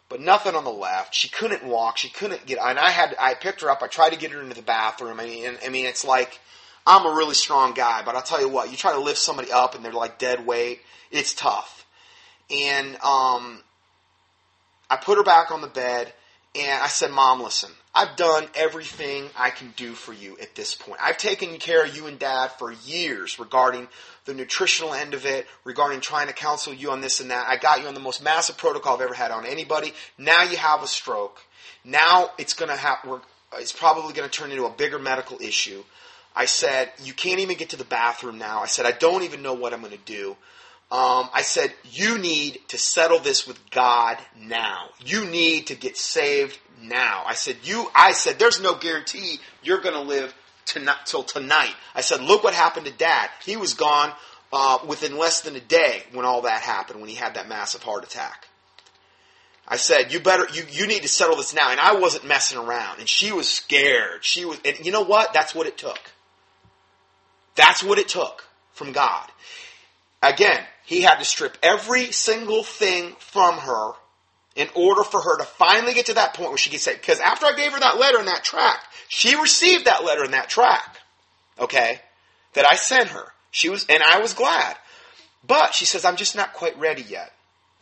but 0.10 0.22
nothing 0.22 0.56
on 0.56 0.64
the 0.64 0.72
left. 0.72 1.16
She 1.16 1.30
couldn't 1.30 1.64
walk. 1.64 1.98
She 1.98 2.10
couldn't 2.10 2.46
get. 2.46 2.60
And 2.60 2.78
I 2.78 2.90
had. 2.90 3.16
I 3.20 3.34
picked 3.34 3.62
her 3.62 3.70
up. 3.70 3.82
I 3.82 3.88
tried 3.88 4.12
to 4.12 4.20
get 4.20 4.32
her 4.32 4.42
into 4.42 4.56
the 4.56 4.62
bathroom. 4.62 5.20
I 5.20 5.26
mean, 5.26 5.58
I 5.66 5.70
mean, 5.70 5.86
it's 5.86 6.06
like 6.06 6.40
I'm 6.86 7.06
a 7.06 7.16
really 7.16 7.36
strong 7.36 7.74
guy, 7.74 8.02
but 8.04 8.16
I'll 8.16 8.22
tell 8.22 8.42
you 8.42 8.50
what. 8.50 8.72
You 8.72 8.78
try 8.78 8.94
to 8.94 9.00
lift 9.00 9.20
somebody 9.20 9.52
up 9.52 9.76
and 9.76 9.86
they're 9.86 9.92
like 9.92 10.18
dead 10.18 10.46
weight. 10.46 10.82
It's 11.12 11.34
tough. 11.34 11.86
And 12.50 12.96
um, 12.98 13.62
I 14.90 14.98
put 15.02 15.18
her 15.18 15.24
back 15.24 15.52
on 15.52 15.62
the 15.62 15.68
bed. 15.68 16.14
And 16.54 16.84
I 16.84 16.88
said, 16.88 17.12
Mom, 17.12 17.42
listen, 17.42 17.72
I've 17.94 18.16
done 18.16 18.48
everything 18.56 19.30
I 19.38 19.50
can 19.50 19.74
do 19.76 19.94
for 19.94 20.14
you 20.14 20.38
at 20.42 20.56
this 20.56 20.76
point. 20.76 21.02
I've 21.04 21.18
taken 21.18 21.58
care 21.58 21.84
of 21.84 21.96
you 21.96 22.08
and 22.08 22.18
Dad 22.18 22.52
for 22.58 22.72
years 22.72 23.38
regarding 23.38 23.89
the 24.26 24.34
nutritional 24.34 24.94
end 24.94 25.14
of 25.14 25.26
it, 25.26 25.46
regarding 25.66 26.00
trying 26.00 26.28
to 26.28 26.34
counsel 26.34 26.74
you 26.74 26.92
on 26.92 27.02
this 27.02 27.20
and 27.20 27.32
that. 27.32 27.48
I 27.48 27.58
got 27.58 27.82
you 27.82 27.88
on 27.88 27.94
the 27.94 28.00
most 28.00 28.24
massive 28.24 28.58
protocol 28.58 28.96
I've 28.96 29.02
ever 29.02 29.14
had 29.14 29.32
on 29.32 29.46
anybody. 29.46 29.94
Now 30.18 30.44
you 30.44 30.56
have 30.56 30.84
a 30.84 30.88
stroke. 30.88 31.42
Now 31.84 32.30
it's 32.38 32.54
going 32.54 32.70
to 32.70 32.78
have, 32.78 33.00
it's 33.58 33.74
probably 33.74 34.14
going 34.14 34.30
to 34.30 34.36
turn 34.36 34.52
into 34.52 34.66
a 34.66 34.72
bigger 34.72 35.00
medical 35.00 35.42
issue. 35.42 35.84
I 36.34 36.46
said, 36.46 36.92
you 37.04 37.14
can't 37.14 37.42
even 37.42 37.58
get 37.58 37.72
to 37.72 37.78
the 37.78 37.84
bathroom 37.84 38.38
now. 38.38 38.62
I 38.62 38.68
said, 38.68 38.86
I 38.86 38.92
don't 38.92 39.24
even 39.24 39.42
know 39.42 39.54
what 39.54 39.74
I'm 39.74 39.82
going 39.82 39.92
to 39.92 39.98
do. 40.06 40.38
Um, 40.92 41.30
I 41.34 41.42
said, 41.42 41.74
you 41.86 42.18
need 42.18 42.60
to 42.68 42.78
settle 42.78 43.20
this 43.20 43.48
with 43.48 43.58
God 43.72 44.18
now. 44.38 44.89
You 45.00 45.26
need 45.26 45.68
to 45.68 45.76
get 45.76 45.96
saved 45.96 46.60
now. 46.82 47.24
I 47.26 47.34
said, 47.34 47.56
you, 47.64 47.89
I 47.96 48.12
said, 48.12 48.38
there's 48.38 48.62
no 48.62 48.76
guarantee 48.76 49.39
you're 49.64 49.80
going 49.80 49.96
to 49.96 50.02
live 50.02 50.34
tonight, 50.66 50.98
till 51.06 51.24
tonight. 51.24 51.74
I 51.96 52.02
said, 52.02 52.22
look 52.22 52.44
what 52.44 52.54
happened 52.54 52.88
to 52.88 52.92
dad. 52.92 53.30
He 53.46 53.56
was 53.56 53.74
gone, 53.74 54.12
uh, 54.52 54.80
within 54.86 55.18
less 55.18 55.42
than 55.42 55.56
a 55.56 55.62
day 55.62 56.04
when 56.12 56.26
all 56.26 56.42
that 56.42 56.62
happened, 56.62 57.00
when 57.00 57.10
he 57.10 57.16
had 57.16 57.36
that 57.36 57.48
massive 57.48 57.84
heart 57.84 58.04
attack. 58.04 58.50
I 59.66 59.78
said, 59.78 60.12
you 60.12 60.20
better, 60.20 60.46
you, 60.54 60.64
you 60.70 60.88
need 60.88 61.04
to 61.04 61.08
settle 61.08 61.38
this 61.38 61.56
now. 61.56 61.72
And 61.72 61.80
I 61.80 61.96
wasn't 61.96 62.28
messing 62.28 62.58
around. 62.58 63.00
And 63.00 63.08
she 63.08 63.32
was 63.32 63.48
scared. 63.48 64.26
She 64.26 64.44
was, 64.44 64.60
and 64.66 64.86
you 64.86 64.92
know 64.92 65.06
what? 65.06 65.32
That's 65.32 65.56
what 65.56 65.68
it 65.68 65.78
took. 65.78 66.02
That's 67.56 67.82
what 67.82 67.98
it 67.98 68.10
took 68.10 68.44
from 68.74 68.92
God. 68.92 69.30
Again, 70.22 70.60
he 70.92 71.04
had 71.04 71.20
to 71.20 71.26
strip 71.26 71.58
every 71.64 72.12
single 72.12 72.66
thing 72.66 73.16
from 73.18 73.60
her 73.60 73.94
in 74.58 74.68
order 74.76 75.06
for 75.06 75.22
her 75.22 75.38
to 75.38 75.46
finally 75.46 75.94
get 75.94 76.08
to 76.08 76.16
that 76.16 76.34
point 76.34 76.50
where 76.50 76.58
she 76.58 76.70
could 76.70 76.82
say, 76.82 76.94
because 76.94 77.22
after 77.22 77.46
I 77.46 77.56
gave 77.56 77.72
her 77.72 77.80
that 77.80 77.98
letter 77.98 78.20
in 78.20 78.26
that 78.26 78.44
track, 78.44 78.84
she 79.08 79.39
received 79.39 79.86
that 79.86 80.04
letter 80.04 80.26
in 80.26 80.32
that 80.32 80.50
track, 80.50 80.98
okay, 81.58 82.02
that 82.56 82.66
I 82.70 82.76
sent 82.76 83.08
her. 83.08 83.24
She 83.52 83.70
was, 83.70 83.86
and 83.88 84.04
I 84.04 84.20
was 84.20 84.34
glad. 84.34 84.76
But 85.48 85.74
she 85.74 85.86
says, 85.86 86.04
I'm 86.04 86.18
just 86.18 86.36
not 86.36 86.52
quite 86.52 86.78
ready 86.78 87.04
yet. 87.04 87.32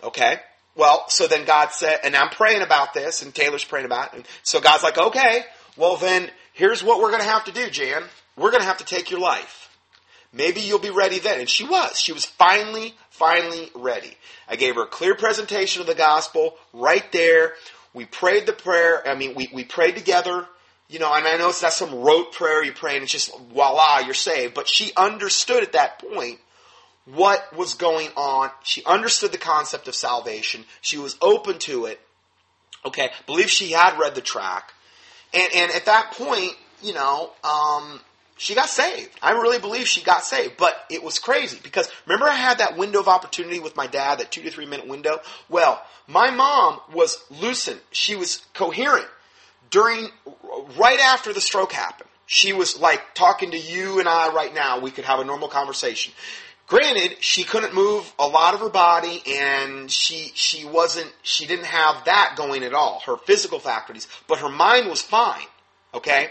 Okay? 0.03 0.35
Well, 0.75 1.05
so 1.09 1.25
then 1.25 1.45
God 1.45 1.71
said, 1.71 2.01
and 2.03 2.15
I'm 2.15 2.29
praying 2.29 2.61
about 2.61 2.93
this, 2.93 3.23
and 3.23 3.33
Taylor's 3.33 3.65
praying 3.65 3.87
about 3.87 4.13
it. 4.13 4.17
And 4.17 4.27
so 4.43 4.61
God's 4.61 4.83
like, 4.83 4.99
okay, 4.99 5.45
well 5.77 5.97
then, 5.97 6.29
here's 6.53 6.83
what 6.83 7.01
we're 7.01 7.09
going 7.09 7.23
to 7.23 7.27
have 7.27 7.45
to 7.45 7.51
do, 7.51 7.71
Jan. 7.71 8.03
We're 8.37 8.51
going 8.51 8.61
to 8.61 8.67
have 8.67 8.77
to 8.77 8.85
take 8.85 9.09
your 9.09 9.19
life. 9.19 9.68
Maybe 10.31 10.61
you'll 10.61 10.79
be 10.79 10.91
ready 10.91 11.19
then. 11.19 11.39
And 11.39 11.49
she 11.49 11.65
was. 11.65 11.99
She 11.99 12.13
was 12.13 12.25
finally, 12.25 12.93
finally 13.09 13.71
ready. 13.73 14.15
I 14.47 14.55
gave 14.55 14.75
her 14.75 14.83
a 14.83 14.87
clear 14.87 15.15
presentation 15.15 15.81
of 15.81 15.87
the 15.87 15.95
gospel 15.95 16.55
right 16.73 17.11
there. 17.11 17.53
We 17.93 18.05
prayed 18.05 18.45
the 18.45 18.53
prayer. 18.53 19.07
I 19.07 19.15
mean, 19.15 19.33
we, 19.33 19.49
we 19.53 19.63
prayed 19.63 19.95
together. 19.95 20.45
You 20.87 20.97
know, 20.97 21.13
and 21.13 21.27
I 21.27 21.37
know 21.37 21.49
it's 21.49 21.61
not 21.61 21.73
some 21.73 21.93
rote 21.93 22.33
prayer 22.33 22.63
you 22.63 22.71
pray 22.71 22.95
and 22.95 23.03
it's 23.03 23.11
just 23.11 23.37
voila, 23.53 23.99
you're 23.99 24.15
saved. 24.15 24.55
But 24.55 24.67
she 24.67 24.91
understood 24.97 25.61
at 25.61 25.73
that 25.73 25.99
point 25.99 26.39
what 27.05 27.55
was 27.55 27.75
going 27.75 28.09
on. 28.15 28.49
She 28.63 28.83
understood 28.85 29.31
the 29.31 29.37
concept 29.37 29.87
of 29.87 29.93
salvation. 29.95 30.65
She 30.81 30.97
was 30.97 31.15
open 31.21 31.59
to 31.59 31.85
it. 31.85 31.99
Okay, 32.85 33.11
believe 33.27 33.49
she 33.49 33.71
had 33.71 33.99
read 33.99 34.15
the 34.15 34.21
track. 34.21 34.73
And, 35.33 35.53
and 35.53 35.71
at 35.71 35.85
that 35.85 36.13
point, 36.13 36.53
you 36.81 36.93
know, 36.93 37.31
um, 37.43 37.99
she 38.39 38.55
got 38.55 38.69
saved. 38.69 39.11
I 39.21 39.31
really 39.31 39.59
believe 39.59 39.85
she 39.85 40.01
got 40.01 40.23
saved, 40.23 40.55
but 40.57 40.73
it 40.89 41.03
was 41.03 41.19
crazy 41.19 41.59
because 41.61 41.89
remember 42.05 42.25
I 42.25 42.35
had 42.35 42.59
that 42.59 42.77
window 42.77 43.01
of 43.01 43.09
opportunity 43.09 43.59
with 43.59 43.75
my 43.75 43.85
dad, 43.85 44.19
that 44.19 44.31
two 44.31 44.41
to 44.43 44.49
three 44.49 44.65
minute 44.65 44.87
window? 44.87 45.19
Well, 45.49 45.83
my 46.07 46.31
mom 46.31 46.79
was 46.93 47.21
lucid. 47.29 47.79
She 47.91 48.15
was 48.15 48.41
coherent 48.53 49.07
during, 49.69 50.07
right 50.77 50.99
after 51.01 51.33
the 51.33 51.41
stroke 51.41 51.73
happened. 51.73 52.09
She 52.27 52.53
was 52.53 52.79
like 52.79 53.13
talking 53.13 53.51
to 53.51 53.59
you 53.59 53.99
and 53.99 54.07
I 54.07 54.33
right 54.33 54.53
now. 54.53 54.79
We 54.79 54.91
could 54.91 55.03
have 55.03 55.19
a 55.19 55.25
normal 55.25 55.49
conversation. 55.49 56.13
Granted, 56.65 57.17
she 57.19 57.43
couldn't 57.43 57.73
move 57.73 58.09
a 58.17 58.27
lot 58.27 58.53
of 58.53 58.61
her 58.61 58.69
body 58.69 59.21
and 59.27 59.91
she, 59.91 60.31
she 60.33 60.63
wasn't, 60.63 61.11
she 61.23 61.45
didn't 61.45 61.65
have 61.65 62.05
that 62.05 62.35
going 62.37 62.63
at 62.63 62.73
all, 62.73 63.01
her 63.05 63.17
physical 63.17 63.59
faculties, 63.59 64.07
but 64.27 64.39
her 64.39 64.49
mind 64.49 64.87
was 64.87 65.01
fine. 65.01 65.45
Okay? 65.93 66.29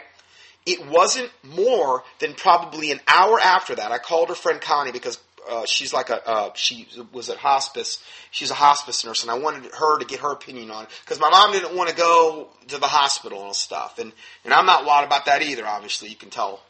It 0.68 0.86
wasn't 0.86 1.30
more 1.42 2.04
than 2.18 2.34
probably 2.34 2.92
an 2.92 3.00
hour 3.08 3.40
after 3.40 3.74
that. 3.74 3.90
I 3.90 3.96
called 3.96 4.28
her 4.28 4.34
friend 4.34 4.60
Connie 4.60 4.92
because 4.92 5.18
uh, 5.48 5.64
she's 5.64 5.94
like 5.94 6.10
a 6.10 6.28
uh, 6.28 6.50
she 6.54 6.86
was 7.10 7.30
at 7.30 7.38
hospice. 7.38 8.04
She's 8.30 8.50
a 8.50 8.54
hospice 8.54 9.02
nurse, 9.02 9.22
and 9.22 9.30
I 9.30 9.38
wanted 9.38 9.72
her 9.72 9.98
to 9.98 10.04
get 10.04 10.20
her 10.20 10.30
opinion 10.30 10.70
on 10.70 10.84
it 10.84 10.90
because 11.00 11.18
my 11.18 11.30
mom 11.30 11.52
didn't 11.52 11.74
want 11.74 11.88
to 11.88 11.96
go 11.96 12.48
to 12.68 12.76
the 12.76 12.86
hospital 12.86 13.46
and 13.46 13.56
stuff, 13.56 13.98
and 13.98 14.12
and 14.44 14.52
I'm 14.52 14.66
not 14.66 14.84
wild 14.84 15.06
about 15.06 15.24
that 15.24 15.40
either. 15.40 15.66
Obviously, 15.66 16.10
you 16.10 16.16
can 16.16 16.28
tell. 16.28 16.60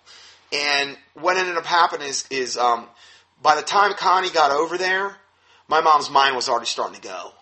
And 0.53 0.97
what 1.15 1.37
ended 1.37 1.57
up 1.57 1.67
happening 1.67 2.07
is 2.07 2.25
is 2.31 2.57
um, 2.57 2.87
by 3.43 3.57
the 3.57 3.63
time 3.63 3.93
Connie 3.95 4.31
got 4.31 4.53
over 4.53 4.79
there, 4.79 5.17
my 5.67 5.81
mom's 5.81 6.09
mind 6.09 6.37
was 6.37 6.49
already 6.49 6.67
starting 6.67 7.01
to 7.01 7.03
go. 7.03 7.33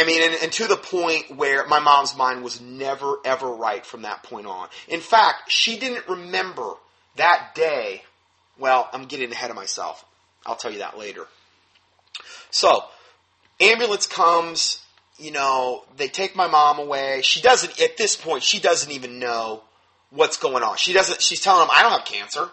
I 0.00 0.04
mean, 0.04 0.22
and, 0.22 0.42
and, 0.42 0.52
to 0.52 0.66
the 0.66 0.76
point 0.76 1.36
where 1.36 1.66
my 1.66 1.78
mom's 1.78 2.16
mind 2.16 2.42
was 2.42 2.60
never, 2.60 3.18
ever 3.24 3.48
right 3.48 3.84
from 3.84 4.02
that 4.02 4.22
point 4.22 4.46
on. 4.46 4.68
In 4.88 5.00
fact, 5.00 5.50
she 5.50 5.78
didn't 5.78 6.08
remember 6.08 6.74
that 7.16 7.54
day. 7.54 8.02
Well, 8.58 8.88
I'm 8.92 9.04
getting 9.04 9.30
ahead 9.32 9.50
of 9.50 9.56
myself. 9.56 10.04
I'll 10.46 10.56
tell 10.56 10.72
you 10.72 10.78
that 10.78 10.98
later. 10.98 11.26
So, 12.50 12.84
ambulance 13.60 14.06
comes, 14.06 14.82
you 15.18 15.32
know, 15.32 15.84
they 15.96 16.08
take 16.08 16.36
my 16.36 16.46
mom 16.46 16.78
away. 16.78 17.20
She 17.22 17.40
doesn't, 17.40 17.80
at 17.80 17.96
this 17.96 18.16
point, 18.16 18.42
she 18.42 18.60
doesn't 18.60 18.90
even 18.90 19.18
know 19.18 19.62
what's 20.10 20.36
going 20.36 20.62
on. 20.62 20.76
She 20.76 20.92
doesn't, 20.92 21.20
she's 21.20 21.40
telling 21.40 21.60
them, 21.60 21.70
I 21.72 21.82
don't 21.82 21.92
have 21.92 22.04
cancer. 22.04 22.48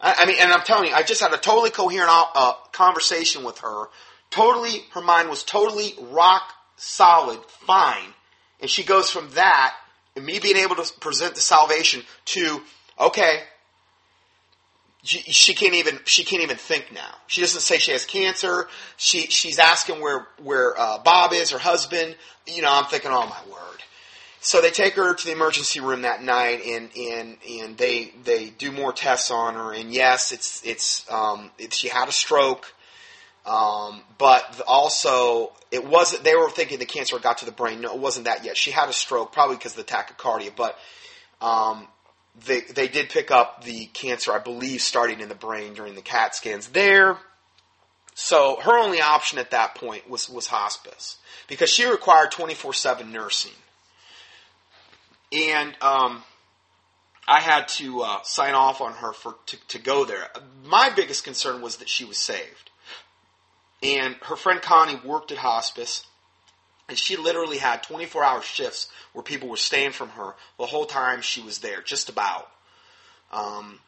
I, 0.00 0.14
I 0.18 0.26
mean, 0.26 0.36
and 0.40 0.52
I'm 0.52 0.64
telling 0.64 0.88
you, 0.88 0.94
I 0.94 1.02
just 1.02 1.20
had 1.20 1.32
a 1.32 1.38
totally 1.38 1.70
coherent 1.70 2.10
uh, 2.10 2.54
conversation 2.72 3.44
with 3.44 3.58
her. 3.58 3.86
Totally, 4.30 4.84
her 4.92 5.02
mind 5.02 5.28
was 5.28 5.42
totally 5.42 5.94
rock 6.00 6.42
solid, 6.76 7.40
fine. 7.46 8.14
And 8.60 8.70
she 8.70 8.84
goes 8.84 9.10
from 9.10 9.30
that, 9.30 9.74
and 10.16 10.24
me 10.24 10.38
being 10.38 10.56
able 10.56 10.76
to 10.76 10.92
present 11.00 11.34
the 11.34 11.40
salvation, 11.40 12.02
to, 12.26 12.60
okay, 12.98 13.42
she, 15.02 15.18
she, 15.20 15.54
can't 15.54 15.74
even 15.74 16.00
she 16.06 16.24
can't 16.24 16.42
even 16.42 16.56
think 16.56 16.90
now. 16.92 17.14
She 17.26 17.42
doesn't 17.42 17.60
say 17.60 17.76
she 17.78 17.92
has 17.92 18.06
cancer. 18.06 18.68
She 18.96 19.26
she's 19.26 19.58
asking 19.58 20.00
where 20.00 20.26
where 20.42 20.78
uh, 20.80 20.98
Bob 20.98 21.34
is, 21.34 21.50
her 21.50 21.58
husband. 21.58 22.16
You 22.46 22.62
know, 22.62 22.70
I'm 22.70 22.86
thinking, 22.86 23.10
oh 23.10 23.26
my 23.26 23.52
word. 23.52 23.82
So 24.40 24.60
they 24.60 24.70
take 24.70 24.94
her 24.94 25.14
to 25.14 25.26
the 25.26 25.32
emergency 25.32 25.80
room 25.80 26.02
that 26.02 26.22
night, 26.22 26.62
and 26.66 26.90
and 26.96 27.36
and 27.48 27.76
they 27.76 28.12
they 28.24 28.48
do 28.48 28.72
more 28.72 28.94
tests 28.94 29.30
on 29.30 29.54
her. 29.54 29.74
And 29.74 29.92
yes, 29.92 30.32
it's 30.32 30.64
it's 30.64 31.10
um, 31.10 31.50
she 31.70 31.88
had 31.88 32.08
a 32.08 32.12
stroke. 32.12 32.72
Um, 33.46 34.00
but 34.16 34.62
also, 34.66 35.52
it 35.70 35.86
wasn't. 35.86 36.24
They 36.24 36.34
were 36.34 36.48
thinking 36.48 36.78
the 36.78 36.86
cancer 36.86 37.18
got 37.18 37.38
to 37.38 37.44
the 37.44 37.52
brain. 37.52 37.82
No, 37.82 37.92
it 37.92 38.00
wasn't 38.00 38.24
that 38.24 38.44
yet. 38.44 38.56
She 38.56 38.70
had 38.70 38.88
a 38.88 38.92
stroke, 38.92 39.32
probably 39.32 39.56
because 39.56 39.76
of 39.76 39.84
the 39.84 39.92
tachycardia. 39.92 40.52
But 40.56 40.78
um, 41.42 41.86
they 42.46 42.60
they 42.60 42.88
did 42.88 43.10
pick 43.10 43.30
up 43.30 43.64
the 43.64 43.86
cancer, 43.86 44.32
I 44.32 44.38
believe, 44.38 44.80
starting 44.80 45.20
in 45.20 45.28
the 45.28 45.34
brain 45.34 45.74
during 45.74 45.94
the 45.94 46.02
CAT 46.02 46.34
scans 46.34 46.68
there. 46.68 47.18
So 48.14 48.58
her 48.62 48.78
only 48.78 49.00
option 49.00 49.38
at 49.38 49.50
that 49.50 49.74
point 49.74 50.08
was 50.08 50.30
was 50.30 50.46
hospice 50.46 51.18
because 51.46 51.68
she 51.68 51.84
required 51.84 52.30
twenty 52.30 52.54
four 52.54 52.72
seven 52.72 53.12
nursing, 53.12 53.52
and 55.32 55.76
um, 55.82 56.22
I 57.28 57.40
had 57.40 57.68
to 57.68 58.00
uh, 58.02 58.22
sign 58.22 58.54
off 58.54 58.80
on 58.80 58.94
her 58.94 59.12
for 59.12 59.34
to, 59.46 59.56
to 59.68 59.78
go 59.78 60.06
there. 60.06 60.28
My 60.64 60.88
biggest 60.88 61.24
concern 61.24 61.60
was 61.60 61.76
that 61.76 61.90
she 61.90 62.06
was 62.06 62.16
saved 62.16 62.70
and 63.84 64.16
her 64.22 64.36
friend 64.36 64.62
Connie 64.62 64.98
worked 65.04 65.30
at 65.30 65.38
hospice, 65.38 66.06
and 66.88 66.98
she 66.98 67.16
literally 67.16 67.58
had 67.58 67.82
24 67.82 68.24
hour 68.24 68.40
shifts 68.42 68.88
where 69.12 69.22
people 69.22 69.48
were 69.48 69.56
staying 69.56 69.92
from 69.92 70.08
her 70.10 70.34
the 70.58 70.66
whole 70.66 70.86
time 70.86 71.20
she 71.20 71.42
was 71.42 71.58
there, 71.58 71.82
just 71.82 72.08
about. 72.08 72.50
Um, 73.30 73.78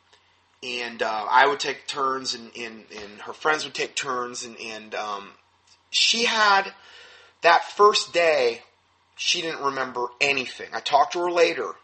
and 0.62 1.02
uh, 1.02 1.26
I 1.30 1.46
would 1.46 1.60
take 1.60 1.86
turns, 1.86 2.34
and, 2.34 2.50
and, 2.56 2.84
and 2.90 3.20
her 3.22 3.32
friends 3.32 3.64
would 3.64 3.74
take 3.74 3.96
turns, 3.96 4.44
and, 4.44 4.58
and 4.60 4.94
um, 4.94 5.30
she 5.90 6.24
had 6.24 6.72
that 7.40 7.64
first 7.64 8.12
day. 8.12 8.62
She 9.18 9.40
didn't 9.40 9.64
remember 9.64 10.08
anything. 10.20 10.68
I 10.74 10.80
talked 10.80 11.14
to 11.14 11.20
her 11.20 11.30
later, 11.30 11.74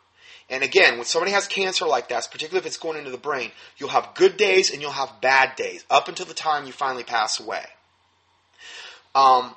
and 0.50 0.62
again, 0.62 0.96
when 0.96 1.06
somebody 1.06 1.32
has 1.32 1.48
cancer 1.48 1.86
like 1.86 2.10
that, 2.10 2.28
particularly 2.30 2.60
if 2.60 2.66
it's 2.66 2.76
going 2.76 2.98
into 2.98 3.10
the 3.10 3.16
brain, 3.16 3.52
you'll 3.78 3.88
have 3.88 4.10
good 4.14 4.36
days 4.36 4.70
and 4.70 4.82
you'll 4.82 4.90
have 4.90 5.22
bad 5.22 5.56
days 5.56 5.82
up 5.88 6.08
until 6.08 6.26
the 6.26 6.34
time 6.34 6.66
you 6.66 6.72
finally 6.72 7.04
pass 7.04 7.40
away. 7.40 7.64
Um, 9.14 9.54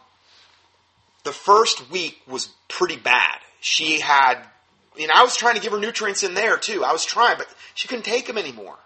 the 1.24 1.32
first 1.32 1.90
week 1.92 2.22
was 2.28 2.50
pretty 2.68 2.98
bad. 2.98 3.38
She 3.60 4.00
had, 4.00 4.36
know, 4.98 5.14
I 5.14 5.24
was 5.24 5.36
trying 5.36 5.56
to 5.56 5.62
give 5.62 5.72
her 5.72 5.80
nutrients 5.80 6.24
in 6.24 6.34
there 6.34 6.58
too. 6.58 6.84
I 6.84 6.92
was 6.92 7.06
trying, 7.06 7.38
but 7.38 7.48
she 7.74 7.88
couldn't 7.88 8.06
take 8.06 8.28
them 8.28 8.38
anymore. 8.38 8.78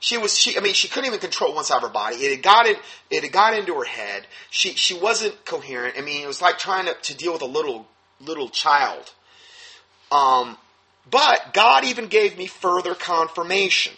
She 0.00 0.18
was, 0.18 0.36
she, 0.36 0.56
I 0.56 0.60
mean, 0.60 0.74
she 0.74 0.88
couldn't 0.88 1.06
even 1.06 1.20
control 1.20 1.54
one 1.54 1.64
side 1.64 1.76
of 1.76 1.82
her 1.82 1.88
body. 1.88 2.16
It 2.16 2.32
had 2.32 2.42
got 2.42 2.66
in, 2.66 2.76
it 3.10 3.22
had 3.22 3.32
got 3.32 3.54
into 3.54 3.74
her 3.74 3.84
head. 3.84 4.26
She, 4.50 4.70
she 4.70 4.94
wasn't 4.94 5.44
coherent. 5.44 5.96
I 5.96 6.00
mean, 6.00 6.24
it 6.24 6.26
was 6.26 6.42
like 6.42 6.58
trying 6.58 6.86
to, 6.86 6.94
to 6.94 7.16
deal 7.16 7.32
with 7.32 7.42
a 7.42 7.46
little, 7.46 7.86
little 8.20 8.48
child. 8.48 9.12
Um, 10.10 10.56
but 11.08 11.54
God 11.54 11.84
even 11.84 12.06
gave 12.06 12.36
me 12.36 12.46
further 12.46 12.94
confirmation 12.94 13.94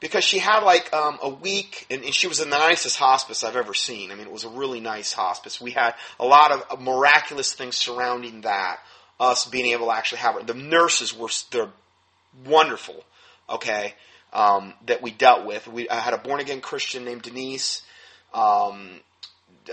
because 0.00 0.24
she 0.24 0.38
had 0.38 0.60
like 0.60 0.92
um, 0.92 1.18
a 1.22 1.28
week, 1.28 1.86
and, 1.90 2.04
and, 2.04 2.14
she 2.14 2.26
was 2.26 2.40
in 2.40 2.50
the 2.50 2.58
nicest 2.58 2.96
hospice 2.96 3.42
I've 3.42 3.56
ever 3.56 3.74
seen. 3.74 4.10
I 4.10 4.14
mean, 4.14 4.26
it 4.26 4.32
was 4.32 4.44
a 4.44 4.48
really 4.48 4.80
nice 4.80 5.12
hospice. 5.12 5.60
We 5.60 5.70
had 5.70 5.94
a 6.20 6.26
lot 6.26 6.52
of 6.52 6.80
miraculous 6.80 7.52
things 7.52 7.76
surrounding 7.76 8.42
that. 8.42 8.78
Us 9.18 9.46
being 9.46 9.66
able 9.66 9.86
to 9.86 9.92
actually 9.92 10.18
have 10.18 10.36
it. 10.36 10.46
The 10.46 10.52
nurses 10.52 11.16
were 11.16 11.30
they're 11.50 11.70
wonderful. 12.44 13.02
Okay, 13.48 13.94
um, 14.34 14.74
that 14.84 15.00
we 15.00 15.10
dealt 15.10 15.46
with. 15.46 15.66
We 15.66 15.88
I 15.88 16.00
had 16.00 16.12
a 16.12 16.18
born 16.18 16.40
again 16.40 16.60
Christian 16.60 17.04
named 17.04 17.22
Denise. 17.22 17.82
Um, 18.34 19.00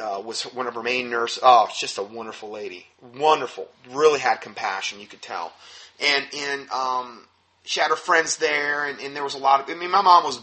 uh, 0.01 0.21
was 0.23 0.43
one 0.43 0.67
of 0.67 0.75
her 0.75 0.83
main 0.83 1.09
nurses. 1.09 1.39
Oh, 1.43 1.67
just 1.77 1.97
a 1.97 2.03
wonderful 2.03 2.49
lady. 2.49 2.87
Wonderful. 3.15 3.67
Really 3.91 4.19
had 4.19 4.37
compassion. 4.37 4.99
You 4.99 5.07
could 5.07 5.21
tell. 5.21 5.53
And 5.99 6.25
and 6.35 6.69
um, 6.71 7.27
she 7.63 7.79
had 7.79 7.89
her 7.89 7.95
friends 7.95 8.37
there, 8.37 8.85
and, 8.85 8.99
and 8.99 9.15
there 9.15 9.23
was 9.23 9.35
a 9.35 9.39
lot 9.39 9.61
of. 9.61 9.69
I 9.69 9.79
mean, 9.79 9.91
my 9.91 10.01
mom 10.01 10.23
was 10.23 10.41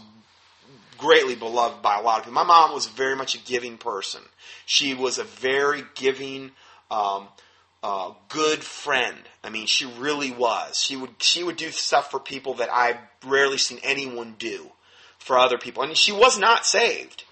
greatly 0.97 1.35
beloved 1.35 1.81
by 1.81 1.97
a 1.97 2.01
lot 2.01 2.19
of 2.19 2.25
people. 2.25 2.33
My 2.33 2.43
mom 2.43 2.73
was 2.73 2.87
very 2.87 3.15
much 3.15 3.35
a 3.35 3.39
giving 3.39 3.77
person. 3.77 4.21
She 4.65 4.93
was 4.93 5.17
a 5.17 5.23
very 5.23 5.83
giving, 5.95 6.51
um, 6.89 7.27
uh, 7.83 8.11
good 8.29 8.63
friend. 8.63 9.17
I 9.43 9.49
mean, 9.49 9.65
she 9.65 9.85
really 9.85 10.31
was. 10.31 10.77
She 10.81 10.95
would 10.95 11.11
she 11.19 11.43
would 11.43 11.57
do 11.57 11.71
stuff 11.71 12.11
for 12.11 12.19
people 12.19 12.55
that 12.55 12.69
I've 12.71 12.97
rarely 13.25 13.57
seen 13.57 13.79
anyone 13.83 14.35
do 14.37 14.71
for 15.17 15.37
other 15.37 15.57
people, 15.57 15.83
I 15.83 15.87
and 15.87 15.97
she 15.97 16.11
was 16.11 16.37
not 16.37 16.65
saved. 16.65 17.23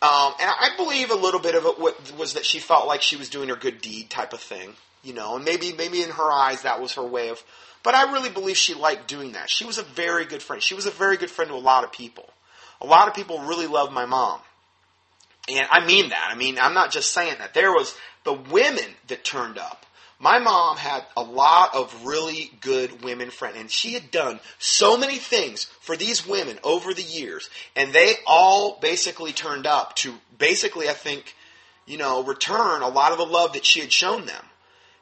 Um, 0.00 0.32
and 0.40 0.48
I 0.48 0.70
believe 0.76 1.10
a 1.10 1.16
little 1.16 1.40
bit 1.40 1.56
of 1.56 1.64
it 1.64 2.16
was 2.16 2.34
that 2.34 2.44
she 2.44 2.60
felt 2.60 2.86
like 2.86 3.02
she 3.02 3.16
was 3.16 3.28
doing 3.28 3.48
her 3.48 3.56
good 3.56 3.80
deed 3.80 4.10
type 4.10 4.32
of 4.32 4.40
thing, 4.40 4.74
you 5.02 5.12
know, 5.12 5.36
and 5.36 5.44
maybe 5.44 5.72
maybe 5.72 6.02
in 6.02 6.10
her 6.10 6.30
eyes 6.30 6.62
that 6.62 6.80
was 6.80 6.94
her 6.94 7.02
way 7.02 7.30
of 7.30 7.42
but 7.82 7.94
I 7.94 8.12
really 8.12 8.30
believe 8.30 8.56
she 8.56 8.74
liked 8.74 9.08
doing 9.08 9.32
that. 9.32 9.50
She 9.50 9.64
was 9.64 9.78
a 9.78 9.82
very 9.82 10.24
good 10.24 10.42
friend. 10.42 10.62
She 10.62 10.74
was 10.74 10.86
a 10.86 10.90
very 10.90 11.16
good 11.16 11.30
friend 11.30 11.50
to 11.50 11.56
a 11.56 11.58
lot 11.58 11.84
of 11.84 11.92
people. 11.92 12.28
A 12.80 12.86
lot 12.86 13.08
of 13.08 13.14
people 13.14 13.40
really 13.40 13.66
loved 13.66 13.92
my 13.92 14.06
mom. 14.06 14.40
And 15.48 15.66
I 15.70 15.84
mean 15.86 16.10
that. 16.10 16.28
I 16.30 16.36
mean, 16.36 16.58
I'm 16.58 16.74
not 16.74 16.92
just 16.92 17.12
saying 17.12 17.36
that. 17.38 17.54
There 17.54 17.72
was 17.72 17.94
the 18.24 18.34
women 18.34 18.84
that 19.08 19.24
turned 19.24 19.58
up. 19.58 19.86
My 20.20 20.40
mom 20.40 20.76
had 20.76 21.04
a 21.16 21.22
lot 21.22 21.76
of 21.76 22.04
really 22.04 22.50
good 22.60 23.04
women 23.04 23.30
friends, 23.30 23.56
and 23.56 23.70
she 23.70 23.92
had 23.92 24.10
done 24.10 24.40
so 24.58 24.98
many 24.98 25.16
things 25.16 25.64
for 25.80 25.96
these 25.96 26.26
women 26.26 26.58
over 26.64 26.92
the 26.92 27.02
years, 27.02 27.48
and 27.76 27.92
they 27.92 28.14
all 28.26 28.78
basically 28.80 29.32
turned 29.32 29.64
up 29.64 29.94
to 29.96 30.14
basically, 30.36 30.88
I 30.88 30.92
think, 30.92 31.36
you 31.86 31.98
know, 31.98 32.24
return 32.24 32.82
a 32.82 32.88
lot 32.88 33.12
of 33.12 33.18
the 33.18 33.26
love 33.26 33.52
that 33.52 33.64
she 33.64 33.78
had 33.78 33.92
shown 33.92 34.26
them 34.26 34.44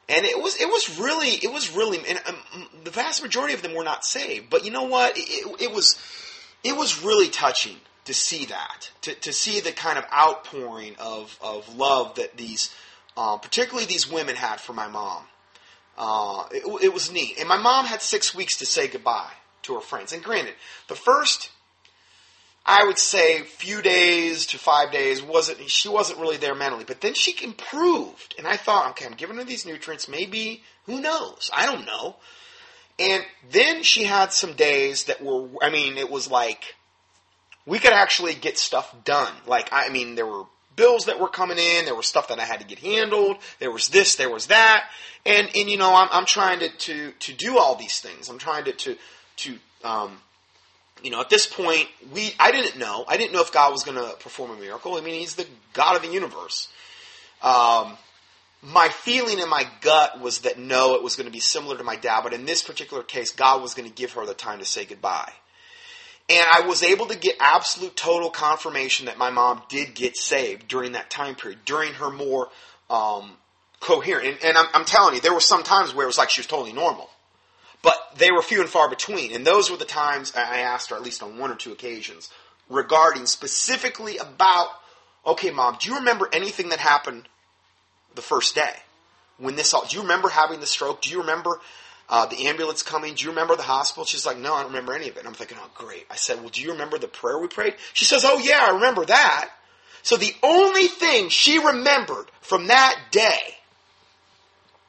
and 0.09 0.25
it 0.25 0.41
was 0.41 0.59
it 0.59 0.67
was 0.67 0.97
really 0.99 1.29
it 1.29 1.51
was 1.51 1.75
really 1.75 1.99
and 2.07 2.19
um, 2.27 2.67
the 2.83 2.91
vast 2.91 3.21
majority 3.21 3.53
of 3.53 3.61
them 3.61 3.75
were 3.75 3.83
not 3.83 4.05
saved. 4.05 4.49
But 4.49 4.65
you 4.65 4.71
know 4.71 4.83
what? 4.83 5.17
It, 5.17 5.21
it, 5.21 5.61
it, 5.63 5.71
was 5.73 6.01
it 6.63 6.75
was 6.75 7.03
really 7.03 7.29
touching 7.29 7.75
to 8.05 8.13
see 8.13 8.45
that 8.45 8.89
to, 9.01 9.13
to 9.15 9.33
see 9.33 9.59
the 9.59 9.71
kind 9.71 9.97
of 9.97 10.05
outpouring 10.13 10.95
of, 10.99 11.37
of 11.41 11.75
love 11.75 12.15
that 12.15 12.37
these 12.37 12.73
uh, 13.17 13.37
particularly 13.37 13.85
these 13.85 14.09
women 14.09 14.35
had 14.35 14.61
for 14.61 14.73
my 14.73 14.87
mom. 14.87 15.23
Uh, 15.97 16.45
it, 16.51 16.83
it 16.83 16.93
was 16.93 17.11
neat. 17.11 17.37
And 17.39 17.49
my 17.49 17.57
mom 17.57 17.85
had 17.85 18.01
six 18.01 18.33
weeks 18.35 18.57
to 18.57 18.65
say 18.65 18.87
goodbye 18.87 19.31
to 19.63 19.73
her 19.73 19.81
friends. 19.81 20.13
And 20.13 20.23
granted 20.23 20.53
the 20.87 20.95
first 20.95 21.49
I 22.67 22.83
would 22.85 22.97
say 22.97 23.43
few 23.43 23.81
days 23.81 24.45
to 24.47 24.59
five 24.59 24.91
days 24.91 25.23
wasn't 25.23 25.69
she 25.69 25.87
wasn't 25.87 26.19
really 26.19 26.35
there 26.35 26.53
mentally, 26.53 26.83
but 26.83 26.99
then 26.99 27.13
she 27.13 27.33
improved, 27.41 28.35
and 28.37 28.45
I 28.45 28.57
thought, 28.57 28.91
okay, 28.91 29.05
I'm 29.05 29.13
giving 29.13 29.37
her 29.37 29.45
these 29.45 29.65
nutrients. 29.65 30.09
Maybe 30.09 30.63
who 30.85 30.99
knows? 30.99 31.49
I 31.53 31.65
don't 31.65 31.85
know. 31.85 32.17
And 32.99 33.23
then 33.51 33.83
she 33.83 34.03
had 34.03 34.33
some 34.33 34.53
days 34.53 35.05
that 35.05 35.23
were, 35.23 35.47
I 35.61 35.69
mean, 35.69 35.97
it 35.97 36.09
was 36.09 36.29
like 36.29 36.75
we 37.65 37.79
could 37.79 37.93
actually 37.93 38.33
get 38.33 38.57
stuff 38.57 38.93
done. 39.05 39.33
Like, 39.45 39.69
I 39.71 39.89
mean, 39.89 40.15
there 40.15 40.25
were 40.25 40.43
bills 40.75 41.05
that 41.05 41.19
were 41.19 41.29
coming 41.29 41.57
in, 41.57 41.85
there 41.85 41.95
was 41.95 42.07
stuff 42.07 42.27
that 42.29 42.39
I 42.39 42.45
had 42.45 42.59
to 42.59 42.65
get 42.65 42.79
handled, 42.79 43.37
there 43.59 43.71
was 43.71 43.89
this, 43.89 44.15
there 44.15 44.29
was 44.29 44.47
that, 44.47 44.89
and 45.25 45.49
and 45.55 45.69
you 45.69 45.77
know, 45.77 45.95
I'm 45.95 46.09
I'm 46.11 46.25
trying 46.25 46.59
to 46.59 46.69
to 46.69 47.11
to 47.11 47.33
do 47.33 47.57
all 47.57 47.75
these 47.75 48.01
things. 48.01 48.29
I'm 48.29 48.39
trying 48.39 48.65
to 48.65 48.73
to 48.73 48.97
to 49.37 49.59
um, 49.85 50.17
you 51.03 51.11
know, 51.11 51.21
at 51.21 51.29
this 51.29 51.47
point, 51.47 51.87
we 52.13 52.33
I 52.39 52.51
didn't 52.51 52.79
know. 52.79 53.05
I 53.07 53.17
didn't 53.17 53.33
know 53.33 53.41
if 53.41 53.51
God 53.51 53.71
was 53.71 53.83
going 53.83 53.97
to 53.97 54.15
perform 54.17 54.51
a 54.51 54.55
miracle. 54.55 54.95
I 54.95 55.01
mean, 55.01 55.19
He's 55.19 55.35
the 55.35 55.45
God 55.73 55.95
of 55.95 56.01
the 56.01 56.09
universe. 56.09 56.67
Um, 57.41 57.97
my 58.61 58.89
feeling 58.89 59.39
in 59.39 59.49
my 59.49 59.67
gut 59.81 60.19
was 60.19 60.39
that 60.39 60.57
no, 60.57 60.95
it 60.95 61.03
was 61.03 61.15
going 61.15 61.27
to 61.27 61.31
be 61.31 61.39
similar 61.39 61.77
to 61.77 61.83
my 61.83 61.95
dad, 61.95 62.21
but 62.23 62.33
in 62.33 62.45
this 62.45 62.63
particular 62.63 63.03
case, 63.03 63.31
God 63.31 63.61
was 63.61 63.73
going 63.73 63.87
to 63.87 63.93
give 63.93 64.13
her 64.13 64.25
the 64.25 64.33
time 64.33 64.59
to 64.59 64.65
say 64.65 64.85
goodbye. 64.85 65.31
And 66.29 66.45
I 66.51 66.67
was 66.67 66.83
able 66.83 67.05
to 67.07 67.17
get 67.17 67.37
absolute 67.39 67.95
total 67.95 68.29
confirmation 68.29 69.05
that 69.05 69.17
my 69.17 69.29
mom 69.29 69.61
did 69.69 69.93
get 69.93 70.17
saved 70.17 70.67
during 70.67 70.93
that 70.93 71.09
time 71.09 71.35
period, 71.35 71.59
during 71.63 71.93
her 71.93 72.09
more 72.09 72.49
um, 72.89 73.31
coherent. 73.79 74.27
And, 74.27 74.43
and 74.43 74.57
I'm, 74.57 74.65
I'm 74.73 74.85
telling 74.85 75.15
you, 75.15 75.21
there 75.21 75.33
were 75.33 75.39
some 75.39 75.63
times 75.63 75.93
where 75.93 76.03
it 76.03 76.07
was 76.07 76.17
like 76.17 76.29
she 76.29 76.41
was 76.41 76.47
totally 76.47 76.73
normal. 76.73 77.09
But 77.81 77.95
they 78.17 78.31
were 78.31 78.41
few 78.41 78.61
and 78.61 78.69
far 78.69 78.89
between. 78.89 79.33
And 79.33 79.45
those 79.45 79.69
were 79.69 79.77
the 79.77 79.85
times 79.85 80.33
I 80.35 80.59
asked 80.59 80.89
her, 80.89 80.95
at 80.95 81.03
least 81.03 81.23
on 81.23 81.37
one 81.37 81.51
or 81.51 81.55
two 81.55 81.71
occasions, 81.71 82.29
regarding 82.69 83.25
specifically 83.25 84.17
about, 84.17 84.67
okay, 85.25 85.51
mom, 85.51 85.77
do 85.79 85.89
you 85.89 85.97
remember 85.97 86.29
anything 86.33 86.69
that 86.69 86.79
happened 86.79 87.27
the 88.15 88.21
first 88.21 88.55
day? 88.55 88.73
When 89.37 89.55
this 89.55 89.73
all, 89.73 89.85
do 89.85 89.95
you 89.95 90.01
remember 90.01 90.29
having 90.29 90.59
the 90.59 90.65
stroke? 90.65 91.01
Do 91.01 91.11
you 91.11 91.21
remember 91.21 91.59
uh, 92.09 92.25
the 92.25 92.47
ambulance 92.47 92.81
coming? 92.81 93.13
Do 93.13 93.23
you 93.23 93.29
remember 93.29 93.55
the 93.55 93.63
hospital? 93.63 94.05
She's 94.05 94.25
like, 94.25 94.37
no, 94.37 94.53
I 94.53 94.63
don't 94.63 94.71
remember 94.71 94.93
any 94.93 95.09
of 95.09 95.15
it. 95.15 95.19
And 95.19 95.27
I'm 95.27 95.33
thinking, 95.33 95.57
oh, 95.61 95.69
great. 95.75 96.05
I 96.09 96.15
said, 96.15 96.39
well, 96.39 96.49
do 96.49 96.61
you 96.61 96.71
remember 96.71 96.97
the 96.97 97.07
prayer 97.07 97.37
we 97.37 97.47
prayed? 97.47 97.75
She 97.93 98.05
says, 98.05 98.25
oh, 98.25 98.39
yeah, 98.39 98.65
I 98.67 98.75
remember 98.75 99.05
that. 99.05 99.49
So 100.01 100.15
the 100.15 100.33
only 100.41 100.87
thing 100.87 101.29
she 101.29 101.59
remembered 101.59 102.27
from 102.41 102.67
that 102.67 102.97
day, 103.11 103.57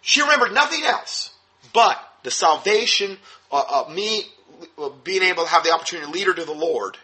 she 0.01 0.23
remembered 0.23 0.55
nothing 0.55 0.85
else 0.85 1.32
but 1.73 1.98
the 2.22 2.30
salvation 2.30 3.18
uh, 3.50 3.64
of 3.72 3.92
me 3.92 4.26
uh, 4.78 4.90
being 5.04 5.22
able 5.22 5.44
to 5.44 5.50
have 5.50 5.64
the 5.64 5.72
opportunity 5.72 6.06
to 6.06 6.12
lead 6.12 6.26
her 6.26 6.34
to 6.34 6.44
the 6.44 6.52
Lord, 6.52 6.96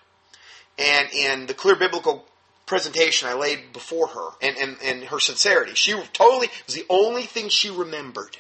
and 0.79 1.09
in 1.13 1.47
the 1.47 1.55
clear 1.55 1.77
biblical 1.77 2.25
presentation 2.67 3.29
I 3.29 3.35
laid 3.35 3.73
before 3.73 4.09
her, 4.09 4.29
and, 4.41 4.57
and, 4.57 4.77
and 4.83 5.05
her 5.05 5.21
sincerity. 5.21 5.75
She 5.75 5.93
totally 6.13 6.49
was 6.67 6.75
the 6.75 6.87
only 6.89 7.23
thing 7.23 7.49
she 7.49 7.71
remembered. 7.71 8.37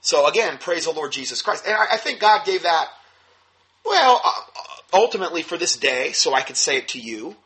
So 0.00 0.26
again, 0.26 0.58
praise 0.58 0.84
the 0.84 0.92
Lord 0.92 1.12
Jesus 1.12 1.42
Christ. 1.42 1.64
And 1.66 1.74
I, 1.74 1.86
I 1.92 1.96
think 1.96 2.20
God 2.20 2.46
gave 2.46 2.62
that, 2.62 2.88
well, 3.84 4.20
uh, 4.24 4.32
ultimately 4.92 5.42
for 5.42 5.58
this 5.58 5.76
day, 5.76 6.12
so 6.12 6.32
I 6.32 6.42
could 6.42 6.56
say 6.56 6.78
it 6.78 6.88
to 6.88 7.00
you, 7.00 7.36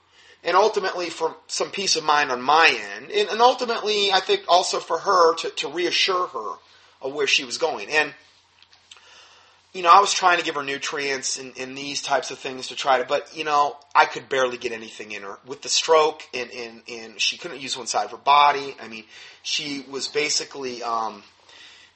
and 0.45 0.57
ultimately 0.57 1.11
for 1.11 1.37
some 1.47 1.71
peace 1.71 1.97
of 1.97 2.05
mind 2.05 2.31
on 2.31 2.41
my 2.41 2.69
end, 2.95 3.11
and, 3.11 3.29
and 3.29 3.41
ultimately 3.41 4.13
I 4.13 4.21
think 4.21 4.43
also 4.49 4.79
for 4.79 4.99
her 4.99 5.35
to, 5.37 5.51
to 5.51 5.69
reassure 5.69 6.29
her 6.29 6.53
of 7.03 7.13
where 7.15 7.27
she 7.27 7.45
was 7.45 7.59
going. 7.59 7.89
And 7.91 8.15
you 9.73 9.83
know, 9.83 9.91
I 9.91 10.01
was 10.01 10.13
trying 10.13 10.39
to 10.39 10.45
give 10.45 10.57
her 10.57 10.65
nutrients 10.65 11.39
and, 11.39 11.57
and, 11.59 11.79
these 11.79 12.03
types 12.03 12.33
of 12.33 12.39
things 12.39 12.69
to 12.69 12.77
try 12.77 12.99
to, 12.99 13.05
but 13.05 13.37
you 13.37 13.45
know, 13.45 13.77
I 13.95 14.05
could 14.05 14.29
barely 14.29 14.59
get 14.59 14.73
anything 14.73 15.13
in 15.13 15.23
her 15.23 15.39
with 15.47 15.63
the 15.63 15.69
stroke, 15.69 16.23
and 16.35 16.51
and, 16.51 16.83
and 16.91 17.21
she 17.21 17.39
couldn't 17.39 17.61
use 17.61 17.77
one 17.77 17.87
side 17.87 18.07
of 18.07 18.11
her 18.11 18.17
body. 18.17 18.75
I 18.83 18.89
mean, 18.89 19.05
she 19.43 19.85
was 19.89 20.09
basically 20.09 20.83
um, 20.83 21.23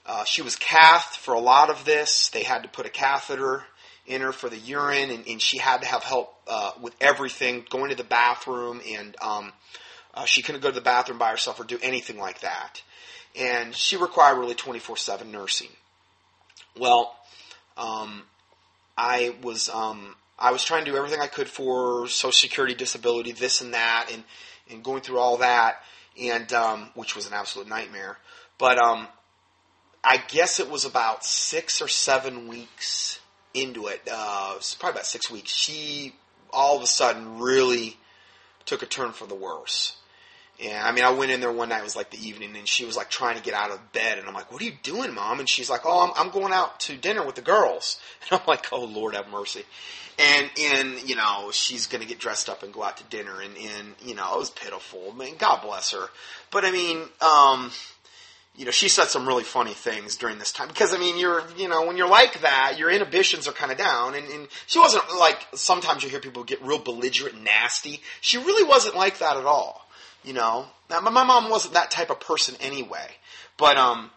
uh, 0.06 0.24
she 0.24 0.42
was 0.42 0.54
cathed 0.54 1.16
for 1.16 1.34
a 1.34 1.40
lot 1.40 1.68
of 1.68 1.84
this. 1.84 2.28
They 2.28 2.44
had 2.44 2.62
to 2.62 2.68
put 2.68 2.86
a 2.86 2.90
catheter 2.90 3.64
in 4.06 4.20
her 4.20 4.32
for 4.32 4.48
the 4.48 4.58
urine, 4.58 5.10
and, 5.10 5.26
and 5.26 5.42
she 5.42 5.58
had 5.58 5.80
to 5.80 5.86
have 5.88 6.04
help 6.04 6.32
uh, 6.46 6.72
with 6.80 6.94
everything, 7.00 7.64
going 7.70 7.90
to 7.90 7.96
the 7.96 8.04
bathroom, 8.04 8.82
and 8.88 9.16
um, 9.20 9.52
uh, 10.12 10.24
she 10.26 10.42
couldn't 10.42 10.60
go 10.60 10.68
to 10.68 10.74
the 10.74 10.80
bathroom 10.80 11.18
by 11.18 11.30
herself 11.30 11.58
or 11.58 11.64
do 11.64 11.78
anything 11.82 12.18
like 12.18 12.40
that. 12.40 12.82
And 13.34 13.74
she 13.74 13.96
required 13.96 14.38
really 14.38 14.54
twenty 14.54 14.78
four 14.78 14.96
seven 14.96 15.32
nursing. 15.32 15.70
Well 16.78 17.16
um, 17.76 18.22
I 18.96 19.34
was 19.42 19.68
um, 19.68 20.16
I 20.38 20.52
was 20.52 20.64
trying 20.64 20.84
to 20.84 20.90
do 20.90 20.96
everything 20.96 21.20
I 21.20 21.26
could 21.26 21.48
for 21.48 22.06
Social 22.08 22.32
Security, 22.32 22.74
disability, 22.74 23.32
this 23.32 23.60
and 23.60 23.74
that, 23.74 24.10
and 24.12 24.24
and 24.70 24.82
going 24.82 25.02
through 25.02 25.18
all 25.18 25.38
that, 25.38 25.82
and 26.20 26.52
um, 26.52 26.90
which 26.94 27.16
was 27.16 27.26
an 27.26 27.32
absolute 27.32 27.68
nightmare. 27.68 28.18
But 28.58 28.78
um, 28.78 29.08
I 30.02 30.18
guess 30.28 30.60
it 30.60 30.70
was 30.70 30.84
about 30.84 31.24
six 31.24 31.80
or 31.80 31.88
seven 31.88 32.48
weeks 32.48 33.18
into 33.52 33.86
it. 33.86 34.02
Uh, 34.10 34.54
it 34.56 34.76
probably 34.78 34.96
about 34.96 35.06
six 35.06 35.30
weeks. 35.30 35.52
She 35.52 36.14
all 36.50 36.76
of 36.76 36.82
a 36.82 36.86
sudden 36.86 37.38
really 37.38 37.96
took 38.64 38.82
a 38.82 38.86
turn 38.86 39.12
for 39.12 39.26
the 39.26 39.34
worse. 39.34 39.96
And 40.62 40.86
I 40.86 40.92
mean, 40.92 41.04
I 41.04 41.10
went 41.10 41.32
in 41.32 41.40
there 41.40 41.50
one 41.50 41.70
night. 41.70 41.80
It 41.80 41.84
was 41.84 41.96
like 41.96 42.10
the 42.10 42.26
evening, 42.26 42.56
and 42.56 42.68
she 42.68 42.84
was 42.84 42.96
like 42.96 43.10
trying 43.10 43.36
to 43.36 43.42
get 43.42 43.54
out 43.54 43.72
of 43.72 43.92
bed, 43.92 44.18
and 44.18 44.28
I'm 44.28 44.34
like, 44.34 44.52
"What 44.52 44.62
are 44.62 44.64
you 44.64 44.74
doing, 44.82 45.12
mom?" 45.12 45.40
And 45.40 45.48
she's 45.48 45.68
like, 45.68 45.80
"Oh, 45.84 46.06
I'm, 46.06 46.12
I'm 46.16 46.32
going 46.32 46.52
out 46.52 46.78
to 46.80 46.96
dinner 46.96 47.24
with 47.24 47.34
the 47.34 47.42
girls." 47.42 47.98
And 48.30 48.40
I'm 48.40 48.46
like, 48.46 48.72
"Oh, 48.72 48.84
Lord 48.84 49.14
have 49.14 49.28
mercy." 49.28 49.64
And 50.18 50.50
and 50.58 51.08
you 51.08 51.16
know, 51.16 51.50
she's 51.52 51.88
gonna 51.88 52.04
get 52.04 52.20
dressed 52.20 52.48
up 52.48 52.62
and 52.62 52.72
go 52.72 52.84
out 52.84 52.98
to 52.98 53.04
dinner, 53.04 53.40
and 53.40 53.56
and 53.56 53.94
you 54.04 54.14
know, 54.14 54.34
it 54.34 54.38
was 54.38 54.50
pitiful. 54.50 55.12
I 55.12 55.18
mean, 55.18 55.36
God 55.36 55.62
bless 55.62 55.90
her. 55.90 56.06
But 56.52 56.64
I 56.64 56.70
mean, 56.70 57.02
um, 57.20 57.72
you 58.56 58.64
know, 58.64 58.70
she 58.70 58.88
said 58.88 59.06
some 59.06 59.26
really 59.26 59.42
funny 59.42 59.72
things 59.72 60.14
during 60.16 60.38
this 60.38 60.52
time 60.52 60.68
because 60.68 60.94
I 60.94 60.98
mean, 60.98 61.18
you're, 61.18 61.42
you 61.56 61.68
know, 61.68 61.84
when 61.86 61.96
you're 61.96 62.08
like 62.08 62.40
that, 62.42 62.76
your 62.78 62.88
inhibitions 62.90 63.48
are 63.48 63.52
kind 63.52 63.72
of 63.72 63.78
down, 63.78 64.14
and, 64.14 64.28
and 64.28 64.48
she 64.66 64.78
wasn't 64.78 65.02
like 65.18 65.44
sometimes 65.54 66.04
you 66.04 66.08
hear 66.08 66.20
people 66.20 66.44
get 66.44 66.62
real 66.62 66.78
belligerent, 66.78 67.34
and 67.34 67.44
nasty. 67.44 68.00
She 68.20 68.38
really 68.38 68.62
wasn't 68.62 68.94
like 68.94 69.18
that 69.18 69.36
at 69.36 69.44
all. 69.46 69.83
You 70.24 70.32
know, 70.32 70.66
now, 70.90 71.00
my 71.00 71.24
mom 71.24 71.50
wasn't 71.50 71.74
that 71.74 71.90
type 71.90 72.10
of 72.10 72.20
person 72.20 72.56
anyway. 72.60 73.08
But 73.56 73.76
um, 73.76 74.10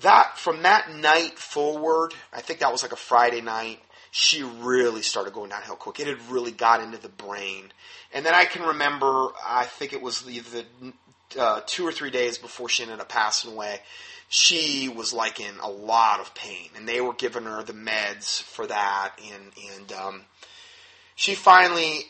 that 0.00 0.38
from 0.38 0.62
that 0.62 0.90
night 0.94 1.38
forward, 1.38 2.14
I 2.32 2.40
think 2.40 2.60
that 2.60 2.72
was 2.72 2.82
like 2.82 2.92
a 2.92 2.96
Friday 2.96 3.40
night. 3.40 3.80
She 4.10 4.42
really 4.42 5.02
started 5.02 5.32
going 5.32 5.50
downhill 5.50 5.76
quick. 5.76 6.00
It 6.00 6.06
had 6.06 6.30
really 6.30 6.52
got 6.52 6.82
into 6.82 6.98
the 6.98 7.08
brain, 7.08 7.72
and 8.12 8.26
then 8.26 8.34
I 8.34 8.44
can 8.44 8.62
remember. 8.62 9.28
I 9.44 9.64
think 9.64 9.94
it 9.94 10.02
was 10.02 10.20
the, 10.20 10.40
the 10.40 11.40
uh, 11.40 11.60
two 11.64 11.86
or 11.86 11.92
three 11.92 12.10
days 12.10 12.36
before 12.36 12.68
she 12.68 12.82
ended 12.82 13.00
up 13.00 13.08
passing 13.08 13.52
away. 13.52 13.80
She 14.28 14.90
was 14.90 15.14
like 15.14 15.40
in 15.40 15.58
a 15.62 15.70
lot 15.70 16.20
of 16.20 16.34
pain, 16.34 16.68
and 16.76 16.86
they 16.86 17.00
were 17.00 17.14
giving 17.14 17.44
her 17.44 17.62
the 17.62 17.72
meds 17.72 18.42
for 18.42 18.66
that, 18.66 19.12
and 19.32 19.52
and 19.78 19.92
um, 19.92 20.22
she 21.14 21.34
finally, 21.34 22.06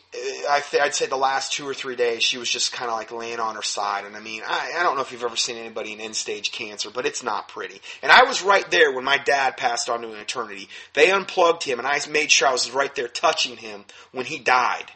I 0.48 0.62
would 0.72 0.94
say 0.94 1.06
the 1.06 1.16
last 1.16 1.52
two 1.52 1.68
or 1.68 1.74
three 1.74 1.96
days, 1.96 2.22
she 2.22 2.38
was 2.38 2.48
just 2.48 2.72
kind 2.72 2.90
of 2.90 2.96
like 2.96 3.10
laying 3.10 3.40
on 3.40 3.56
her 3.56 3.62
side. 3.62 4.04
And 4.04 4.16
I 4.16 4.20
mean, 4.20 4.42
I, 4.46 4.74
I 4.78 4.82
don't 4.82 4.94
know 4.94 5.02
if 5.02 5.10
you've 5.10 5.24
ever 5.24 5.36
seen 5.36 5.56
anybody 5.56 5.92
in 5.92 6.00
end 6.00 6.14
stage 6.14 6.52
cancer, 6.52 6.88
but 6.90 7.04
it's 7.04 7.22
not 7.22 7.48
pretty. 7.48 7.80
And 8.02 8.12
I 8.12 8.24
was 8.24 8.42
right 8.42 8.68
there 8.70 8.92
when 8.92 9.04
my 9.04 9.18
dad 9.18 9.56
passed 9.56 9.90
on 9.90 10.02
to 10.02 10.12
an 10.12 10.20
eternity. 10.20 10.68
They 10.94 11.10
unplugged 11.10 11.64
him, 11.64 11.78
and 11.78 11.88
I 11.88 11.98
made 12.10 12.30
sure 12.30 12.48
I 12.48 12.52
was 12.52 12.70
right 12.70 12.94
there 12.94 13.08
touching 13.08 13.56
him 13.56 13.84
when 14.12 14.26
he 14.26 14.38
died. 14.38 14.90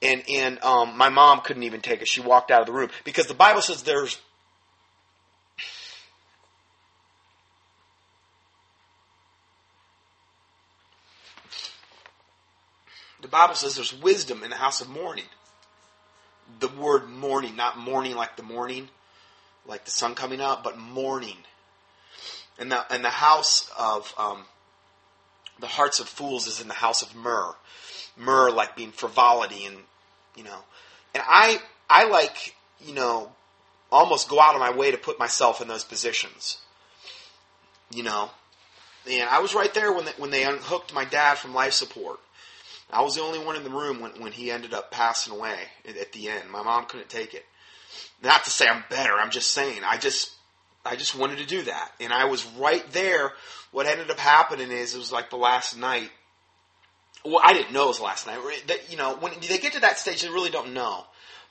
And 0.00 0.22
and 0.28 0.62
um, 0.62 0.96
my 0.96 1.08
mom 1.08 1.40
couldn't 1.40 1.64
even 1.64 1.80
take 1.80 2.00
it. 2.00 2.06
She 2.08 2.20
walked 2.20 2.52
out 2.52 2.60
of 2.60 2.66
the 2.66 2.72
room 2.72 2.90
because 3.02 3.26
the 3.26 3.34
Bible 3.34 3.62
says 3.62 3.82
there's 3.82 4.20
The 13.20 13.28
Bible 13.28 13.54
says 13.54 13.74
there's 13.74 13.94
wisdom 13.94 14.42
in 14.44 14.50
the 14.50 14.56
house 14.56 14.80
of 14.80 14.88
mourning. 14.88 15.24
The 16.60 16.68
word 16.68 17.08
mourning, 17.08 17.56
not 17.56 17.78
mourning 17.78 18.14
like 18.14 18.36
the 18.36 18.42
morning, 18.42 18.88
like 19.66 19.84
the 19.84 19.90
sun 19.90 20.14
coming 20.14 20.40
up, 20.40 20.62
but 20.64 20.78
mourning. 20.78 21.36
And 22.58 22.72
the, 22.72 22.92
and 22.92 23.04
the 23.04 23.10
house 23.10 23.70
of, 23.78 24.12
um, 24.18 24.44
the 25.60 25.66
hearts 25.66 26.00
of 26.00 26.08
fools 26.08 26.46
is 26.46 26.60
in 26.60 26.68
the 26.68 26.74
house 26.74 27.02
of 27.02 27.14
myrrh. 27.14 27.54
Myrrh 28.16 28.50
like 28.50 28.76
being 28.76 28.92
frivolity 28.92 29.66
and, 29.66 29.76
you 30.36 30.44
know. 30.44 30.60
And 31.14 31.22
I, 31.26 31.60
I 31.90 32.04
like, 32.04 32.54
you 32.80 32.94
know, 32.94 33.32
almost 33.90 34.28
go 34.28 34.40
out 34.40 34.54
of 34.54 34.60
my 34.60 34.70
way 34.70 34.90
to 34.90 34.98
put 34.98 35.18
myself 35.18 35.60
in 35.60 35.68
those 35.68 35.84
positions. 35.84 36.58
You 37.92 38.02
know. 38.02 38.30
And 39.10 39.28
I 39.28 39.40
was 39.40 39.54
right 39.54 39.72
there 39.72 39.92
when 39.92 40.04
they, 40.04 40.12
when 40.18 40.30
they 40.30 40.44
unhooked 40.44 40.92
my 40.92 41.04
dad 41.04 41.38
from 41.38 41.54
life 41.54 41.72
support. 41.72 42.20
I 42.90 43.02
was 43.02 43.14
the 43.14 43.22
only 43.22 43.38
one 43.38 43.56
in 43.56 43.64
the 43.64 43.70
room 43.70 44.00
when, 44.00 44.12
when 44.20 44.32
he 44.32 44.50
ended 44.50 44.72
up 44.72 44.90
passing 44.90 45.32
away 45.32 45.58
at, 45.86 46.12
the 46.12 46.28
end. 46.28 46.50
My 46.50 46.62
mom 46.62 46.86
couldn't 46.86 47.10
take 47.10 47.34
it. 47.34 47.44
Not 48.22 48.44
to 48.44 48.50
say 48.50 48.66
I'm 48.66 48.84
better. 48.88 49.12
I'm 49.12 49.30
just 49.30 49.50
saying 49.50 49.82
I 49.84 49.98
just 49.98 50.32
I 50.84 50.96
just 50.96 51.14
wanted 51.14 51.38
to 51.38 51.46
do 51.46 51.62
that, 51.62 51.92
and 52.00 52.12
I 52.12 52.24
was 52.26 52.46
right 52.58 52.88
there. 52.92 53.32
What 53.72 53.86
ended 53.86 54.10
up 54.10 54.18
happening 54.18 54.70
is 54.70 54.94
it 54.94 54.98
was 54.98 55.12
like 55.12 55.28
the 55.30 55.36
last 55.36 55.76
night. 55.76 56.10
Well, 57.24 57.40
I 57.44 57.52
didn't 57.52 57.72
know 57.72 57.84
it 57.84 57.88
was 57.88 58.00
last 58.00 58.26
night. 58.26 58.38
You 58.88 58.96
know, 58.96 59.16
when 59.16 59.32
they 59.40 59.58
get 59.58 59.74
to 59.74 59.80
that 59.80 59.98
stage, 59.98 60.22
they 60.22 60.28
really 60.28 60.50
don't 60.50 60.72
know. 60.72 61.04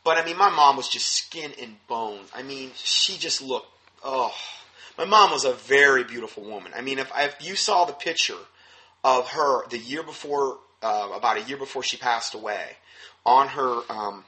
But 0.04 0.18
I 0.18 0.26
mean, 0.26 0.38
my 0.38 0.50
mom 0.50 0.76
was 0.76 0.88
just 0.88 1.08
skin 1.08 1.52
and 1.62 1.76
bone. 1.88 2.22
I 2.36 2.42
mean, 2.42 2.72
she 2.76 3.18
just 3.18 3.42
looked. 3.42 3.68
Oh, 4.04 4.34
my 4.98 5.06
mom 5.06 5.32
was 5.32 5.46
a 5.46 5.54
very 5.54 6.04
beautiful 6.04 6.44
woman. 6.44 6.72
I 6.76 6.82
mean, 6.82 6.98
if, 6.98 7.12
if 7.16 7.36
you 7.48 7.56
saw 7.56 7.86
the 7.86 7.94
picture 7.94 8.38
of 9.04 9.28
her 9.30 9.68
the 9.68 9.78
year 9.78 10.04
before 10.04 10.58
uh, 10.82 11.10
about 11.16 11.38
a 11.38 11.42
year 11.42 11.58
before 11.58 11.84
she 11.84 11.98
passed 11.98 12.34
away, 12.34 12.78
on 13.26 13.48
her 13.50 13.82
um, 13.90 14.24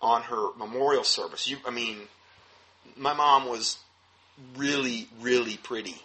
on 0.00 0.22
her 0.22 0.48
memorial 0.56 1.04
service. 1.04 1.48
You, 1.48 1.58
I 1.66 1.70
mean, 1.70 1.98
my 2.96 3.12
mom 3.12 3.48
was 3.48 3.78
really, 4.56 5.08
really 5.20 5.56
pretty. 5.56 5.96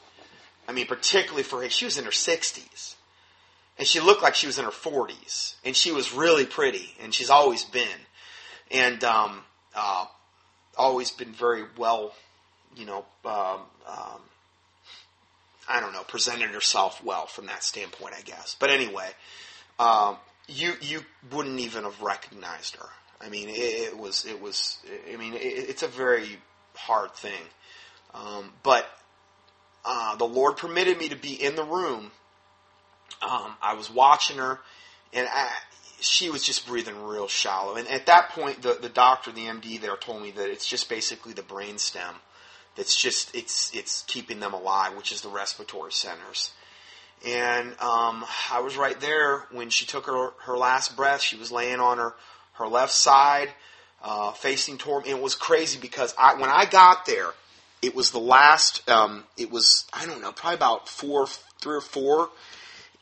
I 0.68 0.72
mean, 0.72 0.88
particularly 0.88 1.44
for 1.44 1.62
her, 1.62 1.70
she 1.70 1.86
was 1.86 1.98
in 1.98 2.06
her 2.06 2.12
sixties, 2.12 2.96
and 3.78 3.88
she 3.88 4.00
looked 4.00 4.24
like 4.24 4.36
she 4.36 4.48
was 4.48 4.58
in 4.58 4.66
her 4.66 4.72
forties, 4.72 5.56
and 5.64 5.76
she 5.76 5.92
was 5.92 6.14
really 6.14 6.46
pretty, 6.46 6.96
and 7.02 7.14
she's 7.14 7.30
always 7.30 7.64
been, 7.64 8.00
and 8.72 9.04
um, 9.04 9.42
uh, 9.76 10.06
always 10.78 11.12
been 11.12 11.32
very 11.32 11.64
well, 11.78 12.14
you 12.76 12.86
know. 12.86 13.06
Um, 13.24 13.62
um, 13.88 14.22
I 15.68 15.80
don't 15.80 15.94
know, 15.94 16.04
presented 16.04 16.52
herself 16.52 17.04
well 17.04 17.26
from 17.26 17.48
that 17.48 17.64
standpoint, 17.64 18.14
I 18.16 18.22
guess. 18.22 18.56
But 18.60 18.70
anyway, 18.70 19.10
um, 19.80 20.18
you 20.48 20.74
you 20.82 21.02
wouldn't 21.32 21.60
even 21.60 21.84
have 21.84 22.02
recognized 22.02 22.76
her. 22.78 22.88
I 23.22 23.30
mean, 23.30 23.50
it, 23.50 23.54
it 23.54 23.98
was 23.98 24.26
it 24.26 24.42
was. 24.42 24.80
I 25.12 25.18
mean, 25.18 25.34
it, 25.34 25.38
it's 25.40 25.84
a 25.84 25.88
very 25.88 26.38
hard 26.76 27.14
thing, 27.14 27.44
um, 28.14 28.52
but 28.64 28.86
uh, 29.84 30.16
the 30.16 30.26
Lord 30.26 30.58
permitted 30.58 30.98
me 30.98 31.10
to 31.10 31.16
be 31.16 31.34
in 31.34 31.56
the 31.56 31.64
room. 31.64 32.12
Um, 33.22 33.56
I 33.62 33.76
was 33.76 33.90
watching 33.90 34.38
her, 34.38 34.60
and 35.14 35.28
I, 35.32 35.50
she 36.00 36.30
was 36.30 36.44
just 36.44 36.68
breathing 36.68 37.02
real 37.04 37.28
shallow. 37.28 37.76
And 37.76 37.88
at 37.88 38.06
that 38.08 38.30
point, 38.30 38.62
the 38.62 38.78
the 38.82 38.90
doctor, 38.90 39.32
the 39.32 39.46
MD 39.46 39.80
there, 39.80 39.96
told 39.96 40.22
me 40.22 40.32
that 40.32 40.50
it's 40.50 40.68
just 40.68 40.90
basically 40.90 41.34
the 41.34 41.44
brain 41.44 41.78
stem 41.78 42.16
that's 42.76 42.96
just 42.96 43.34
it's 43.36 43.74
it's 43.74 44.04
keeping 44.08 44.40
them 44.40 44.54
alive, 44.54 44.96
which 44.96 45.12
is 45.12 45.22
the 45.22 45.30
respiratory 45.30 45.92
centers. 45.92 46.52
And 47.26 47.72
um, 47.80 48.24
I 48.52 48.60
was 48.62 48.78
right 48.78 49.00
there 49.00 49.46
when 49.52 49.70
she 49.72 49.86
took 49.86 50.06
her, 50.06 50.30
her 50.44 50.58
last 50.58 50.96
breath. 50.96 51.22
She 51.22 51.38
was 51.38 51.52
laying 51.52 51.80
on 51.80 51.98
her, 51.98 52.14
her 52.54 52.68
left 52.68 52.94
side, 52.94 53.50
uh, 54.04 54.32
facing 54.34 54.78
toward 54.78 55.06
me. 55.06 55.12
It 55.12 55.20
was 55.20 55.34
crazy 55.34 55.80
because 55.80 56.14
I, 56.20 56.36
when 56.36 56.52
I 56.52 56.66
got 56.66 57.08
there, 57.08 57.32
it 57.82 57.96
was 57.96 58.12
the 58.12 58.20
last, 58.20 58.88
um, 58.88 59.24
it 59.38 59.52
was, 59.52 59.86
I 59.92 60.06
don't 60.06 60.22
know, 60.22 60.32
probably 60.32 60.56
about 60.56 60.88
four, 60.88 61.26
three 61.62 61.76
or 61.76 61.82
four. 61.82 62.30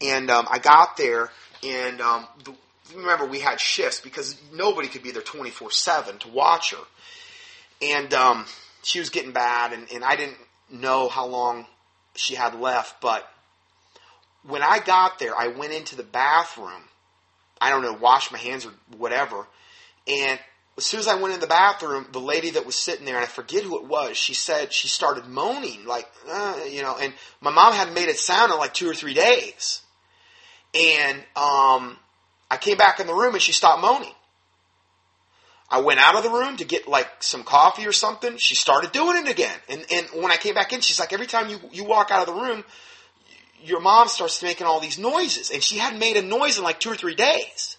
And 0.01 0.29
um, 0.29 0.47
I 0.49 0.59
got 0.59 0.95
there, 0.97 1.29
and 1.63 2.01
um, 2.01 2.27
the, 2.43 2.53
remember, 2.95 3.25
we 3.25 3.39
had 3.39 3.59
shifts 3.59 3.99
because 3.99 4.37
nobody 4.53 4.87
could 4.87 5.03
be 5.03 5.11
there 5.11 5.21
24 5.21 5.71
7 5.71 6.17
to 6.19 6.27
watch 6.29 6.71
her. 6.71 6.83
And 7.81 8.13
um, 8.13 8.45
she 8.83 8.99
was 8.99 9.09
getting 9.09 9.31
bad, 9.31 9.73
and, 9.73 9.91
and 9.93 10.03
I 10.03 10.15
didn't 10.15 10.37
know 10.69 11.09
how 11.09 11.25
long 11.25 11.65
she 12.15 12.35
had 12.35 12.59
left, 12.59 13.01
but 13.01 13.29
when 14.47 14.61
I 14.61 14.79
got 14.79 15.19
there, 15.19 15.37
I 15.37 15.47
went 15.47 15.73
into 15.73 15.95
the 15.95 16.03
bathroom. 16.03 16.83
I 17.61 17.69
don't 17.69 17.81
know, 17.81 17.93
wash 17.93 18.31
my 18.31 18.37
hands 18.37 18.65
or 18.65 18.71
whatever. 18.97 19.47
And 20.07 20.39
as 20.77 20.85
soon 20.85 20.99
as 20.99 21.07
I 21.07 21.15
went 21.15 21.33
in 21.33 21.39
the 21.39 21.47
bathroom, 21.47 22.07
the 22.11 22.19
lady 22.19 22.51
that 22.51 22.65
was 22.65 22.75
sitting 22.75 23.05
there, 23.05 23.15
and 23.15 23.23
I 23.23 23.27
forget 23.27 23.63
who 23.63 23.77
it 23.77 23.85
was, 23.85 24.17
she 24.17 24.33
said 24.33 24.73
she 24.73 24.87
started 24.87 25.27
moaning, 25.27 25.85
like, 25.85 26.09
uh, 26.29 26.59
you 26.69 26.81
know, 26.81 26.97
and 26.99 27.13
my 27.41 27.51
mom 27.51 27.73
hadn't 27.73 27.93
made 27.93 28.09
it 28.09 28.17
sound 28.17 28.51
in 28.51 28.57
like 28.57 28.73
two 28.73 28.89
or 28.89 28.95
three 28.95 29.13
days. 29.13 29.81
And 30.73 31.17
um, 31.35 31.97
I 32.49 32.57
came 32.59 32.77
back 32.77 32.99
in 32.99 33.07
the 33.07 33.13
room 33.13 33.33
and 33.33 33.41
she 33.41 33.51
stopped 33.51 33.81
moaning. 33.81 34.13
I 35.69 35.79
went 35.81 35.99
out 35.99 36.15
of 36.15 36.23
the 36.23 36.29
room 36.29 36.57
to 36.57 36.65
get 36.65 36.87
like 36.87 37.07
some 37.21 37.43
coffee 37.43 37.87
or 37.87 37.91
something. 37.91 38.37
She 38.37 38.55
started 38.55 38.91
doing 38.91 39.17
it 39.17 39.29
again. 39.29 39.57
And, 39.69 39.85
and 39.91 40.07
when 40.21 40.31
I 40.31 40.37
came 40.37 40.53
back 40.55 40.73
in, 40.73 40.81
she's 40.81 40.99
like, 40.99 41.13
every 41.13 41.27
time 41.27 41.49
you, 41.49 41.59
you 41.71 41.83
walk 41.83 42.11
out 42.11 42.27
of 42.27 42.35
the 42.35 42.41
room, 42.41 42.63
your 43.63 43.79
mom 43.79 44.07
starts 44.07 44.43
making 44.43 44.67
all 44.67 44.79
these 44.79 44.99
noises, 44.99 45.51
and 45.51 45.63
she 45.63 45.77
hadn't 45.77 45.99
made 45.99 46.17
a 46.17 46.21
noise 46.21 46.57
in 46.57 46.63
like 46.63 46.79
two 46.79 46.91
or 46.91 46.95
three 46.95 47.15
days. 47.15 47.77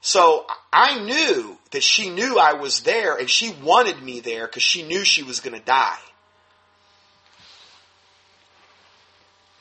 So 0.00 0.46
I 0.72 1.02
knew 1.02 1.58
that 1.70 1.82
she 1.82 2.10
knew 2.10 2.38
I 2.38 2.54
was 2.54 2.80
there, 2.80 3.16
and 3.16 3.30
she 3.30 3.54
wanted 3.62 4.02
me 4.02 4.20
there 4.20 4.46
because 4.46 4.62
she 4.62 4.82
knew 4.82 5.04
she 5.04 5.22
was 5.22 5.40
going 5.40 5.58
to 5.58 5.64
die. 5.64 5.98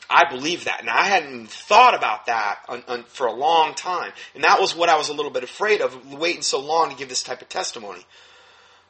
I 0.09 0.29
believe 0.29 0.65
that. 0.65 0.85
Now, 0.85 0.97
I 0.97 1.05
hadn't 1.05 1.49
thought 1.49 1.95
about 1.95 2.27
that 2.27 2.65
for 3.07 3.25
a 3.25 3.33
long 3.33 3.73
time. 3.73 4.11
And 4.35 4.43
that 4.43 4.59
was 4.59 4.75
what 4.75 4.89
I 4.89 4.97
was 4.97 5.09
a 5.09 5.13
little 5.13 5.31
bit 5.31 5.43
afraid 5.43 5.81
of, 5.81 6.13
waiting 6.13 6.43
so 6.43 6.59
long 6.59 6.91
to 6.91 6.95
give 6.95 7.09
this 7.09 7.23
type 7.23 7.41
of 7.41 7.49
testimony. 7.49 8.05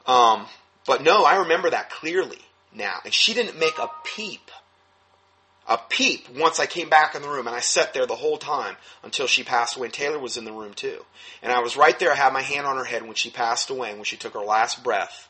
Um, 0.06 0.48
but 0.86 1.02
no, 1.02 1.24
I 1.24 1.38
remember 1.38 1.70
that 1.70 1.90
clearly 1.90 2.40
now. 2.74 2.98
And 3.06 3.14
she 3.14 3.34
didn't 3.34 3.58
make 3.58 3.78
a 3.78 3.90
peep. 4.04 4.52
A 5.68 5.78
peep 5.78 6.28
once 6.30 6.60
I 6.60 6.66
came 6.66 6.90
back 6.90 7.16
in 7.16 7.22
the 7.22 7.30
room, 7.30 7.48
and 7.48 7.56
I 7.56 7.62
sat 7.62 7.94
there 7.94 8.06
the 8.06 8.16
whole 8.16 8.38
time 8.38 8.76
until 9.02 9.28
she 9.28 9.44
passed 9.44 9.78
away. 9.78 9.88
And 9.88 9.94
Taylor 9.94 10.20
was 10.20 10.36
in 10.36 10.44
the 10.44 10.52
room 10.52 10.74
too. 10.74 11.06
And 11.42 11.54
I 11.54 11.60
was 11.60 11.78
right 11.78 11.98
there, 11.98 12.12
I 12.12 12.16
had 12.16 12.34
my 12.34 12.42
hand 12.42 12.66
on 12.66 12.76
her 12.76 12.84
head 12.84 13.04
when 13.04 13.16
she 13.16 13.30
passed 13.30 13.70
away, 13.70 13.90
and 13.90 13.98
when 13.98 14.06
she 14.06 14.18
took 14.18 14.34
her 14.34 14.42
last 14.42 14.84
breath. 14.84 15.30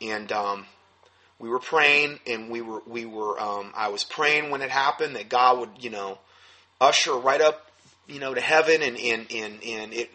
And 0.00 0.32
um, 0.32 0.66
we 1.38 1.48
were 1.48 1.58
praying, 1.58 2.20
and 2.26 2.50
we 2.50 2.60
were 2.60 2.82
we 2.86 3.04
were 3.04 3.38
um, 3.40 3.72
I 3.76 3.88
was 3.88 4.04
praying 4.04 4.50
when 4.50 4.62
it 4.62 4.70
happened 4.70 5.16
that 5.16 5.28
God 5.28 5.60
would 5.60 5.70
you 5.80 5.90
know 5.90 6.18
usher 6.80 7.14
right 7.14 7.40
up 7.40 7.70
you 8.08 8.18
know 8.18 8.34
to 8.34 8.40
heaven, 8.40 8.82
and 8.82 8.98
and 8.98 9.26
and 9.30 9.62
and 9.62 9.94
it 9.94 10.10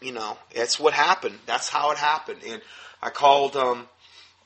you 0.00 0.12
know 0.12 0.38
that's 0.54 0.78
what 0.78 0.92
happened. 0.92 1.38
That's 1.46 1.68
how 1.68 1.90
it 1.90 1.98
happened. 1.98 2.40
And 2.46 2.62
I 3.02 3.10
called 3.10 3.56
um, 3.56 3.88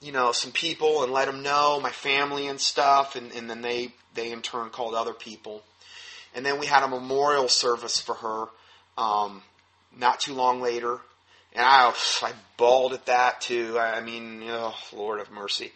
you 0.01 0.12
know 0.12 0.32
some 0.32 0.52
people 0.52 1.02
and 1.02 1.12
let 1.12 1.27
them 1.27 1.43
know 1.43 1.78
my 1.81 1.90
family 1.90 2.47
and 2.47 2.60
stuff, 2.60 3.16
and, 3.16 3.32
and 3.32 3.48
then 3.48 3.62
they 3.62 3.93
they 4.14 4.32
in 4.32 4.43
turn 4.43 4.70
called 4.70 4.94
other 4.94 5.12
people, 5.12 5.62
and 6.35 6.44
then 6.44 6.59
we 6.59 6.66
had 6.66 6.82
a 6.82 6.89
memorial 6.89 7.48
service 7.48 8.01
for 8.01 8.14
her. 8.14 8.47
Um, 8.98 9.43
not 9.98 10.20
too 10.20 10.35
long 10.35 10.60
later, 10.60 10.98
and 11.55 11.64
I 11.64 11.93
I 12.22 12.32
bawled 12.56 12.93
at 12.93 13.06
that 13.06 13.40
too. 13.40 13.78
I 13.78 14.01
mean, 14.01 14.43
oh 14.47 14.74
Lord 14.93 15.20
of 15.20 15.31
mercy. 15.31 15.72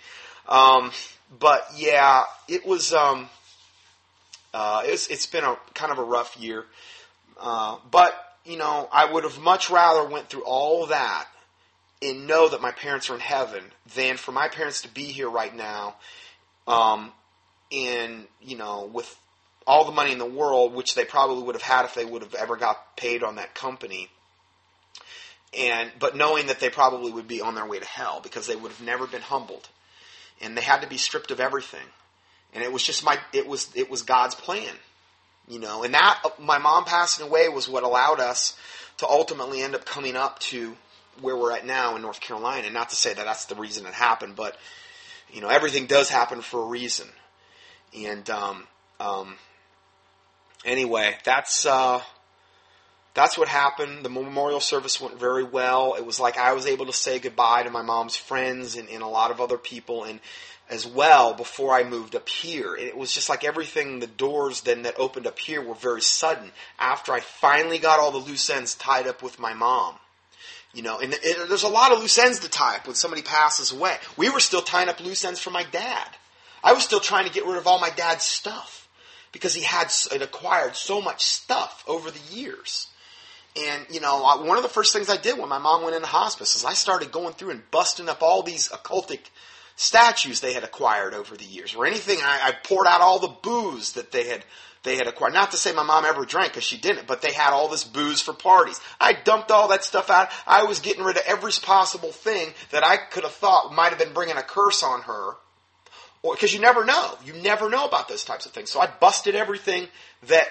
Um, 0.49 0.91
but 1.39 1.67
yeah, 1.77 2.25
it 2.49 2.67
was. 2.67 2.93
Um, 2.93 3.29
uh, 4.53 4.83
it's 4.85 5.09
it's 5.09 5.27
been 5.27 5.45
a 5.45 5.57
kind 5.75 5.91
of 5.91 5.99
a 5.99 6.05
rough 6.05 6.37
year, 6.39 6.65
uh, 7.41 7.77
but 7.91 8.15
you 8.45 8.57
know 8.57 8.89
I 8.93 9.11
would 9.11 9.25
have 9.25 9.39
much 9.41 9.69
rather 9.69 10.09
went 10.09 10.29
through 10.29 10.45
all 10.45 10.87
that 10.87 11.27
and 12.05 12.27
know 12.27 12.49
that 12.49 12.61
my 12.61 12.71
parents 12.71 13.09
are 13.11 13.15
in 13.15 13.21
heaven 13.21 13.65
than 13.95 14.17
for 14.17 14.33
my 14.33 14.49
parents 14.49 14.83
to 14.83 14.89
be 14.89 15.05
here 15.05 15.29
right 15.29 15.55
now, 15.55 15.97
um, 16.67 17.13
in 17.71 18.27
you 18.41 18.57
know 18.57 18.89
with 18.93 19.19
all 19.67 19.85
the 19.85 19.93
money 19.93 20.13
in 20.13 20.19
the 20.19 20.27
world, 20.27 20.75
which 20.75 20.95
they 20.95 21.05
probably 21.05 21.43
would 21.43 21.55
have 21.55 21.63
had 21.63 21.85
if 21.85 21.95
they 21.95 22.05
would 22.05 22.23
have 22.23 22.35
ever 22.35 22.57
got 22.57 22.97
paid 22.97 23.23
on 23.23 23.37
that 23.37 23.55
company. 23.55 24.09
And 25.59 25.91
but 25.99 26.17
knowing 26.17 26.49
that 26.49 26.61
they 26.61 26.69
probably 26.69 27.13
would 27.13 27.29
be 27.29 27.41
on 27.41 27.55
their 27.55 27.67
way 27.67 27.79
to 27.79 27.87
hell 27.87 28.21
because 28.23 28.47
they 28.47 28.57
would 28.57 28.71
have 28.71 28.83
never 28.83 29.07
been 29.07 29.23
humbled 29.23 29.69
and 30.41 30.57
they 30.57 30.63
had 30.63 30.83
to 30.83 30.89
be 30.89 30.97
stripped 30.97 31.31
of 31.31 31.41
everything. 31.41 31.87
And 32.53 32.63
it 32.63 32.73
was 32.73 32.83
just 32.83 33.05
my 33.05 33.19
it 33.33 33.47
was 33.47 33.71
it 33.75 33.91
was 33.91 34.03
God's 34.03 34.35
plan, 34.35 34.75
you 35.49 35.59
know. 35.59 35.83
And 35.83 35.95
that 35.95 36.23
my 36.39 36.59
mom 36.59 36.85
passing 36.85 37.27
away 37.27 37.49
was 37.49 37.69
what 37.69 37.83
allowed 37.83 38.21
us 38.21 38.57
to 38.99 39.09
ultimately 39.09 39.63
end 39.63 39.75
up 39.75 39.85
coming 39.85 40.17
up 40.17 40.39
to 40.41 40.77
where 41.21 41.37
we're 41.37 41.53
at 41.53 41.67
now 41.67 41.97
in 41.97 42.03
North 42.03 42.21
Carolina. 42.21 42.71
Not 42.71 42.91
to 42.91 42.97
say 42.97 43.15
that 43.15 43.25
that's 43.25 43.47
the 43.47 43.55
reason 43.55 43.87
it 43.87 43.95
happened, 43.95 44.37
but 44.37 44.57
you 45.33 45.41
know 45.41 45.49
everything 45.49 45.87
does 45.87 46.09
happen 46.09 46.41
for 46.41 46.63
a 46.63 46.67
reason. 46.67 47.09
And 47.97 48.29
um, 48.31 48.67
um, 49.01 49.37
anyway, 50.65 51.17
that's 51.25 51.67
uh, 51.67 52.01
that's 53.15 53.39
what 53.39 53.49
happened. 53.49 54.05
The 54.05 54.11
memorial 54.11 54.61
service 54.61 55.01
went 55.01 55.19
very 55.19 55.45
well. 55.45 55.95
It 55.95 56.05
was 56.05 56.19
like 56.19 56.37
I 56.37 56.53
was 56.53 56.67
able 56.67 56.87
to 56.87 56.93
say 56.93 57.21
goodbye 57.21 57.63
to 57.63 57.71
my 57.71 57.83
mom's 57.83 58.17
friends 58.17 58.77
and, 58.77 58.89
and 58.89 59.03
a 59.03 59.09
lot 59.09 59.31
of 59.31 59.41
other 59.41 59.59
people 59.59 60.05
and 60.05 60.21
as 60.69 60.87
well 60.87 61.35
before 61.35 61.75
I 61.75 61.85
moved 61.85 62.17
up 62.17 62.29
here. 62.29 62.75
And 62.75 62.87
it 62.87 62.97
was 62.97 63.13
just 63.13 63.29
like 63.29 63.45
everything, 63.45 64.01
the 64.01 64.07
doors 64.07 64.63
then 64.63 64.83
that 64.83 64.99
opened 64.99 65.27
up 65.27 65.39
here 65.39 65.63
were 65.63 65.75
very 65.75 66.01
sudden 66.01 66.51
after 66.79 67.13
I 67.13 67.21
finally 67.21 67.79
got 67.79 68.01
all 68.01 68.11
the 68.11 68.19
loose 68.19 68.49
ends 68.51 68.75
tied 68.75 69.07
up 69.07 69.23
with 69.23 69.39
my 69.39 69.55
mom. 69.55 69.97
You 70.75 70.83
know, 70.83 70.99
and 70.99 71.13
it, 71.13 71.49
there's 71.49 71.63
a 71.63 71.69
lot 71.69 71.93
of 71.93 72.01
loose 72.01 72.19
ends 72.19 72.41
to 72.41 72.49
tie 72.49 72.77
up 72.77 72.87
when 72.87 72.97
somebody 72.97 73.23
passes 73.23 73.73
away. 73.73 73.97
We 74.17 74.29
were 74.29 74.41
still 74.41 74.63
tying 74.63 74.89
up 74.89 75.01
loose 75.01 75.25
ends 75.25 75.41
for 75.41 75.51
my 75.51 75.65
dad. 75.65 76.09
I 76.63 76.73
was 76.73 76.83
still 76.83 77.01
trying 77.01 77.27
to 77.27 77.33
get 77.33 77.47
rid 77.47 77.57
of 77.57 77.67
all 77.67 77.79
my 77.79 77.91
dad's 77.91 78.25
stuff 78.25 78.89
because 79.33 79.55
he 79.55 79.63
had 79.63 79.93
acquired 80.21 80.75
so 80.75 81.01
much 81.01 81.25
stuff 81.25 81.85
over 81.87 82.11
the 82.11 82.35
years. 82.35 82.89
And, 83.57 83.87
you 83.89 84.01
know, 84.01 84.21
one 84.43 84.57
of 84.57 84.65
the 84.65 84.69
first 84.69 84.93
things 84.93 85.09
I 85.09 85.17
did 85.17 85.39
when 85.39 85.49
my 85.49 85.59
mom 85.59 85.85
went 85.85 85.95
into 85.95 86.09
hospice 86.09 86.57
is 86.57 86.65
I 86.65 86.73
started 86.73 87.13
going 87.13 87.35
through 87.35 87.51
and 87.51 87.71
busting 87.71 88.09
up 88.09 88.23
all 88.23 88.43
these 88.43 88.69
occultic 88.69 89.21
statues 89.77 90.41
they 90.41 90.53
had 90.53 90.65
acquired 90.65 91.15
over 91.15 91.37
the 91.37 91.45
years, 91.45 91.75
or 91.75 91.87
anything. 91.87 92.19
I, 92.21 92.49
I 92.49 92.53
poured 92.53 92.87
out 92.89 93.01
all 93.01 93.19
the 93.19 93.29
booze 93.29 93.93
that 93.93 94.13
they 94.13 94.29
had 94.29 94.45
they 94.85 94.97
had 94.97 95.09
acquired. 95.09 95.35
Not 95.35 95.51
to 95.51 95.57
say 95.57 95.73
my 95.73 95.83
mom 95.83 96.05
ever 96.05 96.25
drank, 96.25 96.53
because 96.53 96.65
she 96.65 96.77
didn't, 96.77 97.07
but 97.07 97.23
they 97.23 97.33
had 97.33 97.53
all 97.53 97.69
this 97.69 97.85
booze 97.85 98.21
for 98.21 98.33
parties. 98.33 98.81
I 99.01 99.15
dumped 99.15 99.51
all 99.51 99.69
that 99.69 99.83
stuff 99.83 100.11
out. 100.11 100.29
I 100.47 100.65
was 100.65 100.79
getting 100.79 101.03
rid 101.03 101.17
of 101.17 101.25
every 101.27 101.53
possible 101.63 102.13
thing 102.13 102.53
that 102.71 102.85
I 102.85 102.97
could 102.97 103.25
have 103.25 103.33
thought 103.33 103.75
might 103.75 103.89
have 103.89 103.99
been 103.99 104.13
bringing 104.13 104.37
a 104.37 104.43
curse 104.43 104.83
on 104.83 105.03
her. 105.03 105.33
Because 106.23 106.55
you 106.55 106.61
never 106.61 106.85
know. 106.85 107.19
You 107.25 107.35
never 107.35 107.69
know 107.69 107.87
about 107.87 108.09
those 108.09 108.25
types 108.25 108.47
of 108.47 108.53
things. 108.53 108.71
So 108.71 108.81
I 108.81 108.87
busted 108.87 109.35
everything 109.35 109.89
that 110.29 110.47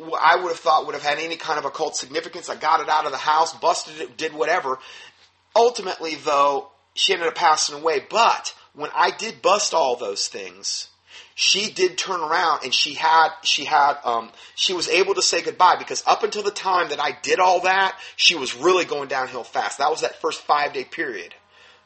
I 0.00 0.36
would 0.36 0.48
have 0.48 0.58
thought 0.58 0.86
would 0.86 0.94
have 0.94 1.04
had 1.04 1.18
any 1.18 1.36
kind 1.36 1.58
of 1.58 1.64
occult 1.64 1.96
significance. 1.96 2.48
I 2.48 2.56
got 2.56 2.80
it 2.80 2.88
out 2.88 3.06
of 3.06 3.12
the 3.12 3.18
house, 3.18 3.52
busted 3.56 4.00
it, 4.00 4.16
did 4.16 4.32
whatever. 4.32 4.78
Ultimately, 5.54 6.16
though, 6.16 6.70
she 6.94 7.12
ended 7.12 7.28
up 7.28 7.34
passing 7.34 7.76
away. 7.76 8.00
But 8.08 8.54
when 8.74 8.90
I 8.94 9.10
did 9.10 9.42
bust 9.42 9.74
all 9.74 9.96
those 9.96 10.28
things, 10.28 10.88
she 11.34 11.70
did 11.70 11.96
turn 11.96 12.20
around 12.20 12.64
and 12.64 12.74
she 12.74 12.94
had 12.94 13.30
she 13.42 13.64
had 13.64 13.96
um, 14.04 14.30
she 14.54 14.74
was 14.74 14.88
able 14.88 15.14
to 15.14 15.22
say 15.22 15.42
goodbye 15.42 15.76
because 15.78 16.02
up 16.06 16.22
until 16.22 16.42
the 16.42 16.50
time 16.50 16.90
that 16.90 17.00
I 17.00 17.16
did 17.22 17.38
all 17.38 17.62
that, 17.62 17.98
she 18.16 18.34
was 18.34 18.54
really 18.56 18.84
going 18.84 19.08
downhill 19.08 19.44
fast. 19.44 19.78
That 19.78 19.90
was 19.90 20.02
that 20.02 20.20
first 20.20 20.42
five 20.42 20.72
day 20.72 20.84
period. 20.84 21.34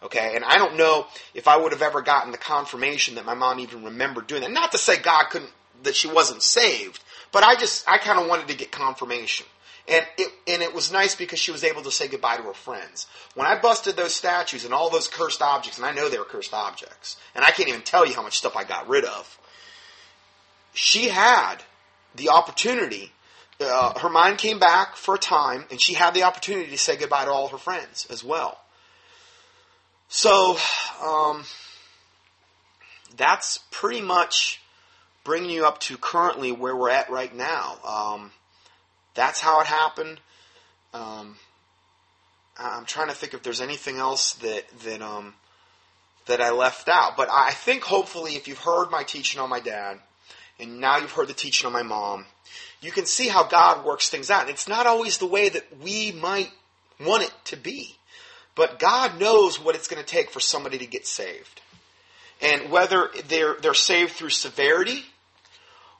Okay, 0.03 0.35
and 0.35 0.45
I 0.45 0.59
don't 0.59 0.77
know 0.77 1.07
if 1.35 1.49
I 1.49 1.57
would 1.57 1.73
have 1.73 1.83
ever 1.83 2.03
gotten 2.03 2.31
the 2.31 2.39
confirmation 2.39 3.15
that 3.15 3.25
my 3.25 3.35
mom 3.35 3.61
even 3.61 3.85
remembered 3.85 4.27
doing 4.27 4.43
that. 4.43 4.51
Not 4.51 4.73
to 4.73 4.79
say 4.79 4.99
God 4.99 5.31
couldn't 5.31 5.51
that 5.83 5.97
she 5.97 6.09
wasn't 6.09 6.43
saved, 6.43 7.03
but 7.33 7.43
I 7.43 7.55
just, 7.57 7.89
I 7.89 7.99
kind 7.99 8.19
of 8.19 8.29
wanted 8.29 8.49
to 8.49 8.55
get 8.55 8.71
confirmation. 8.71 9.47
And 9.89 10.05
it, 10.19 10.33
and 10.49 10.63
it 10.63 10.75
was 10.75 10.91
nice 10.91 11.15
because 11.15 11.39
she 11.39 11.53
was 11.53 11.63
able 11.63 11.83
to 11.83 11.93
say 11.93 12.09
goodbye 12.09 12.37
to 12.37 12.43
her 12.43 12.55
friends. 12.55 13.07
When 13.35 13.47
I 13.47 13.59
busted 13.61 13.97
those 13.97 14.15
statues 14.15 14.65
and 14.65 14.75
all 14.75 14.91
those 14.91 15.07
cursed 15.07 15.43
objects, 15.43 15.79
and 15.79 15.87
I 15.87 15.93
know 15.93 16.09
they 16.09 16.19
were 16.19 16.25
cursed 16.25 16.53
objects, 16.53 17.17
and 17.35 17.45
I 17.45 17.51
can't 17.53 17.69
even 17.69 17.83
tell 17.83 18.05
you 18.05 18.15
how 18.15 18.23
much 18.23 18.39
stuff 18.39 18.57
I 18.57 18.65
got 18.65 18.89
rid 18.89 19.05
of, 19.05 19.39
she 20.73 21.09
had 21.09 21.57
the 22.17 22.31
opportunity. 22.31 23.13
Uh, 23.61 23.99
her 24.01 24.11
mind 24.11 24.39
came 24.39 24.59
back 24.59 24.97
for 24.97 25.15
a 25.15 25.19
time, 25.19 25.67
and 25.71 25.81
she 25.81 25.95
had 25.95 26.15
the 26.15 26.25
opportunity 26.25 26.71
to 26.71 26.79
say 26.79 26.97
goodbye 26.97 27.25
to 27.25 27.31
all 27.31 27.49
her 27.49 27.59
friends 27.59 28.07
as 28.11 28.25
well. 28.25 28.59
So, 30.09 30.57
um, 31.03 31.45
that's 33.17 33.61
pretty 33.71 34.01
much 34.01 34.61
bringing 35.25 35.51
you 35.51 35.67
up 35.67 35.81
to 35.81 35.97
currently 35.97 36.53
where 36.53 36.77
we're 36.77 36.91
at 36.91 37.11
right 37.11 37.35
now. 37.35 37.79
Um, 37.85 38.33
that's 39.17 39.41
how 39.41 39.61
it 39.61 39.67
happened. 39.67 40.21
Um, 40.95 41.37
I'm 42.57 42.85
trying 42.85 43.09
to 43.09 43.15
think 43.15 43.35
if 43.35 43.43
there's 43.43 43.61
anything 43.61 43.97
else 43.97 44.35
that 44.35 44.65
that 44.85 45.03
um, 45.03 45.35
that 46.27 46.41
I 46.41 46.51
left 46.51 46.89
out. 46.89 47.17
But 47.17 47.29
I 47.31 47.51
think 47.51 47.83
hopefully, 47.83 48.37
if 48.37 48.47
you've 48.47 48.59
heard 48.59 48.91
my 48.91 49.03
teaching 49.03 49.41
on 49.41 49.51
my 49.51 49.61
dad, 49.61 49.99
and 50.61 50.81
now 50.81 50.99
you've 50.99 51.13
heard 51.13 51.29
the 51.29 51.35
teaching 51.35 51.67
on 51.67 51.73
my 51.73 51.83
mom, 51.83 52.27
you 52.81 52.93
can 52.93 53.07
see 53.07 53.29
how 53.29 53.45
God 53.45 53.85
works 53.85 54.09
things 54.09 54.31
out. 54.31 54.49
It's 54.49 54.69
not 54.69 54.87
always 54.87 55.19
the 55.19 55.27
way 55.27 55.49
that 55.49 55.81
we 55.83 56.13
might 56.13 56.51
want 57.01 57.25
it 57.25 57.33
to 57.47 57.57
be, 57.57 57.97
but 58.55 58.79
God 58.79 59.21
knows 59.21 59.61
what 59.61 59.75
it's 59.75 59.89
going 59.89 60.03
to 60.03 60.09
take 60.09 60.31
for 60.31 60.41
somebody 60.41 60.79
to 60.79 60.87
get 60.87 61.07
saved, 61.07 61.61
and 62.41 62.71
whether 62.71 63.11
they're 63.29 63.57
they're 63.61 63.75
saved 63.75 64.13
through 64.13 64.31
severity 64.31 65.05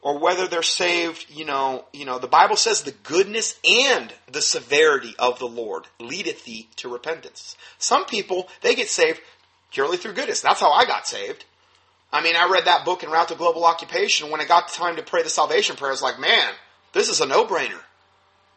or 0.07 0.17
whether 0.17 0.47
they're 0.47 0.63
saved, 0.63 1.27
you 1.29 1.45
know, 1.45 1.85
you 1.93 2.05
know, 2.05 2.21
the 2.21 2.29
Bible 2.29 2.55
says 2.55 2.83
the 2.83 2.93
goodness 2.93 3.59
and 3.69 4.15
the 4.31 4.41
severity 4.41 5.17
of 5.19 5.41
the 5.41 5.49
Lord 5.49 5.89
leadeth 5.99 6.45
thee 6.45 6.69
to 6.77 6.89
repentance. 6.89 7.57
Some 7.79 8.05
people, 8.05 8.49
they 8.63 8.77
get 8.77 8.89
saved 8.89 9.21
purely 9.73 9.97
through 9.97 10.13
goodness. 10.13 10.43
That's 10.43 10.61
how 10.61 10.71
I 10.71 10.85
got 10.85 11.09
saved. 11.09 11.45
I 12.13 12.23
mean, 12.23 12.37
I 12.37 12.49
read 12.49 12.67
that 12.67 12.85
book 12.85 13.03
En 13.03 13.11
Route 13.11 13.27
to 13.31 13.35
Global 13.35 13.65
Occupation. 13.65 14.31
When 14.31 14.41
it 14.41 14.47
got 14.47 14.69
time 14.69 14.95
to 14.95 15.03
pray 15.03 15.25
the 15.25 15.29
salvation 15.29 15.75
prayer, 15.75 15.91
I 15.91 15.95
was 15.95 16.03
like, 16.03 16.21
man, 16.21 16.53
this 16.93 17.09
is 17.09 17.21
a 17.21 17.27
no-brainer. 17.27 17.81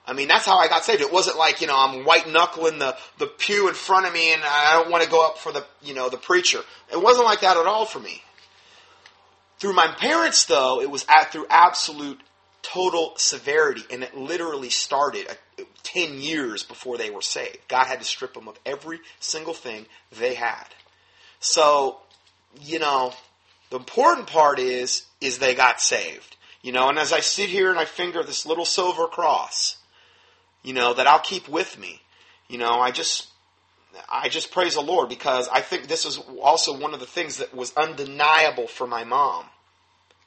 I 0.05 0.13
mean, 0.13 0.27
that's 0.27 0.45
how 0.45 0.59
I 0.59 0.67
got 0.67 0.85
saved. 0.85 1.01
It 1.01 1.11
wasn't 1.11 1.39
like, 1.39 1.61
you 1.61 1.67
know, 1.67 1.75
I'm 1.75 2.05
white 2.05 2.29
knuckling 2.29 2.77
the, 2.77 2.95
the 3.17 3.25
pew 3.25 3.69
in 3.69 3.73
front 3.73 4.05
of 4.05 4.13
me 4.13 4.33
and 4.33 4.43
I 4.43 4.73
don't 4.73 4.91
want 4.91 5.03
to 5.03 5.09
go 5.09 5.25
up 5.25 5.39
for 5.39 5.51
the, 5.51 5.65
you 5.81 5.95
know, 5.95 6.09
the 6.09 6.17
preacher. 6.17 6.59
It 6.91 7.01
wasn't 7.01 7.25
like 7.25 7.41
that 7.41 7.57
at 7.57 7.65
all 7.65 7.87
for 7.87 7.99
me. 7.99 8.21
Through 9.59 9.73
my 9.73 9.87
parents, 9.87 10.45
though, 10.45 10.81
it 10.81 10.89
was 10.89 11.05
at, 11.09 11.31
through 11.31 11.47
absolute 11.49 12.21
total 12.61 13.13
severity, 13.17 13.83
and 13.91 14.03
it 14.03 14.15
literally 14.15 14.69
started 14.69 15.27
uh, 15.59 15.63
10 15.83 16.19
years 16.19 16.63
before 16.63 16.97
they 16.97 17.09
were 17.09 17.21
saved. 17.21 17.57
God 17.67 17.85
had 17.85 17.99
to 17.99 18.05
strip 18.05 18.33
them 18.33 18.47
of 18.47 18.59
every 18.65 18.99
single 19.19 19.53
thing 19.53 19.85
they 20.17 20.33
had. 20.33 20.65
So, 21.39 21.97
you 22.61 22.79
know, 22.79 23.13
the 23.69 23.77
important 23.77 24.27
part 24.27 24.59
is, 24.59 25.05
is 25.21 25.37
they 25.37 25.55
got 25.55 25.81
saved. 25.81 26.35
You 26.61 26.73
know, 26.73 26.89
and 26.89 26.99
as 26.99 27.13
I 27.13 27.21
sit 27.21 27.49
here 27.49 27.69
and 27.69 27.79
I 27.79 27.85
finger 27.85 28.23
this 28.23 28.45
little 28.45 28.65
silver 28.65 29.07
cross, 29.07 29.77
you 30.63 30.73
know, 30.73 30.93
that 30.93 31.07
I'll 31.07 31.19
keep 31.19 31.47
with 31.47 31.79
me, 31.79 32.01
you 32.49 32.57
know, 32.57 32.79
I 32.79 32.91
just 32.91 33.28
I 34.09 34.29
just 34.29 34.51
praise 34.51 34.75
the 34.75 34.81
Lord 34.81 35.09
because 35.09 35.47
I 35.49 35.61
think 35.61 35.87
this 35.87 36.05
is 36.05 36.19
also 36.41 36.77
one 36.77 36.93
of 36.93 36.99
the 36.99 37.05
things 37.05 37.37
that 37.37 37.53
was 37.53 37.73
undeniable 37.75 38.67
for 38.67 38.87
my 38.87 39.03
mom. 39.03 39.45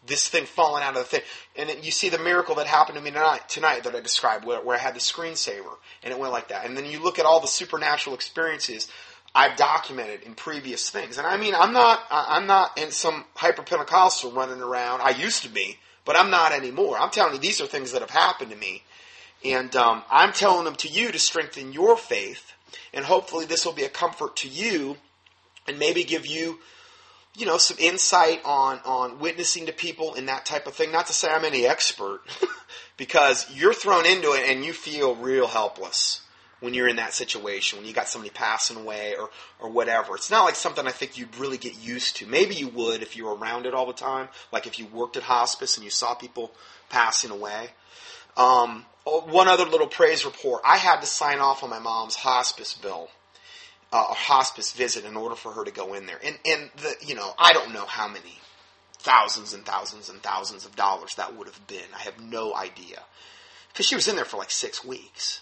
This 0.05 0.29
thing 0.29 0.47
falling 0.47 0.83
out 0.83 0.97
of 0.97 1.03
the 1.03 1.05
thing. 1.05 1.21
And 1.55 1.71
it, 1.71 1.85
you 1.85 1.93
see 1.93 2.09
the 2.09 2.19
miracle 2.19 2.57
that 2.57 2.67
happened 2.67 2.99
to 2.99 3.05
me 3.05 3.13
tonight, 3.13 3.49
tonight 3.49 3.85
that 3.85 3.95
I 3.95 4.01
described, 4.01 4.45
where, 4.45 4.61
where 4.61 4.77
I 4.77 4.81
had 4.81 4.95
the 4.95 5.01
screensaver, 5.01 5.77
and 6.03 6.13
it 6.13 6.19
went 6.19 6.33
like 6.33 6.49
that. 6.49 6.67
And 6.67 6.77
then 6.77 6.87
you 6.87 7.01
look 7.01 7.21
at 7.21 7.25
all 7.25 7.41
the 7.41 7.47
supernatural 7.47 8.17
experiences 8.17 8.89
I've 9.35 9.57
documented 9.57 10.23
in 10.23 10.35
previous 10.35 10.91
things. 10.91 11.19
And 11.19 11.27
I 11.27 11.37
mean, 11.37 11.55
I'm 11.55 11.73
not, 11.73 12.05
I'm 12.11 12.47
not 12.47 12.77
in 12.79 12.91
some 12.91 13.25
hyper 13.35 13.63
Pentecostal 13.63 14.33
running 14.33 14.61
around. 14.61 15.01
I 15.03 15.11
used 15.11 15.45
to 15.45 15.49
be, 15.49 15.79
but 16.05 16.19
I'm 16.19 16.31
not 16.31 16.53
anymore. 16.53 16.99
I'm 16.99 17.11
telling 17.11 17.35
you, 17.35 17.41
these 17.41 17.61
are 17.61 17.67
things 17.67 17.93
that 17.93 18.03
have 18.03 18.11
happened 18.11 18.51
to 18.51 18.57
me. 18.57 18.83
And 19.45 19.75
um, 19.77 20.03
I'm 20.11 20.33
telling 20.33 20.65
them 20.65 20.77
to 20.77 20.89
you 20.89 21.13
to 21.13 21.19
strengthen 21.19 21.73
your 21.73 21.97
faith 21.97 22.53
and 22.93 23.05
hopefully 23.05 23.47
this 23.47 23.65
will 23.65 23.73
be 23.73 23.85
a 23.85 23.89
comfort 23.89 24.37
to 24.37 24.49
you 24.49 24.97
and 25.67 25.79
maybe 25.79 26.05
give 26.05 26.27
you 26.27 26.59
you 27.37 27.47
know 27.47 27.59
some 27.59 27.77
insight 27.81 28.41
on 28.45 28.81
on 28.85 29.19
witnessing 29.19 29.67
to 29.67 29.73
people 29.73 30.15
and 30.15 30.29
that 30.29 30.45
type 30.45 30.67
of 30.67 30.75
thing. 30.75 30.93
Not 30.93 31.07
to 31.07 31.13
say 31.13 31.31
i'm 31.31 31.45
any 31.45 31.67
expert 31.67 32.23
because 32.97 33.47
you're 33.55 33.75
thrown 33.75 34.07
into 34.07 34.33
it 34.33 34.49
and 34.49 34.65
you 34.65 34.73
feel 34.73 35.15
real 35.15 35.47
helpless 35.47 36.21
when 36.61 36.75
you're 36.75 36.89
in 36.89 36.97
that 36.97 37.13
situation 37.13 37.79
when 37.79 37.89
you 37.89 37.93
got 37.93 38.09
somebody 38.09 38.31
passing 38.31 38.77
away 38.77 39.15
or 39.19 39.31
or 39.59 39.71
whatever. 39.71 40.15
It's 40.15 40.31
not 40.31 40.45
like 40.45 40.57
something 40.57 40.87
i 40.87 40.91
think 40.91 41.17
you'd 41.17 41.37
really 41.37 41.59
get 41.59 41.79
used 41.79 42.17
to. 42.17 42.27
Maybe 42.27 42.55
you 42.55 42.69
would 42.69 43.03
if 43.03 43.17
you 43.17 43.25
were 43.25 43.35
around 43.35 43.67
it 43.67 43.75
all 43.75 43.87
the 43.87 43.93
time 43.93 44.29
like 44.53 44.67
if 44.67 44.79
you 44.79 44.87
worked 44.87 45.17
at 45.17 45.23
hospice 45.23 45.77
and 45.77 45.85
you 45.85 45.91
saw 45.91 46.15
people 46.15 46.53
passing 46.91 47.31
away 47.31 47.71
um, 48.37 48.85
Oh, 49.05 49.23
one 49.23 49.49
other 49.49 49.65
little 49.65 49.89
praise 49.89 50.25
report. 50.25 50.63
I 50.65 50.77
had 50.77 51.01
to 51.01 51.07
sign 51.07 51.41
off 51.41 51.65
on 51.65 51.71
my 51.71 51.81
mom's 51.81 52.15
hospice 52.15 52.75
bill, 52.75 53.09
uh, 53.93 54.07
a 54.11 54.15
hospice 54.15 54.73
visit, 54.73 55.05
in 55.05 55.17
order 55.17 55.35
for 55.35 55.53
her 55.53 55.65
to 55.65 55.73
go 55.73 55.95
in 55.95 56.07
there. 56.07 56.21
And 56.23 56.39
and 56.45 56.71
the 56.77 56.95
you 57.05 57.15
know 57.17 57.35
I 57.39 57.53
don't 57.53 57.73
know 57.73 57.85
how 57.85 58.07
many 58.07 58.39
thousands 58.95 59.55
and 59.55 59.65
thousands 59.65 60.09
and 60.09 60.23
thousands 60.23 60.65
of 60.65 60.77
dollars 60.77 61.17
that 61.17 61.37
would 61.37 61.49
have 61.49 61.67
been. 61.67 61.89
I 61.95 62.01
have 62.03 62.21
no 62.21 62.55
idea 62.55 63.01
because 63.73 63.87
she 63.87 63.97
was 63.97 64.07
in 64.07 64.15
there 64.15 64.25
for 64.25 64.37
like 64.37 64.53
six 64.53 64.85
weeks, 64.85 65.41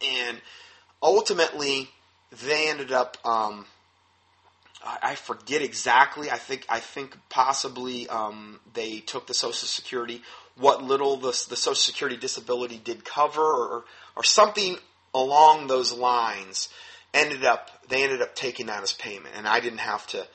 and 0.00 0.40
ultimately 1.02 1.90
they 2.46 2.70
ended 2.70 2.90
up. 2.90 3.18
Um, 3.24 3.66
I 4.86 5.14
forget 5.14 5.62
exactly. 5.62 6.30
I 6.30 6.36
think 6.36 6.66
I 6.68 6.80
think 6.80 7.16
possibly 7.28 8.08
um, 8.08 8.60
they 8.74 9.00
took 9.00 9.26
the 9.26 9.34
Social 9.34 9.66
Security 9.66 10.22
what 10.56 10.82
little 10.82 11.16
the, 11.16 11.46
the 11.48 11.56
Social 11.56 11.74
Security 11.74 12.16
disability 12.16 12.78
did 12.78 13.04
cover 13.04 13.42
or, 13.42 13.84
or 14.16 14.24
something 14.24 14.76
along 15.14 15.66
those 15.66 15.92
lines 15.92 16.68
ended 17.12 17.44
up 17.44 17.70
they 17.88 18.02
ended 18.02 18.22
up 18.22 18.34
taking 18.34 18.66
that 18.66 18.82
as 18.82 18.92
payment. 18.92 19.34
And 19.36 19.46
I 19.46 19.60
didn't 19.60 19.78
have 19.78 20.06
to 20.08 20.26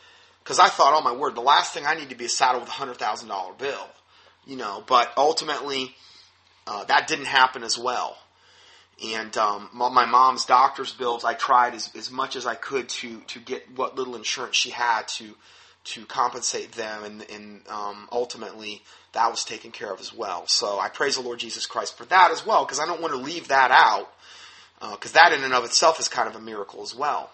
because 0.44 0.60
I 0.60 0.70
thought 0.70 0.94
oh 0.98 1.04
my 1.04 1.16
word 1.16 1.36
the 1.36 1.42
last 1.42 1.74
thing 1.74 1.86
I 1.86 1.96
need 1.96 2.10
to 2.10 2.16
be 2.16 2.26
is 2.26 2.36
saddled 2.36 2.64
with 2.64 2.70
a 2.70 2.74
hundred 2.74 2.98
thousand 2.98 3.30
dollar 3.30 3.54
bill 3.54 3.88
you 4.46 4.56
know 4.56 4.84
but 4.88 5.12
ultimately 5.18 5.94
uh, 6.70 6.84
that 6.86 7.08
didn't 7.08 7.26
happen 7.26 7.64
as 7.64 7.78
well. 7.78 8.16
And 9.04 9.36
um, 9.38 9.70
my 9.74 10.06
mom's 10.06 10.46
doctor's 10.46 10.92
bills 10.92 11.24
I 11.24 11.34
tried 11.34 11.74
as, 11.74 11.90
as 11.96 12.12
much 12.12 12.36
as 12.36 12.46
I 12.46 12.56
could 12.56 12.90
to 12.90 13.22
to 13.22 13.40
get 13.40 13.76
what 13.76 13.96
little 13.96 14.16
insurance 14.16 14.56
she 14.56 14.70
had 14.70 15.08
to 15.08 15.34
to 15.90 16.06
compensate 16.06 16.74
them 16.74 17.04
and, 17.04 17.26
and 17.30 17.62
um, 17.68 18.08
ultimately 18.12 18.82
that 19.14 19.30
was 19.30 19.44
taken 19.44 19.72
care 19.72 19.92
of 19.92 20.00
as 20.00 20.14
well. 20.14 20.46
So 20.48 20.80
I 20.80 20.90
praise 20.90 21.16
the 21.16 21.22
Lord 21.22 21.40
Jesus 21.40 21.66
Christ 21.66 21.98
for 21.98 22.06
that 22.06 22.32
as 22.32 22.46
well, 22.46 22.66
because 22.66 22.80
I 22.80 22.86
don't 22.86 23.02
want 23.02 23.14
to 23.14 23.20
leave 23.20 23.48
that 23.48 23.72
out, 23.72 24.12
because 24.80 25.16
uh, 25.16 25.20
that 25.24 25.34
in 25.34 25.44
and 25.44 25.54
of 25.54 25.66
itself 25.66 26.00
is 26.00 26.08
kind 26.08 26.28
of 26.28 26.36
a 26.36 26.42
miracle 26.42 26.84
as 26.84 26.96
well. 26.96 27.32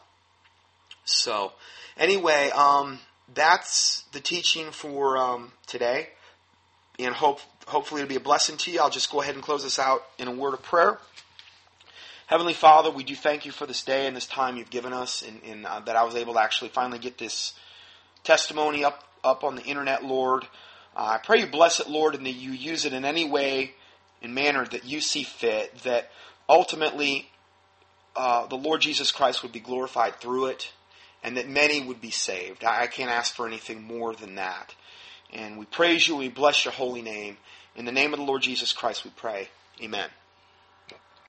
So, 1.03 1.51
anyway, 1.97 2.49
um, 2.55 2.99
that's 3.33 4.03
the 4.11 4.19
teaching 4.19 4.71
for 4.71 5.17
um, 5.17 5.51
today, 5.67 6.09
and 6.97 7.13
hope 7.13 7.41
hopefully 7.67 8.01
it'll 8.01 8.09
be 8.09 8.15
a 8.15 8.19
blessing 8.19 8.57
to 8.57 8.71
you. 8.71 8.79
I'll 8.79 8.89
just 8.89 9.11
go 9.11 9.21
ahead 9.21 9.35
and 9.35 9.43
close 9.43 9.63
this 9.63 9.79
out 9.79 10.03
in 10.17 10.27
a 10.27 10.31
word 10.31 10.53
of 10.53 10.63
prayer. 10.63 10.97
Heavenly 12.27 12.53
Father, 12.53 12.89
we 12.89 13.03
do 13.03 13.15
thank 13.15 13.45
you 13.45 13.51
for 13.51 13.67
this 13.67 13.83
day 13.83 14.07
and 14.07 14.15
this 14.15 14.25
time 14.25 14.57
you've 14.57 14.71
given 14.71 14.93
us, 14.93 15.21
and, 15.21 15.41
and 15.43 15.65
uh, 15.65 15.81
that 15.81 15.95
I 15.95 16.03
was 16.03 16.15
able 16.15 16.33
to 16.35 16.41
actually 16.41 16.69
finally 16.69 16.99
get 16.99 17.17
this 17.17 17.53
testimony 18.25 18.83
up 18.83 19.03
up 19.23 19.43
on 19.43 19.55
the 19.55 19.63
internet, 19.63 20.03
Lord. 20.03 20.43
Uh, 20.95 21.15
I 21.15 21.17
pray 21.17 21.39
you 21.39 21.47
bless 21.47 21.79
it, 21.79 21.89
Lord, 21.89 22.15
and 22.15 22.25
that 22.25 22.31
you 22.31 22.51
use 22.51 22.85
it 22.85 22.93
in 22.93 23.03
any 23.03 23.27
way 23.27 23.73
and 24.21 24.33
manner 24.33 24.65
that 24.65 24.85
you 24.85 25.01
see 25.01 25.23
fit, 25.23 25.77
that 25.79 26.11
ultimately 26.47 27.29
uh, 28.15 28.47
the 28.47 28.55
Lord 28.55 28.81
Jesus 28.81 29.11
Christ 29.11 29.43
would 29.43 29.51
be 29.51 29.59
glorified 29.59 30.15
through 30.21 30.47
it, 30.47 30.71
and 31.23 31.37
that 31.37 31.49
many 31.49 31.83
would 31.83 32.01
be 32.01 32.11
saved. 32.11 32.63
I, 32.63 32.83
I 32.83 32.87
can't 32.87 33.11
ask 33.11 33.33
for 33.35 33.47
anything 33.47 33.83
more 33.83 34.15
than 34.15 34.35
that. 34.35 34.75
And 35.33 35.57
we 35.57 35.65
praise 35.65 36.07
you, 36.07 36.15
we 36.15 36.29
bless 36.29 36.63
your 36.63 36.73
holy 36.73 37.01
name. 37.01 37.37
In 37.75 37.85
the 37.85 37.91
name 37.91 38.13
of 38.13 38.19
the 38.19 38.25
Lord 38.25 38.41
Jesus 38.41 38.71
Christ, 38.71 39.03
we 39.03 39.11
pray. 39.15 39.49
Amen. 39.81 40.09